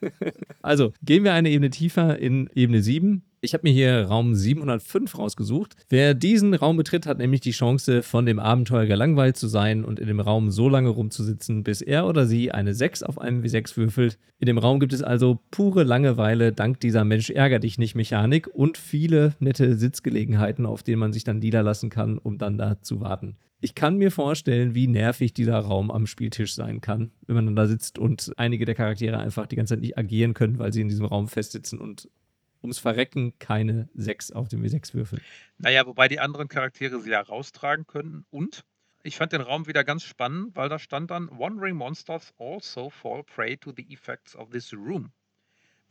Also, 0.63 0.93
gehen 1.03 1.25
wir 1.25 1.33
eine 1.33 1.51
Ebene 1.51 1.71
tiefer 1.71 2.19
in 2.19 2.49
Ebene 2.55 2.83
7. 2.83 3.23
Ich 3.45 3.55
habe 3.55 3.65
mir 3.65 3.73
hier 3.73 4.05
Raum 4.07 4.37
705 4.37 5.19
rausgesucht. 5.19 5.75
Wer 5.89 6.15
diesen 6.15 6.55
Raum 6.55 6.77
betritt, 6.77 7.07
hat 7.07 7.19
nämlich 7.19 7.41
die 7.41 7.51
Chance, 7.51 8.05
von 8.05 8.25
dem 8.25 8.39
Abenteuer 8.39 8.87
gelangweilt 8.87 9.37
zu 9.37 9.49
sein 9.49 9.85
und 9.85 9.99
in 9.99 10.07
dem 10.07 10.21
Raum 10.21 10.53
so 10.53 10.69
lange 10.69 10.91
rumzusitzen, 10.91 11.65
bis 11.65 11.83
er 11.83 12.07
oder 12.07 12.27
sie 12.27 12.53
eine 12.53 12.73
6 12.73 13.03
auf 13.03 13.21
einem 13.21 13.43
W6 13.43 13.77
würfelt. 13.77 14.17
In 14.39 14.47
dem 14.47 14.59
Raum 14.59 14.79
gibt 14.79 14.93
es 14.93 15.03
also 15.03 15.41
pure 15.51 15.83
Langeweile 15.83 16.53
dank 16.53 16.79
dieser 16.79 17.05
Mensch 17.05 17.31
ärger 17.31 17.59
dich 17.59 17.79
nicht 17.79 17.97
Mechanik 17.97 18.47
und 18.47 18.79
viele 18.79 19.35
nette 19.41 19.77
Sitzgelegenheiten, 19.77 20.65
auf 20.65 20.85
denen 20.85 21.01
man 21.01 21.13
sich 21.13 21.25
dann 21.25 21.41
niederlassen 21.41 21.91
kann, 21.91 22.19
um 22.19 22.39
dann 22.39 22.59
da 22.59 22.81
zu 22.81 23.01
warten. 23.01 23.37
Ich 23.65 23.77
kann 23.77 23.97
mir 23.97 24.11
vorstellen, 24.11 24.75
wie 24.75 24.89
nervig 24.89 25.35
dieser 25.35 25.57
Raum 25.57 25.93
am 25.93 26.09
Spieltisch 26.09 26.53
sein 26.53 26.81
kann, 26.81 27.13
wenn 27.29 27.37
man 27.37 27.47
dann 27.47 27.55
da 27.55 27.67
sitzt 27.69 27.97
und 27.97 28.33
einige 28.37 28.65
der 28.65 28.75
Charaktere 28.75 29.19
einfach 29.19 29.47
die 29.47 29.55
ganze 29.55 29.75
Zeit 29.75 29.83
nicht 29.83 29.97
agieren 29.97 30.35
können, 30.35 30.59
weil 30.59 30.73
sie 30.73 30.81
in 30.81 30.89
diesem 30.89 31.07
Raum 31.07 31.29
festsitzen 31.29 31.79
und 31.79 32.11
ums 32.61 32.81
Verrecken 32.81 33.39
keine 33.39 33.89
6 33.95 34.33
auf 34.33 34.49
dem 34.49 34.63
W6 34.65 34.95
würfeln. 34.95 35.23
Naja, 35.59 35.87
wobei 35.87 36.09
die 36.09 36.19
anderen 36.19 36.49
Charaktere 36.49 36.99
sie 36.99 37.11
ja 37.11 37.21
raustragen 37.21 37.87
können. 37.87 38.27
Und 38.31 38.65
ich 39.05 39.17
fand 39.17 39.33
den 39.33 39.43
Raum 39.43 39.69
wieder 39.69 39.85
ganz 39.85 40.03
spannend, 40.03 40.57
weil 40.57 40.69
da 40.69 40.81
stand 40.81 41.13
dann: 41.13 41.31
Wandering 41.31 41.77
Monsters 41.77 42.35
also 42.39 42.91
fall 42.91 43.23
prey 43.23 43.57
to 43.57 43.73
the 43.77 43.87
effects 43.93 44.35
of 44.35 44.51
this 44.51 44.73
room. 44.73 45.13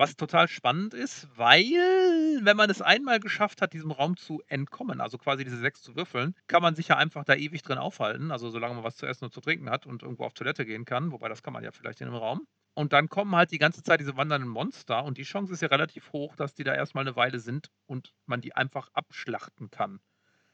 Was 0.01 0.15
total 0.15 0.47
spannend 0.47 0.95
ist, 0.95 1.27
weil, 1.35 2.39
wenn 2.41 2.57
man 2.57 2.71
es 2.71 2.81
einmal 2.81 3.19
geschafft 3.19 3.61
hat, 3.61 3.73
diesem 3.73 3.91
Raum 3.91 4.17
zu 4.17 4.41
entkommen, 4.47 4.99
also 4.99 5.19
quasi 5.19 5.43
diese 5.43 5.57
sechs 5.59 5.83
zu 5.83 5.95
würfeln, 5.95 6.33
kann 6.47 6.63
man 6.63 6.73
sich 6.73 6.87
ja 6.87 6.97
einfach 6.97 7.23
da 7.23 7.35
ewig 7.35 7.61
drin 7.61 7.77
aufhalten. 7.77 8.31
Also 8.31 8.49
solange 8.49 8.73
man 8.73 8.83
was 8.83 8.95
zu 8.95 9.05
essen 9.05 9.25
und 9.25 9.31
zu 9.31 9.41
trinken 9.41 9.69
hat 9.69 9.85
und 9.85 10.01
irgendwo 10.01 10.23
auf 10.23 10.33
Toilette 10.33 10.65
gehen 10.65 10.85
kann, 10.85 11.11
wobei 11.11 11.29
das 11.29 11.43
kann 11.43 11.53
man 11.53 11.63
ja 11.63 11.71
vielleicht 11.71 12.01
in 12.01 12.07
einem 12.07 12.15
Raum. 12.15 12.47
Und 12.73 12.93
dann 12.93 13.09
kommen 13.09 13.35
halt 13.35 13.51
die 13.51 13.59
ganze 13.59 13.83
Zeit 13.83 13.99
diese 13.99 14.17
wandernden 14.17 14.49
Monster 14.49 15.03
und 15.03 15.19
die 15.19 15.23
Chance 15.23 15.53
ist 15.53 15.61
ja 15.61 15.67
relativ 15.67 16.11
hoch, 16.13 16.35
dass 16.35 16.55
die 16.55 16.63
da 16.63 16.73
erstmal 16.73 17.03
eine 17.03 17.15
Weile 17.15 17.37
sind 17.37 17.69
und 17.85 18.11
man 18.25 18.41
die 18.41 18.55
einfach 18.55 18.89
abschlachten 18.93 19.69
kann. 19.69 19.99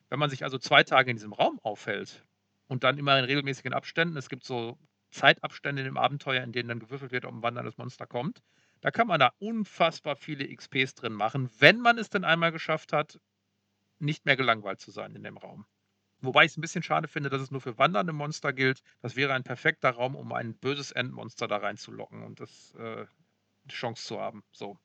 Wenn 0.09 0.19
man 0.19 0.29
sich 0.29 0.43
also 0.43 0.57
zwei 0.57 0.83
Tage 0.83 1.09
in 1.09 1.15
diesem 1.15 1.31
Raum 1.31 1.61
aufhält 1.63 2.25
und 2.67 2.83
dann 2.83 2.97
immer 2.97 3.17
in 3.17 3.23
regelmäßigen 3.23 3.71
Abständen, 3.71 4.17
es 4.17 4.27
gibt 4.27 4.43
so 4.43 4.77
Zeitabstände 5.11 5.83
im 5.83 5.95
Abenteuer, 5.95 6.43
in 6.43 6.51
denen 6.51 6.67
dann 6.67 6.79
gewürfelt 6.79 7.13
wird, 7.13 7.23
ob 7.23 7.31
ein 7.33 7.43
wanderndes 7.43 7.77
Monster 7.77 8.05
kommt, 8.07 8.41
da 8.81 8.91
kann 8.91 9.07
man 9.07 9.19
da 9.19 9.31
unfassbar 9.39 10.15
viele 10.15 10.47
XPs 10.55 10.95
drin 10.95 11.13
machen, 11.13 11.49
wenn 11.59 11.79
man 11.79 11.97
es 11.97 12.09
denn 12.09 12.23
einmal 12.23 12.51
geschafft 12.51 12.93
hat, 12.93 13.19
nicht 13.99 14.25
mehr 14.25 14.37
gelangweilt 14.37 14.79
zu 14.79 14.91
sein 14.91 15.15
in 15.15 15.23
dem 15.23 15.37
Raum. 15.37 15.65
Wobei 16.19 16.45
ich 16.45 16.51
es 16.51 16.57
ein 16.57 16.61
bisschen 16.61 16.83
schade 16.83 17.07
finde, 17.07 17.29
dass 17.29 17.41
es 17.41 17.51
nur 17.51 17.61
für 17.61 17.77
wandernde 17.77 18.13
Monster 18.13 18.51
gilt. 18.51 18.81
Das 19.01 19.15
wäre 19.15 19.33
ein 19.33 19.43
perfekter 19.43 19.91
Raum, 19.91 20.15
um 20.15 20.33
ein 20.33 20.55
böses 20.55 20.91
Endmonster 20.91 21.47
da 21.47 21.57
reinzulocken 21.57 22.23
und 22.23 22.39
das 22.39 22.73
äh, 22.75 23.05
Chance 23.69 24.05
zu 24.05 24.19
haben. 24.19 24.43
So. 24.51 24.77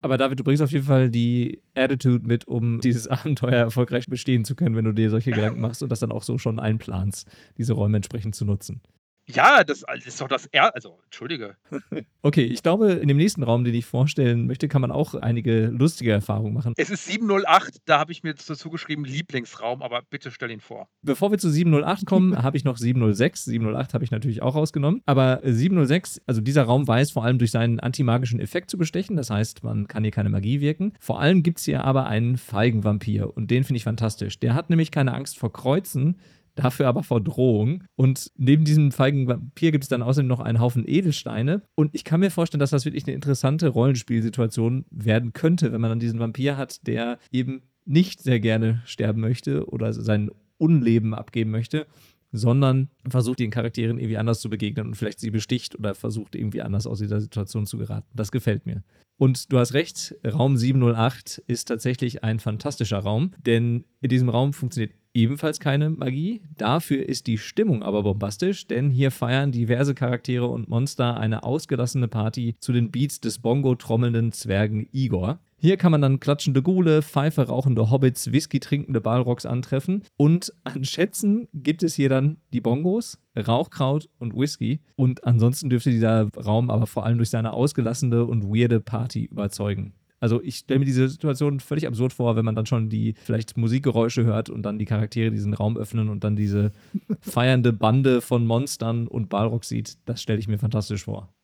Aber 0.00 0.18
David, 0.18 0.40
du 0.40 0.44
bringst 0.44 0.62
auf 0.62 0.72
jeden 0.72 0.86
Fall 0.86 1.10
die 1.10 1.62
Attitude 1.74 2.26
mit, 2.26 2.48
um 2.48 2.80
dieses 2.82 3.06
Abenteuer 3.06 3.54
erfolgreich 3.54 4.06
bestehen 4.06 4.44
zu 4.44 4.56
können, 4.56 4.74
wenn 4.74 4.84
du 4.84 4.92
dir 4.92 5.10
solche 5.10 5.30
Gedanken 5.30 5.60
machst 5.60 5.82
und 5.82 5.88
das 5.88 6.00
dann 6.00 6.10
auch 6.10 6.24
so 6.24 6.38
schon 6.38 6.58
einplanst, 6.58 7.28
diese 7.56 7.74
Räume 7.74 7.98
entsprechend 7.98 8.34
zu 8.34 8.44
nutzen. 8.44 8.82
Ja, 9.26 9.62
das 9.64 9.84
ist 10.04 10.20
doch 10.20 10.28
das 10.28 10.46
er 10.46 10.74
also 10.74 10.98
entschuldige. 11.04 11.56
Okay, 12.24 12.44
ich 12.44 12.62
glaube, 12.62 12.92
in 12.92 13.08
dem 13.08 13.16
nächsten 13.16 13.42
Raum, 13.42 13.64
den 13.64 13.74
ich 13.74 13.84
vorstellen 13.84 14.46
möchte, 14.46 14.68
kann 14.68 14.80
man 14.80 14.92
auch 14.92 15.14
einige 15.14 15.66
lustige 15.66 16.12
Erfahrungen 16.12 16.54
machen. 16.54 16.72
Es 16.76 16.88
ist 16.88 17.06
708, 17.06 17.78
da 17.84 17.98
habe 17.98 18.12
ich 18.12 18.22
mir 18.22 18.32
dazu 18.34 18.70
geschrieben 18.70 19.04
Lieblingsraum, 19.04 19.82
aber 19.82 20.02
bitte 20.08 20.30
stell 20.30 20.52
ihn 20.52 20.60
vor. 20.60 20.86
Bevor 21.02 21.32
wir 21.32 21.38
zu 21.38 21.50
708 21.50 22.06
kommen, 22.06 22.40
habe 22.44 22.56
ich 22.56 22.62
noch 22.62 22.76
706. 22.76 23.46
708 23.46 23.94
habe 23.94 24.04
ich 24.04 24.12
natürlich 24.12 24.40
auch 24.40 24.54
rausgenommen. 24.54 25.02
Aber 25.04 25.40
706, 25.42 26.22
also 26.26 26.40
dieser 26.40 26.62
Raum 26.62 26.86
weiß 26.86 27.10
vor 27.10 27.24
allem 27.24 27.38
durch 27.38 27.50
seinen 27.50 27.80
antimagischen 27.80 28.38
Effekt 28.38 28.70
zu 28.70 28.78
bestechen. 28.78 29.16
Das 29.16 29.30
heißt, 29.30 29.64
man 29.64 29.88
kann 29.88 30.04
hier 30.04 30.12
keine 30.12 30.28
Magie 30.28 30.60
wirken. 30.60 30.92
Vor 31.00 31.20
allem 31.20 31.42
gibt 31.42 31.58
es 31.58 31.64
hier 31.64 31.82
aber 31.82 32.06
einen 32.06 32.36
Feigenvampir 32.36 33.36
und 33.36 33.50
den 33.50 33.64
finde 33.64 33.78
ich 33.78 33.84
fantastisch. 33.84 34.38
Der 34.38 34.54
hat 34.54 34.70
nämlich 34.70 34.92
keine 34.92 35.12
Angst 35.12 35.40
vor 35.40 35.52
Kreuzen, 35.52 36.20
dafür 36.54 36.88
aber 36.88 37.02
vor 37.02 37.20
Drohung. 37.20 37.84
Und 37.96 38.30
neben 38.36 38.64
diesem 38.64 38.92
feigen 38.92 39.26
Vampir 39.26 39.72
gibt 39.72 39.84
es 39.84 39.88
dann 39.88 40.02
außerdem 40.02 40.28
noch 40.28 40.40
einen 40.40 40.60
Haufen 40.60 40.84
Edelsteine. 40.86 41.62
Und 41.74 41.94
ich 41.94 42.04
kann 42.04 42.20
mir 42.20 42.30
vorstellen, 42.30 42.60
dass 42.60 42.70
das 42.70 42.84
wirklich 42.84 43.06
eine 43.06 43.14
interessante 43.14 43.68
Rollenspielsituation 43.68 44.84
werden 44.90 45.32
könnte, 45.32 45.72
wenn 45.72 45.80
man 45.80 45.90
dann 45.90 46.00
diesen 46.00 46.20
Vampir 46.20 46.56
hat, 46.56 46.86
der 46.86 47.18
eben 47.30 47.62
nicht 47.84 48.20
sehr 48.20 48.40
gerne 48.40 48.82
sterben 48.84 49.20
möchte 49.20 49.68
oder 49.68 49.92
sein 49.92 50.30
Unleben 50.58 51.14
abgeben 51.14 51.50
möchte, 51.50 51.86
sondern 52.32 52.88
versucht 53.08 53.40
den 53.40 53.50
Charakteren 53.50 53.98
irgendwie 53.98 54.16
anders 54.16 54.40
zu 54.40 54.48
begegnen 54.48 54.86
und 54.86 54.94
vielleicht 54.94 55.20
sie 55.20 55.30
besticht 55.30 55.78
oder 55.78 55.94
versucht 55.94 56.34
irgendwie 56.34 56.62
anders 56.62 56.86
aus 56.86 56.98
dieser 56.98 57.20
Situation 57.20 57.66
zu 57.66 57.78
geraten. 57.78 58.08
Das 58.14 58.32
gefällt 58.32 58.64
mir. 58.66 58.82
Und 59.18 59.52
du 59.52 59.58
hast 59.58 59.74
recht, 59.74 60.16
Raum 60.26 60.56
708 60.56 61.42
ist 61.46 61.68
tatsächlich 61.68 62.24
ein 62.24 62.40
fantastischer 62.40 62.98
Raum, 62.98 63.32
denn 63.44 63.84
in 64.00 64.08
diesem 64.08 64.30
Raum 64.30 64.52
funktioniert 64.52 64.94
ebenfalls 65.14 65.60
keine 65.60 65.90
Magie. 65.90 66.42
Dafür 66.56 67.08
ist 67.08 67.26
die 67.26 67.38
Stimmung 67.38 67.82
aber 67.82 68.02
bombastisch, 68.02 68.66
denn 68.66 68.90
hier 68.90 69.10
feiern 69.10 69.52
diverse 69.52 69.94
Charaktere 69.94 70.46
und 70.46 70.68
Monster 70.68 71.16
eine 71.18 71.44
ausgelassene 71.44 72.08
Party 72.08 72.56
zu 72.60 72.72
den 72.72 72.90
Beats 72.90 73.20
des 73.20 73.38
Bongo-trommelnden 73.38 74.32
Zwergen 74.32 74.88
Igor. 74.92 75.38
Hier 75.58 75.76
kann 75.76 75.92
man 75.92 76.02
dann 76.02 76.18
klatschende 76.18 76.60
Gule, 76.60 77.02
Pfeife 77.02 77.46
rauchende 77.46 77.88
Hobbits, 77.88 78.32
Whisky 78.32 78.58
trinkende 78.58 79.00
Balrogs 79.00 79.46
antreffen. 79.46 80.02
Und 80.16 80.52
an 80.64 80.84
Schätzen 80.84 81.46
gibt 81.54 81.84
es 81.84 81.94
hier 81.94 82.08
dann 82.08 82.38
die 82.52 82.60
Bongos, 82.60 83.20
Rauchkraut 83.36 84.08
und 84.18 84.36
Whisky. 84.36 84.80
Und 84.96 85.22
ansonsten 85.22 85.70
dürfte 85.70 85.90
dieser 85.90 86.28
Raum 86.30 86.68
aber 86.68 86.88
vor 86.88 87.06
allem 87.06 87.18
durch 87.18 87.30
seine 87.30 87.52
ausgelassene 87.52 88.24
und 88.24 88.48
weirde 88.48 88.80
Party 88.80 89.26
überzeugen. 89.26 89.94
Also 90.22 90.40
ich 90.40 90.58
stelle 90.58 90.78
mir 90.78 90.84
diese 90.84 91.08
Situation 91.08 91.58
völlig 91.58 91.84
absurd 91.84 92.12
vor, 92.12 92.36
wenn 92.36 92.44
man 92.44 92.54
dann 92.54 92.64
schon 92.64 92.88
die 92.88 93.14
vielleicht 93.14 93.56
Musikgeräusche 93.56 94.22
hört 94.22 94.50
und 94.50 94.62
dann 94.62 94.78
die 94.78 94.84
Charaktere 94.84 95.32
diesen 95.32 95.52
Raum 95.52 95.76
öffnen 95.76 96.08
und 96.08 96.22
dann 96.22 96.36
diese 96.36 96.70
feiernde 97.20 97.72
Bande 97.72 98.20
von 98.20 98.46
Monstern 98.46 99.08
und 99.08 99.28
Balrog 99.28 99.64
sieht. 99.64 99.98
Das 100.04 100.22
stelle 100.22 100.38
ich 100.38 100.46
mir 100.46 100.60
fantastisch 100.60 101.06
vor. 101.06 101.34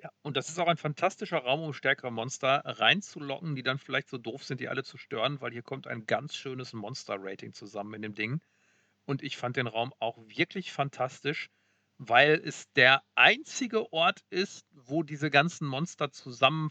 Ja, 0.00 0.08
und 0.22 0.36
das 0.36 0.48
ist 0.48 0.60
auch 0.60 0.68
ein 0.68 0.76
fantastischer 0.76 1.38
Raum, 1.38 1.62
um 1.62 1.72
stärkere 1.72 2.12
Monster 2.12 2.62
reinzulocken, 2.64 3.56
die 3.56 3.64
dann 3.64 3.78
vielleicht 3.78 4.08
so 4.08 4.18
doof 4.18 4.44
sind, 4.44 4.60
die 4.60 4.68
alle 4.68 4.84
zu 4.84 4.98
stören, 4.98 5.40
weil 5.40 5.50
hier 5.50 5.62
kommt 5.62 5.88
ein 5.88 6.06
ganz 6.06 6.36
schönes 6.36 6.72
Monster-Rating 6.74 7.52
zusammen 7.52 7.94
in 7.94 8.02
dem 8.02 8.14
Ding. 8.14 8.40
Und 9.04 9.24
ich 9.24 9.36
fand 9.36 9.56
den 9.56 9.66
Raum 9.66 9.92
auch 9.98 10.16
wirklich 10.28 10.70
fantastisch, 10.70 11.50
weil 11.98 12.40
es 12.44 12.70
der 12.74 13.02
einzige 13.16 13.92
Ort 13.92 14.20
ist, 14.30 14.64
wo 14.70 15.02
diese 15.02 15.28
ganzen 15.28 15.66
Monster 15.66 16.12
zusammen 16.12 16.70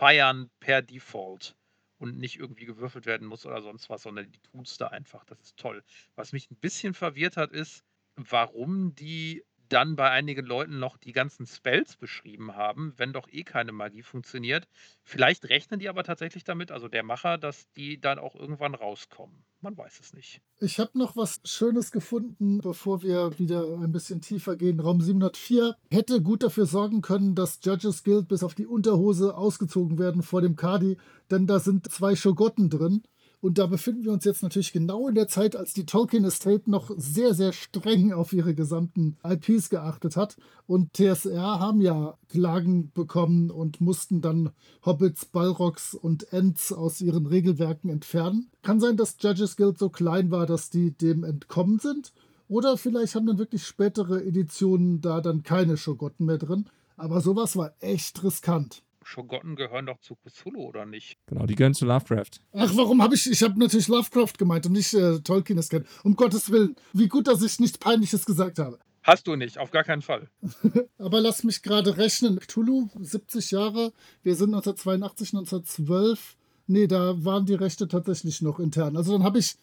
feiern 0.00 0.50
per 0.60 0.80
Default 0.80 1.54
und 1.98 2.16
nicht 2.16 2.38
irgendwie 2.38 2.64
gewürfelt 2.64 3.04
werden 3.04 3.28
muss 3.28 3.44
oder 3.44 3.60
sonst 3.60 3.90
was, 3.90 4.02
sondern 4.02 4.32
die 4.32 4.38
tun 4.38 4.62
es 4.62 4.78
da 4.78 4.86
einfach. 4.86 5.24
Das 5.26 5.38
ist 5.40 5.58
toll. 5.58 5.84
Was 6.14 6.32
mich 6.32 6.50
ein 6.50 6.56
bisschen 6.56 6.94
verwirrt 6.94 7.36
hat, 7.36 7.52
ist, 7.52 7.84
warum 8.16 8.94
die 8.94 9.44
dann 9.70 9.96
bei 9.96 10.10
einigen 10.10 10.44
Leuten 10.44 10.78
noch 10.78 10.96
die 10.98 11.12
ganzen 11.12 11.46
Spells 11.46 11.96
beschrieben 11.96 12.56
haben, 12.56 12.92
wenn 12.96 13.12
doch 13.12 13.28
eh 13.28 13.44
keine 13.44 13.72
Magie 13.72 14.02
funktioniert. 14.02 14.68
Vielleicht 15.02 15.48
rechnen 15.48 15.80
die 15.80 15.88
aber 15.88 16.04
tatsächlich 16.04 16.44
damit, 16.44 16.70
also 16.70 16.88
der 16.88 17.02
Macher, 17.02 17.38
dass 17.38 17.70
die 17.72 18.00
dann 18.00 18.18
auch 18.18 18.34
irgendwann 18.34 18.74
rauskommen. 18.74 19.44
Man 19.62 19.76
weiß 19.76 20.00
es 20.00 20.14
nicht. 20.14 20.40
Ich 20.58 20.78
habe 20.78 20.98
noch 20.98 21.16
was 21.16 21.40
Schönes 21.44 21.92
gefunden, 21.92 22.58
bevor 22.58 23.02
wir 23.02 23.38
wieder 23.38 23.62
ein 23.78 23.92
bisschen 23.92 24.20
tiefer 24.20 24.56
gehen. 24.56 24.80
Raum 24.80 25.00
704 25.00 25.76
hätte 25.90 26.22
gut 26.22 26.42
dafür 26.42 26.66
sorgen 26.66 27.02
können, 27.02 27.34
dass 27.34 27.60
Judges 27.62 28.02
Guild 28.02 28.28
bis 28.28 28.42
auf 28.42 28.54
die 28.54 28.66
Unterhose 28.66 29.36
ausgezogen 29.36 29.98
werden 29.98 30.22
vor 30.22 30.40
dem 30.40 30.56
Kadi, 30.56 30.96
denn 31.30 31.46
da 31.46 31.60
sind 31.60 31.90
zwei 31.90 32.16
Schogotten 32.16 32.70
drin. 32.70 33.02
Und 33.40 33.56
da 33.56 33.66
befinden 33.66 34.04
wir 34.04 34.12
uns 34.12 34.24
jetzt 34.24 34.42
natürlich 34.42 34.72
genau 34.72 35.08
in 35.08 35.14
der 35.14 35.26
Zeit, 35.26 35.56
als 35.56 35.72
die 35.72 35.86
Tolkien 35.86 36.24
Estate 36.24 36.70
noch 36.70 36.90
sehr, 36.96 37.32
sehr 37.34 37.52
streng 37.52 38.12
auf 38.12 38.34
ihre 38.34 38.54
gesamten 38.54 39.16
IPs 39.24 39.70
geachtet 39.70 40.16
hat. 40.16 40.36
Und 40.66 40.92
TSR 40.92 41.58
haben 41.58 41.80
ja 41.80 42.18
Klagen 42.28 42.92
bekommen 42.92 43.50
und 43.50 43.80
mussten 43.80 44.20
dann 44.20 44.50
Hobbits, 44.84 45.24
Balrogs 45.24 45.94
und 45.94 46.30
Ents 46.32 46.70
aus 46.72 47.00
ihren 47.00 47.24
Regelwerken 47.26 47.88
entfernen. 47.88 48.50
Kann 48.62 48.78
sein, 48.78 48.98
dass 48.98 49.16
Judges 49.18 49.56
Guild 49.56 49.78
so 49.78 49.88
klein 49.88 50.30
war, 50.30 50.44
dass 50.44 50.68
die 50.68 50.90
dem 50.90 51.24
entkommen 51.24 51.78
sind. 51.78 52.12
Oder 52.46 52.76
vielleicht 52.76 53.14
haben 53.14 53.26
dann 53.26 53.38
wirklich 53.38 53.64
spätere 53.64 54.22
Editionen 54.22 55.00
da 55.00 55.22
dann 55.22 55.42
keine 55.42 55.78
Schogotten 55.78 56.26
mehr 56.26 56.38
drin. 56.38 56.66
Aber 56.96 57.22
sowas 57.22 57.56
war 57.56 57.72
echt 57.80 58.22
riskant. 58.22 58.82
Schogotten 59.10 59.56
gehören 59.56 59.86
doch 59.86 59.98
zu 59.98 60.14
Cthulhu, 60.14 60.62
oder 60.62 60.86
nicht? 60.86 61.18
Genau, 61.26 61.44
die 61.44 61.56
gehören 61.56 61.74
zu 61.74 61.84
Lovecraft. 61.84 62.30
Ach, 62.52 62.70
warum 62.76 63.02
habe 63.02 63.16
ich. 63.16 63.28
Ich 63.28 63.42
habe 63.42 63.58
natürlich 63.58 63.88
Lovecraft 63.88 64.34
gemeint 64.38 64.66
und 64.66 64.72
nicht 64.72 64.94
äh, 64.94 65.18
Tolkien 65.18 65.58
es 65.58 65.68
kennt. 65.68 65.86
Um 66.04 66.14
Gottes 66.14 66.50
Willen. 66.52 66.76
Wie 66.92 67.08
gut, 67.08 67.26
dass 67.26 67.42
ich 67.42 67.58
nichts 67.58 67.76
Peinliches 67.76 68.24
gesagt 68.24 68.60
habe. 68.60 68.78
Hast 69.02 69.26
du 69.26 69.34
nicht, 69.34 69.58
auf 69.58 69.72
gar 69.72 69.82
keinen 69.82 70.02
Fall. 70.02 70.28
Aber 70.98 71.20
lass 71.20 71.42
mich 71.42 71.62
gerade 71.62 71.96
rechnen. 71.96 72.38
Cthulhu, 72.38 72.88
70 73.00 73.50
Jahre. 73.50 73.92
Wir 74.22 74.36
sind 74.36 74.54
1982, 74.54 75.34
1912. 75.34 76.36
Nee, 76.68 76.86
da 76.86 77.24
waren 77.24 77.46
die 77.46 77.54
Rechte 77.54 77.88
tatsächlich 77.88 78.42
noch 78.42 78.60
intern. 78.60 78.96
Also 78.96 79.12
dann 79.12 79.24
habe 79.24 79.40
ich 79.40 79.56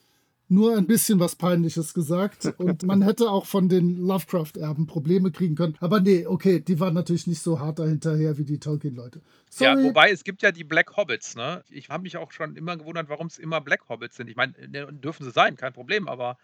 nur 0.50 0.78
ein 0.78 0.88
bisschen 0.88 1.20
was 1.20 1.36
Peinliches 1.36 1.94
gesagt. 1.94 2.54
Und 2.58 2.84
man 2.84 3.02
hätte 3.02 3.30
auch 3.30 3.46
von 3.46 3.70
den 3.70 3.98
Lovecraft-Erben 3.98 4.88
Probleme 4.88 5.32
kriegen 5.32 5.56
können. 5.56 5.76
Aber 5.80 6.00
nee, 6.00 6.26
okay, 6.26 6.60
die 6.60 6.80
waren 6.80 6.94
natürlich 6.94 7.28
nicht 7.28 7.42
so 7.42 7.60
hart 7.60 7.80
dahinterher 7.80 8.38
wie 8.38 8.46
die 8.46 8.60
Tolkien-Leute. 8.60 9.22
Ja, 9.60 9.82
wobei 9.82 10.12
es 10.12 10.24
gibt 10.24 10.42
ja 10.42 10.52
die 10.52 10.64
Black 10.64 10.96
Hobbits, 10.98 11.36
ne? 11.36 11.64
Ich 11.70 11.90
habe 11.90 12.04
mich 12.04 12.18
auch 12.18 12.32
schon 12.32 12.56
immer 12.56 12.78
gewundert, 12.78 13.10
warum 13.10 13.28
es 13.28 13.38
immer 13.38 13.62
Black 13.62 13.90
Hobbits 13.90 14.16
sind. 14.16 14.30
Ich 14.30 14.36
meine, 14.36 14.54
ne, 14.68 14.88
dürfen 14.92 15.24
sie 15.24 15.32
sein, 15.32 15.56
kein 15.56 15.74
Problem, 15.74 16.08
aber 16.08 16.38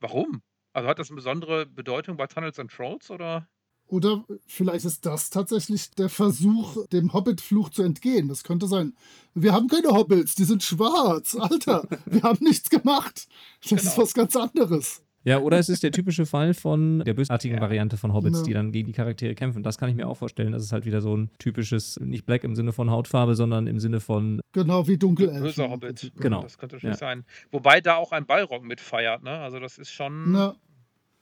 warum? 0.00 0.42
Also 0.72 0.88
hat 0.88 0.98
das 0.98 1.10
eine 1.10 1.16
besondere 1.16 1.66
Bedeutung 1.66 2.16
bei 2.16 2.26
Tunnels 2.26 2.58
and 2.58 2.70
Trolls 2.70 3.10
oder? 3.10 3.48
Oder 3.86 4.24
vielleicht 4.46 4.84
ist 4.86 5.04
das 5.06 5.30
tatsächlich 5.30 5.90
der 5.92 6.08
Versuch, 6.08 6.86
dem 6.88 7.12
Hobbit-Fluch 7.12 7.68
zu 7.68 7.82
entgehen. 7.82 8.28
Das 8.28 8.42
könnte 8.42 8.66
sein. 8.66 8.94
Wir 9.34 9.52
haben 9.52 9.68
keine 9.68 9.88
Hobbits, 9.88 10.34
die 10.34 10.44
sind 10.44 10.62
schwarz. 10.62 11.36
Alter, 11.38 11.86
wir 12.06 12.22
haben 12.22 12.42
nichts 12.42 12.70
gemacht. 12.70 13.28
Das 13.60 13.68
genau. 13.70 13.82
ist 13.82 13.98
was 13.98 14.14
ganz 14.14 14.36
anderes. 14.36 15.02
Ja, 15.24 15.38
oder 15.40 15.58
es 15.58 15.70
ist 15.70 15.82
der 15.82 15.90
typische 15.90 16.26
Fall 16.26 16.52
von 16.52 17.00
der 17.00 17.14
bösartigen 17.14 17.56
ja. 17.56 17.62
Variante 17.62 17.96
von 17.96 18.12
Hobbits, 18.12 18.40
ja. 18.40 18.44
die 18.44 18.52
dann 18.52 18.72
gegen 18.72 18.86
die 18.86 18.92
Charaktere 18.92 19.34
kämpfen. 19.34 19.62
Das 19.62 19.78
kann 19.78 19.88
ich 19.88 19.94
mir 19.94 20.06
auch 20.06 20.18
vorstellen. 20.18 20.52
Das 20.52 20.62
ist 20.62 20.72
halt 20.72 20.84
wieder 20.84 21.00
so 21.00 21.16
ein 21.16 21.30
typisches, 21.38 21.98
nicht 22.00 22.26
Black 22.26 22.44
im 22.44 22.54
Sinne 22.54 22.72
von 22.72 22.90
Hautfarbe, 22.90 23.34
sondern 23.34 23.66
im 23.66 23.80
Sinne 23.80 24.00
von. 24.00 24.40
Genau, 24.52 24.86
wie 24.86 24.98
Dunkelelfen. 24.98 25.42
Böser 25.42 25.70
Hobbit. 25.70 26.12
Genau. 26.16 26.42
Das 26.42 26.58
könnte 26.58 26.78
schon 26.78 26.90
ja. 26.90 26.96
sein. 26.96 27.24
Wobei 27.50 27.80
da 27.80 27.96
auch 27.96 28.12
ein 28.12 28.26
Ballrock 28.26 28.64
mitfeiert, 28.64 29.22
ne? 29.22 29.30
Also, 29.30 29.58
das 29.60 29.78
ist 29.78 29.90
schon. 29.90 30.32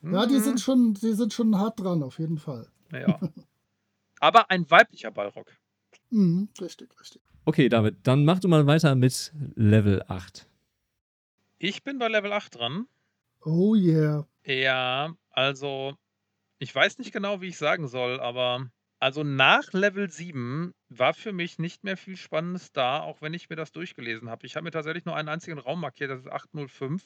Ja, 0.03 0.27
die 0.27 0.39
sind, 0.39 0.55
mhm. 0.55 0.59
schon, 0.59 0.95
die 0.95 1.13
sind 1.13 1.33
schon 1.33 1.59
hart 1.59 1.81
dran, 1.81 2.03
auf 2.03 2.19
jeden 2.19 2.39
Fall. 2.39 2.69
Ja. 2.93 3.21
Aber 4.21 4.51
ein 4.51 4.71
weiblicher 4.71 5.11
Ballrock. 5.11 5.53
Mhm, 6.11 6.49
richtig, 6.61 6.89
richtig. 7.01 7.23
Okay, 7.45 7.69
David, 7.69 7.97
dann 8.05 8.25
mach 8.25 8.39
du 8.39 8.49
mal 8.49 8.67
weiter 8.67 8.95
mit 8.95 9.33
Level 9.55 10.03
8. 10.07 10.47
Ich 11.59 11.83
bin 11.83 11.99
bei 11.99 12.09
Level 12.09 12.33
8 12.33 12.57
dran. 12.57 12.87
Oh 13.45 13.75
yeah. 13.75 14.27
Ja, 14.45 15.15
also 15.31 15.97
ich 16.59 16.75
weiß 16.75 16.99
nicht 16.99 17.13
genau, 17.13 17.41
wie 17.41 17.49
ich 17.49 17.59
sagen 17.59 17.89
soll, 17.89 18.21
aber 18.21 18.71
also 19.01 19.25
nach 19.25 19.73
Level 19.73 20.09
7 20.09 20.73
war 20.89 21.15
für 21.15 21.33
mich 21.33 21.59
nicht 21.59 21.83
mehr 21.83 21.97
viel 21.97 22.17
Spannendes 22.17 22.71
da, 22.71 23.01
auch 23.01 23.21
wenn 23.21 23.35
ich 23.35 23.51
mir 23.51 23.57
das 23.57 23.73
durchgelesen 23.73 24.31
habe. 24.31 24.47
Ich 24.47 24.55
habe 24.55 24.63
mir 24.63 24.71
tatsächlich 24.71 25.05
nur 25.05 25.17
einen 25.17 25.29
einzigen 25.29 25.59
Raum 25.59 25.81
markiert, 25.81 26.11
das 26.11 26.21
ist 26.21 26.31
805. 26.31 27.03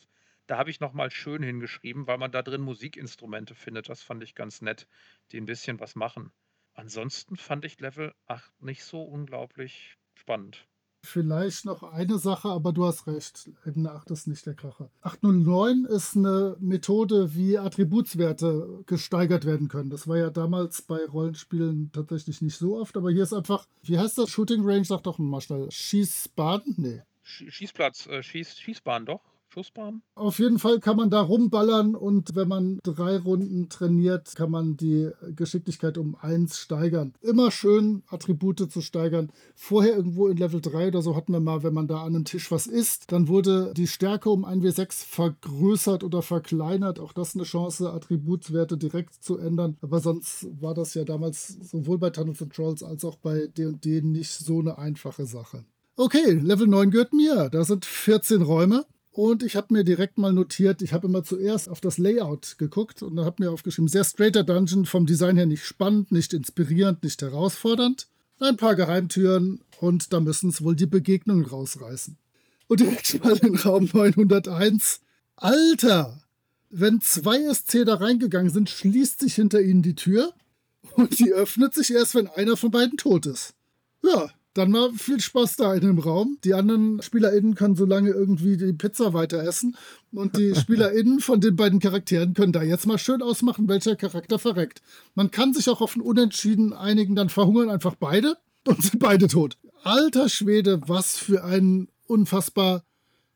Da 0.46 0.58
habe 0.58 0.70
ich 0.70 0.80
nochmal 0.80 1.10
schön 1.10 1.42
hingeschrieben, 1.42 2.06
weil 2.06 2.18
man 2.18 2.30
da 2.30 2.42
drin 2.42 2.60
Musikinstrumente 2.60 3.54
findet. 3.54 3.88
Das 3.88 4.02
fand 4.02 4.22
ich 4.22 4.34
ganz 4.34 4.62
nett, 4.62 4.86
die 5.32 5.38
ein 5.38 5.46
bisschen 5.46 5.80
was 5.80 5.96
machen. 5.96 6.32
Ansonsten 6.74 7.36
fand 7.36 7.64
ich 7.64 7.80
Level 7.80 8.14
8 8.26 8.62
nicht 8.62 8.84
so 8.84 9.02
unglaublich 9.02 9.96
spannend. 10.14 10.66
Vielleicht 11.02 11.64
noch 11.64 11.84
eine 11.84 12.18
Sache, 12.18 12.48
aber 12.48 12.72
du 12.72 12.84
hast 12.84 13.06
recht. 13.06 13.48
Ebene 13.64 13.92
8 13.92 14.10
ist 14.10 14.26
nicht 14.26 14.44
der 14.44 14.54
Kracher. 14.54 14.90
809 15.02 15.84
ist 15.84 16.16
eine 16.16 16.56
Methode, 16.58 17.34
wie 17.34 17.58
Attributswerte 17.58 18.82
gesteigert 18.86 19.44
werden 19.44 19.68
können. 19.68 19.88
Das 19.88 20.08
war 20.08 20.16
ja 20.16 20.30
damals 20.30 20.82
bei 20.82 21.04
Rollenspielen 21.04 21.92
tatsächlich 21.92 22.42
nicht 22.42 22.56
so 22.56 22.76
oft, 22.76 22.96
aber 22.96 23.10
hier 23.10 23.22
ist 23.22 23.32
einfach, 23.32 23.66
wie 23.82 23.98
heißt 23.98 24.18
das? 24.18 24.30
Shooting 24.30 24.64
Range, 24.64 24.84
sag 24.84 25.04
doch 25.04 25.18
mal 25.18 25.40
schnell. 25.40 25.70
Schießbahn? 25.70 26.62
Nee. 26.76 27.02
Schießplatz, 27.22 28.06
äh, 28.08 28.22
Schieß, 28.22 28.58
Schießbahn 28.58 29.06
doch. 29.06 29.22
Schussbahn? 29.48 30.02
Auf 30.14 30.38
jeden 30.38 30.58
Fall 30.58 30.80
kann 30.80 30.96
man 30.96 31.10
da 31.10 31.20
rumballern 31.20 31.94
und 31.94 32.34
wenn 32.34 32.48
man 32.48 32.78
drei 32.82 33.16
Runden 33.16 33.68
trainiert, 33.68 34.34
kann 34.34 34.50
man 34.50 34.76
die 34.76 35.10
Geschicklichkeit 35.34 35.98
um 35.98 36.16
eins 36.20 36.58
steigern. 36.58 37.14
Immer 37.20 37.50
schön 37.50 38.02
Attribute 38.08 38.70
zu 38.70 38.80
steigern. 38.80 39.30
Vorher 39.54 39.96
irgendwo 39.96 40.28
in 40.28 40.36
Level 40.36 40.60
3 40.60 40.88
oder 40.88 41.02
so 41.02 41.16
hatten 41.16 41.32
wir 41.32 41.40
mal, 41.40 41.62
wenn 41.62 41.74
man 41.74 41.88
da 41.88 42.02
an 42.02 42.14
einem 42.14 42.24
Tisch 42.24 42.50
was 42.50 42.66
isst, 42.66 43.12
dann 43.12 43.28
wurde 43.28 43.72
die 43.76 43.86
Stärke 43.86 44.30
um 44.30 44.44
1W6 44.44 45.06
vergrößert 45.06 46.04
oder 46.04 46.22
verkleinert. 46.22 47.00
Auch 47.00 47.12
das 47.12 47.34
eine 47.34 47.44
Chance, 47.44 47.90
Attributswerte 47.92 48.76
direkt 48.76 49.14
zu 49.14 49.38
ändern. 49.38 49.76
Aber 49.80 50.00
sonst 50.00 50.46
war 50.60 50.74
das 50.74 50.94
ja 50.94 51.04
damals 51.04 51.48
sowohl 51.70 51.98
bei 51.98 52.10
Tunnels 52.10 52.42
and 52.42 52.52
Trolls 52.52 52.82
als 52.82 53.04
auch 53.04 53.16
bei 53.16 53.46
D&D 53.46 54.02
nicht 54.02 54.32
so 54.32 54.60
eine 54.60 54.78
einfache 54.78 55.26
Sache. 55.26 55.64
Okay, 55.96 56.32
Level 56.32 56.66
9 56.66 56.90
gehört 56.90 57.14
mir. 57.14 57.48
Da 57.50 57.64
sind 57.64 57.86
14 57.86 58.42
Räume. 58.42 58.84
Und 59.16 59.42
ich 59.42 59.56
habe 59.56 59.72
mir 59.72 59.82
direkt 59.82 60.18
mal 60.18 60.34
notiert, 60.34 60.82
ich 60.82 60.92
habe 60.92 61.06
immer 61.06 61.24
zuerst 61.24 61.70
auf 61.70 61.80
das 61.80 61.96
Layout 61.96 62.56
geguckt 62.58 63.02
und 63.02 63.18
habe 63.20 63.42
mir 63.42 63.50
aufgeschrieben, 63.50 63.88
sehr 63.88 64.04
straighter 64.04 64.44
Dungeon, 64.44 64.84
vom 64.84 65.06
Design 65.06 65.38
her 65.38 65.46
nicht 65.46 65.64
spannend, 65.64 66.12
nicht 66.12 66.34
inspirierend, 66.34 67.02
nicht 67.02 67.22
herausfordernd. 67.22 68.08
Ein 68.40 68.58
paar 68.58 68.74
Geheimtüren 68.74 69.62
und 69.80 70.12
da 70.12 70.20
müssen 70.20 70.50
es 70.50 70.62
wohl 70.62 70.76
die 70.76 70.84
Begegnungen 70.84 71.46
rausreißen. 71.46 72.18
Und 72.68 72.80
direkt 72.80 73.24
mal 73.24 73.38
in 73.38 73.56
Raum 73.56 73.88
901. 73.90 75.00
Alter! 75.36 76.20
Wenn 76.68 77.00
zwei 77.00 77.38
SC 77.54 77.86
da 77.86 77.94
reingegangen 77.94 78.52
sind, 78.52 78.68
schließt 78.68 79.20
sich 79.20 79.36
hinter 79.36 79.62
ihnen 79.62 79.80
die 79.80 79.94
Tür 79.94 80.34
und 80.92 81.18
die 81.18 81.32
öffnet 81.32 81.72
sich 81.72 81.90
erst, 81.90 82.16
wenn 82.16 82.26
einer 82.26 82.58
von 82.58 82.70
beiden 82.70 82.98
tot 82.98 83.24
ist. 83.24 83.54
Ja, 84.02 84.28
dann 84.56 84.72
war 84.72 84.90
viel 84.92 85.20
Spaß 85.20 85.56
da 85.56 85.74
in 85.74 85.82
dem 85.82 85.98
Raum. 85.98 86.38
Die 86.44 86.54
anderen 86.54 87.02
SpielerInnen 87.02 87.54
können 87.54 87.76
so 87.76 87.84
lange 87.84 88.10
irgendwie 88.10 88.56
die 88.56 88.72
Pizza 88.72 89.12
weiter 89.12 89.42
essen. 89.42 89.76
Und 90.12 90.36
die 90.36 90.54
SpielerInnen 90.56 91.20
von 91.20 91.40
den 91.40 91.56
beiden 91.56 91.78
Charakteren 91.78 92.32
können 92.32 92.52
da 92.52 92.62
jetzt 92.62 92.86
mal 92.86 92.98
schön 92.98 93.22
ausmachen, 93.22 93.68
welcher 93.68 93.96
Charakter 93.96 94.38
verreckt. 94.38 94.80
Man 95.14 95.30
kann 95.30 95.52
sich 95.52 95.68
auch 95.68 95.80
auf 95.80 95.94
ein 95.94 96.00
Unentschieden 96.00 96.72
einigen, 96.72 97.14
dann 97.14 97.28
verhungern 97.28 97.68
einfach 97.68 97.96
beide 97.96 98.36
und 98.66 98.82
sind 98.82 98.98
beide 98.98 99.28
tot. 99.28 99.58
Alter 99.82 100.28
Schwede, 100.28 100.80
was 100.86 101.16
für 101.16 101.44
ein 101.44 101.88
unfassbar 102.06 102.82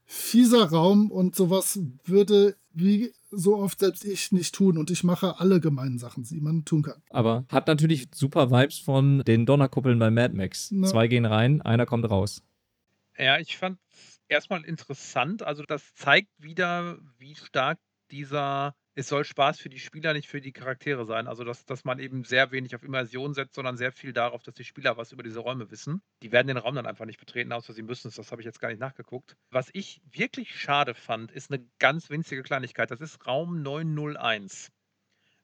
fieser 0.07 0.71
Raum 0.71 1.11
und 1.11 1.37
sowas 1.37 1.79
würde 2.05 2.57
wie 2.73 3.13
so 3.31 3.57
oft 3.57 3.79
selbst 3.79 4.05
ich 4.05 4.33
nicht 4.33 4.55
tun 4.55 4.79
und 4.79 4.91
ich 4.91 5.05
mache 5.05 5.39
alle 5.41 5.61
gemeinen 5.61 5.99
Sachen, 5.99 6.25
die 6.25 6.41
man 6.41 6.65
tun 6.65 6.83
kann. 6.83 7.03
Aber 7.11 7.45
hat 7.49 7.67
natürlich 7.67 8.09
super 8.15 8.51
Vibes 8.51 8.79
von 8.79 9.23
den 9.25 9.47
Donnerkuppeln 9.47 9.99
bei 9.99 10.11
Mad 10.11 10.35
Max. 10.35 10.71
Na. 10.71 10.89
Zwei 10.89 11.09
gehen 11.09 11.27
rein, 11.27 11.63
einer 11.63 11.87
kommt 11.87 12.09
raus. 12.11 12.43
Ja, 13.17 13.39
ich 13.39 13.57
fand 13.57 13.79
es 13.93 14.21
erstmal 14.29 14.65
interessant. 14.65 15.43
Also 15.43 15.63
das 15.63 15.95
zeigt 15.95 16.31
wieder, 16.39 16.99
wie 17.19 17.35
stark 17.35 17.79
dieser 18.11 18.75
es 18.95 19.09
soll 19.09 19.25
Spaß 19.25 19.61
für 19.61 19.69
die 19.69 19.79
Spieler, 19.79 20.13
nicht 20.13 20.29
für 20.29 20.41
die 20.41 20.53
Charaktere 20.53 21.05
sein. 21.07 21.27
Also, 21.27 21.45
dass, 21.45 21.65
dass 21.65 21.85
man 21.85 21.99
eben 21.99 22.25
sehr 22.25 22.51
wenig 22.51 22.75
auf 22.75 22.83
Immersion 22.83 23.35
setzt, 23.35 23.55
sondern 23.55 23.77
sehr 23.77 23.93
viel 23.93 24.13
darauf, 24.13 24.43
dass 24.43 24.55
die 24.55 24.65
Spieler 24.65 24.97
was 24.97 25.13
über 25.13 25.23
diese 25.23 25.41
Räume 25.41 25.71
wissen. 25.71 26.03
Die 26.23 26.33
werden 26.33 26.49
den 26.49 26.57
Raum 26.57 26.75
dann 26.75 26.87
einfach 26.87 27.05
nicht 27.05 27.21
betreten, 27.21 27.53
außer 27.53 27.73
sie 27.73 27.83
müssen 27.83 28.09
es. 28.09 28.17
Das 28.17 28.33
habe 28.33 28.43
ich 28.43 28.47
jetzt 28.47 28.61
gar 28.61 28.69
nicht 28.69 28.81
nachgeguckt. 28.81 29.37
Was 29.51 29.71
ich 29.73 30.03
wirklich 30.11 30.59
schade 30.59 30.95
fand, 30.95 31.31
ist 31.31 31.53
eine 31.53 31.65
ganz 31.79 32.11
winzige 32.11 32.43
Kleinigkeit. 32.43 32.91
Das 32.91 33.01
ist 33.01 33.25
Raum 33.27 33.63
901. 33.63 34.71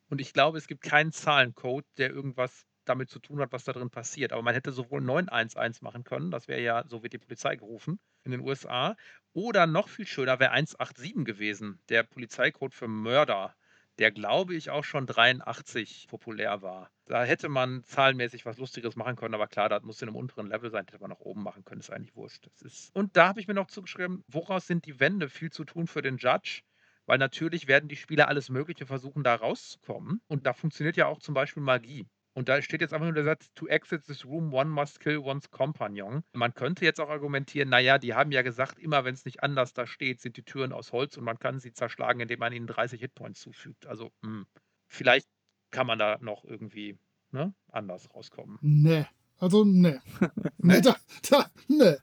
Und 0.08 0.20
ich 0.20 0.32
glaube, 0.32 0.58
es 0.58 0.66
gibt 0.66 0.82
keinen 0.82 1.12
Zahlencode, 1.12 1.84
der 1.98 2.10
irgendwas 2.10 2.66
damit 2.84 3.10
zu 3.10 3.18
tun 3.18 3.40
hat, 3.40 3.52
was 3.52 3.64
da 3.64 3.72
drin 3.72 3.90
passiert. 3.90 4.32
Aber 4.32 4.42
man 4.42 4.54
hätte 4.54 4.72
sowohl 4.72 5.00
911 5.00 5.82
machen 5.82 6.04
können, 6.04 6.30
das 6.30 6.46
wäre 6.46 6.60
ja, 6.60 6.84
so 6.86 7.02
wird 7.02 7.12
die 7.12 7.18
Polizei 7.18 7.56
gerufen 7.56 7.98
in 8.26 8.32
den 8.32 8.40
USA, 8.40 8.96
oder 9.32 9.66
noch 9.66 9.88
viel 9.88 10.06
schöner 10.06 10.38
wäre 10.38 10.50
187 10.50 11.24
gewesen, 11.24 11.80
der 11.88 12.02
Polizeicode 12.02 12.74
für 12.74 12.88
Mörder, 12.88 13.54
der 13.98 14.10
glaube 14.10 14.54
ich 14.54 14.70
auch 14.70 14.84
schon 14.84 15.06
83 15.06 16.06
populär 16.08 16.62
war. 16.62 16.90
Da 17.06 17.24
hätte 17.24 17.48
man 17.48 17.84
zahlenmäßig 17.84 18.44
was 18.44 18.58
Lustiges 18.58 18.96
machen 18.96 19.16
können, 19.16 19.34
aber 19.34 19.46
klar, 19.46 19.68
das 19.68 19.82
muss 19.82 20.02
in 20.02 20.08
einem 20.08 20.16
unteren 20.16 20.48
Level 20.48 20.70
sein, 20.70 20.84
hätte 20.86 20.98
man 20.98 21.10
nach 21.10 21.20
oben 21.20 21.42
machen 21.42 21.64
können, 21.64 21.80
ist 21.80 21.90
eigentlich 21.90 22.16
wurscht. 22.16 22.48
Ist 22.60 22.94
Und 22.94 23.16
da 23.16 23.28
habe 23.28 23.40
ich 23.40 23.48
mir 23.48 23.54
noch 23.54 23.68
zugeschrieben, 23.68 24.24
woraus 24.28 24.66
sind 24.66 24.84
die 24.86 25.00
Wände 25.00 25.28
viel 25.28 25.50
zu 25.50 25.64
tun 25.64 25.86
für 25.86 26.02
den 26.02 26.18
Judge? 26.18 26.62
Weil 27.06 27.18
natürlich 27.18 27.68
werden 27.68 27.88
die 27.88 27.96
Spieler 27.96 28.28
alles 28.28 28.50
Mögliche 28.50 28.84
versuchen, 28.84 29.22
da 29.22 29.36
rauszukommen. 29.36 30.20
Und 30.26 30.44
da 30.44 30.52
funktioniert 30.52 30.96
ja 30.96 31.06
auch 31.06 31.20
zum 31.20 31.34
Beispiel 31.34 31.62
Magie. 31.62 32.06
Und 32.36 32.50
da 32.50 32.60
steht 32.60 32.82
jetzt 32.82 32.92
einfach 32.92 33.06
nur 33.06 33.14
der 33.14 33.24
Satz, 33.24 33.50
to 33.54 33.66
exit 33.66 34.04
this 34.04 34.26
room, 34.26 34.52
one 34.52 34.68
must 34.68 35.00
kill 35.00 35.16
one's 35.16 35.50
companion. 35.50 36.22
Man 36.34 36.52
könnte 36.52 36.84
jetzt 36.84 37.00
auch 37.00 37.08
argumentieren, 37.08 37.70
naja, 37.70 37.96
die 37.96 38.12
haben 38.12 38.30
ja 38.30 38.42
gesagt, 38.42 38.78
immer 38.78 39.06
wenn 39.06 39.14
es 39.14 39.24
nicht 39.24 39.42
anders 39.42 39.72
da 39.72 39.86
steht, 39.86 40.20
sind 40.20 40.36
die 40.36 40.42
Türen 40.42 40.74
aus 40.74 40.92
Holz 40.92 41.16
und 41.16 41.24
man 41.24 41.38
kann 41.38 41.60
sie 41.60 41.72
zerschlagen, 41.72 42.20
indem 42.20 42.40
man 42.40 42.52
ihnen 42.52 42.66
30 42.66 43.00
Hitpoints 43.00 43.40
zufügt. 43.40 43.86
Also, 43.86 44.12
mh, 44.20 44.28
hm, 44.28 44.46
vielleicht 44.86 45.26
kann 45.70 45.86
man 45.86 45.98
da 45.98 46.18
noch 46.20 46.44
irgendwie 46.44 46.98
ne, 47.30 47.54
anders 47.72 48.14
rauskommen. 48.14 48.58
Nee, 48.60 49.06
also 49.38 49.64
nee. 49.64 49.98
nee, 50.58 50.82
da, 50.82 50.94
da, 51.30 51.50
nee. 51.68 51.96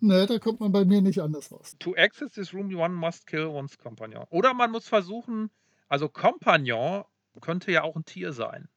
Nee, 0.00 0.26
da 0.26 0.40
kommt 0.40 0.58
man 0.58 0.72
bei 0.72 0.84
mir 0.84 1.02
nicht 1.02 1.20
anders 1.20 1.52
raus. 1.52 1.76
To 1.78 1.94
exit 1.94 2.32
this 2.32 2.52
room, 2.52 2.74
one 2.74 2.94
must 2.94 3.28
kill 3.28 3.46
one's 3.46 3.78
companion. 3.78 4.24
Oder 4.30 4.54
man 4.54 4.72
muss 4.72 4.88
versuchen, 4.88 5.52
also 5.86 6.08
Compagnon 6.08 7.04
könnte 7.40 7.70
ja 7.70 7.84
auch 7.84 7.94
ein 7.94 8.04
Tier 8.04 8.32
sein. 8.32 8.68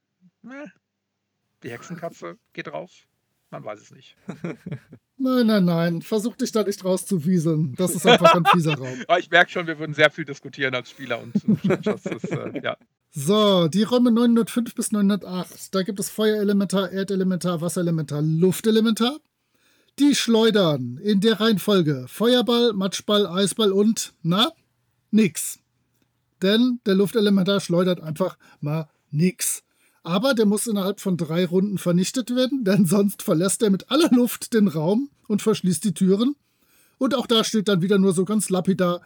Nee, 0.44 0.66
die 1.64 1.72
Hexenkatze 1.72 2.38
geht 2.54 2.68
drauf. 2.68 2.92
Man 3.50 3.64
weiß 3.66 3.82
es 3.82 3.92
nicht. 3.92 4.16
Nein, 5.24 5.46
nein, 5.46 5.66
nein. 5.66 6.02
Versuch 6.02 6.36
dich 6.36 6.52
da 6.52 6.64
nicht 6.64 6.84
rauszuwieseln. 6.84 7.76
Das 7.76 7.94
ist 7.94 8.08
einfach 8.08 8.34
ein 8.34 8.46
fieser 8.46 8.74
Raum. 8.74 8.98
Aber 9.08 9.20
ich 9.20 9.30
merke 9.30 9.52
schon, 9.52 9.68
wir 9.68 9.78
würden 9.78 9.94
sehr 9.94 10.10
viel 10.10 10.26
diskutieren 10.26 10.74
als 10.74 10.90
Spieler 10.90 11.22
und, 11.22 11.36
das 11.86 12.08
ist, 12.08 12.32
äh, 12.32 12.60
ja. 12.64 12.76
So, 13.12 13.68
die 13.68 13.84
Räume 13.84 14.12
905 14.12 14.74
bis 14.74 14.92
908. 14.92 15.76
Da 15.76 15.84
gibt 15.84 16.00
es 16.00 16.10
Feuerelementar, 16.10 16.92
Erdelementar, 16.92 17.62
Wasserelementar, 17.62 18.24
Luftelementar. 18.24 19.20
Die 20.00 20.16
schleudern 20.16 21.00
in 21.04 21.20
der 21.20 21.40
Reihenfolge 21.40 22.06
Feuerball, 22.08 22.74
Matschball, 22.74 23.28
Eisball 23.28 23.72
und, 23.72 24.14
na, 24.24 24.52
nix. 25.12 25.60
Denn 26.42 26.80
der 26.88 26.96
Luftelementar 26.96 27.60
schleudert 27.60 28.02
einfach 28.02 28.40
mal 28.60 28.90
nix. 29.12 29.64
Aber 30.04 30.34
der 30.34 30.46
muss 30.46 30.68
innerhalb 30.68 31.00
von 31.00 31.18
drei 31.18 31.46
Runden 31.46 31.78
vernichtet 31.78 32.36
werden, 32.36 32.64
denn 32.64 32.86
sonst 32.86 33.22
verlässt 33.22 33.62
er 33.62 33.70
mit 33.70 33.92
aller 33.92 34.10
Luft 34.12 34.54
den 34.54 34.68
Raum 34.68 35.10
und 35.28 35.42
verschließt 35.42 35.84
die 35.84 35.94
Türen. 35.94 36.36
Und 36.98 37.16
auch 37.16 37.28
da 37.28 37.44
steht 37.44 37.68
dann 37.68 37.82
wieder 37.82 38.00
nur 38.00 38.14
so 38.14 38.26
ganz 38.26 38.50
lapidar, 38.50 39.02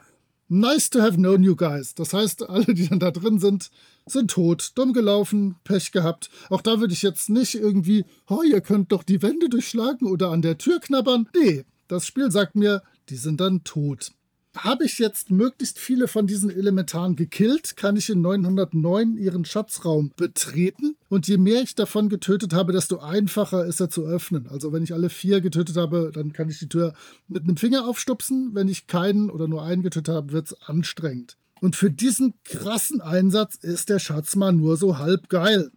nice 0.47 0.89
to 0.89 1.01
have 1.01 1.15
known 1.15 1.43
you 1.43 1.55
guys. 1.55 1.95
Das 1.95 2.13
heißt, 2.13 2.49
alle, 2.49 2.73
die 2.73 2.87
dann 2.87 2.99
da 2.99 3.11
drin 3.11 3.39
sind, 3.39 3.71
sind 4.05 4.31
tot, 4.31 4.71
dumm 4.75 4.93
gelaufen, 4.93 5.55
Pech 5.63 5.91
gehabt. 5.91 6.29
Auch 6.49 6.61
da 6.61 6.79
würde 6.79 6.93
ich 6.93 7.01
jetzt 7.01 7.29
nicht 7.29 7.55
irgendwie, 7.55 8.05
oh, 8.29 8.41
ihr 8.43 8.61
könnt 8.61 8.91
doch 8.91 9.03
die 9.03 9.21
Wände 9.21 9.49
durchschlagen 9.49 10.07
oder 10.07 10.31
an 10.31 10.41
der 10.41 10.57
Tür 10.57 10.79
knabbern. 10.79 11.27
Nee, 11.35 11.65
das 11.87 12.05
Spiel 12.05 12.31
sagt 12.31 12.55
mir, 12.55 12.83
die 13.09 13.17
sind 13.17 13.41
dann 13.41 13.63
tot 13.63 14.11
habe 14.55 14.85
ich 14.85 14.99
jetzt 14.99 15.31
möglichst 15.31 15.79
viele 15.79 16.07
von 16.07 16.27
diesen 16.27 16.49
Elementaren 16.49 17.15
gekillt, 17.15 17.75
kann 17.75 17.95
ich 17.95 18.09
in 18.09 18.21
909 18.21 19.17
ihren 19.17 19.45
Schatzraum 19.45 20.11
betreten. 20.15 20.95
Und 21.09 21.27
je 21.27 21.37
mehr 21.37 21.61
ich 21.61 21.75
davon 21.75 22.09
getötet 22.09 22.53
habe, 22.53 22.73
desto 22.73 22.99
einfacher 22.99 23.65
ist 23.65 23.79
er 23.79 23.89
zu 23.89 24.03
öffnen. 24.03 24.47
Also 24.47 24.73
wenn 24.73 24.83
ich 24.83 24.93
alle 24.93 25.09
vier 25.09 25.41
getötet 25.41 25.77
habe, 25.77 26.11
dann 26.13 26.33
kann 26.33 26.49
ich 26.49 26.59
die 26.59 26.69
Tür 26.69 26.93
mit 27.27 27.43
einem 27.43 27.57
Finger 27.57 27.87
aufstupsen. 27.87 28.51
Wenn 28.53 28.67
ich 28.67 28.87
keinen 28.87 29.29
oder 29.29 29.47
nur 29.47 29.63
einen 29.63 29.83
getötet 29.83 30.13
habe, 30.13 30.31
wird 30.31 30.47
es 30.47 30.61
anstrengend. 30.61 31.37
Und 31.61 31.75
für 31.75 31.91
diesen 31.91 32.33
krassen 32.43 33.01
Einsatz 33.01 33.55
ist 33.55 33.89
der 33.89 33.99
Schatz 33.99 34.35
mal 34.35 34.51
nur 34.51 34.77
so 34.77 34.97
halb 34.97 35.29
geil. 35.29 35.71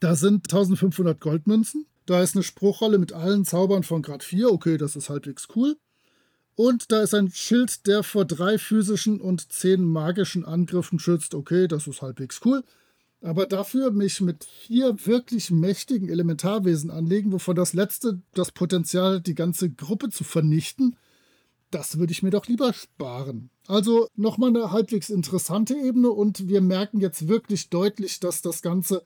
Da 0.00 0.16
sind 0.16 0.52
1500 0.52 1.20
Goldmünzen. 1.20 1.86
Da 2.06 2.22
ist 2.22 2.36
eine 2.36 2.44
Spruchrolle 2.44 2.98
mit 2.98 3.12
allen 3.12 3.44
Zaubern 3.44 3.82
von 3.82 4.02
Grad 4.02 4.22
4. 4.22 4.52
Okay, 4.52 4.76
das 4.76 4.96
ist 4.96 5.10
halbwegs 5.10 5.48
cool. 5.56 5.76
Und 6.56 6.90
da 6.90 7.02
ist 7.02 7.14
ein 7.14 7.30
Schild, 7.30 7.86
der 7.86 8.02
vor 8.02 8.24
drei 8.24 8.58
physischen 8.58 9.20
und 9.20 9.52
zehn 9.52 9.84
magischen 9.84 10.44
Angriffen 10.44 10.98
schützt. 10.98 11.34
Okay, 11.34 11.68
das 11.68 11.86
ist 11.86 12.00
halbwegs 12.02 12.40
cool. 12.44 12.64
Aber 13.20 13.46
dafür 13.46 13.90
mich 13.90 14.20
mit 14.20 14.44
vier 14.44 14.96
wirklich 15.06 15.50
mächtigen 15.50 16.08
Elementarwesen 16.08 16.90
anlegen, 16.90 17.32
wovon 17.32 17.56
das 17.56 17.74
letzte 17.74 18.22
das 18.34 18.52
Potenzial, 18.52 19.20
die 19.20 19.34
ganze 19.34 19.70
Gruppe 19.70 20.08
zu 20.08 20.24
vernichten, 20.24 20.96
das 21.70 21.98
würde 21.98 22.12
ich 22.12 22.22
mir 22.22 22.30
doch 22.30 22.46
lieber 22.46 22.72
sparen. 22.72 23.50
Also 23.66 24.08
nochmal 24.14 24.50
eine 24.50 24.70
halbwegs 24.70 25.10
interessante 25.10 25.74
Ebene 25.74 26.10
und 26.10 26.48
wir 26.48 26.60
merken 26.60 27.00
jetzt 27.00 27.28
wirklich 27.28 27.68
deutlich, 27.68 28.20
dass 28.20 28.40
das 28.40 28.62
Ganze 28.62 29.02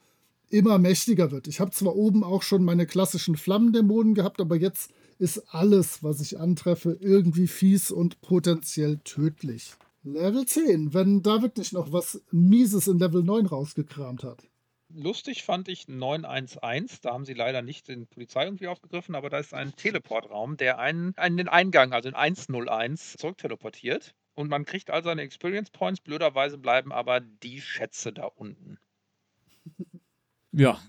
immer 0.51 0.79
mächtiger 0.79 1.31
wird. 1.31 1.49
Ich 1.49 1.61
habe 1.61 1.71
zwar 1.71 1.97
oben 1.97 2.23
auch 2.23 2.43
schon 2.43 2.63
meine 2.63 2.87
klassischen 2.87 3.37
Flammendämonen 3.37 4.15
gehabt, 4.15 4.41
aber 4.41 4.57
jetzt 4.57 4.91
ist 5.21 5.55
alles, 5.55 6.03
was 6.03 6.21
ich 6.21 6.41
antreffe, 6.41 6.97
irgendwie 7.01 7.47
fies 7.47 7.91
und 7.91 8.21
potenziell 8.23 8.99
tödlich. 9.05 9.75
Level 10.03 10.47
10, 10.47 10.95
wenn 10.95 11.23
David 11.23 11.59
nicht 11.59 11.75
noch 11.75 11.93
was 11.93 12.23
Mieses 12.31 12.89
in 12.89 12.99
Level 12.99 13.23
9 13.23 13.47
rausgekramt 13.47 14.25
hat. 14.25 14.49
Lustig 14.89 15.45
fand 15.45 15.69
ich 15.69 15.87
911, 15.89 17.01
da 17.01 17.13
haben 17.13 17.27
sie 17.27 17.35
leider 17.35 17.61
nicht 17.61 17.87
den 17.87 18.07
Polizei 18.07 18.45
irgendwie 18.45 18.67
aufgegriffen, 18.67 19.15
aber 19.15 19.29
da 19.29 19.39
ist 19.39 19.53
ein 19.53 19.77
Teleportraum, 19.77 20.57
der 20.57 20.79
einen, 20.79 21.15
einen 21.17 21.37
den 21.37 21.49
Eingang, 21.49 21.93
also 21.93 22.09
in 22.09 22.15
101, 22.15 23.17
zurückteleportiert. 23.19 24.15
Und 24.35 24.49
man 24.49 24.65
kriegt 24.65 24.91
all 24.91 25.05
seine 25.05 25.23
Experience 25.23 25.71
Points. 25.71 26.01
Blöderweise 26.01 26.57
bleiben 26.57 26.93
aber 26.93 27.21
die 27.21 27.61
Schätze 27.61 28.13
da 28.13 28.25
unten. 28.25 28.79
Ja, 30.53 30.81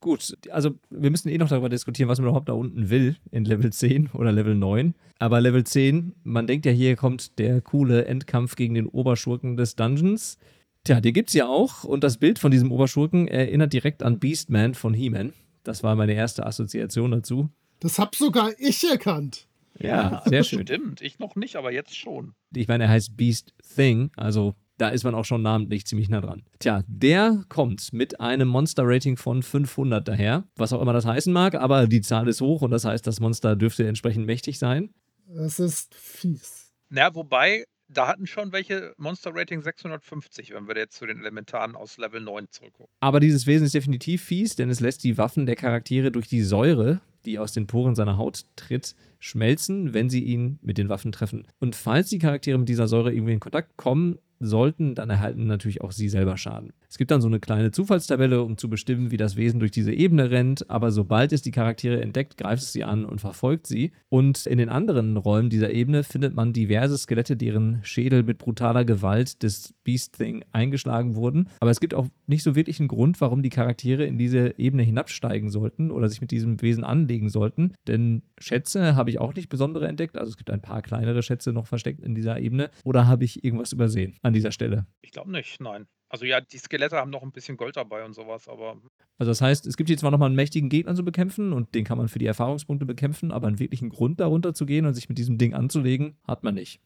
gut. 0.00 0.36
Also 0.50 0.70
wir 0.90 1.10
müssen 1.10 1.28
eh 1.28 1.38
noch 1.38 1.48
darüber 1.48 1.68
diskutieren, 1.68 2.08
was 2.08 2.18
man 2.18 2.28
überhaupt 2.28 2.48
da 2.48 2.52
unten 2.52 2.90
will 2.90 3.16
in 3.30 3.44
Level 3.44 3.72
10 3.72 4.10
oder 4.12 4.32
Level 4.32 4.54
9. 4.54 4.94
Aber 5.18 5.40
Level 5.40 5.64
10, 5.64 6.14
man 6.24 6.46
denkt 6.46 6.66
ja, 6.66 6.72
hier 6.72 6.96
kommt 6.96 7.38
der 7.38 7.60
coole 7.60 8.04
Endkampf 8.04 8.56
gegen 8.56 8.74
den 8.74 8.86
Oberschurken 8.86 9.56
des 9.56 9.76
Dungeons. 9.76 10.38
Tja, 10.84 11.00
den 11.00 11.14
gibt's 11.14 11.32
ja 11.32 11.48
auch. 11.48 11.84
Und 11.84 12.04
das 12.04 12.18
Bild 12.18 12.38
von 12.38 12.50
diesem 12.50 12.70
Oberschurken 12.70 13.26
erinnert 13.28 13.72
direkt 13.72 14.02
an 14.02 14.18
Beastman 14.18 14.74
von 14.74 14.94
He-Man. 14.94 15.32
Das 15.64 15.82
war 15.82 15.96
meine 15.96 16.12
erste 16.12 16.46
Assoziation 16.46 17.10
dazu. 17.10 17.48
Das 17.80 17.98
hab 17.98 18.14
sogar 18.14 18.52
ich 18.58 18.88
erkannt. 18.88 19.48
Ja, 19.78 20.22
sehr 20.26 20.44
schön. 20.44 20.62
Stimmt, 20.62 21.00
ich 21.02 21.18
noch 21.18 21.36
nicht, 21.36 21.56
aber 21.56 21.72
jetzt 21.72 21.94
schon. 21.96 22.34
Ich 22.54 22.68
meine, 22.68 22.84
er 22.84 22.90
heißt 22.90 23.16
Beast 23.16 23.52
Thing, 23.74 24.10
also 24.16 24.54
da 24.78 24.88
ist 24.88 25.04
man 25.04 25.14
auch 25.14 25.24
schon 25.24 25.42
namentlich 25.42 25.86
ziemlich 25.86 26.08
nah 26.08 26.20
dran. 26.20 26.42
Tja, 26.58 26.82
der 26.86 27.44
kommt 27.48 27.92
mit 27.92 28.20
einem 28.20 28.48
Monster-Rating 28.48 29.16
von 29.16 29.42
500 29.42 30.06
daher, 30.06 30.44
was 30.56 30.72
auch 30.72 30.82
immer 30.82 30.92
das 30.92 31.06
heißen 31.06 31.32
mag, 31.32 31.54
aber 31.54 31.86
die 31.86 32.00
Zahl 32.00 32.28
ist 32.28 32.40
hoch 32.40 32.62
und 32.62 32.70
das 32.70 32.84
heißt, 32.84 33.06
das 33.06 33.20
Monster 33.20 33.56
dürfte 33.56 33.86
entsprechend 33.86 34.26
mächtig 34.26 34.58
sein. 34.58 34.90
Das 35.28 35.58
ist 35.58 35.94
fies. 35.94 36.72
Na, 36.88 37.14
wobei, 37.14 37.64
da 37.88 38.08
hatten 38.08 38.26
schon 38.26 38.52
welche 38.52 38.92
Monster-Rating 38.96 39.62
650, 39.62 40.52
wenn 40.52 40.68
wir 40.68 40.76
jetzt 40.76 40.96
zu 40.96 41.06
den 41.06 41.20
Elementaren 41.20 41.74
aus 41.74 41.98
Level 41.98 42.20
9 42.20 42.46
zurückgucken. 42.50 42.92
Aber 43.00 43.20
dieses 43.20 43.46
Wesen 43.46 43.66
ist 43.66 43.74
definitiv 43.74 44.22
fies, 44.22 44.56
denn 44.56 44.70
es 44.70 44.80
lässt 44.80 45.04
die 45.04 45.18
Waffen 45.18 45.46
der 45.46 45.56
Charaktere 45.56 46.12
durch 46.12 46.28
die 46.28 46.42
Säure, 46.42 47.00
die 47.24 47.38
aus 47.38 47.52
den 47.52 47.66
Poren 47.66 47.94
seiner 47.94 48.18
Haut 48.18 48.44
tritt, 48.56 48.94
schmelzen, 49.18 49.94
wenn 49.94 50.10
sie 50.10 50.24
ihn 50.24 50.58
mit 50.62 50.78
den 50.78 50.88
Waffen 50.88 51.12
treffen. 51.12 51.46
Und 51.58 51.76
falls 51.76 52.08
die 52.08 52.18
Charaktere 52.18 52.58
mit 52.58 52.68
dieser 52.68 52.88
Säure 52.88 53.12
irgendwie 53.12 53.34
in 53.34 53.40
Kontakt 53.40 53.76
kommen 53.76 54.18
sollten, 54.40 54.94
dann 54.94 55.10
erhalten 55.10 55.46
natürlich 55.46 55.80
auch 55.80 55.92
sie 55.92 56.08
selber 56.08 56.36
Schaden. 56.36 56.72
Es 56.88 56.98
gibt 56.98 57.10
dann 57.10 57.20
so 57.20 57.28
eine 57.28 57.40
kleine 57.40 57.70
Zufallstabelle, 57.70 58.42
um 58.42 58.56
zu 58.56 58.68
bestimmen, 58.68 59.10
wie 59.10 59.16
das 59.16 59.36
Wesen 59.36 59.60
durch 59.60 59.70
diese 59.70 59.92
Ebene 59.92 60.30
rennt, 60.30 60.70
aber 60.70 60.90
sobald 60.90 61.32
es 61.32 61.42
die 61.42 61.50
Charaktere 61.50 62.00
entdeckt, 62.00 62.36
greift 62.36 62.62
es 62.62 62.72
sie 62.72 62.84
an 62.84 63.04
und 63.04 63.20
verfolgt 63.20 63.66
sie. 63.66 63.92
Und 64.08 64.46
in 64.46 64.58
den 64.58 64.68
anderen 64.68 65.16
Räumen 65.16 65.50
dieser 65.50 65.70
Ebene 65.70 66.04
findet 66.04 66.34
man 66.34 66.52
diverse 66.52 66.96
Skelette, 66.96 67.36
deren 67.36 67.80
Schädel 67.82 68.22
mit 68.22 68.38
brutaler 68.38 68.84
Gewalt 68.84 69.42
des 69.42 69.74
Beast 69.84 70.16
Thing 70.16 70.44
eingeschlagen 70.52 71.16
wurden. 71.16 71.48
Aber 71.60 71.70
es 71.70 71.80
gibt 71.80 71.94
auch 71.94 72.06
nicht 72.26 72.42
so 72.42 72.54
wirklich 72.54 72.78
einen 72.80 72.88
Grund, 72.88 73.20
warum 73.20 73.42
die 73.42 73.50
Charaktere 73.50 74.04
in 74.04 74.18
diese 74.18 74.58
Ebene 74.58 74.82
hinabsteigen 74.82 75.50
sollten 75.50 75.90
oder 75.90 76.08
sich 76.08 76.20
mit 76.20 76.30
diesem 76.30 76.60
Wesen 76.62 76.84
anlegen 76.84 77.28
sollten. 77.28 77.72
Denn 77.86 78.22
Schätze 78.38 78.96
habe 79.06 79.12
ich 79.12 79.20
auch 79.20 79.34
nicht 79.34 79.48
besondere 79.48 79.86
entdeckt. 79.86 80.18
Also 80.18 80.30
es 80.30 80.36
gibt 80.36 80.50
ein 80.50 80.60
paar 80.60 80.82
kleinere 80.82 81.22
Schätze 81.22 81.52
noch 81.52 81.68
versteckt 81.68 82.00
in 82.02 82.16
dieser 82.16 82.40
Ebene. 82.40 82.70
Oder 82.84 83.06
habe 83.06 83.22
ich 83.22 83.44
irgendwas 83.44 83.70
übersehen 83.70 84.16
an 84.22 84.32
dieser 84.32 84.50
Stelle? 84.50 84.86
Ich 85.00 85.12
glaube 85.12 85.30
nicht, 85.30 85.60
nein. 85.60 85.86
Also 86.08 86.24
ja, 86.24 86.40
die 86.40 86.58
Skelette 86.58 86.96
haben 86.96 87.10
noch 87.10 87.22
ein 87.22 87.30
bisschen 87.30 87.56
Gold 87.56 87.76
dabei 87.76 88.04
und 88.04 88.14
sowas, 88.14 88.48
aber 88.48 88.80
Also 89.18 89.30
das 89.30 89.40
heißt, 89.40 89.64
es 89.66 89.76
gibt 89.76 89.88
hier 89.88 89.96
zwar 89.96 90.10
nochmal 90.10 90.26
einen 90.26 90.34
mächtigen 90.34 90.68
Gegner 90.68 90.96
zu 90.96 91.04
bekämpfen 91.04 91.52
und 91.52 91.72
den 91.76 91.84
kann 91.84 91.98
man 91.98 92.08
für 92.08 92.18
die 92.18 92.26
Erfahrungspunkte 92.26 92.84
bekämpfen, 92.84 93.30
aber 93.30 93.46
einen 93.46 93.60
wirklichen 93.60 93.90
Grund 93.90 94.18
darunter 94.18 94.54
zu 94.54 94.66
gehen 94.66 94.86
und 94.86 94.94
sich 94.94 95.08
mit 95.08 95.18
diesem 95.18 95.38
Ding 95.38 95.54
anzulegen, 95.54 96.16
hat 96.26 96.42
man 96.42 96.54
nicht. 96.54 96.80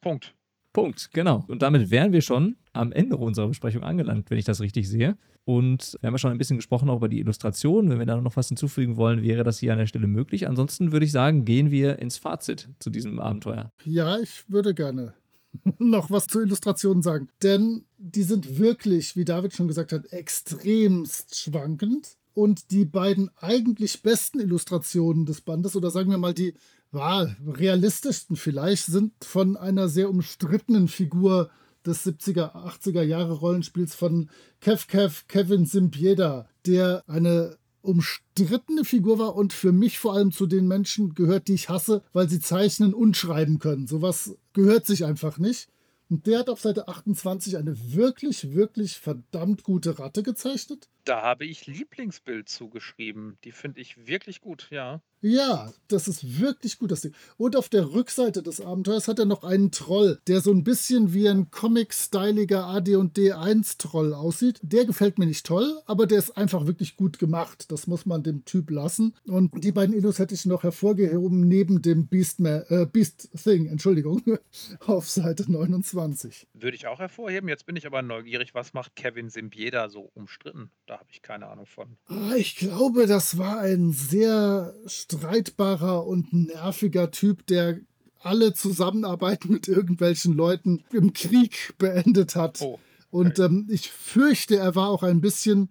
Punkt. 0.00 0.36
Punkt, 0.76 1.08
genau. 1.14 1.42
Und 1.48 1.62
damit 1.62 1.90
wären 1.90 2.12
wir 2.12 2.20
schon 2.20 2.56
am 2.74 2.92
Ende 2.92 3.16
unserer 3.16 3.48
Besprechung 3.48 3.82
angelangt, 3.82 4.28
wenn 4.28 4.36
ich 4.36 4.44
das 4.44 4.60
richtig 4.60 4.86
sehe. 4.86 5.16
Und 5.46 5.96
wir 6.02 6.08
haben 6.08 6.12
ja 6.12 6.18
schon 6.18 6.32
ein 6.32 6.36
bisschen 6.36 6.58
gesprochen 6.58 6.90
auch 6.90 6.98
über 6.98 7.08
die 7.08 7.18
Illustration. 7.18 7.88
Wenn 7.88 7.98
wir 7.98 8.04
da 8.04 8.20
noch 8.20 8.36
was 8.36 8.48
hinzufügen 8.48 8.98
wollen, 8.98 9.22
wäre 9.22 9.42
das 9.42 9.58
hier 9.58 9.72
an 9.72 9.78
der 9.78 9.86
Stelle 9.86 10.06
möglich. 10.06 10.46
Ansonsten 10.46 10.92
würde 10.92 11.06
ich 11.06 11.12
sagen, 11.12 11.46
gehen 11.46 11.70
wir 11.70 11.98
ins 11.98 12.18
Fazit 12.18 12.68
zu 12.78 12.90
diesem 12.90 13.20
Abenteuer. 13.20 13.72
Ja, 13.86 14.18
ich 14.18 14.44
würde 14.50 14.74
gerne 14.74 15.14
noch 15.78 16.10
was 16.10 16.26
zur 16.26 16.42
Illustration 16.42 17.00
sagen. 17.00 17.28
Denn 17.42 17.86
die 17.96 18.24
sind 18.24 18.58
wirklich, 18.58 19.16
wie 19.16 19.24
David 19.24 19.54
schon 19.54 19.68
gesagt 19.68 19.92
hat, 19.92 20.12
extremst 20.12 21.38
schwankend. 21.38 22.18
Und 22.34 22.70
die 22.70 22.84
beiden 22.84 23.30
eigentlich 23.36 24.02
besten 24.02 24.40
Illustrationen 24.40 25.24
des 25.24 25.40
Bandes, 25.40 25.74
oder 25.74 25.90
sagen 25.90 26.10
wir 26.10 26.18
mal 26.18 26.34
die 26.34 26.52
ja, 26.92 27.26
realistischsten 27.46 28.36
vielleicht, 28.36 28.86
sind 28.86 29.12
von 29.24 29.56
einer 29.56 29.88
sehr 29.88 30.10
umstrittenen 30.10 30.88
Figur 30.88 31.50
des 31.84 32.04
70er, 32.06 32.54
80er 32.54 33.02
Jahre 33.02 33.34
Rollenspiels 33.34 33.94
von 33.94 34.28
Kev 34.60 34.86
Kev 34.88 35.24
Kevin 35.28 35.66
Simpieda, 35.66 36.48
der 36.66 37.04
eine 37.06 37.58
umstrittene 37.82 38.84
Figur 38.84 39.18
war 39.18 39.36
und 39.36 39.52
für 39.52 39.72
mich 39.72 39.98
vor 39.98 40.14
allem 40.14 40.32
zu 40.32 40.46
den 40.46 40.66
Menschen 40.66 41.14
gehört, 41.14 41.48
die 41.48 41.54
ich 41.54 41.68
hasse, 41.68 42.02
weil 42.12 42.28
sie 42.28 42.40
zeichnen 42.40 42.92
und 42.92 43.16
schreiben 43.16 43.58
können. 43.60 43.86
Sowas 43.86 44.36
gehört 44.52 44.86
sich 44.86 45.04
einfach 45.04 45.38
nicht. 45.38 45.68
Und 46.08 46.26
der 46.26 46.40
hat 46.40 46.50
auf 46.50 46.60
Seite 46.60 46.88
28 46.88 47.56
eine 47.56 47.94
wirklich, 47.94 48.54
wirklich 48.54 48.98
verdammt 48.98 49.62
gute 49.62 49.98
Ratte 49.98 50.22
gezeichnet. 50.22 50.88
Da 51.06 51.22
habe 51.22 51.44
ich 51.44 51.68
Lieblingsbild 51.68 52.48
zugeschrieben. 52.48 53.38
Die 53.44 53.52
finde 53.52 53.80
ich 53.80 54.08
wirklich 54.08 54.40
gut, 54.40 54.66
ja. 54.70 55.00
Ja, 55.22 55.72
das 55.88 56.08
ist 56.08 56.40
wirklich 56.40 56.78
gut, 56.78 56.90
das 56.90 57.00
Ding. 57.00 57.14
Und 57.36 57.56
auf 57.56 57.68
der 57.68 57.92
Rückseite 57.92 58.42
des 58.42 58.60
Abenteuers 58.60 59.08
hat 59.08 59.18
er 59.18 59.24
noch 59.24 59.44
einen 59.44 59.70
Troll, 59.70 60.20
der 60.26 60.40
so 60.40 60.52
ein 60.52 60.62
bisschen 60.62 61.14
wie 61.14 61.28
ein 61.28 61.50
comic-styliger 61.50 62.66
AD&D 62.66 63.32
1-Troll 63.32 64.12
aussieht. 64.12 64.60
Der 64.62 64.84
gefällt 64.84 65.18
mir 65.18 65.26
nicht 65.26 65.46
toll, 65.46 65.80
aber 65.86 66.06
der 66.06 66.18
ist 66.18 66.36
einfach 66.36 66.66
wirklich 66.66 66.96
gut 66.96 67.18
gemacht. 67.18 67.70
Das 67.72 67.86
muss 67.86 68.04
man 68.04 68.22
dem 68.22 68.44
Typ 68.44 68.70
lassen. 68.70 69.14
Und 69.26 69.64
die 69.64 69.72
beiden 69.72 69.96
Illus 69.96 70.18
hätte 70.18 70.34
ich 70.34 70.44
noch 70.44 70.64
hervorgehoben 70.64 71.48
neben 71.48 71.82
dem 71.82 72.08
Beast, 72.08 72.40
äh, 72.40 72.86
Beast 72.86 73.30
Thing, 73.42 73.66
Entschuldigung, 73.66 74.22
auf 74.86 75.08
Seite 75.08 75.50
29. 75.50 76.46
Würde 76.52 76.76
ich 76.76 76.86
auch 76.86 76.98
hervorheben. 76.98 77.48
Jetzt 77.48 77.64
bin 77.64 77.76
ich 77.76 77.86
aber 77.86 78.02
neugierig, 78.02 78.54
was 78.54 78.74
macht 78.74 78.96
Kevin 78.96 79.30
Simbieda 79.30 79.88
so 79.88 80.10
umstritten? 80.14 80.70
Da 80.86 80.95
habe 80.98 81.08
ich 81.10 81.22
keine 81.22 81.46
Ahnung 81.48 81.66
von. 81.66 81.96
Ah, 82.08 82.34
Ich 82.36 82.56
glaube, 82.56 83.06
das 83.06 83.38
war 83.38 83.58
ein 83.60 83.92
sehr 83.92 84.74
streitbarer 84.86 86.06
und 86.06 86.32
nerviger 86.32 87.10
Typ, 87.10 87.46
der 87.46 87.78
alle 88.20 88.54
Zusammenarbeit 88.54 89.44
mit 89.44 89.68
irgendwelchen 89.68 90.34
Leuten 90.34 90.82
im 90.92 91.12
Krieg 91.12 91.74
beendet 91.78 92.34
hat. 92.34 92.60
Oh, 92.62 92.78
Und 93.10 93.38
ähm, 93.38 93.66
ich 93.70 93.90
fürchte, 93.90 94.56
er 94.56 94.74
war 94.74 94.88
auch 94.88 95.02
ein 95.02 95.20
bisschen 95.20 95.68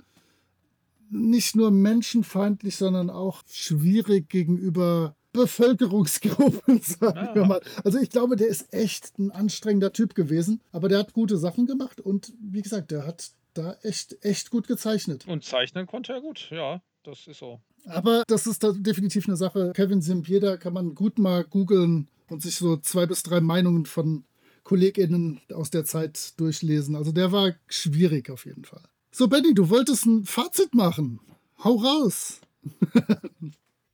nicht 1.10 1.56
nur 1.56 1.70
menschenfeindlich, 1.72 2.76
sondern 2.78 3.10
auch 3.10 3.44
schwierig 3.52 4.30
gegenüber 4.30 5.16
Bevölkerungsgruppen, 5.34 6.80
sagen 6.82 7.30
wir 7.36 7.44
Ah. 7.44 7.48
mal. 7.48 7.62
Also 7.84 8.00
ich 8.00 8.10
glaube, 8.10 8.36
der 8.36 8.48
ist 8.48 8.74
echt 8.74 9.20
ein 9.20 9.32
anstrengender 9.32 9.92
Typ 9.94 10.16
gewesen, 10.16 10.62
aber 10.72 10.88
der 10.88 11.00
hat 11.00 11.14
gute 11.14 11.38
Sachen 11.38 11.66
gemacht 11.66 12.00
und 12.00 12.34
wie 12.40 12.62
gesagt, 12.62 12.92
der 12.92 13.06
hat 13.06 13.32
da 13.58 13.78
echt, 13.82 14.24
echt 14.24 14.50
gut 14.50 14.68
gezeichnet. 14.68 15.28
und 15.28 15.44
zeichnen 15.44 15.88
konnte 15.88 16.14
er 16.14 16.22
gut, 16.22 16.50
ja. 16.52 16.82
Das 17.04 17.28
ist 17.28 17.38
so. 17.38 17.62
Aber 17.86 18.24
das 18.28 18.48
ist 18.48 18.64
da 18.64 18.72
definitiv 18.72 19.28
eine 19.28 19.38
Sache. 19.38 19.74
Kevin 19.76 20.02
Simpieda 20.02 20.58
kann 20.58 20.74
man 20.74 20.96
gut 20.96 21.20
mal 21.20 21.44
googeln 21.44 22.08
und 22.30 22.42
sich 22.42 22.56
so 22.56 22.78
zwei 22.78 23.06
bis 23.06 23.22
drei 23.22 23.42
Meinungen 23.42 23.86
von 23.86 24.26
KollegInnen 24.64 25.40
aus 25.54 25.70
der 25.70 25.86
Zeit 25.86 26.40
durchlesen. 26.40 26.96
Also 26.96 27.12
der 27.12 27.32
war 27.32 27.54
schwierig 27.68 28.32
auf 28.32 28.46
jeden 28.46 28.66
Fall. 28.66 28.82
So, 29.12 29.28
Benny, 29.28 29.54
du 29.54 29.70
wolltest 29.70 30.08
ein 30.08 30.26
Fazit 30.26 30.74
machen. 30.74 31.20
Hau 31.64 31.76
raus. 31.76 32.42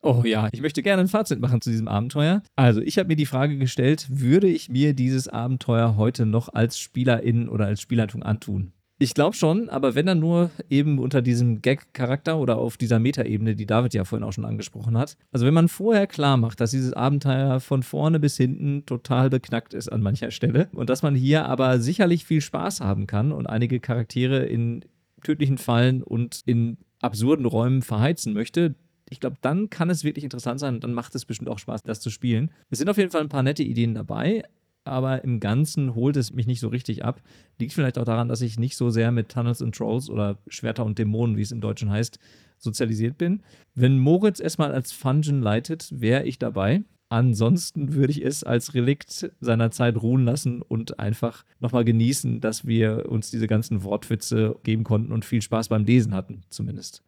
Oh 0.03 0.23
ja, 0.25 0.49
ich 0.51 0.61
möchte 0.61 0.81
gerne 0.81 1.03
ein 1.03 1.07
Fazit 1.07 1.39
machen 1.39 1.61
zu 1.61 1.69
diesem 1.69 1.87
Abenteuer. 1.87 2.41
Also, 2.55 2.81
ich 2.81 2.97
habe 2.97 3.07
mir 3.07 3.15
die 3.15 3.27
Frage 3.27 3.59
gestellt, 3.59 4.07
würde 4.09 4.47
ich 4.47 4.67
mir 4.67 4.95
dieses 4.95 5.27
Abenteuer 5.27 5.95
heute 5.95 6.25
noch 6.25 6.49
als 6.51 6.79
Spielerin 6.79 7.47
oder 7.47 7.67
als 7.67 7.81
Spielleitung 7.81 8.23
antun? 8.23 8.73
Ich 9.01 9.15
glaube 9.15 9.35
schon, 9.35 9.67
aber 9.67 9.95
wenn 9.95 10.05
dann 10.05 10.19
nur 10.19 10.51
eben 10.69 10.99
unter 10.99 11.23
diesem 11.23 11.63
Gag-Charakter 11.63 12.37
oder 12.37 12.59
auf 12.59 12.77
dieser 12.77 12.99
Metaebene, 12.99 13.55
die 13.55 13.65
David 13.65 13.95
ja 13.95 14.03
vorhin 14.03 14.23
auch 14.23 14.31
schon 14.31 14.45
angesprochen 14.45 14.95
hat. 14.95 15.17
Also 15.31 15.43
wenn 15.47 15.55
man 15.55 15.69
vorher 15.69 16.05
klar 16.05 16.37
macht, 16.37 16.61
dass 16.61 16.69
dieses 16.69 16.93
Abenteuer 16.93 17.59
von 17.61 17.81
vorne 17.81 18.19
bis 18.19 18.37
hinten 18.37 18.85
total 18.85 19.31
beknackt 19.31 19.73
ist 19.73 19.91
an 19.91 20.03
mancher 20.03 20.29
Stelle 20.29 20.69
und 20.71 20.91
dass 20.91 21.01
man 21.01 21.15
hier 21.15 21.45
aber 21.45 21.79
sicherlich 21.79 22.25
viel 22.25 22.41
Spaß 22.41 22.81
haben 22.81 23.07
kann 23.07 23.31
und 23.31 23.47
einige 23.47 23.79
Charaktere 23.79 24.45
in 24.45 24.85
tödlichen 25.23 25.57
Fallen 25.57 26.03
und 26.03 26.43
in 26.45 26.77
absurden 27.01 27.47
Räumen 27.47 27.81
verheizen 27.81 28.33
möchte, 28.33 28.75
ich 29.09 29.19
glaube, 29.19 29.37
dann 29.41 29.71
kann 29.71 29.89
es 29.89 30.03
wirklich 30.03 30.23
interessant 30.23 30.59
sein 30.59 30.75
und 30.75 30.83
dann 30.83 30.93
macht 30.93 31.15
es 31.15 31.25
bestimmt 31.25 31.49
auch 31.49 31.57
Spaß, 31.57 31.81
das 31.81 32.01
zu 32.01 32.11
spielen. 32.11 32.51
Es 32.69 32.77
sind 32.77 32.87
auf 32.87 32.97
jeden 32.97 33.09
Fall 33.09 33.21
ein 33.21 33.29
paar 33.29 33.41
nette 33.41 33.63
Ideen 33.63 33.95
dabei, 33.95 34.43
aber 34.83 35.23
im 35.23 35.39
Ganzen 35.39 35.95
holt 35.95 36.17
es 36.17 36.33
mich 36.33 36.47
nicht 36.47 36.59
so 36.59 36.67
richtig 36.67 37.03
ab. 37.05 37.21
Liegt 37.59 37.73
vielleicht 37.73 37.97
auch 37.97 38.05
daran, 38.05 38.27
dass 38.27 38.41
ich 38.41 38.59
nicht 38.59 38.75
so 38.75 38.89
sehr 38.89 39.11
mit 39.11 39.29
Tunnels 39.29 39.61
and 39.61 39.75
Trolls 39.75 40.09
oder 40.09 40.37
Schwerter 40.47 40.85
und 40.85 40.97
Dämonen, 40.97 41.37
wie 41.37 41.41
es 41.41 41.51
im 41.51 41.61
Deutschen 41.61 41.89
heißt, 41.89 42.19
sozialisiert 42.57 43.17
bin. 43.17 43.43
Wenn 43.75 43.99
Moritz 43.99 44.39
erstmal 44.39 44.71
als 44.73 44.91
Fungeon 44.91 45.41
leitet, 45.41 45.89
wäre 45.91 46.23
ich 46.23 46.39
dabei. 46.39 46.83
Ansonsten 47.09 47.93
würde 47.93 48.11
ich 48.11 48.23
es 48.23 48.43
als 48.43 48.73
Relikt 48.73 49.31
seiner 49.41 49.69
Zeit 49.71 50.01
ruhen 50.01 50.23
lassen 50.23 50.61
und 50.61 50.97
einfach 50.97 51.43
nochmal 51.59 51.83
genießen, 51.83 52.39
dass 52.39 52.65
wir 52.65 53.09
uns 53.09 53.29
diese 53.29 53.47
ganzen 53.47 53.83
Wortwitze 53.83 54.55
geben 54.63 54.85
konnten 54.85 55.11
und 55.11 55.25
viel 55.25 55.41
Spaß 55.41 55.67
beim 55.67 55.83
Lesen 55.83 56.15
hatten, 56.15 56.43
zumindest. 56.49 57.03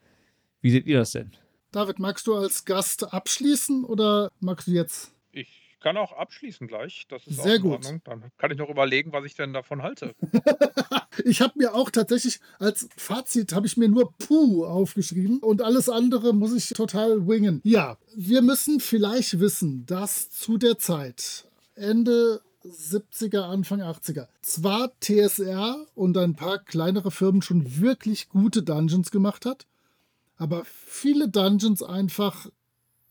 Wie 0.60 0.72
seht 0.72 0.88
ihr 0.88 0.98
das 0.98 1.12
denn? 1.12 1.32
David, 1.72 2.00
magst 2.00 2.28
du 2.28 2.36
als 2.36 2.66
Gast 2.66 3.14
abschließen 3.14 3.86
oder 3.86 4.30
magst 4.41 4.68
du 4.68 4.72
jetzt? 4.72 5.14
Ich 5.32 5.62
kann 5.84 5.98
auch 5.98 6.14
abschließen 6.14 6.68
gleich. 6.68 7.06
Das 7.10 7.28
ist 7.28 7.44
Sehr 7.44 7.54
auch 7.54 7.56
in 7.58 7.62
gut. 7.62 7.72
Ordnung. 7.74 8.02
Dann 8.06 8.24
kann 8.38 8.52
ich 8.52 8.58
noch 8.58 8.70
überlegen, 8.70 9.12
was 9.12 9.26
ich 9.26 9.36
denn 9.36 9.54
davon 9.54 9.84
halte. 9.84 10.16
ich 11.26 11.42
habe 11.42 11.54
mir 11.58 11.76
auch 11.76 11.92
tatsächlich 11.92 12.40
als 12.58 12.88
Fazit 12.98 13.54
habe 13.54 13.68
ich 13.68 13.78
mir 13.78 13.90
nur 13.90 14.14
Puh 14.18 14.66
aufgeschrieben 14.66 15.40
und 15.40 15.62
alles 15.62 15.90
andere 15.90 16.34
muss 16.34 16.54
ich 16.54 16.70
total 16.70 17.28
wingen. 17.28 17.62
Ja, 17.64 17.98
wir 18.16 18.42
müssen 18.42 18.80
vielleicht 18.80 19.40
wissen, 19.40 19.86
dass 19.86 20.32
zu 20.32 20.58
der 20.58 20.80
Zeit 20.80 21.46
Ende 21.76 22.42
70er, 22.64 23.42
Anfang 23.42 23.82
80er 23.82 24.28
zwar 24.42 24.92
TSR 25.02 25.86
und 25.96 26.18
ein 26.18 26.36
paar 26.36 26.60
kleinere 26.60 27.12
Firmen 27.12 27.42
schon 27.42 27.82
wirklich 27.82 28.30
gute 28.30 28.64
Dungeons 28.64 29.12
gemacht 29.12 29.46
hat, 29.46 29.68
aber 30.38 30.64
viele 30.66 31.28
Dungeons 31.28 31.84
einfach 31.84 32.48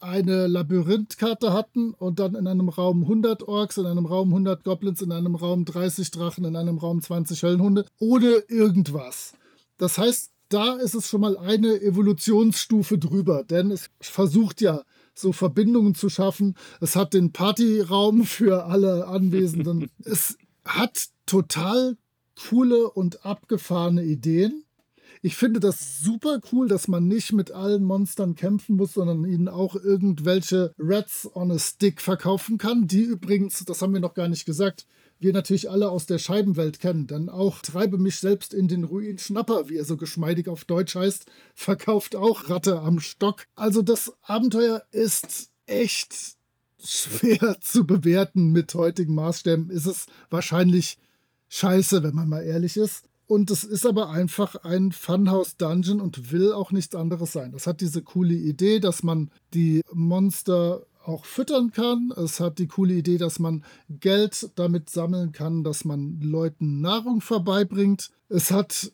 eine 0.03 0.47
Labyrinthkarte 0.47 1.53
hatten 1.53 1.95
und 1.95 2.19
dann 2.19 2.35
in 2.35 2.47
einem 2.47 2.69
Raum 2.69 3.03
100 3.03 3.43
Orks, 3.45 3.77
in 3.77 3.87
einem 3.87 4.07
Raum 4.07 4.29
100 4.29 4.65
Goblins, 4.65 5.01
in 5.03 5.13
einem 5.13 5.35
Raum 5.35 5.65
30 5.65 6.11
Drachen, 6.11 6.45
in 6.45 6.57
einem 6.57 6.79
Raum 6.79 7.01
20 7.01 7.43
Höllenhunde, 7.43 7.87
ohne 7.99 8.43
irgendwas. 8.49 9.35
Das 9.79 9.99
heißt, 9.99 10.31
da 10.49 10.75
ist 10.75 10.95
es 10.95 11.09
schon 11.09 11.23
mal 11.23 11.39
eine 11.39 11.81
Evolutionsstufe 11.81 12.99
drüber, 12.99 13.45
denn 13.45 13.71
es 13.71 13.91
versucht 14.01 14.61
ja 14.61 14.83
so 15.15 15.33
Verbindungen 15.33 15.95
zu 15.95 16.09
schaffen. 16.09 16.57
Es 16.81 16.97
hat 16.97 17.15
den 17.15 17.33
Partyraum 17.33 18.25
für 18.25 18.65
alle 18.65 19.07
Anwesenden. 19.07 19.91
es 20.05 20.37
hat 20.65 21.09
total 21.27 21.97
coole 22.49 22.91
und 22.91 23.25
abgefahrene 23.25 24.05
Ideen. 24.05 24.65
Ich 25.25 25.37
finde 25.37 25.61
das 25.61 26.01
super 26.01 26.41
cool, 26.51 26.67
dass 26.67 26.89
man 26.89 27.07
nicht 27.07 27.33
mit 27.33 27.53
allen 27.53 27.85
Monstern 27.85 28.35
kämpfen 28.35 28.75
muss, 28.75 28.95
sondern 28.95 29.25
ihnen 29.25 29.47
auch 29.47 29.77
irgendwelche 29.77 30.75
Rats 30.79 31.31
on 31.33 31.53
a 31.53 31.61
Stick 31.61 32.01
verkaufen 32.01 32.59
kann. 32.59 32.89
Die 32.89 33.03
übrigens, 33.03 33.65
das 33.65 33.81
haben 33.81 33.93
wir 33.93 34.01
noch 34.01 34.15
gar 34.15 34.27
nicht 34.27 34.47
gesagt, 34.47 34.85
wir 35.21 35.33
natürlich 35.33 35.71
alle 35.71 35.91
aus 35.91 36.07
der 36.07 36.19
Scheibenwelt 36.19 36.81
kennen. 36.81 37.07
Denn 37.07 37.29
auch 37.29 37.61
Treibe 37.61 37.99
mich 37.99 38.17
selbst 38.17 38.53
in 38.53 38.67
den 38.67 38.83
Ruin 38.83 39.17
Schnapper, 39.17 39.69
wie 39.69 39.77
er 39.77 39.85
so 39.85 39.97
geschmeidig 39.97 40.49
auf 40.49 40.65
Deutsch 40.65 40.97
heißt, 40.97 41.27
verkauft 41.55 42.17
auch 42.17 42.51
Ratte 42.51 42.81
am 42.81 42.99
Stock. 42.99 43.47
Also 43.55 43.83
das 43.83 44.13
Abenteuer 44.23 44.83
ist 44.91 45.53
echt 45.67 46.37
schwer 46.85 47.59
zu 47.61 47.87
bewerten 47.87 48.51
mit 48.51 48.75
heutigen 48.75 49.15
Maßstäben. 49.15 49.71
Ist 49.71 49.87
es 49.87 50.07
wahrscheinlich 50.31 50.99
scheiße, 51.49 52.03
wenn 52.03 52.17
man 52.17 52.29
mal 52.29 52.43
ehrlich 52.43 52.77
ist. 52.77 53.05
Und 53.27 53.51
es 53.51 53.65
ist 53.65 53.87
aber 53.87 54.11
einfach 54.11 54.57
ein 54.57 54.93
Funhouse-Dungeon 54.93 56.01
und 56.01 56.33
will 56.33 56.53
auch 56.53 56.71
nichts 56.71 56.95
anderes 56.95 57.33
sein. 57.33 57.53
Das 57.53 57.67
hat 57.67 57.81
diese 57.81 58.03
coole 58.03 58.35
Idee, 58.35 58.81
dass 58.81 59.03
man 59.03 59.31
die 59.55 59.83
Monster 59.93 60.87
auch 61.05 61.25
füttern 61.25 61.73
kann. 61.73 62.13
Es 62.17 62.41
hat 62.41 62.59
die 62.59 62.69
coole 62.69 62.95
Idee, 62.95 63.19
dass 63.19 63.39
man 63.39 63.65
Geld 63.89 64.51
damit 64.57 64.91
sammeln 64.91 65.33
kann, 65.33 65.65
dass 65.65 65.85
man 65.85 66.21
Leuten 66.21 66.81
Nahrung 66.81 67.21
vorbeibringt. 67.21 68.11
Es 68.29 68.51
hat 68.51 68.93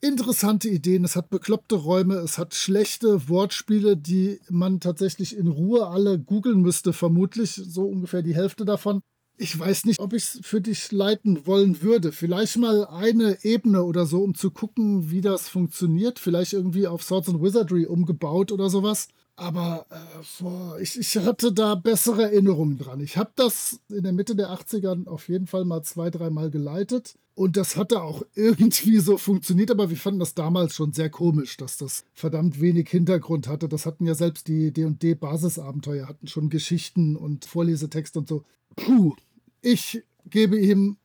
interessante 0.00 0.68
Ideen, 0.68 1.04
es 1.04 1.16
hat 1.16 1.30
bekloppte 1.30 1.76
Räume, 1.76 2.16
es 2.16 2.38
hat 2.38 2.54
schlechte 2.54 3.28
Wortspiele, 3.28 3.96
die 3.96 4.40
man 4.50 4.80
tatsächlich 4.80 5.36
in 5.36 5.48
Ruhe 5.48 5.86
alle 5.86 6.18
googeln 6.18 6.60
müsste, 6.60 6.92
vermutlich 6.92 7.52
so 7.52 7.86
ungefähr 7.86 8.22
die 8.22 8.34
Hälfte 8.34 8.64
davon 8.64 9.00
ich 9.36 9.58
weiß 9.58 9.84
nicht, 9.86 10.00
ob 10.00 10.12
ich 10.12 10.22
es 10.22 10.40
für 10.42 10.60
dich 10.60 10.92
leiten 10.92 11.46
wollen 11.46 11.82
würde. 11.82 12.12
Vielleicht 12.12 12.56
mal 12.56 12.86
eine 12.86 13.44
Ebene 13.44 13.82
oder 13.82 14.06
so, 14.06 14.22
um 14.22 14.34
zu 14.34 14.50
gucken, 14.50 15.10
wie 15.10 15.20
das 15.20 15.48
funktioniert. 15.48 16.18
Vielleicht 16.18 16.52
irgendwie 16.52 16.86
auf 16.86 17.02
Swords 17.02 17.28
and 17.28 17.42
Wizardry 17.42 17.86
umgebaut 17.86 18.52
oder 18.52 18.70
sowas. 18.70 19.08
Aber 19.36 19.86
äh, 19.90 20.42
boah, 20.42 20.78
ich, 20.78 20.98
ich 20.98 21.16
hatte 21.16 21.52
da 21.52 21.74
bessere 21.74 22.22
Erinnerungen 22.24 22.78
dran. 22.78 23.00
Ich 23.00 23.16
habe 23.16 23.32
das 23.34 23.80
in 23.88 24.04
der 24.04 24.12
Mitte 24.12 24.36
der 24.36 24.50
80er 24.50 25.08
auf 25.08 25.28
jeden 25.28 25.48
Fall 25.48 25.64
mal 25.64 25.82
zwei, 25.82 26.10
dreimal 26.10 26.50
geleitet. 26.50 27.14
Und 27.34 27.56
das 27.56 27.76
hatte 27.76 28.00
auch 28.02 28.22
irgendwie 28.34 28.98
so 28.98 29.18
funktioniert, 29.18 29.72
aber 29.72 29.90
wir 29.90 29.96
fanden 29.96 30.20
das 30.20 30.34
damals 30.34 30.74
schon 30.74 30.92
sehr 30.92 31.10
komisch, 31.10 31.56
dass 31.56 31.78
das 31.78 32.04
verdammt 32.14 32.60
wenig 32.60 32.88
Hintergrund 32.88 33.48
hatte. 33.48 33.68
Das 33.68 33.86
hatten 33.86 34.06
ja 34.06 34.14
selbst 34.14 34.46
die 34.46 34.72
D&D-Basisabenteuer, 34.72 36.06
hatten 36.06 36.28
schon 36.28 36.48
Geschichten 36.48 37.16
und 37.16 37.44
Vorlesetexte 37.44 38.20
und 38.20 38.28
so. 38.28 38.44
Puh, 38.76 39.14
ich 39.62 40.04
gebe 40.26 40.58
ihm 40.58 40.96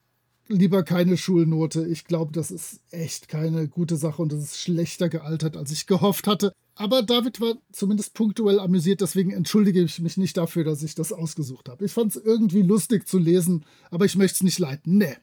lieber 0.48 0.84
keine 0.84 1.18
Schulnote. 1.18 1.88
Ich 1.88 2.06
glaube, 2.06 2.32
das 2.32 2.52
ist 2.52 2.82
echt 2.92 3.28
keine 3.28 3.68
gute 3.68 3.96
Sache 3.96 4.22
und 4.22 4.32
das 4.32 4.40
ist 4.40 4.60
schlechter 4.60 5.10
gealtert, 5.10 5.58
als 5.58 5.72
ich 5.72 5.88
gehofft 5.88 6.28
hatte. 6.28 6.52
Aber 6.80 7.04
David 7.04 7.42
war 7.42 7.56
zumindest 7.74 8.14
punktuell 8.14 8.58
amüsiert, 8.58 9.02
deswegen 9.02 9.32
entschuldige 9.32 9.82
ich 9.82 10.00
mich 10.00 10.16
nicht 10.16 10.38
dafür, 10.38 10.64
dass 10.64 10.82
ich 10.82 10.96
das 10.96 11.12
ausgesucht 11.12 11.68
habe. 11.68 11.84
Ich 11.84 11.92
fand 11.92 12.16
es 12.16 12.24
irgendwie 12.24 12.62
lustig 12.62 13.06
zu 13.06 13.20
lesen, 13.20 13.66
aber 13.92 14.06
ich 14.06 14.16
möchte 14.16 14.36
es 14.36 14.44
nicht 14.44 14.60
leiten. 14.60 14.98
Nee. 14.98 15.18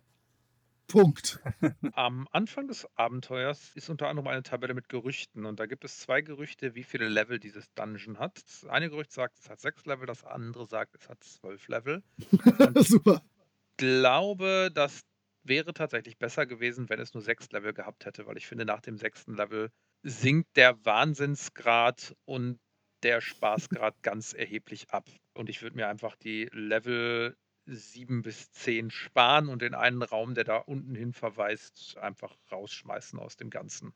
Punkt. 0.86 1.40
Am 1.94 2.28
Anfang 2.30 2.68
des 2.68 2.86
Abenteuers 2.94 3.70
ist 3.74 3.88
unter 3.88 4.08
anderem 4.08 4.28
eine 4.28 4.42
Tabelle 4.42 4.74
mit 4.74 4.90
Gerüchten 4.90 5.46
und 5.46 5.58
da 5.58 5.64
gibt 5.64 5.86
es 5.86 5.98
zwei 5.98 6.20
Gerüchte, 6.20 6.74
wie 6.74 6.82
viele 6.82 7.08
Level 7.08 7.40
dieses 7.40 7.72
Dungeon 7.72 8.18
hat. 8.18 8.38
Das 8.44 8.66
eine 8.68 8.90
Gerücht 8.90 9.12
sagt, 9.12 9.38
es 9.38 9.48
hat 9.48 9.58
sechs 9.58 9.86
Level, 9.86 10.04
das 10.06 10.24
andere 10.24 10.66
sagt, 10.66 10.94
es 10.94 11.08
hat 11.08 11.24
zwölf 11.24 11.68
Level. 11.68 12.02
Super. 12.76 13.22
Ich 13.70 13.76
glaube, 13.78 14.70
das 14.74 15.00
wäre 15.42 15.72
tatsächlich 15.72 16.18
besser 16.18 16.44
gewesen, 16.44 16.90
wenn 16.90 17.00
es 17.00 17.14
nur 17.14 17.22
sechs 17.22 17.50
Level 17.50 17.72
gehabt 17.72 18.04
hätte, 18.04 18.26
weil 18.26 18.36
ich 18.36 18.46
finde, 18.46 18.66
nach 18.66 18.82
dem 18.82 18.98
sechsten 18.98 19.34
Level 19.34 19.70
sinkt 20.08 20.56
der 20.56 20.84
Wahnsinnsgrad 20.84 22.14
und 22.26 22.60
der 23.02 23.20
Spaßgrad 23.20 24.02
ganz 24.02 24.34
erheblich 24.34 24.90
ab. 24.90 25.08
Und 25.34 25.48
ich 25.48 25.62
würde 25.62 25.74
mir 25.74 25.88
einfach 25.88 26.14
die 26.14 26.48
Level 26.52 27.36
sieben 27.66 28.22
bis 28.22 28.52
zehn 28.52 28.92
sparen 28.92 29.48
und 29.48 29.62
den 29.62 29.74
einen 29.74 30.02
Raum, 30.02 30.34
der 30.34 30.44
da 30.44 30.58
unten 30.58 30.94
hin 30.94 31.12
verweist, 31.12 31.96
einfach 31.98 32.36
rausschmeißen 32.52 33.18
aus 33.18 33.36
dem 33.36 33.50
Ganzen. 33.50 33.92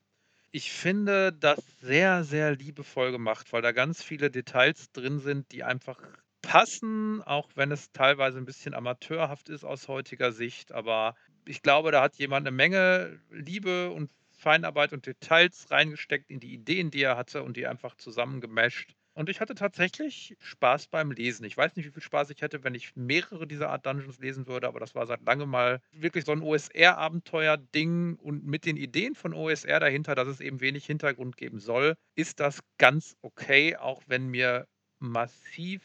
Ich 0.50 0.72
finde 0.72 1.32
das 1.32 1.60
sehr, 1.80 2.24
sehr 2.24 2.56
liebevoll 2.56 3.12
gemacht, 3.12 3.52
weil 3.52 3.62
da 3.62 3.70
ganz 3.70 4.02
viele 4.02 4.32
Details 4.32 4.90
drin 4.90 5.20
sind, 5.20 5.52
die 5.52 5.62
einfach 5.62 6.00
passen, 6.42 7.22
auch 7.22 7.50
wenn 7.54 7.70
es 7.70 7.92
teilweise 7.92 8.38
ein 8.38 8.46
bisschen 8.46 8.74
amateurhaft 8.74 9.48
ist 9.48 9.62
aus 9.62 9.86
heutiger 9.86 10.32
Sicht. 10.32 10.72
Aber 10.72 11.14
ich 11.44 11.62
glaube, 11.62 11.92
da 11.92 12.02
hat 12.02 12.16
jemand 12.16 12.48
eine 12.48 12.56
Menge 12.56 13.20
Liebe 13.30 13.90
und 13.90 14.10
Feinarbeit 14.40 14.92
und 14.92 15.06
Details 15.06 15.70
reingesteckt 15.70 16.30
in 16.30 16.40
die 16.40 16.54
Ideen, 16.54 16.90
die 16.90 17.02
er 17.02 17.16
hatte 17.16 17.42
und 17.42 17.56
die 17.56 17.66
einfach 17.66 17.94
zusammengemasht. 17.96 18.96
Und 19.12 19.28
ich 19.28 19.40
hatte 19.40 19.54
tatsächlich 19.54 20.36
Spaß 20.40 20.86
beim 20.86 21.10
Lesen. 21.10 21.44
Ich 21.44 21.56
weiß 21.56 21.76
nicht, 21.76 21.86
wie 21.86 21.90
viel 21.90 22.02
Spaß 22.02 22.30
ich 22.30 22.40
hätte, 22.40 22.64
wenn 22.64 22.74
ich 22.74 22.96
mehrere 22.96 23.46
dieser 23.46 23.68
Art 23.68 23.84
Dungeons 23.84 24.18
lesen 24.18 24.46
würde, 24.46 24.66
aber 24.68 24.80
das 24.80 24.94
war 24.94 25.06
seit 25.06 25.22
langem 25.26 25.50
mal 25.50 25.80
wirklich 25.92 26.24
so 26.24 26.32
ein 26.32 26.42
OSR-Abenteuer-Ding. 26.42 28.16
Und 28.16 28.46
mit 28.46 28.64
den 28.64 28.76
Ideen 28.76 29.14
von 29.14 29.34
OSR 29.34 29.80
dahinter, 29.80 30.14
dass 30.14 30.28
es 30.28 30.40
eben 30.40 30.60
wenig 30.60 30.86
Hintergrund 30.86 31.36
geben 31.36 31.58
soll, 31.58 31.96
ist 32.14 32.40
das 32.40 32.60
ganz 32.78 33.16
okay, 33.20 33.76
auch 33.76 34.02
wenn 34.06 34.28
mir 34.28 34.66
massiv 35.00 35.82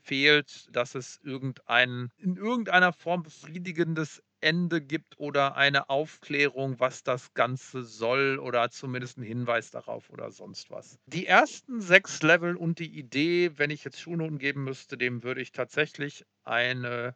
fehlt, 0.00 0.74
dass 0.74 0.94
es 0.94 1.20
irgendein 1.22 2.10
in 2.18 2.36
irgendeiner 2.36 2.92
Form 2.92 3.22
befriedigendes 3.22 4.22
Ende 4.42 4.80
gibt 4.82 5.18
oder 5.18 5.56
eine 5.56 5.88
Aufklärung, 5.88 6.80
was 6.80 7.02
das 7.02 7.32
Ganze 7.34 7.84
soll 7.84 8.38
oder 8.38 8.70
zumindest 8.70 9.18
ein 9.18 9.22
Hinweis 9.22 9.70
darauf 9.70 10.10
oder 10.10 10.30
sonst 10.30 10.70
was. 10.70 10.98
Die 11.06 11.26
ersten 11.26 11.80
sechs 11.80 12.22
Level 12.22 12.56
und 12.56 12.78
die 12.78 12.98
Idee, 12.98 13.52
wenn 13.56 13.70
ich 13.70 13.84
jetzt 13.84 14.00
Schulnoten 14.00 14.38
geben 14.38 14.64
müsste, 14.64 14.98
dem 14.98 15.22
würde 15.22 15.40
ich 15.40 15.52
tatsächlich 15.52 16.24
eine 16.44 17.14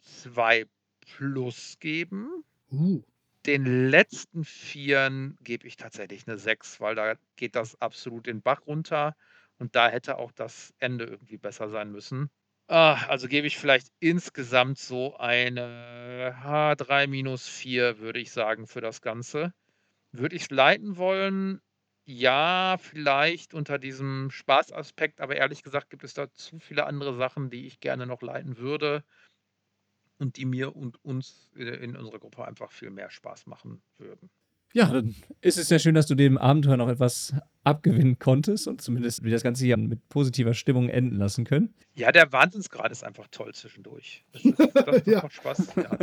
2 0.00 0.66
plus 1.00 1.78
geben. 1.80 2.44
Uh. 2.72 3.00
Den 3.46 3.90
letzten 3.90 4.44
Vieren 4.44 5.38
gebe 5.42 5.66
ich 5.66 5.76
tatsächlich 5.76 6.26
eine 6.26 6.38
6, 6.38 6.80
weil 6.80 6.94
da 6.94 7.14
geht 7.36 7.54
das 7.56 7.80
absolut 7.80 8.26
den 8.26 8.42
Bach 8.42 8.66
runter 8.66 9.16
und 9.58 9.76
da 9.76 9.88
hätte 9.88 10.18
auch 10.18 10.32
das 10.32 10.74
Ende 10.78 11.04
irgendwie 11.04 11.36
besser 11.38 11.68
sein 11.68 11.92
müssen. 11.92 12.30
Ah, 12.68 13.06
also 13.08 13.28
gebe 13.28 13.46
ich 13.46 13.58
vielleicht 13.58 13.88
insgesamt 14.00 14.78
so 14.78 15.16
eine 15.18 16.34
H3 16.42 17.06
minus 17.06 17.46
4, 17.46 17.98
würde 17.98 18.20
ich 18.20 18.32
sagen, 18.32 18.66
für 18.66 18.80
das 18.80 19.00
Ganze. 19.02 19.52
Würde 20.12 20.36
ich 20.36 20.42
es 20.44 20.50
leiten 20.50 20.96
wollen? 20.98 21.60
Ja, 22.06 22.76
vielleicht 22.80 23.54
unter 23.54 23.78
diesem 23.78 24.30
Spaßaspekt, 24.30 25.20
aber 25.20 25.36
ehrlich 25.36 25.62
gesagt 25.62 25.90
gibt 25.90 26.04
es 26.04 26.14
da 26.14 26.30
zu 26.32 26.58
viele 26.60 26.86
andere 26.86 27.14
Sachen, 27.16 27.50
die 27.50 27.66
ich 27.66 27.80
gerne 27.80 28.06
noch 28.06 28.22
leiten 28.22 28.58
würde 28.58 29.04
und 30.18 30.36
die 30.36 30.44
mir 30.44 30.74
und 30.74 31.02
uns 31.04 31.50
in 31.54 31.96
unserer 31.96 32.18
Gruppe 32.18 32.44
einfach 32.44 32.72
viel 32.72 32.90
mehr 32.90 33.10
Spaß 33.10 33.46
machen 33.46 33.82
würden. 33.98 34.28
Ja, 34.74 34.90
dann 34.90 35.14
ist 35.40 35.56
es 35.56 35.70
ja 35.70 35.78
schön, 35.78 35.94
dass 35.94 36.06
du 36.06 36.16
dem 36.16 36.36
Abenteuer 36.36 36.76
noch 36.76 36.88
etwas 36.88 37.32
abgewinnen 37.62 38.18
konntest 38.18 38.66
und 38.66 38.82
zumindest 38.82 39.22
wir 39.22 39.30
das 39.30 39.44
Ganze 39.44 39.64
hier 39.64 39.76
mit 39.76 40.08
positiver 40.08 40.52
Stimmung 40.52 40.88
enden 40.88 41.16
lassen 41.16 41.44
können. 41.44 41.72
Ja, 41.94 42.10
der 42.10 42.32
Wahnsinnsgrad 42.32 42.90
ist 42.90 43.04
einfach 43.04 43.28
toll 43.30 43.54
zwischendurch. 43.54 44.24
Das, 44.32 44.42
das, 44.42 44.72
das 44.84 45.06
Ja. 45.06 45.22
macht 45.22 45.32
Spaß. 45.32 45.72
Ja. 45.76 45.96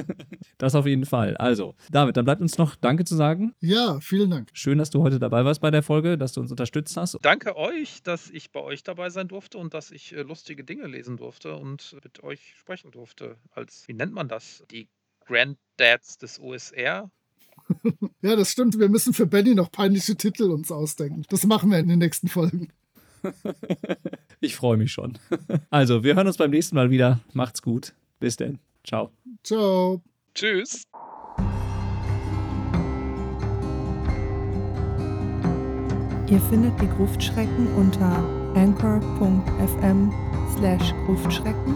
Das 0.57 0.73
auf 0.73 0.85
jeden 0.88 1.06
Fall. 1.06 1.35
Also, 1.35 1.76
David, 1.91 2.15
dann 2.15 2.23
bleibt 2.23 2.41
uns 2.41 2.57
noch 2.57 2.77
Danke 2.77 3.03
zu 3.03 3.15
sagen. 3.15 3.53
Ja, 3.60 3.99
vielen 3.99 4.30
Dank. 4.30 4.49
Schön, 4.53 4.77
dass 4.77 4.89
du 4.89 5.03
heute 5.03 5.19
dabei 5.19 5.43
warst 5.43 5.60
bei 5.60 5.69
der 5.69 5.84
Folge, 5.84 6.18
dass 6.18 6.31
du 6.31 6.39
uns 6.39 6.49
unterstützt 6.49 6.95
hast. 6.95 7.18
Danke 7.22 7.57
euch, 7.57 8.02
dass 8.03 8.30
ich 8.30 8.52
bei 8.52 8.61
euch 8.61 8.84
dabei 8.84 9.10
sein 9.10 9.27
durfte 9.27 9.57
und 9.57 9.73
dass 9.73 9.91
ich 9.91 10.15
äh, 10.15 10.22
lustige 10.22 10.64
Dinge 10.64 10.88
lesen 10.88 11.18
durfte 11.18 11.57
und 11.57 11.98
mit 12.03 12.23
euch 12.23 12.53
sprechen 12.57 12.89
durfte. 12.91 13.35
Als, 13.52 13.85
wie 13.89 13.93
nennt 13.93 14.14
man 14.14 14.30
das? 14.30 14.64
Die 14.72 14.88
Granddads 15.27 16.18
des 16.18 16.39
OSR. 16.39 17.11
Ja, 18.22 18.35
das 18.35 18.52
stimmt. 18.52 18.77
Wir 18.77 18.89
müssen 18.89 19.14
für 19.14 19.26
Benny 19.26 19.56
noch 19.56 19.72
peinliche 19.72 20.15
Titel 20.15 20.52
uns 20.52 20.72
ausdenken. 20.72 21.23
Das 21.30 21.45
machen 21.45 21.72
wir 21.72 21.80
in 21.80 21.88
den 21.88 21.99
nächsten 21.99 22.27
Folgen. 22.27 22.69
Ich 24.43 24.56
freue 24.56 24.77
mich 24.77 24.91
schon. 24.91 25.19
Also, 25.69 26.03
wir 26.03 26.15
hören 26.15 26.26
uns 26.26 26.38
beim 26.38 26.49
nächsten 26.49 26.76
Mal 26.76 26.89
wieder. 26.89 27.19
Macht's 27.34 27.61
gut. 27.61 27.93
Bis 28.19 28.38
denn. 28.38 28.57
Ciao. 28.84 29.11
Ciao. 29.43 30.02
Tschüss. 30.34 30.84
Ihr 36.27 36.39
findet 36.49 36.81
die 36.81 36.88
Gruftschrecken 36.88 37.68
unter 37.76 38.23
anchor.fm 38.56 40.11
slash 40.57 40.93
Gruftschrecken, 41.06 41.76